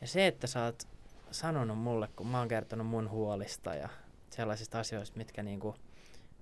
Ja 0.00 0.06
se, 0.06 0.26
että 0.26 0.46
sä 0.46 0.64
oot 0.64 0.82
sanonut 1.30 1.78
mulle, 1.78 2.08
kun 2.16 2.26
mä 2.26 2.38
oon 2.38 2.48
kertonut 2.48 2.86
mun 2.86 3.10
huolista 3.10 3.74
ja 3.74 3.88
sellaisista 4.32 4.80
asioista, 4.80 5.16
mitkä 5.16 5.42
niinku 5.42 5.74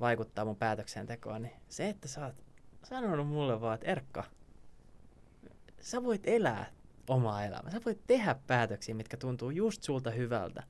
vaikuttaa 0.00 0.44
mun 0.44 0.56
päätöksentekoon, 0.56 1.42
niin 1.42 1.54
se, 1.68 1.88
että 1.88 2.08
sä 2.08 2.26
oot 2.26 2.42
sanonut 2.84 3.28
mulle 3.28 3.60
vaan, 3.60 3.74
että 3.74 3.86
Erkka, 3.86 4.24
sä 5.80 6.04
voit 6.04 6.22
elää 6.24 6.66
omaa 7.08 7.44
elämää. 7.44 7.70
Sä 7.70 7.80
voit 7.86 8.00
tehdä 8.06 8.36
päätöksiä, 8.46 8.94
mitkä 8.94 9.16
tuntuu 9.16 9.50
just 9.50 9.82
sulta 9.82 10.10
hyvältä. 10.10 10.62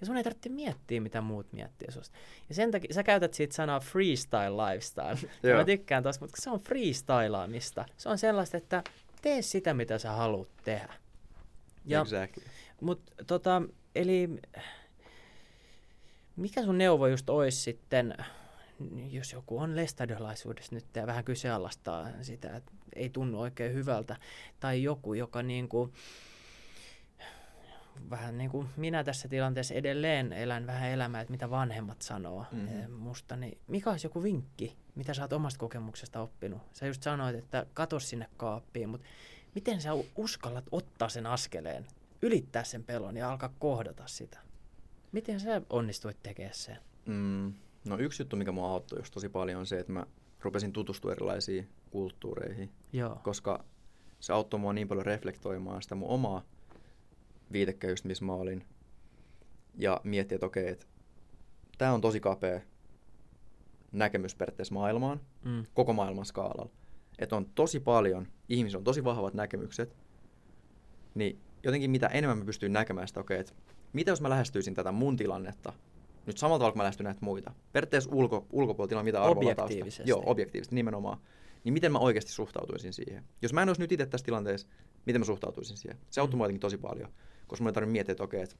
Ja 0.00 0.06
sun 0.06 0.16
ei 0.16 0.24
tarvitse 0.24 0.48
miettiä, 0.48 1.00
mitä 1.00 1.20
muut 1.20 1.52
miettii 1.52 1.92
susta. 1.92 2.18
Ja 2.48 2.54
sen 2.54 2.70
takia 2.70 2.94
sä 2.94 3.02
käytät 3.02 3.34
siitä 3.34 3.54
sanaa 3.54 3.80
freestyle 3.80 4.50
lifestyle. 4.50 5.30
ja 5.50 5.56
mä 5.56 5.64
tykkään 5.64 6.02
tosta, 6.02 6.24
mutta 6.24 6.42
se 6.42 6.50
on 6.50 6.60
freestylaamista. 6.60 7.84
Se 7.96 8.08
on 8.08 8.18
sellaista, 8.18 8.56
että 8.56 8.82
tee 9.22 9.42
sitä, 9.42 9.74
mitä 9.74 9.98
sä 9.98 10.12
haluat 10.12 10.48
tehdä. 10.64 10.94
Ja, 11.84 12.00
exactly. 12.00 12.42
Mut 12.80 13.02
tota, 13.26 13.62
eli 13.94 14.40
mikä 16.36 16.62
sun 16.64 16.78
neuvo 16.78 17.06
just 17.06 17.30
olisi 17.30 17.60
sitten, 17.60 18.14
jos 19.10 19.32
joku 19.32 19.58
on 19.58 19.76
lestadiolaisuudessa 19.76 20.74
nyt 20.74 20.86
ja 20.94 21.06
vähän 21.06 21.24
kyseenalaistaa 21.24 22.08
sitä, 22.22 22.56
että 22.56 22.72
ei 22.96 23.08
tunnu 23.08 23.40
oikein 23.40 23.74
hyvältä, 23.74 24.16
tai 24.60 24.82
joku, 24.82 25.14
joka 25.14 25.42
niin 25.42 25.68
kuin, 25.68 25.92
vähän 28.10 28.38
niin 28.38 28.50
kuin 28.50 28.68
minä 28.76 29.04
tässä 29.04 29.28
tilanteessa 29.28 29.74
edelleen 29.74 30.32
elän 30.32 30.66
vähän 30.66 30.90
elämää, 30.90 31.20
että 31.20 31.30
mitä 31.30 31.50
vanhemmat 31.50 32.02
sanoo 32.02 32.44
mm-hmm. 32.52 32.92
musta, 32.92 33.36
niin 33.36 33.58
mikä 33.66 33.90
olisi 33.90 34.06
joku 34.06 34.22
vinkki, 34.22 34.76
mitä 34.94 35.14
sä 35.14 35.22
oot 35.22 35.32
omasta 35.32 35.58
kokemuksesta 35.58 36.20
oppinut? 36.20 36.62
Sä 36.72 36.86
just 36.86 37.02
sanoit, 37.02 37.36
että 37.36 37.66
kato 37.74 38.00
sinne 38.00 38.28
kaappiin, 38.36 38.88
mutta 38.88 39.06
miten 39.54 39.80
sä 39.80 39.90
uskallat 40.16 40.64
ottaa 40.72 41.08
sen 41.08 41.26
askeleen, 41.26 41.86
ylittää 42.22 42.64
sen 42.64 42.84
pelon 42.84 43.16
ja 43.16 43.30
alkaa 43.30 43.54
kohdata 43.58 44.06
sitä? 44.06 44.38
Miten 45.14 45.40
sä 45.40 45.62
onnistuit 45.70 46.16
tekemään 46.22 46.54
sen? 46.54 46.76
Mm, 47.06 47.52
no 47.84 47.98
yksi 47.98 48.22
juttu, 48.22 48.36
mikä 48.36 48.52
mua 48.52 48.70
auttoi 48.70 48.98
just 48.98 49.14
tosi 49.14 49.28
paljon 49.28 49.60
on 49.60 49.66
se, 49.66 49.78
että 49.78 49.92
mä 49.92 50.06
rupesin 50.40 50.72
tutustua 50.72 51.12
erilaisiin 51.12 51.68
kulttuureihin. 51.90 52.72
Joo. 52.92 53.20
Koska 53.22 53.64
se 54.20 54.32
auttoi 54.32 54.60
mua 54.60 54.72
niin 54.72 54.88
paljon 54.88 55.06
reflektoimaan 55.06 55.82
sitä 55.82 55.94
mun 55.94 56.08
omaa 56.08 56.42
viitekehystä, 57.52 58.08
missä 58.08 58.24
mä 58.24 58.32
olin. 58.32 58.64
Ja 59.74 60.00
miettiä, 60.04 60.36
että 60.36 60.46
okei, 60.46 60.68
että 60.68 60.86
tämä 61.78 61.92
on 61.92 62.00
tosi 62.00 62.20
kapea 62.20 62.60
näkemys 63.92 64.34
periaatteessa 64.34 64.74
maailmaan, 64.74 65.20
mm. 65.44 65.66
koko 65.74 65.92
maailman 65.92 66.24
skaalalla. 66.24 66.70
Että 67.18 67.36
on 67.36 67.46
tosi 67.54 67.80
paljon, 67.80 68.28
ihmisillä 68.48 68.80
on 68.80 68.84
tosi 68.84 69.04
vahvat 69.04 69.34
näkemykset, 69.34 69.96
niin 71.14 71.40
jotenkin 71.62 71.90
mitä 71.90 72.06
enemmän 72.06 72.38
mä 72.38 72.44
pystyn 72.44 72.72
näkemään 72.72 73.08
sitä, 73.08 73.20
okei, 73.20 73.40
että 73.40 73.52
mitä 73.94 74.10
jos 74.10 74.20
mä 74.20 74.30
lähestyisin 74.30 74.74
tätä 74.74 74.92
mun 74.92 75.16
tilannetta 75.16 75.72
nyt 76.26 76.38
samalla 76.38 76.58
tavalla, 76.58 76.72
kun 76.72 76.78
mä 76.78 76.82
lähestyn 76.82 77.04
näitä 77.04 77.20
muita. 77.22 77.52
Periaatteessa 77.72 78.10
ulko, 78.12 78.46
ulkopuolella 78.52 79.02
mitä 79.02 79.22
arvolla 79.22 79.50
Objektiivisesti. 79.50 80.10
Joo, 80.10 80.22
objektiivisesti 80.26 80.74
nimenomaan. 80.74 81.18
Niin 81.64 81.72
miten 81.72 81.92
mä 81.92 81.98
oikeasti 81.98 82.32
suhtautuisin 82.32 82.92
siihen? 82.92 83.24
Jos 83.42 83.52
mä 83.52 83.62
en 83.62 83.68
olisi 83.68 83.80
nyt 83.80 83.92
itse 83.92 84.06
tässä 84.06 84.24
tilanteessa, 84.24 84.68
miten 85.06 85.20
mä 85.20 85.24
suhtautuisin 85.24 85.76
siihen? 85.76 85.98
Se 86.10 86.20
auttoi 86.20 86.52
mm. 86.52 86.58
tosi 86.58 86.78
paljon, 86.78 87.12
koska 87.46 87.62
mun 87.62 87.68
ei 87.68 87.72
tarvitse 87.72 87.92
miettiä, 87.92 88.12
että 88.12 88.24
okei, 88.24 88.42
että 88.42 88.56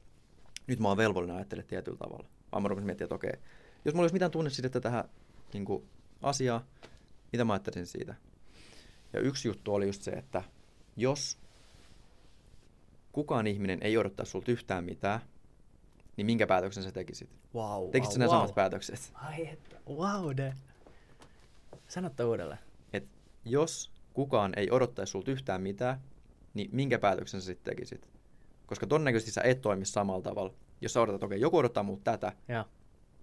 nyt 0.67 0.79
mä 0.79 0.87
oon 0.87 0.97
velvollinen 0.97 1.35
ajattelemaan 1.35 1.69
tietyllä 1.69 1.97
tavalla. 1.97 2.27
Vaan 2.51 2.63
mä 2.63 2.67
rupesin 2.67 2.85
miettiä, 2.85 3.05
että 3.05 3.15
okei, 3.15 3.33
jos 3.85 3.93
mulla 3.95 4.03
olisi 4.03 4.13
mitään 4.13 4.31
tunnesidettä 4.31 4.81
tähän 4.81 5.09
niin 5.53 5.65
kuin, 5.65 5.83
asiaan, 6.21 6.61
mitä 7.31 7.45
mä 7.45 7.53
ajattelisin 7.53 7.85
siitä? 7.85 8.15
Ja 9.13 9.19
yksi 9.19 9.47
juttu 9.47 9.73
oli 9.73 9.85
just 9.85 10.01
se, 10.01 10.11
että 10.11 10.43
jos 10.95 11.37
kukaan 13.15 13.47
ihminen 13.47 13.79
ei 13.81 13.97
odottaa 13.97 14.25
sulta 14.25 14.51
yhtään 14.51 14.83
mitään, 14.83 15.19
niin 16.17 16.25
minkä 16.25 16.47
päätöksen 16.47 16.83
sä 16.83 16.91
tekisit? 16.91 17.29
Wow, 17.53 17.89
Tekisit 17.89 18.13
wow, 18.13 18.19
ne 18.19 18.25
wow. 18.25 18.35
samat 18.35 18.55
päätökset? 18.55 19.11
Ai 19.13 19.47
että, 19.47 19.75
wow 19.89 20.37
de. 20.37 20.53
Sanotta 21.87 22.27
uudelleen. 22.27 22.59
Et 22.93 23.07
jos 23.45 23.91
kukaan 24.13 24.53
ei 24.57 24.71
odottaisi 24.71 25.11
sulta 25.11 25.31
yhtään 25.31 25.61
mitään, 25.61 25.99
niin 26.53 26.69
minkä 26.71 26.99
päätöksen 26.99 27.41
sä 27.41 27.45
sitten 27.45 27.75
tekisit? 27.75 28.09
Koska 28.65 28.87
todennäköisesti 28.87 29.31
sä 29.31 29.41
et 29.41 29.61
toimi 29.61 29.85
samalla 29.85 30.21
tavalla. 30.21 30.53
Jos 30.81 30.93
sä 30.93 31.01
odotat, 31.01 31.15
että 31.15 31.25
okei, 31.25 31.35
okay, 31.35 31.41
joku 31.41 31.57
odottaa 31.57 31.83
multa 31.83 32.11
tätä, 32.11 32.31
ja. 32.47 32.65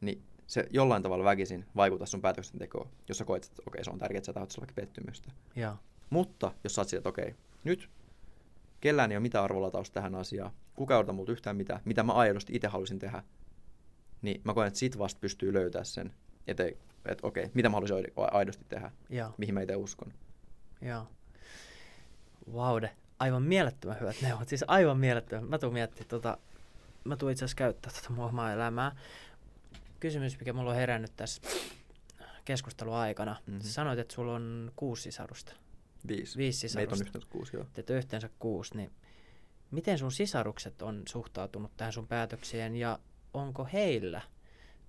niin 0.01 0.23
se 0.47 0.67
jollain 0.71 1.03
tavalla 1.03 1.25
väkisin 1.25 1.65
vaikuttaa 1.77 2.07
sun 2.07 2.21
päätöksentekoon, 2.21 2.89
jos 3.09 3.19
sä 3.19 3.25
koet, 3.25 3.45
että 3.45 3.63
okei, 3.67 3.79
okay, 3.79 3.85
se 3.85 3.91
on 3.91 3.99
tärkeää, 3.99 4.19
että 4.19 4.33
sä 4.33 4.61
vaikka 4.61 4.75
pettymystä. 4.75 5.33
Ja. 5.57 5.77
Mutta 6.11 6.53
jos 6.65 6.75
sä 6.75 6.81
oot 6.81 6.93
että 6.93 7.09
okei, 7.09 7.25
okay, 7.25 7.35
nyt 7.65 7.91
kellään 8.83 9.13
ei 9.13 9.17
ole 9.17 9.23
mitään 9.23 9.45
arvolatausta 9.45 9.95
tähän 9.95 10.15
asiaan, 10.15 10.53
kuka 10.75 10.95
ei 10.95 10.99
odota 10.99 11.13
multa 11.13 11.33
yhtään 11.33 11.57
mitään, 11.57 11.81
mitä 11.85 12.03
mä 12.03 12.13
aidosti 12.13 12.53
itse 12.57 12.69
haluaisin 12.69 12.99
tehdä, 12.99 13.23
niin 14.23 14.41
mä 14.45 14.55
koen, 14.55 14.69
että 14.69 14.79
sit 14.79 14.99
vasta 14.99 15.21
pystyy 15.21 15.53
löytää 15.53 15.85
sen, 15.85 16.13
että, 16.47 16.65
että 17.07 17.27
okei, 17.27 17.51
mitä 17.55 17.69
mä 17.69 17.77
haluaisin 17.77 18.13
aidosti 18.17 18.65
tehdä, 18.69 18.91
ja. 19.11 19.33
mihin 19.39 19.55
mä 19.55 19.61
itse 19.61 19.77
uskon. 19.77 20.13
Joo. 20.81 21.07
Vaude. 22.55 22.91
Aivan 23.19 23.43
mielettömän 23.43 24.01
hyvät 24.01 24.17
neuvot. 24.23 24.49
Siis 24.49 24.65
aivan 24.67 24.99
mielettömän. 24.99 25.51
Mä 25.51 25.59
tuun 25.59 25.73
miettimään, 25.73 26.09
tota, 26.09 26.39
mä 27.05 27.17
tuun 27.17 27.33
itse 27.33 27.45
asiassa 27.45 27.57
käyttää 27.57 27.93
tota 27.93 28.13
mun 28.13 28.25
omaa 28.25 28.53
elämää. 28.53 28.97
Kysymys, 30.01 30.39
mikä 30.39 30.53
mulla 30.53 30.71
on 30.71 30.77
herännyt 30.77 31.13
tässä 31.17 31.43
keskustelun 32.45 32.95
aikana. 32.95 33.37
Mm-hmm. 33.47 33.61
Sä 33.61 33.73
sanoit, 33.73 33.99
että 33.99 34.15
sulla 34.15 34.35
on 34.35 34.73
kuusi 34.77 35.03
sisarusta. 35.03 35.55
Viisi. 36.09 36.39
Viisi 36.39 36.59
sisarusta. 36.59 36.79
Meitä 36.79 36.95
on 36.95 37.07
yhteensä 37.07 37.29
kuusi, 37.31 37.57
joo. 37.57 37.67
Teitä 37.73 37.95
yhteensä 37.95 38.31
kuusi, 38.39 38.77
niin 38.77 38.93
miten 39.71 39.99
sun 39.99 40.13
sisarukset 40.13 40.83
on 40.83 41.03
suhtautunut 41.09 41.77
tähän 41.77 41.93
sun 41.93 42.09
päätökseen 42.09 42.77
ja 42.77 42.99
onko 43.35 43.69
heillä 43.73 44.23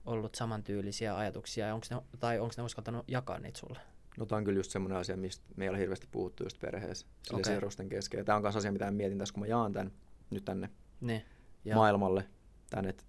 ollut 0.05 0.35
samantyylisiä 0.35 1.17
ajatuksia 1.17 1.73
onks 1.73 1.91
ne, 1.91 1.97
tai 2.19 2.39
onko 2.39 2.53
ne 2.57 2.63
uskaltanut 2.63 3.05
jakaa 3.07 3.39
niitä 3.39 3.59
sulle? 3.59 3.79
No 4.17 4.25
tämä 4.25 4.37
on 4.37 4.43
kyllä 4.43 4.59
just 4.59 4.71
semmoinen 4.71 4.97
asia, 4.97 5.17
mistä 5.17 5.45
me 5.55 5.65
ei 5.65 5.69
ole 5.69 5.77
hirveästi 5.77 6.07
puhuttu 6.11 6.43
just 6.43 6.59
perheessä, 6.59 7.07
sille 7.23 7.39
okay. 7.39 7.53
sisarusten 7.53 7.89
kesken. 7.89 8.17
Ja 8.17 8.23
tämä 8.23 8.35
on 8.35 8.41
myös 8.41 8.55
asia, 8.55 8.71
mitä 8.71 8.91
mietin 8.91 9.17
tässä, 9.17 9.33
kun 9.33 9.41
mä 9.43 9.47
jaan 9.47 9.73
tämän 9.73 9.91
nyt 10.29 10.45
tänne 10.45 10.69
ne, 11.01 11.25
ja. 11.65 11.75
maailmalle. 11.75 12.29
Tän, 12.69 12.85
että 12.85 13.03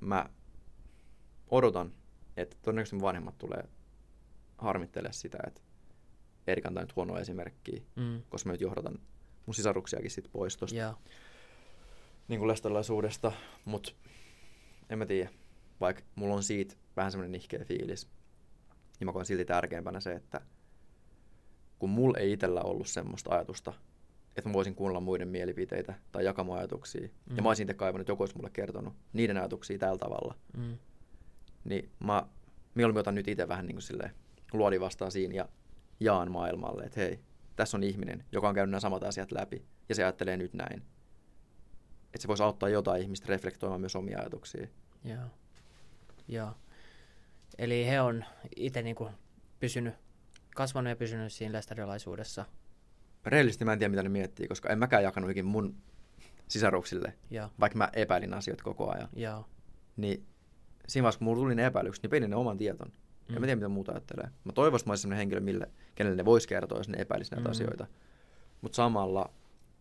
mä 0.00 0.28
odotan, 1.50 1.92
että 2.36 2.56
todennäköisesti 2.62 2.96
mun 2.96 3.02
vanhemmat 3.02 3.38
tulee 3.38 3.68
harmittelemaan 4.58 5.14
sitä, 5.14 5.38
että 5.46 5.60
Erik 6.46 6.66
antaa 6.66 6.82
nyt 6.82 6.96
huonoa 6.96 7.20
esimerkkiä, 7.20 7.82
mm. 7.96 8.22
koska 8.28 8.48
mä 8.48 8.52
nyt 8.52 8.60
johdatan 8.60 8.98
mun 9.46 9.54
sisaruksiakin 9.54 10.10
sit 10.10 10.28
pois 10.32 10.56
tosta 10.56 10.76
yeah. 10.76 10.96
niin 12.28 12.38
kuin 12.38 12.48
lestalaisuudesta, 12.48 13.32
mutta 13.64 13.92
en 14.90 14.98
mä 14.98 15.06
tiedä, 15.06 15.30
vaikka 15.80 16.02
mulla 16.14 16.34
on 16.34 16.42
siitä 16.42 16.74
vähän 16.96 17.12
semmoinen 17.12 17.32
nihkeä 17.32 17.64
fiilis, 17.64 18.08
niin 19.00 19.06
mä 19.06 19.12
koen 19.12 19.26
silti 19.26 19.44
tärkeämpänä 19.44 20.00
se, 20.00 20.12
että 20.12 20.40
kun 21.78 21.90
mulla 21.90 22.18
ei 22.18 22.32
itsellä 22.32 22.62
ollut 22.62 22.86
semmoista 22.86 23.34
ajatusta, 23.34 23.72
että 24.36 24.48
mä 24.48 24.52
voisin 24.52 24.74
kuunnella 24.74 25.00
muiden 25.00 25.28
mielipiteitä 25.28 25.94
tai 26.12 26.24
jakaa 26.24 26.44
mun 26.44 26.58
ajatuksia, 26.58 27.08
mm. 27.08 27.36
ja 27.36 27.42
mä 27.42 27.48
olisin 27.48 27.64
itse 27.64 27.74
kaivannut, 27.74 28.00
että 28.00 28.12
joku 28.12 28.22
olisi 28.22 28.36
mulle 28.36 28.50
kertonut 28.50 28.94
niiden 29.12 29.36
ajatuksia 29.36 29.78
tällä 29.78 29.98
tavalla, 29.98 30.34
mm. 30.56 30.78
niin 31.64 31.90
mä 32.00 32.26
mieluummin 32.74 33.00
otan 33.00 33.14
nyt 33.14 33.28
itse 33.28 33.48
vähän 33.48 33.66
niin 33.66 33.74
kuin 33.74 33.82
silleen 33.82 34.10
luodi 34.52 34.80
vastaan 34.80 35.12
siinä 35.12 35.34
ja 35.34 35.48
jaan 36.00 36.32
maailmalle, 36.32 36.84
että 36.84 37.00
hei, 37.00 37.20
tässä 37.56 37.76
on 37.76 37.82
ihminen, 37.82 38.24
joka 38.32 38.48
on 38.48 38.54
käynyt 38.54 38.70
nämä 38.70 38.80
samat 38.80 39.02
asiat 39.02 39.32
läpi, 39.32 39.66
ja 39.88 39.94
se 39.94 40.04
ajattelee 40.04 40.36
nyt 40.36 40.54
näin. 40.54 40.82
Että 42.04 42.22
se 42.22 42.28
voisi 42.28 42.42
auttaa 42.42 42.68
jotain 42.68 43.02
ihmistä 43.02 43.26
reflektoimaan 43.28 43.80
myös 43.80 43.96
omia 43.96 44.18
ajatuksia. 44.18 44.66
Joo. 45.04 45.26
Joo. 46.28 46.54
Eli 47.58 47.86
he 47.86 48.00
on 48.00 48.24
itse 48.56 48.82
niin 48.82 48.96
pysynyt, 49.60 49.94
kasvanut 50.56 50.90
ja 50.90 50.96
pysynyt 50.96 51.32
siinä 51.32 51.52
lestadiolaisuudessa. 51.52 52.44
Rehellisesti 53.26 53.64
mä 53.64 53.72
en 53.72 53.78
tiedä, 53.78 53.90
mitä 53.90 54.02
ne 54.02 54.08
miettii, 54.08 54.48
koska 54.48 54.68
en 54.68 54.78
mäkään 54.78 55.02
jakanut 55.02 55.30
ikin 55.30 55.44
mun 55.44 55.76
sisaruksille, 56.48 57.14
Joo. 57.30 57.50
vaikka 57.60 57.78
mä 57.78 57.88
epäilin 57.92 58.34
asioita 58.34 58.64
koko 58.64 58.90
ajan. 58.90 59.08
Joo. 59.16 59.48
Niin 59.96 60.26
siinä 60.88 61.02
vaiheessa, 61.02 61.18
kun 61.18 61.24
mulla 61.24 61.40
tuli 61.40 61.54
ne 61.54 61.66
epäilykset, 61.66 62.02
niin 62.02 62.10
peilin 62.10 62.30
ne 62.30 62.36
oman 62.36 62.58
tieton. 62.58 62.92
Mm. 63.28 63.34
En 63.34 63.40
mä 63.40 63.46
tiedä, 63.46 63.56
mitä 63.56 63.68
muuta 63.68 63.92
ajattelee. 63.92 64.28
Mä 64.44 64.52
toivoisin, 64.52 64.82
että 64.82 64.88
mä 64.88 64.92
olisin 64.92 65.02
sellainen 65.02 65.18
henkilö, 65.18 65.40
mille, 65.40 65.70
kenelle 65.94 66.16
ne 66.16 66.24
voisi 66.24 66.48
kertoa, 66.48 66.78
jos 66.78 66.88
ne 66.88 66.98
epäilisi 66.98 67.30
näitä 67.30 67.48
mm. 67.48 67.50
asioita. 67.50 67.86
Mutta 68.60 68.76
samalla 68.76 69.30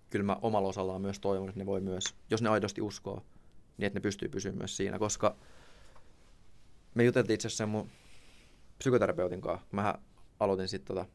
kyllä 0.09 0.25
mä 0.25 0.37
omalla 0.41 0.67
osallaan 0.67 1.01
myös 1.01 1.19
toivon, 1.19 1.49
että 1.49 1.59
ne 1.59 1.65
voi 1.65 1.81
myös, 1.81 2.03
jos 2.29 2.41
ne 2.41 2.49
aidosti 2.49 2.81
uskoo, 2.81 3.25
niin 3.77 3.87
että 3.87 3.99
ne 3.99 4.01
pystyy 4.01 4.29
pysymään 4.29 4.57
myös 4.57 4.77
siinä, 4.77 4.99
koska 4.99 5.35
me 6.95 7.03
juteltiin 7.03 7.35
itse 7.35 7.47
asiassa 7.47 7.65
mun 7.65 7.89
psykoterapeutin 8.77 9.41
kanssa. 9.41 9.67
Mä 9.71 9.95
aloitin 10.39 10.67
sitten 10.67 10.95
tota, 10.95 11.09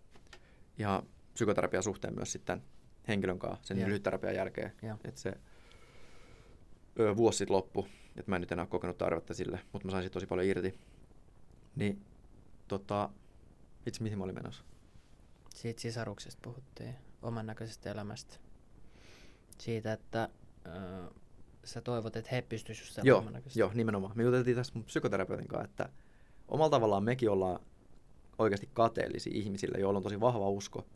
ihan 0.79 1.03
psykoterapian 1.35 1.83
suhteen 1.83 2.15
myös 2.15 2.33
sitten 2.33 2.63
henkilön 3.09 3.39
kanssa 3.39 3.67
sen 3.67 3.77
yeah. 3.77 3.89
lyhytterapian 3.89 4.35
jälkeen. 4.35 4.73
Yeah. 4.83 4.99
Että 5.05 5.21
se 5.21 5.33
ö, 7.01 7.17
vuosi 7.17 7.39
sitten 7.39 7.57
loppu, 7.57 7.87
että 8.17 8.31
mä 8.31 8.37
en 8.37 8.41
nyt 8.41 8.53
enää 8.53 8.67
kokenut 8.67 8.99
tarvetta 8.99 9.35
sille, 9.35 9.61
mutta 9.73 9.87
mä 9.87 9.91
sain 9.91 10.03
siitä 10.03 10.13
tosi 10.13 10.27
paljon 10.27 10.47
irti. 10.47 10.79
Niin 11.77 12.03
tota, 12.69 13.11
itse 13.87 14.03
mihin 14.03 14.19
mä 14.19 14.25
olin 14.25 14.35
menossa? 14.35 14.65
Siitä 15.55 15.81
sisaruksesta 15.81 16.41
puhuttiin, 16.43 16.95
oman 17.23 17.47
näköisestä 17.47 17.91
elämästä. 17.91 18.37
siitä, 19.59 19.93
että 19.93 20.29
ö, 20.67 21.11
sä 21.65 21.81
toivot, 21.81 22.17
että 22.17 22.31
he 22.33 22.43
pystyisivät 22.43 22.87
just 22.89 23.05
Joo, 23.05 23.25
joo, 23.55 23.71
nimenomaan. 23.75 24.13
Me 24.17 24.23
juteltiin 24.23 24.57
tästä 24.57 24.79
mun 24.79 24.85
psykoterapeutin 24.85 25.49
kanssa, 25.49 25.65
että 25.65 25.89
omalla 26.49 26.71
tavallaan 26.71 27.05
mekin 27.05 27.31
ollaan 27.31 27.61
oikeasti 28.39 28.71
kateellisia 28.73 29.33
ihmisille, 29.37 29.79
joilla 29.79 29.97
on 29.97 30.03
tosi 30.03 30.21
vahva 30.21 30.49
usko, 30.49 30.87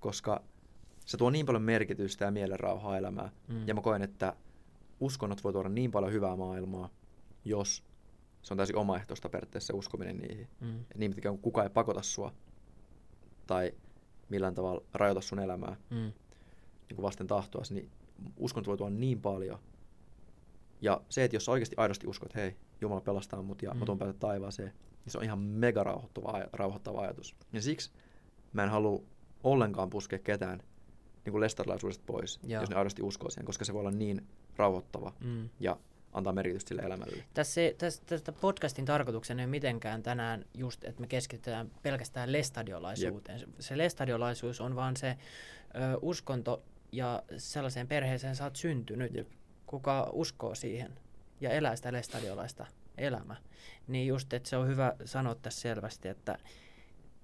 koska 0.00 0.42
se 1.06 1.16
tuo 1.16 1.30
niin 1.30 1.46
paljon 1.46 1.62
merkitystä 1.62 2.24
ja 2.24 2.30
mielenrauhaa 2.30 2.98
elämään. 2.98 3.30
Mm. 3.48 3.68
Ja 3.68 3.74
mä 3.74 3.80
koen, 3.80 4.02
että 4.02 4.36
uskonnot 5.00 5.44
voi 5.44 5.52
tuoda 5.52 5.68
niin 5.68 5.90
paljon 5.90 6.12
hyvää 6.12 6.36
maailmaa, 6.36 6.88
jos 7.44 7.84
se 8.42 8.54
on 8.54 8.56
täysin 8.56 8.76
omaehtoista 8.76 9.28
periaatteessa 9.28 9.66
se 9.66 9.76
uskominen 9.76 10.16
niihin. 10.18 10.48
Mm. 10.60 10.80
Et 10.80 10.96
niin 10.96 11.10
mitkään 11.10 11.38
kukaan 11.38 11.66
ei 11.66 11.70
pakota 11.70 12.02
sua 12.02 12.32
tai 13.46 13.72
millään 14.28 14.54
tavalla 14.54 14.82
rajoita 14.94 15.20
sun 15.20 15.38
elämää 15.38 15.76
Mm. 15.90 15.96
niin 15.96 16.96
kuin 16.96 17.02
vasten 17.02 17.26
tahtoa, 17.26 17.62
niin 17.70 17.90
uskonnot 18.36 18.66
voi 18.66 18.76
tuoda 18.76 18.94
niin 18.94 19.20
paljon. 19.20 19.58
Ja 20.80 21.00
se, 21.08 21.24
että 21.24 21.36
jos 21.36 21.44
sä 21.44 21.52
oikeasti 21.52 21.76
aidosti 21.78 22.06
uskot, 22.06 22.26
että 22.26 22.40
hei, 22.40 22.56
Jumala 22.80 23.00
pelastaa 23.00 23.42
mut 23.42 23.62
ja 23.62 23.70
mm. 23.70 23.78
mä 23.78 23.84
tuon 23.86 23.98
päätä 23.98 24.12
taivaaseen, 24.18 24.72
niin 25.04 25.12
se 25.12 25.18
on 25.18 25.24
ihan 25.24 25.38
mega 25.38 25.84
rauhoittava, 25.84 26.44
rauhoittava 26.52 27.00
ajatus. 27.00 27.36
Ja 27.52 27.62
siksi 27.62 27.90
mä 28.52 28.64
en 28.64 28.70
halua 28.70 29.02
ollenkaan 29.44 29.90
puskea 29.90 30.18
ketään 30.18 30.62
niin 31.24 31.32
kuin 31.32 31.40
lestarilaisuudesta 31.40 32.04
pois, 32.06 32.40
Joo. 32.42 32.62
jos 32.62 32.70
ne 32.70 32.76
aidosti 32.76 33.02
uskoo 33.02 33.30
siihen, 33.30 33.46
koska 33.46 33.64
se 33.64 33.72
voi 33.72 33.80
olla 33.80 33.90
niin 33.90 34.26
rauhoittava 34.56 35.12
Mm. 35.20 35.48
ja 35.60 35.76
antaa 36.12 36.32
merkitystä 36.32 36.68
sille 36.68 36.82
elämälle. 36.82 37.24
Tässä, 37.34 37.60
tässä, 37.78 38.02
tästä 38.06 38.32
podcastin 38.32 38.84
tarkoituksena 38.84 39.40
ei 39.40 39.44
ole 39.44 39.50
mitenkään 39.50 40.02
tänään 40.02 40.44
just, 40.54 40.84
että 40.84 41.00
me 41.00 41.06
keskitytään 41.06 41.70
pelkästään 41.82 42.32
lestadiolaisuuteen. 42.32 43.38
Se, 43.38 43.46
se 43.60 43.78
lestadiolaisuus 43.78 44.60
on 44.60 44.76
vaan 44.76 44.96
se 44.96 45.08
ö, 45.10 45.18
uskonto 46.02 46.62
ja 46.92 47.22
sellaiseen 47.36 47.88
perheeseen 47.88 48.36
sä 48.36 48.44
oot 48.44 48.56
syntynyt, 48.56 49.14
Jep. 49.14 49.28
kuka 49.66 50.10
uskoo 50.12 50.54
siihen 50.54 50.98
ja 51.40 51.50
elää 51.50 51.76
sitä 51.76 51.92
lestadiolaista 51.92 52.66
elämää. 52.98 53.36
Niin 53.86 54.06
just, 54.06 54.32
että 54.32 54.48
se 54.48 54.56
on 54.56 54.68
hyvä 54.68 54.94
sanoa 55.04 55.34
tässä 55.34 55.60
selvästi, 55.60 56.08
että 56.08 56.38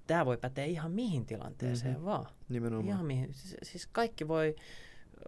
tämä 0.07 0.27
voi 0.27 0.37
päteä 0.39 0.65
ihan 0.65 0.93
mihin 0.93 1.27
tilanteeseen 1.27 1.93
Mhm. 1.93 2.01
mm-hmm. 2.01 2.05
vaan. 2.07 2.27
Nimenomaan. 2.49 2.89
Ihan 2.89 3.07
mihin. 3.07 3.35
Siis, 3.35 3.57
siis 3.63 3.87
kaikki 3.87 4.29
voi 4.29 4.57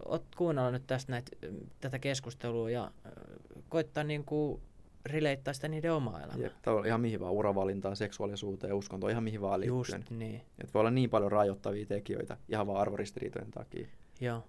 ot, 0.05 0.25
kuunnella 0.37 0.71
nyt 0.71 0.87
tästä 0.87 1.13
näitä, 1.13 1.37
tätä 1.81 1.99
keskustelua 1.99 2.71
ja 2.71 2.85
äh, 3.07 3.13
koittaa 3.69 4.05
niinku 4.05 4.61
rileittää 5.07 5.55
sitä 5.55 5.69
niiden 5.69 5.93
omaa 5.93 6.19
elämää. 6.23 6.37
Jep, 6.45 6.53
tavallaan 6.63 6.87
ihan 6.87 7.01
mihin 7.01 7.21
vaan, 7.21 7.33
uravalintaan, 7.33 7.97
seksuaalisuuteen, 7.97 8.75
uskontoon, 8.75 9.11
ihan 9.11 9.23
mihin 9.25 9.41
vaan 9.41 9.67
Just 9.67 9.93
liittyen. 9.93 10.19
niin, 10.19 10.43
Et 10.65 10.75
voi 10.75 10.81
olla 10.81 10.91
niin 10.91 11.11
paljon 11.11 11.33
rajoittavia 11.33 11.87
tekijöitä 11.87 12.37
ihan 12.49 12.67
vaan 12.67 12.81
arvoristiriitojen 12.81 13.51
takia. 13.51 13.87
joo. 14.21 14.45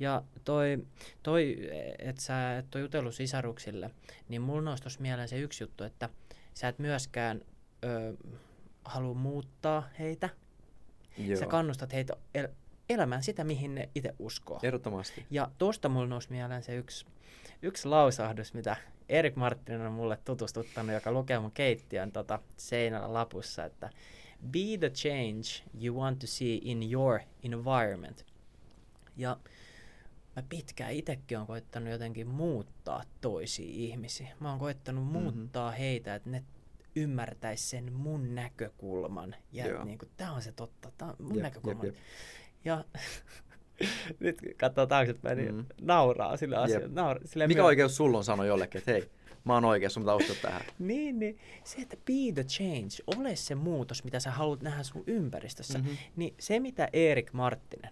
Ja 0.00 0.22
toi, 0.44 0.78
toi 1.22 1.56
että 1.98 2.22
sä 2.22 2.58
et 2.58 2.74
ole 2.74 2.82
jutellut 2.82 3.14
sisaruksille, 3.14 3.90
niin 4.28 4.42
mulla 4.42 4.62
nousi 4.62 4.82
tuossa 4.82 5.00
mieleen 5.00 5.28
se 5.28 5.38
yksi 5.38 5.64
juttu, 5.64 5.84
että 5.84 6.08
sä 6.54 6.68
et 6.68 6.78
myöskään 6.78 7.42
ö, 7.84 8.16
halua 8.84 9.14
muuttaa 9.14 9.88
heitä. 9.98 10.28
Joo. 11.18 11.38
Sä 11.40 11.46
kannustat 11.46 11.92
heitä 11.92 12.16
el- 12.34 12.48
elämään 12.88 13.22
sitä, 13.22 13.44
mihin 13.44 13.74
ne 13.74 13.88
itse 13.94 14.14
uskoo. 14.18 14.60
Ehdottomasti. 14.62 15.26
Ja 15.30 15.50
tuosta 15.58 15.88
mulla 15.88 16.06
nousi 16.06 16.30
mieleen 16.30 16.62
se 16.62 16.74
yksi, 16.76 17.06
yksi 17.62 17.88
lausahdus, 17.88 18.54
mitä 18.54 18.76
Erik 19.08 19.36
Marttinen 19.36 19.86
on 19.86 19.92
mulle 19.92 20.18
tutustuttanut, 20.24 20.94
joka 20.94 21.12
lukee 21.12 21.38
mun 21.38 21.52
keittiön 21.52 22.12
tota, 22.12 22.38
seinällä 22.56 23.12
lapussa, 23.14 23.64
että 23.64 23.90
Be 24.50 24.58
the 24.78 24.90
change 24.90 25.70
you 25.84 26.00
want 26.00 26.18
to 26.18 26.26
see 26.26 26.58
in 26.62 26.92
your 26.92 27.20
environment. 27.42 28.24
Ja 29.16 29.36
mä 30.36 30.42
pitkään 30.48 30.92
itsekin 30.92 31.38
on 31.38 31.46
koittanut 31.46 31.88
jotenkin 31.90 32.26
muuttaa 32.26 33.02
toisia 33.20 33.66
ihmisiä. 33.68 34.28
Mä 34.40 34.50
oon 34.50 34.58
koittanut 34.58 35.04
Mhm. 35.04 35.12
muuttaa 35.12 35.70
heitä, 35.70 36.14
että 36.14 36.30
ne 36.30 36.44
ymmärtäis 36.96 37.70
sen 37.70 37.92
mun 37.92 38.34
näkökulman. 38.34 39.34
Ja 39.52 39.66
Joo. 39.66 39.84
niin 39.84 39.98
kuin, 39.98 40.10
tää 40.16 40.32
on 40.32 40.42
se 40.42 40.52
totta, 40.52 40.90
tää 40.98 41.08
on 41.08 41.14
mun 41.18 41.34
Jep, 41.34 41.42
näkökulma. 41.42 41.84
jep, 41.84 41.94
jep. 41.94 42.04
Ja 42.68 42.84
nyt 44.20 44.38
katsoo 44.60 44.86
taaksepäin, 44.86 45.38
niin 45.38 45.54
Mm. 45.54 45.64
nauraa 45.80 46.36
sille 46.36 46.56
asialle. 46.56 46.88
Naura, 46.88 47.20
sille 47.24 47.46
Mikä 47.46 47.58
myö- 47.60 47.66
oikeus 47.66 47.96
sulla 47.96 48.18
on 48.18 48.24
sanoa 48.24 48.46
jollekin, 48.46 48.78
että 48.78 48.90
hei, 48.92 49.10
mä 49.44 49.54
oon 49.54 49.64
oikeassa, 49.64 49.94
sun 49.94 50.02
pitää 50.02 50.14
uskoa 50.14 50.36
tähän. 50.42 50.62
Niin, 50.78 51.18
niin. 51.18 51.38
Se, 51.64 51.80
että 51.82 51.96
be 51.96 52.32
the 52.34 52.44
change, 52.44 52.88
ole 53.16 53.36
se 53.36 53.54
muutos, 53.54 54.04
mitä 54.04 54.20
sä 54.20 54.30
haluat 54.30 54.62
nähdä 54.62 54.82
sun 54.82 55.04
ympäristössä. 55.06 55.78
Mhm. 55.78 55.88
Niin 56.16 56.34
se, 56.40 56.60
mitä 56.60 56.88
Erik 56.92 57.32
Marttinen, 57.32 57.90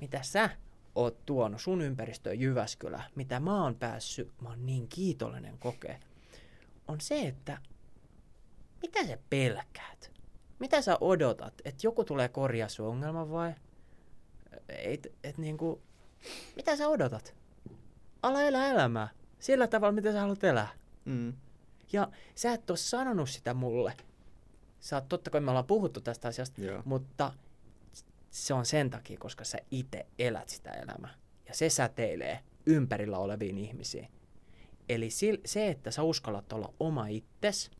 mitä 0.00 0.22
sä 0.22 0.50
oot 0.94 1.26
tuonut 1.26 1.60
sun 1.60 1.80
ympäristöön 1.82 2.40
Jyväskylä, 2.40 3.02
mitä 3.14 3.40
mä 3.40 3.62
oon 3.64 3.74
päässyt, 3.74 4.30
mä 4.42 4.48
oon 4.48 4.66
niin 4.66 4.88
kiitollinen 4.88 5.58
kokea, 5.58 5.98
on 6.88 7.00
se, 7.00 7.20
että 7.20 7.58
mitä 8.82 9.06
sä 9.06 9.18
pelkäät? 9.30 10.10
Mitä 10.58 10.82
sä 10.82 10.98
odotat? 11.00 11.54
Että 11.64 11.86
joku 11.86 12.04
tulee 12.04 12.28
korjaa 12.28 12.68
sun 12.68 12.86
ongelman 12.86 13.30
vai? 13.30 13.52
Et, 14.78 15.06
et 15.24 15.38
niinku, 15.38 15.82
mitä 16.56 16.76
sä 16.76 16.88
odotat? 16.88 17.34
Ala 18.22 18.42
elää 18.42 18.70
elämää. 18.70 19.08
Sillä 19.38 19.66
tavalla, 19.66 19.92
mitä 19.92 20.12
sä 20.12 20.20
haluat 20.20 20.44
elää. 20.44 20.68
Mm. 21.04 21.32
Ja 21.92 22.08
sä 22.34 22.52
et 22.52 22.70
ole 22.70 22.78
sanonut 22.78 23.30
sitä 23.30 23.54
mulle. 23.54 23.92
Sä 24.80 24.96
oot, 24.96 25.08
totta 25.08 25.30
kai 25.30 25.40
me 25.40 25.50
ollaan 25.50 25.66
puhuttu 25.66 26.00
tästä 26.00 26.28
asiasta, 26.28 26.60
Joo. 26.60 26.82
mutta 26.84 27.32
se 28.30 28.54
on 28.54 28.66
sen 28.66 28.90
takia, 28.90 29.18
koska 29.18 29.44
sä 29.44 29.58
itse 29.70 30.06
elät 30.18 30.48
sitä 30.48 30.70
elämää. 30.70 31.14
Ja 31.48 31.54
se 31.54 31.70
säteilee 31.70 32.40
ympärillä 32.66 33.18
oleviin 33.18 33.58
ihmisiin. 33.58 34.08
Eli 34.88 35.08
se, 35.44 35.68
että 35.68 35.90
sä 35.90 36.02
uskallat 36.02 36.52
olla 36.52 36.74
oma 36.80 37.06
itses, 37.06 37.70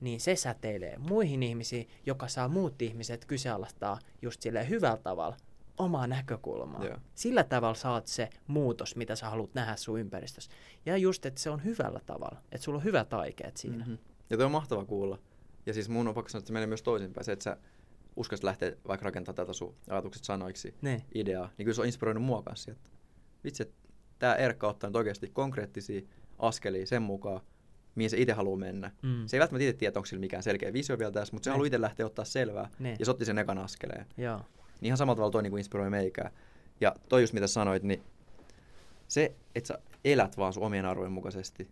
niin 0.00 0.20
se 0.20 0.36
säteilee 0.36 0.98
muihin 0.98 1.42
ihmisiin, 1.42 1.88
joka 2.06 2.28
saa 2.28 2.48
muut 2.48 2.82
ihmiset 2.82 3.24
kyseenalaistaa 3.24 3.98
just 4.22 4.42
sille 4.42 4.68
hyvällä 4.68 4.96
tavalla 4.96 5.36
omaa 5.78 6.06
näkökulmaa. 6.06 6.84
Joo. 6.84 6.96
Sillä 7.14 7.44
tavalla 7.44 7.74
saat 7.74 8.06
se 8.06 8.30
muutos, 8.46 8.96
mitä 8.96 9.16
sä 9.16 9.30
haluat 9.30 9.54
nähdä 9.54 9.76
sun 9.76 10.00
ympäristössä. 10.00 10.50
Ja 10.86 10.96
just, 10.96 11.26
että 11.26 11.40
se 11.40 11.50
on 11.50 11.64
hyvällä 11.64 12.00
tavalla, 12.06 12.42
että 12.52 12.64
sulla 12.64 12.78
on 12.78 12.84
hyvät 12.84 13.14
aikeet 13.14 13.56
siinä. 13.56 13.76
Mm-hmm. 13.76 13.98
Ja 14.30 14.36
toi 14.36 14.46
on 14.46 14.52
mahtava 14.52 14.84
kuulla. 14.84 15.18
Ja 15.66 15.74
siis 15.74 15.88
mun 15.88 16.08
on 16.08 16.14
pakko 16.14 16.28
sanoa, 16.28 16.40
että 16.40 16.46
se 16.46 16.52
menee 16.52 16.66
myös 16.66 16.82
toisinpäin. 16.82 17.24
Se, 17.24 17.32
että 17.32 17.42
sä 17.42 17.56
uskallat 18.16 18.44
lähteä 18.44 18.72
vaikka 18.88 19.04
rakentamaan 19.04 19.34
tätä 19.36 19.52
sun 19.52 19.74
ajatukset 19.90 20.24
sanoiksi, 20.24 20.74
Niin. 20.82 21.02
ideaa, 21.14 21.50
niin 21.58 21.64
kyllä 21.64 21.74
se 21.74 21.80
on 21.80 21.86
inspiroinut 21.86 22.22
mua 22.22 22.42
kanssa. 22.42 22.70
Että 22.70 22.90
vitsi, 23.44 23.62
että 23.62 23.74
tää 24.18 24.34
Erkka 24.36 24.66
on 24.66 24.70
ottanut 24.70 24.96
oikeasti 24.96 25.30
konkreettisia 25.32 26.02
askelia 26.38 26.86
sen 26.86 27.02
mukaan, 27.02 27.40
mihin 27.94 28.10
se 28.10 28.18
itse 28.18 28.32
haluaa 28.32 28.56
mennä. 28.58 28.90
Mm. 29.02 29.26
Se 29.26 29.36
ei 29.36 29.40
välttämättä 29.40 29.64
itse 29.68 29.78
tiedä, 29.78 29.98
onko 29.98 30.06
sillä 30.06 30.20
mikään 30.20 30.42
selkeä 30.42 30.72
visio 30.72 30.98
vielä 30.98 31.12
tässä, 31.12 31.32
mutta 31.34 31.44
se 31.44 31.50
haluaa 31.50 31.66
itse 31.66 31.80
lähteä 31.80 32.06
ottaa 32.06 32.24
selvää. 32.24 32.70
Niin. 32.78 32.96
Ja 32.98 33.04
se 33.04 33.10
otti 33.10 33.24
sen 33.24 33.38
ekan 33.38 33.58
askeleen. 33.58 34.06
Joo. 34.16 34.40
Niin 34.80 34.86
ihan 34.86 34.98
samalla 34.98 35.16
tavalla 35.16 35.32
toi 35.32 35.42
niin 35.42 35.58
inspiroi 35.58 35.90
meikää. 35.90 36.30
Ja 36.80 36.96
toi 37.08 37.20
just 37.22 37.32
mitä 37.32 37.46
sanoit, 37.46 37.82
niin 37.82 38.02
se, 39.08 39.34
että 39.54 39.68
sä 39.68 39.78
elät 40.04 40.36
vaan 40.36 40.52
sun 40.52 40.62
omien 40.62 40.84
arvojen 40.84 41.12
mukaisesti, 41.12 41.68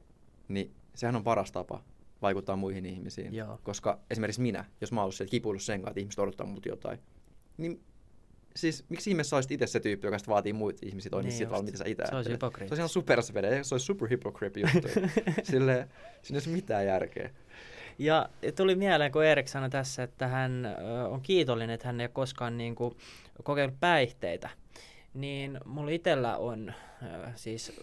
niin 0.48 0.72
sehän 0.94 1.16
on 1.16 1.24
paras 1.24 1.52
tapa 1.52 1.82
vaikuttaa 2.22 2.56
muihin 2.56 2.86
ihmisiin. 2.86 3.34
Joo. 3.34 3.60
Koska 3.62 3.98
esimerkiksi 4.10 4.40
minä, 4.40 4.64
jos 4.80 4.92
mä 4.92 5.00
oon 5.00 5.04
ollut 5.04 5.14
siellä 5.14 5.30
kipuillut 5.30 5.62
sen 5.62 5.80
kanssa, 5.80 5.90
että 5.90 6.00
ihmiset 6.00 6.18
odottaa 6.18 6.46
mut 6.46 6.66
jotain, 6.66 6.98
niin 7.56 7.80
siis 8.56 8.84
miksi 8.88 9.10
ihmeessä 9.10 9.30
sä 9.30 9.36
olisit 9.36 9.52
itse 9.52 9.66
se 9.66 9.80
tyyppi, 9.80 10.06
joka 10.06 10.16
vaatii 10.28 10.52
muita 10.52 10.86
ihmisiä 10.86 11.10
toimia 11.10 11.30
Niin 11.30 11.38
niin 11.38 11.48
sillä 11.48 11.62
mitä 11.62 11.78
sä 11.78 11.84
itse 11.86 12.06
Se 12.06 12.16
olisi 12.16 12.30
ajattelet. 12.30 12.58
Se 12.58 12.64
olisi 12.64 12.80
ihan 12.80 12.88
superspede, 12.88 13.64
se 13.64 13.74
olisi 13.74 13.86
super 13.86 14.08
hypocrite 14.10 14.60
juttu. 14.60 14.88
Silleen, 15.50 15.88
siinä 16.22 16.38
ei 16.38 16.46
ole 16.46 16.56
mitään 16.56 16.86
järkeä. 16.86 17.30
Ja 17.98 18.28
tuli 18.56 18.74
mieleen, 18.74 19.12
kun 19.12 19.24
Erik 19.24 19.48
sanoi 19.48 19.70
tässä, 19.70 20.02
että 20.02 20.28
hän 20.28 20.66
on 21.10 21.20
kiitollinen, 21.20 21.74
että 21.74 21.86
hän 21.88 22.00
ei 22.00 22.04
ole 22.04 22.10
koskaan 22.12 22.58
niin 22.58 22.74
kuin, 22.74 22.96
kokeillut 23.42 23.80
päihteitä. 23.80 24.48
Niin 25.14 25.60
mulla 25.64 25.90
itsellä 25.90 26.36
on, 26.36 26.72
siis 27.34 27.80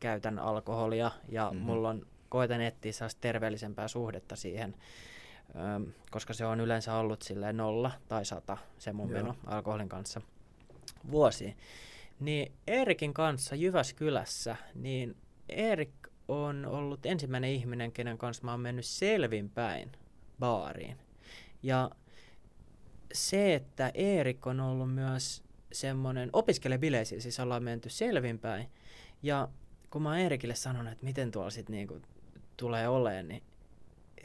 käytän 0.00 0.38
alkoholia 0.38 1.10
ja 1.28 1.44
Mhm. 1.44 1.54
mm-hmm. 1.54 1.66
mulla 1.66 1.88
on, 1.88 2.06
koitan 2.28 2.60
etsiä 2.60 3.06
terveellisempää 3.20 3.88
suhdetta 3.88 4.36
siihen, 4.36 4.74
koska 6.10 6.32
se 6.32 6.46
on 6.46 6.60
yleensä 6.60 6.94
ollut 6.94 7.22
silleen 7.22 7.56
nolla 7.56 7.90
tai 8.08 8.24
sata 8.24 8.56
se 8.78 8.92
mun 8.92 9.10
Joo. 9.10 9.18
meno 9.22 9.34
alkoholin 9.46 9.88
kanssa 9.88 10.20
vuosiin. 11.10 11.56
Niin 12.20 12.52
Eerikin 12.66 13.14
kanssa 13.14 13.54
Jyväskylässä, 13.54 14.56
niin 14.74 15.16
Erik 15.48 15.90
on 16.28 16.66
ollut 16.66 17.06
ensimmäinen 17.06 17.50
ihminen, 17.50 17.92
kenen 17.92 18.18
kanssa 18.18 18.44
mä 18.44 18.50
oon 18.50 18.60
mennyt 18.60 18.84
selvinpäin 18.84 19.92
baariin. 20.38 20.96
Ja 21.62 21.90
se, 23.12 23.54
että 23.54 23.90
Erik 23.94 24.46
on 24.46 24.60
ollut 24.60 24.94
myös 24.94 25.42
semmoinen 25.72 26.30
opiskelebileisiin, 26.32 27.22
siis 27.22 27.40
ollaan 27.40 27.62
menty 27.62 27.88
selvinpäin. 27.88 28.68
Ja 29.22 29.48
kun 29.90 30.02
mä 30.02 30.08
oon 30.08 30.18
Eerikille 30.18 30.54
sanonut, 30.54 30.92
että 30.92 31.04
miten 31.04 31.30
tuolla 31.30 31.50
sit 31.50 31.68
niinku 31.68 32.00
tulee 32.56 32.88
oleen, 32.88 33.28
niin 33.28 33.42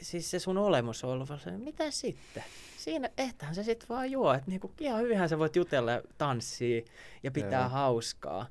siis 0.00 0.30
se 0.30 0.38
sun 0.38 0.58
olemus 0.58 1.04
on 1.04 1.10
ollut 1.10 1.28
vaan 1.28 1.60
mitä 1.60 1.90
sitten? 1.90 2.44
Siinä 2.78 3.10
ehtähän 3.18 3.54
se 3.54 3.62
sitten 3.62 3.88
vaan 3.88 4.10
juo, 4.10 4.34
että 4.34 4.50
niinku 4.50 4.72
ihan 4.80 5.02
hyvinhän 5.02 5.28
sä 5.28 5.38
voit 5.38 5.56
jutella 5.56 5.90
ja 5.90 6.02
tanssia 6.18 6.82
ja 7.22 7.30
pitää 7.30 7.60
Joo. 7.60 7.68
hauskaa. 7.68 8.46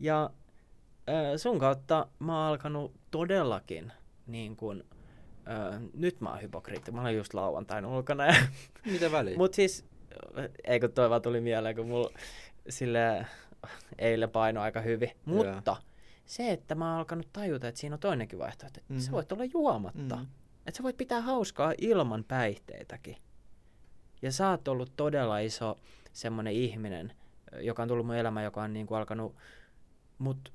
Ja 0.00 0.30
ö, 1.08 1.38
sun 1.38 1.58
kautta 1.58 2.06
mä 2.18 2.38
oon 2.38 2.48
alkanut 2.52 2.92
todellakin 3.10 3.92
niin 4.26 4.56
kun, 4.56 4.84
ö, 5.48 5.80
nyt 5.94 6.20
mä 6.20 6.30
oon 6.30 6.42
hypokriitti. 6.42 6.90
Mä 6.92 7.00
olen 7.00 7.16
just 7.16 7.34
lauantain 7.34 7.86
ulkona. 7.86 8.26
Ja, 8.26 8.34
Mitä 8.92 9.12
väliä? 9.12 9.36
mut 9.36 9.54
siis, 9.54 9.84
eikö 10.64 10.88
toi 10.88 11.10
vaan 11.10 11.22
tuli 11.22 11.40
mieleen, 11.40 11.76
kun 11.76 11.86
mulla 11.88 12.10
sille 12.68 13.26
eilen 13.98 14.30
paino 14.30 14.60
aika 14.60 14.80
hyvin. 14.80 15.10
Mutta 15.24 15.76
se, 16.26 16.50
että 16.52 16.74
mä 16.74 16.90
oon 16.90 16.98
alkanut 16.98 17.28
tajuta, 17.32 17.68
että 17.68 17.80
siinä 17.80 17.94
on 17.94 18.00
toinenkin 18.00 18.38
vaihtoehto. 18.38 18.80
Mm-hmm. 18.80 19.00
Sä 19.00 19.06
Mhm. 19.08 19.14
voit 19.14 19.32
olla 19.32 19.44
juomatta. 19.44 20.16
Mm. 20.16 20.26
Että 20.66 20.76
sä 20.76 20.82
voit 20.82 20.96
pitää 20.96 21.20
hauskaa 21.20 21.72
ilman 21.78 22.24
päihteitäkin. 22.28 23.16
Ja 24.22 24.32
sä 24.32 24.50
oot 24.50 24.68
ollut 24.68 24.92
todella 24.96 25.38
iso 25.38 25.76
semmonen 26.12 26.52
ihminen, 26.52 27.12
joka 27.60 27.82
on 27.82 27.88
tullut 27.88 28.06
mun 28.06 28.14
elämään, 28.14 28.44
joka 28.44 28.62
on 28.62 28.72
niinku 28.72 28.94
alkanut 28.94 29.36
mut 30.18 30.52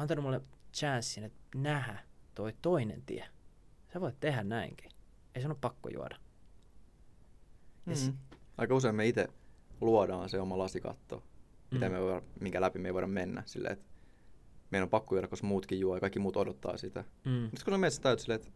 antanut 0.00 0.24
mulle 0.24 0.40
chanssin, 0.74 1.24
että 1.24 1.38
nähdä 1.54 1.98
toi 2.34 2.54
toinen 2.62 3.02
tie. 3.06 3.24
Sä 3.92 4.00
voit 4.00 4.20
tehdä 4.20 4.44
näinkin. 4.44 4.90
Ei 5.34 5.42
sun 5.42 5.50
ole 5.50 5.58
pakko 5.60 5.88
juoda. 5.88 6.16
S- 7.94 8.08
Mm. 8.10 8.16
Aika 8.58 8.74
usein 8.74 8.94
me 8.94 9.06
itse 9.06 9.28
luodaan 9.80 10.28
se 10.28 10.40
oma 10.40 10.58
lasikatto, 10.58 11.22
mitä 11.70 11.88
Mm. 11.88 11.92
me 11.94 12.00
voida, 12.00 12.22
minkä 12.40 12.60
läpi 12.60 12.78
me 12.78 12.88
ei 12.88 12.94
voida 12.94 13.06
mennä. 13.06 13.42
Silleen, 13.46 13.72
että 13.72 13.84
meidän 14.70 14.82
on 14.86 14.90
pakko 14.90 15.14
juoda, 15.14 15.28
koska 15.28 15.46
muutkin 15.46 15.80
juo 15.80 15.94
ja 15.94 16.00
kaikki 16.00 16.18
muut 16.18 16.36
odottaa 16.36 16.76
sitä. 16.76 17.04
Mm. 17.24 17.32
Mutta 17.32 17.64
kun 17.64 17.74
on 17.74 17.80
mielessä 17.80 18.02
täytyy 18.02 18.22
silleen, 18.22 18.40
että 18.40 18.52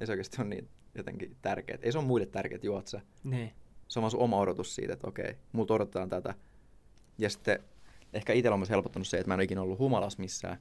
ei 0.00 0.06
se 0.06 0.12
oikeasti 0.12 0.42
ole 0.42 0.48
niin 0.48 0.68
jotenkin 0.94 1.36
tärkeää. 1.42 1.78
Ei 1.82 1.92
se 1.92 1.98
ole 1.98 2.06
muille 2.06 2.26
tärkeää, 2.26 2.56
että 2.56 2.66
juot 2.66 2.86
sä. 2.86 3.00
Niin. 3.24 3.52
Se 3.88 3.98
on 3.98 4.02
vaan 4.02 4.10
sun 4.10 4.20
oma 4.20 4.38
odotus 4.38 4.74
siitä, 4.74 4.92
että 4.92 5.06
okei, 5.08 5.34
multa 5.52 5.74
odotetaan 5.74 6.08
tätä. 6.08 6.34
Ja 7.18 7.30
sitten 7.30 7.58
ehkä 8.12 8.32
itsellä 8.32 8.54
on 8.54 8.60
myös 8.60 8.70
helpottanut 8.70 9.06
se, 9.08 9.16
että 9.18 9.28
mä 9.28 9.34
en 9.34 9.38
ole 9.38 9.44
ikinä 9.44 9.62
ollut 9.62 9.78
humalas 9.78 10.18
missään, 10.18 10.58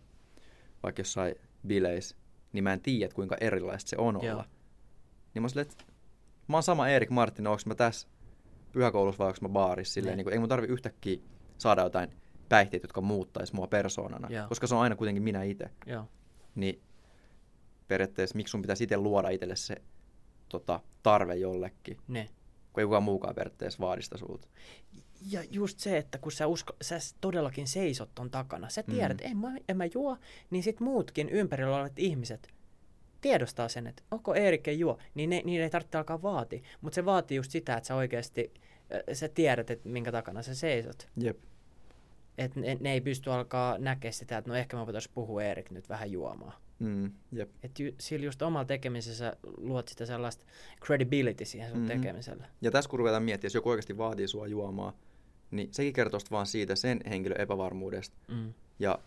vaikka 0.86 1.00
jossain 1.00 1.36
bileissä, 1.68 2.16
niin 2.54 2.64
mä 2.64 2.74
en 2.74 2.82
tiedä, 2.82 3.14
kuinka 3.14 3.38
erilaista 3.42 3.90
se 3.90 3.98
on 3.98 4.16
olla. 4.18 4.26
Joo. 4.28 4.44
Niin 5.34 5.42
mä 5.42 5.50
silleen, 5.50 5.68
että 5.72 5.84
mä 6.48 6.56
oon 6.56 6.64
sama 6.64 6.88
Erik 6.90 7.10
Martin, 7.10 7.48
onko 7.48 7.62
mä 7.66 7.76
tässä 7.76 8.08
pyhäkoulussa 8.72 9.20
vai 9.20 9.28
onko 9.28 9.38
mä 9.42 9.50
baarissa. 9.50 9.94
Silleen, 9.94 10.12
Niin. 10.12 10.18
niin 10.18 10.26
kuin, 10.26 10.34
ei 10.34 10.40
mun 10.40 10.50
tarvi 10.50 10.68
yhtäkkiä 10.68 11.18
saada 11.58 11.82
jotain 11.84 12.10
päihteitä, 12.50 12.84
jotka 12.84 13.02
muuttaisi 13.02 13.56
mua 13.56 13.68
persoonana, 13.68 14.28
Joo. 14.30 14.48
koska 14.48 14.68
se 14.68 14.76
on 14.76 14.82
aina 14.82 14.96
kuitenkin 14.96 15.24
minä 15.24 15.44
itse. 15.44 15.70
Niin 16.56 16.82
periaatteessa 17.88 18.36
miksi 18.36 18.52
sun 18.52 18.62
pitäisi 18.62 18.84
itse 18.84 18.98
luoda 18.98 19.30
itselle 19.30 19.56
se 19.56 19.76
tota, 20.50 20.80
tarve 21.04 21.36
jollekin, 21.36 21.98
Ne. 22.08 22.30
kun 22.74 22.82
ei 22.82 22.86
kukaan 22.86 23.04
muukaan 23.04 23.36
periaatteessa 23.36 23.80
vaadi 23.80 24.02
sitä 24.02 24.18
sulta. 24.18 24.48
Ja 25.32 25.44
just 25.52 25.80
se, 25.80 25.98
että 25.98 26.18
kun 26.18 26.32
sä, 26.32 26.48
usko, 26.48 26.74
sä 26.82 26.98
todellakin 27.22 27.68
seisot 27.68 28.10
ton 28.16 28.32
takana, 28.32 28.70
sä 28.70 28.84
tiedät, 28.84 29.18
Mm. 29.22 29.32
en, 29.32 29.38
mä, 29.38 29.56
en 29.70 29.78
mä 29.78 29.86
juo, 29.94 30.18
niin 30.50 30.64
sit 30.64 30.80
muutkin 30.80 31.30
ympärillä 31.30 31.76
olevat 31.76 32.00
ihmiset 32.00 32.48
tiedostaa 33.22 33.68
sen, 33.68 33.88
että 33.88 34.04
onko 34.12 34.34
Erik 34.36 34.68
ei 34.68 34.80
juo, 34.80 34.98
niin 35.16 35.30
ne, 35.30 35.42
niin 35.46 35.62
ei 35.62 35.70
tarvitse 35.70 35.98
alkaa 35.98 36.22
vaatia. 36.22 36.60
Mutta 36.82 36.96
se 36.96 37.06
vaatii 37.06 37.38
just 37.38 37.52
sitä, 37.52 37.74
että 37.78 37.88
sä 37.88 37.96
oikeasti, 37.96 38.54
sä 39.14 39.28
tiedät, 39.30 39.70
että 39.70 39.90
minkä 39.90 40.12
takana 40.12 40.42
sä 40.42 40.56
seisot. 40.56 41.08
Jep. 41.18 41.38
Että 42.38 42.60
ne, 42.60 42.78
ne, 42.80 42.94
ei 42.94 43.02
pysty 43.02 43.32
alkaa 43.32 43.78
näkeä 43.78 44.12
sitä, 44.12 44.38
että 44.38 44.50
no 44.52 44.56
ehkä 44.56 44.78
mä 44.78 44.86
voitaisiin 44.86 45.14
puhua 45.16 45.44
Erik 45.44 45.72
nyt 45.72 45.90
vähän 45.90 46.12
juomaan. 46.12 46.54
Mm, 46.80 47.12
jep. 47.32 47.50
Että 47.64 47.84
ju, 47.84 47.92
sillä 48.00 48.26
just 48.26 48.42
omalla 48.42 48.66
tekemisessä 48.66 49.36
luot 49.58 49.88
sitä 49.88 50.06
sellaista 50.06 50.46
credibility 50.86 51.46
siihen 51.46 51.70
sun 51.70 51.80
mm-hmm. 51.80 52.02
tekemiselle. 52.02 52.48
Ja 52.62 52.72
tässä 52.72 52.90
kun 52.90 53.00
ruvetaan 53.00 53.24
miettimään, 53.24 53.48
jos 53.50 53.56
joku 53.56 53.70
oikeasti 53.70 53.98
vaatii 53.98 54.28
sua 54.28 54.48
juomaan, 54.48 54.94
niin 55.52 55.68
sekin 55.72 55.94
kertoo 55.94 56.20
vaan 56.32 56.46
siitä 56.46 56.76
sen 56.76 57.00
henkilön 57.10 57.42
epävarmuudesta. 57.42 58.18
Mm. 58.28 58.54
Ja 58.80 59.00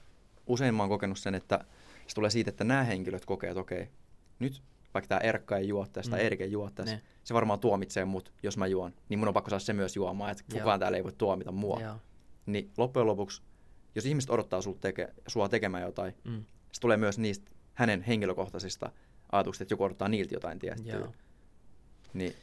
usein 0.46 0.74
mä 0.74 0.82
oon 0.82 0.90
kokenut 0.90 1.18
sen, 1.18 1.34
että 1.34 1.64
se 2.06 2.14
tulee 2.14 2.30
siitä, 2.30 2.48
että 2.50 2.64
nämä 2.64 2.84
henkilöt 2.84 3.24
kokee, 3.24 3.50
että 3.50 3.60
okei, 3.60 3.88
nyt 4.38 4.62
vaikka 4.94 5.08
tämä 5.08 5.18
Erkka 5.20 5.56
ei 5.56 5.68
juo 5.68 5.86
tästä, 5.92 6.16
Mm. 6.16 6.22
Erik 6.22 6.40
ei 6.40 6.52
juo 6.52 6.70
tästä, 6.74 6.94
Ne. 6.96 7.02
se 7.24 7.34
varmaan 7.34 7.60
tuomitsee 7.60 8.04
mut, 8.04 8.32
jos 8.42 8.56
mä 8.56 8.66
juon. 8.66 8.94
Niin 9.08 9.18
mun 9.18 9.28
on 9.28 9.34
pakko 9.34 9.50
saada 9.50 9.60
se 9.60 9.72
myös 9.72 9.96
juomaan, 9.96 10.30
että 10.32 10.44
Joo. 10.48 10.58
kukaan 10.58 10.80
täällä 10.80 10.96
ei 10.98 11.04
voi 11.04 11.12
tuomita 11.18 11.52
mua. 11.52 11.80
Joo. 11.80 11.94
Niin 12.46 12.70
loppujen 12.76 13.06
lopuksi, 13.06 13.42
jos 13.94 14.06
ihmiset 14.06 14.30
odottaa 14.30 14.62
sulta 14.62 14.80
teke, 14.80 15.08
sua 15.26 15.48
tekemään 15.48 15.82
jotain, 15.82 16.14
Mm. 16.24 16.44
se 16.72 16.80
tulee 16.80 16.96
myös 16.96 17.18
niistä 17.18 17.50
hänen 17.78 18.02
henkilökohtaisista 18.02 18.92
ajatuksista, 19.32 19.62
että 19.64 19.72
joku 19.72 19.84
odottaa 19.84 20.08
niiltä 20.08 20.34
jotain 20.34 20.58
tiettyä. 20.58 20.94
Joo. 20.94 21.12
Niin 22.14 22.34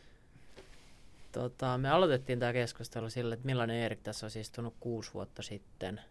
Tota, 1.31 1.77
me 1.77 1.89
aloitettiin 1.89 2.39
tämä 2.39 2.53
keskustelu 2.53 3.09
sillä, 3.09 3.33
että 3.33 3.45
millainen 3.45 3.77
Erik 3.77 4.01
tässä 4.01 4.25
olisi 4.25 4.39
istunut 4.39 4.75
kuusi 4.79 5.13
vuotta 5.13 5.41
sitten. 5.41 6.01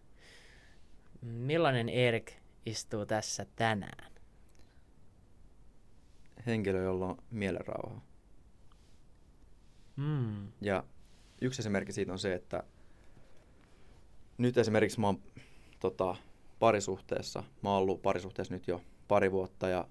Millainen 1.23 1.89
Erik 1.89 2.33
istuu 2.67 3.07
tässä 3.07 3.47
tänään? 3.57 4.13
henkilö, 6.47 6.83
jolla 6.83 7.07
on 7.07 7.17
mielenrauha. 7.31 8.01
Mm. 9.97 10.49
Ja 10.61 10.85
yksi 11.41 11.63
esimerkki 11.63 11.93
siitä 11.93 12.13
on 12.13 12.19
se, 12.19 12.35
että 12.35 12.63
nyt 14.39 14.59
esimerkiksi 14.59 15.01
mä 15.01 15.07
oon 15.07 15.23
tota, 15.81 16.17
parisuhteessa. 16.59 17.43
Mä 17.63 17.71
oon 17.71 17.83
ollut 17.83 18.03
parisuhteessa 18.03 18.55
nyt 18.55 18.69
jo 18.69 18.83
pari 19.09 19.33
vuotta 19.33 19.69
ja 19.69 19.89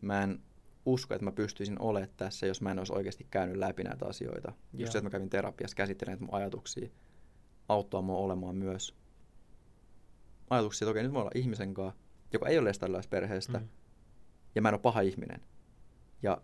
mä 0.00 0.22
en 0.22 0.42
usko, 0.86 1.14
että 1.14 1.24
mä 1.24 1.32
pystyisin 1.32 1.80
olemaan 1.80 2.14
tässä, 2.16 2.46
jos 2.46 2.60
mä 2.60 2.70
en 2.70 2.78
olisi 2.78 2.92
oikeasti 2.92 3.26
käynyt 3.30 3.56
läpi 3.56 3.84
näitä 3.84 4.06
asioita. 4.06 4.48
Just 4.48 4.80
Joo. 4.80 4.92
se, 4.92 4.98
että 4.98 5.06
mä 5.06 5.10
kävin 5.10 5.30
terapiassa, 5.30 5.74
käsittelen 5.74 6.12
näitä 6.12 6.24
mun 6.24 6.34
ajatuksia, 6.34 6.88
auttaa 7.68 8.02
mua 8.02 8.16
olemaan 8.16 8.56
myös 8.56 8.94
ajatuksia, 10.50 10.86
että 10.86 10.90
okei, 10.90 11.02
nyt 11.02 11.12
mä 11.12 11.18
olla 11.18 11.30
ihmisen 11.34 11.74
kanssa, 11.74 12.00
joka 12.32 12.48
ei 12.48 12.58
ole 12.58 12.68
edes 12.68 12.78
tällaisesta 12.78 13.10
perheestä, 13.10 13.58
Mm. 13.58 13.68
ja 14.54 14.62
mä 14.62 14.68
en 14.68 14.74
ole 14.74 14.80
paha 14.80 15.00
ihminen. 15.00 15.40
Ja 16.22 16.42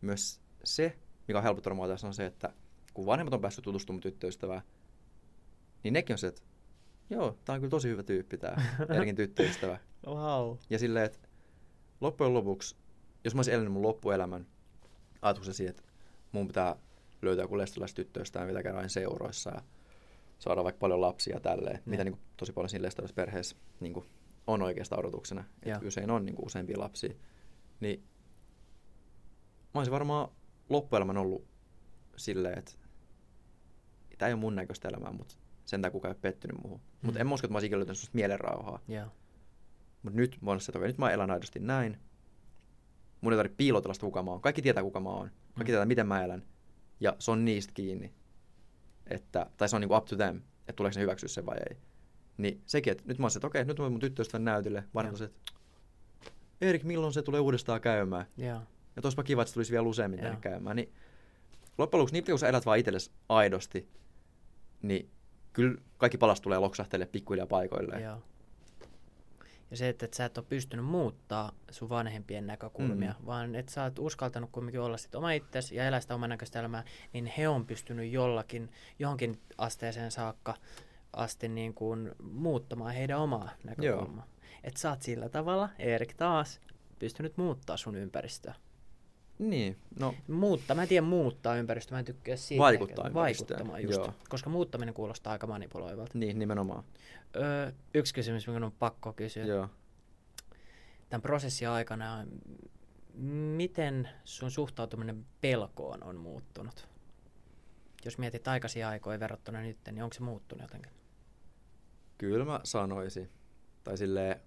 myös 0.00 0.40
se, 0.64 0.98
mikä 1.28 1.38
on 1.38 1.44
helpottanut 1.44 1.76
mua 1.76 1.88
tässä, 1.88 2.06
on 2.06 2.14
se, 2.14 2.26
että 2.26 2.52
kun 2.94 3.06
vanhemmat 3.06 3.34
on 3.34 3.40
päässyt 3.40 3.64
tutustumaan 3.64 4.00
tyttöystävään, 4.00 4.62
niin 5.84 5.92
nekin 5.92 6.14
on 6.14 6.18
se, 6.18 6.26
että 6.26 6.42
joo, 7.10 7.38
tää 7.44 7.54
on 7.54 7.60
kyllä 7.60 7.70
tosi 7.70 7.88
hyvä 7.88 8.02
tyyppi 8.02 8.38
tää 8.38 8.62
Erikin 8.96 9.16
tyttöystävä. 9.16 9.78
Wow. 10.06 10.56
Ja 10.70 10.78
silleen, 10.78 11.04
että 11.06 11.18
loppujen 12.00 12.34
lopuksi, 12.34 12.76
jos 13.24 13.34
mä 13.34 13.38
olisin 13.38 13.54
elänyt 13.54 13.72
mun 13.72 13.82
loppuelämän 13.82 14.46
ajatuksen 15.22 15.54
siitä, 15.54 15.70
että 15.70 15.82
mun 16.32 16.46
pitää 16.46 16.76
löytää 17.22 17.44
joku 17.44 17.58
lestalaistyttöystävä, 17.58 18.46
mitä 18.46 18.62
käydään 18.62 18.90
seuroissa 18.90 19.50
ja 19.50 19.62
saada 20.38 20.64
vaikka 20.64 20.78
paljon 20.78 21.00
lapsia 21.00 21.36
ja 21.36 21.40
tälleen, 21.40 21.76
Ne. 21.76 21.82
mitä 21.90 22.04
niin 22.04 22.12
kuin, 22.12 22.22
tosi 22.36 22.52
paljon 22.52 22.68
siinä 22.68 22.82
lestalaisperheessä 22.86 23.56
niin 23.80 23.92
kuin, 23.92 24.06
on 24.46 24.62
oikeastaan 24.62 25.00
odotuksena, 25.00 25.44
että 25.62 25.86
usein 25.86 26.10
on 26.10 26.26
niin 26.26 26.36
kuin, 26.36 26.46
useampia 26.46 26.78
lapsia, 26.78 27.14
niin 27.80 28.04
mä 29.74 29.80
olisin 29.80 29.92
varmaan 29.92 30.28
loppuelämän 30.68 31.16
ollut 31.16 31.44
silleen, 32.16 32.58
että 32.58 32.72
tämä 34.18 34.26
ei 34.26 34.32
ole 34.32 34.40
mun 34.40 34.56
näköistä 34.56 34.88
elämää, 34.88 35.12
mutta 35.12 35.34
sen 35.68 35.82
takia 35.82 35.92
kukaan 35.92 36.10
ei 36.10 36.14
ole 36.14 36.20
pettynyt 36.20 36.62
muuhun. 36.62 36.80
Mm. 36.80 37.06
Mutta 37.06 37.20
en 37.20 37.26
mä 37.26 37.34
usko, 37.34 37.46
että 37.46 37.52
mä 37.52 37.56
olisin 37.56 37.78
löytänyt 37.78 37.98
semmoista 37.98 38.14
mielenrauhaa. 38.16 38.80
Joo. 38.88 39.06
Mutta 40.02 40.16
nyt 40.16 40.38
mä 40.40 40.50
oon 40.50 40.60
se, 40.60 40.70
että 40.70 40.78
okei, 40.78 40.88
nyt 40.88 40.98
mä 40.98 41.10
elän 41.10 41.30
aidosti 41.30 41.58
näin. 41.60 41.98
Mun 43.20 43.32
ei 43.32 43.36
tarvitse 43.36 43.56
piilotella 43.56 43.94
sitä, 43.94 44.06
kuka 44.06 44.22
mä 44.22 44.30
oon. 44.30 44.40
Kaikki 44.40 44.62
tietää, 44.62 44.82
kuka 44.82 45.00
mä 45.00 45.08
oon. 45.08 45.28
Kaikki 45.28 45.62
Mm. 45.62 45.66
tietää, 45.66 45.86
miten 45.86 46.06
mä 46.06 46.24
elän. 46.24 46.42
Ja 47.00 47.16
se 47.18 47.30
on 47.30 47.44
niistä 47.44 47.72
kiinni. 47.74 48.12
Että, 49.06 49.46
tai 49.56 49.68
se 49.68 49.76
on 49.76 49.80
niinku 49.80 49.94
up 49.94 50.04
to 50.04 50.16
them, 50.16 50.36
että 50.60 50.72
tuleeko 50.72 50.94
ne 50.98 51.02
hyväksyä 51.02 51.28
sen 51.28 51.46
vai 51.46 51.56
ei. 51.70 51.76
Niin 52.38 52.62
sekin, 52.66 52.90
että 52.90 53.04
nyt 53.06 53.18
mä 53.18 53.24
oon 53.24 53.30
se, 53.30 53.38
että 53.38 53.46
okei, 53.46 53.64
nyt 53.64 53.78
mä 53.78 53.90
mun 53.90 54.00
tyttöystävän 54.00 54.44
näytille. 54.44 54.84
Se, 55.14 55.24
että 55.24 55.52
Erik, 56.60 56.84
milloin 56.84 57.12
se 57.12 57.22
tulee 57.22 57.40
uudestaan 57.40 57.80
käymään? 57.80 58.26
Joo. 58.36 58.60
Ja 58.96 59.02
toispa 59.02 59.22
kiva, 59.22 59.42
että 59.42 59.48
se 59.48 59.54
tulisi 59.54 59.72
vielä 59.72 59.86
useammin 59.88 60.24
Joo. 60.24 60.36
käymään. 60.40 60.76
Niin 60.76 60.92
loppujen 61.78 62.00
lopuksi, 62.00 62.12
niin 62.12 62.24
kun 62.24 62.38
sä 62.38 62.48
elät 62.48 62.66
vaan 62.66 62.78
itsellesi 62.78 63.10
aidosti, 63.28 63.88
niin 64.82 65.10
kyllä 65.52 65.78
kaikki 65.98 66.18
palas 66.18 66.40
tulee 66.40 66.58
loksahtelee 66.58 67.06
pikkuhiljaa 67.06 67.46
paikoilleen. 67.46 68.02
Joo. 68.02 68.22
Ja 69.70 69.76
se, 69.76 69.88
että 69.88 70.04
et 70.04 70.14
sä 70.14 70.24
et 70.24 70.38
ole 70.38 70.46
pystynyt 70.48 70.84
muuttaa 70.86 71.52
sun 71.70 71.88
vanhempien 71.88 72.46
näkökulmia, 72.46 73.10
Mm. 73.12 73.20
mm. 73.20 73.26
vaan 73.26 73.54
että 73.54 73.72
sä 73.72 73.82
oot 73.82 73.98
uskaltanut 73.98 74.50
kumminkin 74.52 74.80
olla 74.80 74.96
sit 74.96 75.14
oma 75.14 75.32
itsesi 75.32 75.76
ja 75.76 75.84
elää 75.86 76.00
sitä 76.00 76.14
oman 76.14 76.30
näköistä 76.30 76.58
elämää, 76.60 76.84
niin 77.12 77.26
he 77.26 77.48
on 77.48 77.66
pystynyt 77.66 78.12
jollakin, 78.12 78.70
johonkin 78.98 79.40
asteeseen 79.58 80.10
saakka 80.10 80.54
asti 81.12 81.48
niin 81.48 81.74
kuin 81.74 82.10
muuttamaan 82.22 82.94
heidän 82.94 83.18
omaa 83.18 83.50
näkökulmaa. 83.64 84.26
Että 84.64 84.80
sä 84.80 84.90
oot 84.90 85.02
sillä 85.02 85.28
tavalla, 85.28 85.68
Erik 85.78 86.14
taas, 86.14 86.60
pystynyt 86.98 87.36
muuttaa 87.36 87.76
sun 87.76 87.96
ympäristöä. 87.96 88.54
Niin, 89.38 89.76
no 90.00 90.14
Muuttaa, 90.28 90.76
mä 90.76 90.82
en 90.82 90.88
tiedä 90.88 91.06
muuttaa 91.06 91.56
ympäristöä, 91.56 91.94
mä 91.96 91.98
en 91.98 92.04
tykkää 92.04 92.36
siitä. 92.36 92.58
Vaikuttaa 92.62 93.04
eikä- 93.04 93.14
Vaikuttamaan 93.14 93.82
just, 93.82 93.98
joo. 93.98 94.14
koska 94.28 94.50
muuttaminen 94.50 94.94
kuulostaa 94.94 95.32
aika 95.32 95.46
manipuloivalta. 95.46 96.18
niin 96.18 96.38
nimenomaan. 96.38 96.84
Öö, 97.36 97.72
yksi 97.94 98.14
kysymys, 98.14 98.46
mikä 98.48 98.66
on 98.66 98.72
pakko 98.78 99.12
kysyä. 99.12 99.44
Joo. 99.44 99.68
Tämän 101.08 101.22
prosessin 101.22 101.68
aikana, 101.68 102.26
miten 103.56 104.08
sun 104.24 104.50
suhtautuminen 104.50 105.26
pelkoon 105.40 106.02
on 106.04 106.16
muuttunut? 106.16 106.88
Jos 108.04 108.18
mietit 108.18 108.48
aikaisia 108.48 108.88
aikoja 108.88 109.20
verrattuna 109.20 109.60
nyt, 109.60 109.78
niin 109.90 110.02
onko 110.02 110.14
se 110.14 110.22
muuttunut 110.22 110.62
jotenkin? 110.62 110.92
Kyllä 112.18 112.44
mä 112.44 112.60
sanoisin. 112.64 113.30
Tai 113.84 113.98
silleen, 113.98 114.40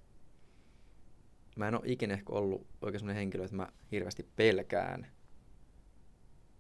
mä 1.56 1.68
en 1.68 1.76
ole 1.76 1.84
ikinä 1.86 2.14
ehkä 2.14 2.34
ollut 2.34 2.68
oikein 2.82 3.00
sellainen 3.00 3.20
henkilö, 3.20 3.44
että 3.44 3.56
mä 3.56 3.68
hirveästi 3.92 4.28
pelkään. 4.36 5.08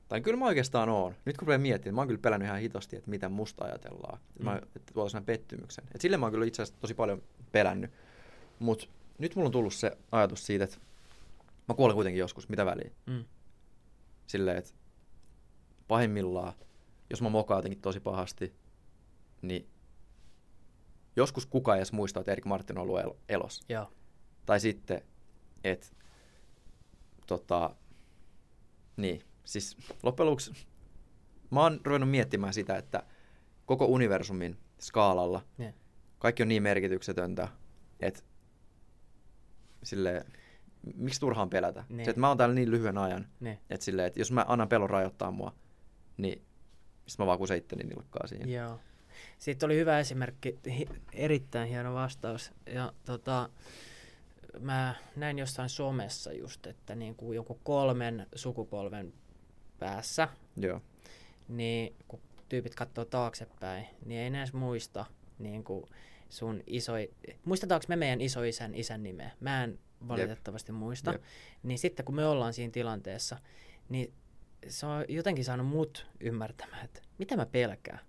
Tai 0.07 0.21
kyllä 0.21 0.37
mä 0.37 0.45
oikeastaan 0.45 0.89
oon. 0.89 1.15
Nyt 1.25 1.37
kun 1.37 1.47
rupean 1.47 1.61
miettimään, 1.61 1.95
mä 1.95 2.01
oon 2.01 2.07
kyllä 2.07 2.21
pelännyt 2.21 2.47
ihan 2.47 2.59
hitosti, 2.59 2.95
että 2.95 3.09
mitä 3.09 3.29
musta 3.29 3.65
ajatellaan. 3.65 4.19
Mm. 4.39 4.45
Mä, 4.45 4.61
että 4.75 4.93
tuolla 4.93 5.21
pettymyksen. 5.21 5.83
Et 5.95 6.01
sille 6.01 6.17
mä 6.17 6.25
oon 6.25 6.33
kyllä 6.33 6.45
itse 6.45 6.61
asiassa 6.61 6.81
tosi 6.81 6.93
paljon 6.93 7.23
pelännyt. 7.51 7.91
Mutta 8.59 8.87
nyt 9.17 9.35
mulla 9.35 9.45
on 9.45 9.51
tullut 9.51 9.73
se 9.73 9.97
ajatus 10.11 10.45
siitä, 10.45 10.63
että 10.63 10.77
mä 11.67 11.75
kuolen 11.75 11.95
kuitenkin 11.95 12.19
joskus, 12.19 12.49
mitä 12.49 12.65
väliä. 12.65 12.91
Mm. 13.05 13.25
Silleen, 14.27 14.57
että 14.57 14.71
pahimmillaan, 15.87 16.53
jos 17.09 17.21
mä 17.21 17.29
mokaan 17.29 17.57
jotenkin 17.57 17.81
tosi 17.81 17.99
pahasti, 17.99 18.53
niin 19.41 19.67
joskus 21.15 21.45
kukaan 21.45 21.77
edes 21.77 21.91
muista, 21.91 22.19
että 22.19 22.31
Erik 22.31 22.45
Martin 22.45 22.77
on 22.77 22.81
ollut 22.81 22.99
el- 22.99 23.13
elossa. 23.29 23.65
Joo. 23.69 23.91
Tai 24.45 24.59
sitten, 24.59 25.01
että 25.63 25.87
tota, 27.27 27.75
niin, 28.97 29.21
siis 29.43 29.77
loppujen 30.03 30.25
lopuksi 30.29 30.51
mä 31.51 31.61
oon 31.61 31.79
ruvennut 31.83 32.09
miettimään 32.11 32.53
sitä, 32.53 32.77
että 32.77 33.03
koko 33.65 33.85
universumin 33.85 34.57
skaalalla 34.79 35.41
Ne. 35.57 35.73
kaikki 36.19 36.43
on 36.43 36.49
niin 36.49 36.63
merkityksetöntä, 36.63 37.47
että 37.99 38.23
sille 39.83 40.25
miksi 40.95 41.19
turhaan 41.19 41.49
pelätä? 41.49 41.83
Niin. 41.89 42.05
Se, 42.05 42.11
että 42.11 42.19
mä 42.19 42.27
oon 42.27 42.37
täällä 42.37 42.55
niin 42.55 42.71
lyhyen 42.71 42.97
ajan, 42.97 43.27
Ne. 43.39 43.59
että 43.69 43.83
silleen, 43.85 44.07
että 44.07 44.19
jos 44.19 44.31
mä 44.31 44.45
annan 44.47 44.69
pelon 44.69 44.89
rajoittaa 44.89 45.31
mua, 45.31 45.53
niin 46.17 46.41
sit 47.07 47.19
mä 47.19 47.25
vaan 47.25 47.37
kuseittelin 47.37 47.87
nilkkaa 47.89 48.27
siinä. 48.27 48.45
Joo. 48.45 48.79
Sitten 49.37 49.67
oli 49.67 49.75
hyvä 49.75 49.99
esimerkki, 49.99 50.59
erittäin 51.13 51.69
hieno 51.69 51.93
vastaus. 51.93 52.51
Ja 52.65 52.93
tota, 53.05 53.49
mä 54.59 54.95
näin 55.15 55.39
jossain 55.39 55.69
somessa 55.69 56.33
just, 56.33 56.67
että 56.67 56.95
niin 56.95 57.15
kuin 57.15 57.35
joku 57.35 57.59
kolmen 57.63 58.27
sukupolven 58.35 59.13
päässä, 59.79 60.27
Joo. 60.57 60.81
niin 61.47 61.95
kun 62.07 62.21
tyypit 62.49 62.75
katsoo 62.75 63.05
taaksepäin, 63.05 63.85
niin 64.05 64.21
ei 64.21 64.27
edes 64.27 64.53
muista 64.53 65.05
niin 65.39 65.63
kuin 65.63 65.85
sun 66.29 66.63
iso... 66.67 66.93
Muistetaanko 67.45 67.85
me 67.87 67.95
meidän 67.95 68.21
isoisän 68.21 68.75
isän 68.75 69.03
nimeä? 69.03 69.31
Mä 69.39 69.63
en 69.63 69.79
valitettavasti 70.07 70.71
muista. 70.71 71.11
Jep. 71.11 71.21
Niin 71.63 71.79
sitten 71.79 72.05
kun 72.05 72.15
me 72.15 72.25
ollaan 72.25 72.53
siinä 72.53 72.71
tilanteessa, 72.71 73.37
niin 73.89 74.13
se 74.67 74.85
on 74.85 75.05
jotenkin 75.07 75.45
saanut 75.45 75.67
mut 75.67 76.07
ymmärtämään, 76.19 76.85
että 76.85 77.01
mitä 77.17 77.35
mä 77.35 77.45
pelkään. 77.45 77.99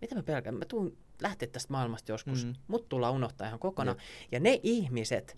Mitä 0.00 0.14
mä 0.14 0.22
pelkään? 0.22 0.54
Mä 0.54 0.64
tuun 0.64 0.96
lähteä 1.22 1.48
tästä 1.48 1.72
maailmasta 1.72 2.12
joskus. 2.12 2.44
Mhm. 2.44 2.52
Mm. 2.52 2.62
Mut 2.68 2.88
tullaan 2.88 3.14
unohtaa 3.14 3.46
ihan 3.46 3.58
kokonaan. 3.58 3.96
Ja 4.32 4.40
ne 4.40 4.60
ihmiset, 4.62 5.36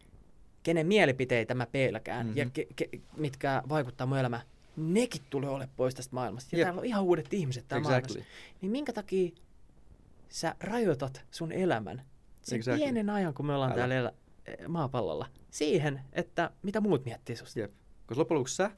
kenen 0.62 0.86
mielipiteitä 0.86 1.54
mä 1.54 1.66
pelkään 1.66 2.26
mm-hmm. 2.26 2.38
ja 2.38 2.44
Mhm. 2.44 2.52
ke, 2.52 2.66
ke, 2.76 2.88
mitkä 3.16 3.62
vaikuttaa 3.68 4.06
mun 4.06 4.18
elämään, 4.18 4.42
nekin 4.76 5.22
tulee 5.30 5.50
ole 5.50 5.68
pois 5.76 5.94
tästä 5.94 6.14
maailmasta. 6.14 6.48
Ja 6.56 6.58
Jep. 6.58 6.66
täällä 6.66 6.78
on 6.80 6.84
ihan 6.86 7.02
uudet 7.02 7.34
ihmiset 7.34 7.64
täällä 7.68 7.88
Exactly. 7.88 8.14
maailmassa. 8.16 8.58
Niin 8.60 8.72
minkä 8.72 8.92
takia 8.92 9.30
sä 10.28 10.54
rajoitat 10.60 11.24
sun 11.30 11.52
elämän 11.52 12.02
sen 12.42 12.56
Exactly. 12.58 12.78
pienen 12.82 13.10
ajan, 13.10 13.34
kun 13.34 13.46
me 13.46 13.54
ollaan 13.54 13.70
Älä. 13.72 13.78
täällä 13.78 13.94
elä, 13.94 14.12
eh, 14.46 14.56
maapallolla, 14.68 15.26
siihen, 15.50 16.00
että 16.12 16.50
mitä 16.62 16.80
muut 16.80 17.04
miettii 17.04 17.36
susta. 17.36 17.60
Jep. 17.60 17.72
Koska 18.06 18.20
loppujen 18.20 18.38
lopuksi 18.38 18.56
sä, 18.56 18.70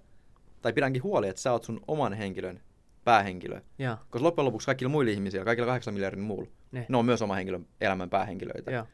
tai 0.62 0.72
pidänkin 0.72 1.02
huoli, 1.02 1.28
että 1.28 1.42
sä 1.42 1.52
oot 1.52 1.64
sun 1.64 1.80
oman 1.88 2.12
henkilön 2.12 2.60
päähenkilö. 3.04 3.60
Joo, 3.78 3.96
Koska 4.10 4.24
loppujen 4.26 4.46
lopuksi 4.46 4.66
kaikilla 4.66 4.90
muilla 4.90 5.12
ihmisillä, 5.12 5.44
kaikilla 5.44 5.66
kahdeksan 5.66 5.94
miljardin 5.94 6.24
muulla, 6.24 6.48
Ne. 6.72 6.86
ne 6.88 6.96
on 6.96 7.04
myös 7.06 7.22
oma 7.22 7.34
henkilön 7.34 7.66
elämän 7.80 8.10
päähenkilöitä. 8.10 8.70
joo. 8.70 8.86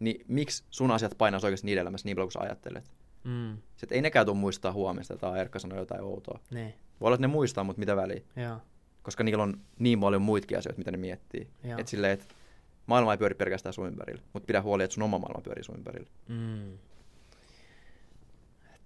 Niin 0.00 0.24
miksi 0.28 0.64
sun 0.70 0.90
asiat 0.90 1.14
painaisi 1.18 1.46
oikeasti 1.46 1.66
niiden 1.66 1.80
elämässä 1.82 2.04
niin 2.08 2.16
paljon 2.16 2.26
kuin 2.26 2.32
sä 2.32 2.40
ajattelet? 2.40 2.90
Mm, 3.24 3.58
Sitten 3.76 3.96
ei 3.96 4.02
nekään 4.02 4.26
tule 4.26 4.36
muistaa 4.36 4.72
huomista, 4.72 5.16
tai 5.16 5.40
Erkka 5.40 5.58
sanoi 5.58 5.78
jotain 5.78 6.02
outoa. 6.02 6.40
ne, 6.50 6.74
Voi 7.00 7.06
olla, 7.06 7.14
että 7.14 7.26
ne 7.26 7.32
muistaa, 7.32 7.64
mutta 7.64 7.80
mitä 7.80 7.96
väliä? 7.96 8.20
joo, 8.36 8.58
Koska 9.02 9.24
niillä 9.24 9.42
on 9.42 9.60
niin 9.78 10.00
paljon 10.00 10.22
muitakin 10.22 10.58
asioita, 10.58 10.78
mitä 10.78 10.90
ne 10.90 10.96
miettii. 10.96 11.48
Että 11.78 11.90
silleen, 11.90 12.12
että 12.12 12.34
maailma 12.86 13.12
ei 13.12 13.18
pyöri 13.18 13.34
pelkästään 13.34 13.72
sun 13.72 13.86
ympärillä, 13.86 14.22
mutta 14.32 14.46
pidä 14.46 14.62
huoli, 14.62 14.84
että 14.84 14.94
sun 14.94 15.02
oma 15.02 15.18
maailma 15.18 15.40
pyörii 15.42 15.64
sun 15.64 15.76
ympärillä. 15.76 16.08
mm. 16.28 16.78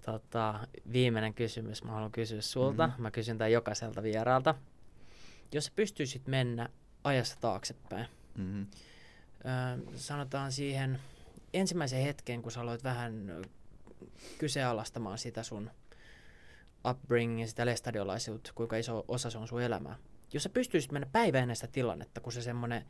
Tota, 0.04 0.54
viimeinen 0.92 1.34
kysymys 1.34 1.84
mä 1.84 1.92
haluan 1.92 2.12
kysyä 2.12 2.40
sulta. 2.40 2.82
Mhm. 2.86 2.90
Mm-hmm. 2.92 3.02
Mä 3.02 3.10
kysyn 3.10 3.38
tämän 3.38 3.52
jokaiselta 3.52 4.02
vieraalta. 4.02 4.54
Jos 5.52 5.64
sä 5.64 5.72
pystyisit 5.76 6.26
mennä 6.26 6.68
ajassa 7.04 7.36
taaksepäin, 7.40 8.06
Mm-hmm. 8.38 8.66
Sanotaan 9.94 10.52
siihen 10.52 10.98
ensimmäiseen 11.54 12.02
hetkeen, 12.02 12.42
kun 12.42 12.52
sä 12.52 12.60
aloit 12.60 12.84
vähän 12.84 13.44
kyseenalaistamaan 14.38 15.18
sitä 15.18 15.42
sun 15.42 15.70
upbringing, 16.90 17.48
sitä 17.48 17.66
lestadiolaisuutta, 17.66 18.52
kuinka 18.54 18.76
iso 18.76 19.04
osa 19.08 19.30
se 19.30 19.38
on 19.38 19.48
sun 19.48 19.62
elämää. 19.62 19.96
Jos 20.32 20.42
sä 20.42 20.48
pystyisit 20.48 20.92
mennä 20.92 21.08
päivä 21.12 21.38
ennen 21.38 21.56
sitä 21.56 21.68
tilannetta, 21.72 22.20
kun 22.20 22.32
se 22.32 22.42
semmoinen 22.42 22.84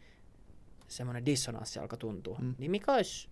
semmoinen 0.88 1.26
dissonanssi 1.26 1.78
alkoi 1.78 1.98
tuntua, 1.98 2.38
mm. 2.38 2.54
niin 2.58 2.70
mikä 2.70 2.92
olisi 2.92 3.28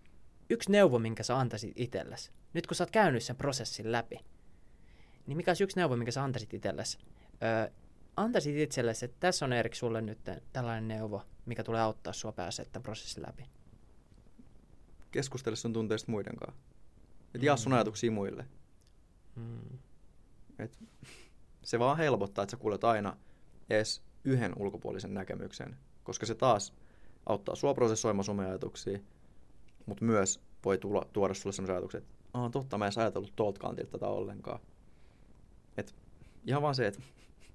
yksi 0.51 0.71
neuvo, 0.71 0.99
minkä 0.99 1.23
sä 1.23 1.39
antaisit 1.39 1.73
itsellesi? 1.77 2.31
Nyt 2.53 2.67
kun 2.67 2.77
sä 2.77 2.85
oot 2.85 2.91
käynyt 2.91 3.23
sen 3.23 3.37
prosessin 3.37 3.93
läpi, 3.93 4.17
niin 5.27 5.37
mikä 5.37 5.51
olisi 5.51 5.65
yksi 5.65 5.77
neuvo, 5.77 5.97
minkä 5.97 6.13
sä 6.13 6.25
antaisit 6.25 6.55
itsellesi? 6.55 6.99
Öö, 7.43 7.73
antaisit 8.17 8.57
itsellesi, 8.57 9.05
että 9.05 9.17
tässä 9.21 9.45
on 9.45 9.53
Erik 9.53 9.75
sulle 9.75 10.01
nyt 10.03 10.19
tällainen 10.53 10.89
neuvo, 10.89 11.23
mikä 11.47 11.65
tulee 11.65 11.81
auttaa 11.81 12.13
sua 12.13 12.33
pääsee 12.33 12.65
tämän 12.65 12.83
prosessin 12.83 13.23
läpi. 13.27 13.45
Keskustele 15.11 15.57
sun 15.57 15.73
tunteista 15.73 16.11
muiden 16.11 16.37
kanssa. 16.37 16.63
Et 17.35 17.43
jaa 17.43 17.57
sun 17.57 17.73
Mm. 17.73 17.75
ajatuksia 17.75 18.11
muille. 18.11 18.47
Mm. 19.37 19.79
Et 20.59 20.79
se 21.63 21.79
vaan 21.79 21.97
helpottaa, 21.97 22.43
että 22.43 22.51
sä 22.51 22.57
kuulet 22.57 22.85
aina 22.85 23.17
edes 23.71 24.03
yhden 24.25 24.53
ulkopuolisen 24.57 25.15
näkemyksen, 25.15 25.77
koska 26.05 26.27
se 26.27 26.35
taas 26.35 26.75
auttaa 27.27 27.55
sua 27.55 27.75
prosessoimaan 27.75 28.25
sun 28.25 28.41
ajatuksia, 28.41 28.99
mutta 29.87 30.05
myös 30.05 30.41
voi 30.65 30.79
tulla, 30.79 31.07
tuoda 31.13 31.35
sulle 31.35 31.53
sellaisia 31.53 31.75
ajatuksia, 31.75 31.99
että 31.99 32.11
totta, 32.53 32.79
mä 32.79 32.85
en 32.85 32.87
edes 32.87 32.99
ajatellut 32.99 33.37
tuolta 33.37 33.61
kantilta 33.61 33.91
tätä 33.93 34.07
ollenkaan. 34.07 34.61
Et 35.77 35.95
ihan 36.47 36.63
vaan 36.63 36.75
se, 36.75 36.87
että 36.87 37.03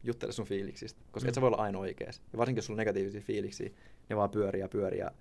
juttele 0.05 0.31
sun 0.31 0.45
fiiliksistä, 0.45 1.01
koska 1.11 1.25
mm. 1.25 1.29
et 1.29 1.35
sä 1.35 1.41
voi 1.41 1.47
olla 1.47 1.57
aina 1.57 1.79
oikeas. 1.79 2.21
Ja 2.33 2.37
varsinkin 2.37 2.57
jos 2.57 2.65
sulla 2.65 2.75
on 2.75 2.79
negatiivisia 2.79 3.21
fiiliksiä, 3.21 3.69
ne 4.09 4.15
vaan 4.15 4.29
pyörii 4.29 4.61
ja 4.61 4.69
pyörii. 4.69 4.99
Ja 4.99 5.11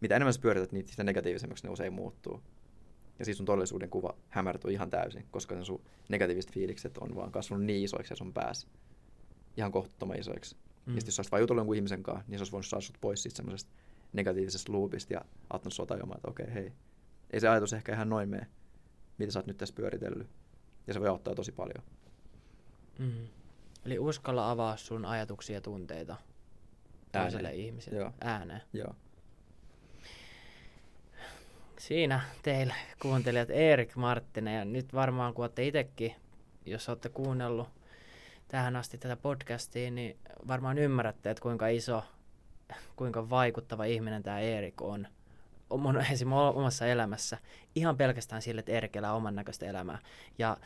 mitä 0.00 0.16
enemmän 0.16 0.32
sä 0.32 0.40
pyörität 0.40 0.72
niitä, 0.72 0.90
sitä 0.90 1.04
negatiivisemmaksi 1.04 1.64
ne 1.64 1.70
usein 1.70 1.92
muuttuu. 1.92 2.40
Ja 3.18 3.24
siis 3.24 3.36
sun 3.36 3.46
todellisuuden 3.46 3.90
kuva 3.90 4.16
hämärtyy 4.28 4.72
ihan 4.72 4.90
täysin, 4.90 5.26
koska 5.30 5.54
ne 5.54 5.64
sun 5.64 5.80
negatiiviset 6.08 6.52
fiilikset 6.52 6.98
on 6.98 7.14
vaan 7.14 7.32
kasvanut 7.32 7.66
niin 7.66 7.84
isoiksi 7.84 8.16
sun 8.16 8.32
päässä. 8.32 8.68
Ihan 9.56 9.72
kohtuuttoman 9.72 10.18
isoiksi. 10.18 10.56
Mm. 10.86 10.94
Ja 10.94 11.00
sit 11.00 11.08
jos 11.08 11.16
sä 11.16 11.20
olisit 11.20 11.32
vaan 11.32 11.40
jutellut 11.40 11.60
jonkun 11.60 11.76
ihmisen 11.76 12.02
kanssa, 12.02 12.24
niin 12.28 12.38
se 12.38 12.40
olisi 12.40 12.52
voinut 12.52 12.66
saada 12.66 12.80
sut 12.80 12.96
pois 13.00 13.22
siitä 13.22 13.36
semmoisesta 13.36 13.70
negatiivisesta 14.12 14.72
loopista 14.72 15.12
ja 15.12 15.20
auttanut 15.50 15.74
sua 15.74 15.86
tajumaan, 15.86 16.18
että 16.18 16.30
okei, 16.30 16.44
okay, 16.44 16.54
hei, 16.54 16.72
ei 17.30 17.40
se 17.40 17.48
ajatus 17.48 17.72
ehkä 17.72 17.92
ihan 17.92 18.08
noin 18.08 18.28
mene, 18.28 18.46
mitä 19.18 19.32
sä 19.32 19.38
oot 19.38 19.46
nyt 19.46 19.56
tässä 19.56 19.74
pyöritellyt. 19.74 20.28
Ja 20.86 20.94
se 20.94 21.00
voi 21.00 21.08
auttaa 21.08 21.34
tosi 21.34 21.52
paljon. 21.52 21.84
Mm. 22.98 23.28
Eli 23.88 23.98
uskalla 23.98 24.50
avaa 24.50 24.76
sun 24.76 25.04
ajatuksia 25.04 25.56
ja 25.56 25.60
tunteita 25.60 26.16
toiselle 27.12 27.54
ihmiselle 27.54 27.98
Joo. 27.98 28.12
ääneen. 28.20 28.62
Joo. 28.72 28.94
Siinä 31.78 32.20
teille 32.42 32.74
kuuntelijat 33.02 33.50
Erik 33.50 33.96
Marttinen 33.96 34.58
ja 34.58 34.64
nyt 34.64 34.94
varmaan 34.94 35.34
kun 35.34 35.42
olette 35.42 35.66
itsekin, 35.66 36.14
jos 36.66 36.88
olette 36.88 37.08
kuunnellut 37.08 37.68
tähän 38.48 38.76
asti 38.76 38.98
tätä 38.98 39.16
podcastia, 39.16 39.90
niin 39.90 40.16
varmaan 40.48 40.78
ymmärrätte, 40.78 41.30
että 41.30 41.42
kuinka 41.42 41.68
iso, 41.68 42.04
kuinka 42.96 43.30
vaikuttava 43.30 43.84
ihminen 43.84 44.22
tämä 44.22 44.40
Erik 44.40 44.82
on. 44.82 45.06
Mun 45.76 45.96
omassa 46.54 46.86
elämässä. 46.86 47.38
Ihan 47.74 47.96
pelkästään 47.96 48.42
sille, 48.42 48.58
että 48.58 48.72
Erik 48.72 48.96
elää 48.96 49.12
oman 49.12 49.34
näköistä 49.34 49.66
elämää. 49.66 49.98
Ja 50.38 50.56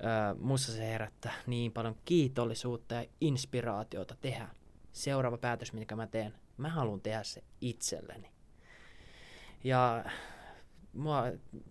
ö, 0.00 0.34
musta 0.40 0.72
se 0.72 0.86
herättää 0.86 1.32
niin 1.46 1.72
paljon 1.72 1.96
kiitollisuutta 2.04 2.94
ja 2.94 3.04
inspiraatiota 3.20 4.16
tehdä 4.20 4.48
seuraava 4.92 5.38
päätös, 5.38 5.72
minkä 5.72 5.96
mä 5.96 6.06
teen. 6.06 6.34
Mä 6.56 6.68
haluan 6.68 7.00
tehdä 7.00 7.22
se 7.22 7.42
itselleni. 7.60 8.30
Ja 9.64 10.04
mua, 10.92 11.22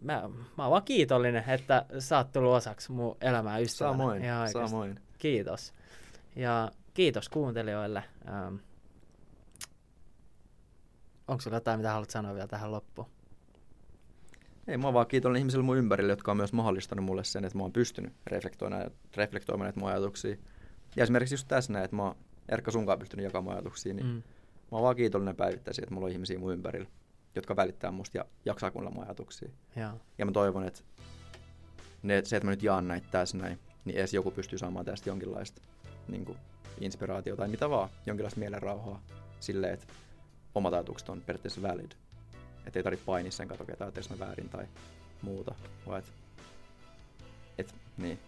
mä, 0.01 0.29
mä 0.57 0.63
oon 0.63 0.71
vaan 0.71 0.83
kiitollinen, 0.83 1.43
että 1.47 1.85
sä 1.99 2.17
oot 2.17 2.31
tullut 2.31 2.53
osaksi 2.53 2.91
mun 2.91 3.17
elämää 3.21 3.57
ystävänä. 3.57 3.93
Samoin, 3.93 4.21
oikeesti. 4.21 4.69
samoin. 4.69 4.99
Kiitos. 5.17 5.73
Ja 6.35 6.71
kiitos 6.93 7.29
kuuntelijoille. 7.29 8.03
Ähm, 8.27 8.55
onko 11.27 11.41
sulla 11.41 11.57
jotain, 11.57 11.79
mitä 11.79 11.91
haluat 11.91 12.09
sanoa 12.09 12.33
vielä 12.33 12.47
tähän 12.47 12.71
loppuun? 12.71 13.07
Ei, 14.67 14.77
mä 14.77 14.87
oon 14.87 14.93
vaan 14.93 15.07
kiitollinen 15.07 15.39
ihmisille 15.39 15.63
mun 15.63 15.77
ympärille, 15.77 16.11
jotka 16.11 16.31
on 16.31 16.37
myös 16.37 16.53
mahdollistanut 16.53 17.05
mulle 17.05 17.23
sen, 17.23 17.45
että 17.45 17.57
mä 17.57 17.63
oon 17.63 17.73
pystynyt 17.73 18.13
reflektoimaan, 18.27 18.91
reflektoimaan 19.15 19.65
näitä 19.65 19.79
mun 19.79 19.89
ajatuksia. 19.89 20.35
Ja 20.95 21.03
esimerkiksi 21.03 21.33
just 21.33 21.47
tässä 21.47 21.73
näin, 21.73 21.85
että 21.85 21.95
mä 21.95 22.03
oon 22.03 22.15
Erkka 22.49 22.71
sunkaan 22.71 22.99
pystynyt 22.99 23.23
jakamaan 23.23 23.57
ajatuksia, 23.57 23.93
niin 23.93 24.05
mm. 24.05 24.23
Mä 24.71 24.77
oon 24.77 24.83
vaan 24.83 24.95
kiitollinen 24.95 25.35
päivittäisiin, 25.35 25.83
että 25.83 25.93
mulla 25.93 26.05
on 26.05 26.11
ihmisiä 26.11 26.39
mun 26.39 26.53
ympärillä, 26.53 26.89
jotka 27.35 27.55
välittää 27.55 27.91
musta 27.91 28.17
ja 28.17 28.25
jaksaa 28.45 28.71
kuunnella 28.71 28.95
mun 28.95 29.05
ajatuksia. 29.05 29.49
Joo. 29.75 29.91
Ja 30.17 30.25
mä 30.25 30.31
toivon, 30.31 30.63
että 30.63 30.81
ne, 32.03 32.21
se, 32.25 32.35
että 32.35 32.47
mä 32.47 32.51
nyt 32.51 32.63
jaan 32.63 32.87
näitä 32.87 33.07
tässä 33.11 33.37
näin, 33.37 33.59
niin 33.85 33.97
edes 33.97 34.13
joku 34.13 34.31
pystyy 34.31 34.59
saamaan 34.59 34.85
tästä 34.85 35.09
jonkinlaista 35.09 35.61
niin 36.07 36.25
kuin, 36.25 36.37
inspiraatiota 36.79 37.37
tai 37.37 37.47
mitä 37.47 37.69
vaan, 37.69 37.89
jonkinlaista 38.05 38.39
mielenrauhaa 38.39 39.01
silleen, 39.39 39.73
että 39.73 39.87
omat 40.55 40.73
ajatukset 40.73 41.09
on 41.09 41.21
periaatteessa 41.21 41.61
valid. 41.61 41.91
Että 42.67 42.79
ei 42.79 42.83
tarvitse 42.83 43.05
painia 43.05 43.31
sen 43.31 43.47
kato, 43.47 43.65
että 43.67 43.83
ajattelisin 43.83 44.17
mä 44.17 44.25
väärin 44.25 44.49
tai 44.49 44.65
muuta, 45.21 45.55
vaan 45.87 45.99
että 45.99 46.11
et, 47.57 47.75
niin, 47.97 48.19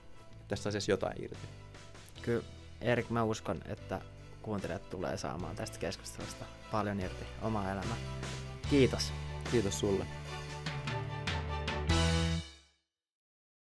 tästä 0.48 0.64
saisi 0.64 0.76
edes 0.76 0.90
jotain 0.90 1.24
irti. 1.24 1.48
Kyllä, 2.22 2.44
Erik, 2.82 3.10
mä 3.10 3.24
uskon, 3.24 3.62
että 3.66 4.02
kuuntelijat 4.42 4.90
tulee 4.90 5.18
saamaan 5.18 5.56
tästä 5.56 5.80
keskustelusta 5.80 6.46
paljon 6.72 7.00
irti 7.00 7.26
omaa 7.42 7.72
elämää. 7.72 7.98
Kiitos. 8.70 9.14
Kiitos 9.52 9.80
sulle. 9.80 10.06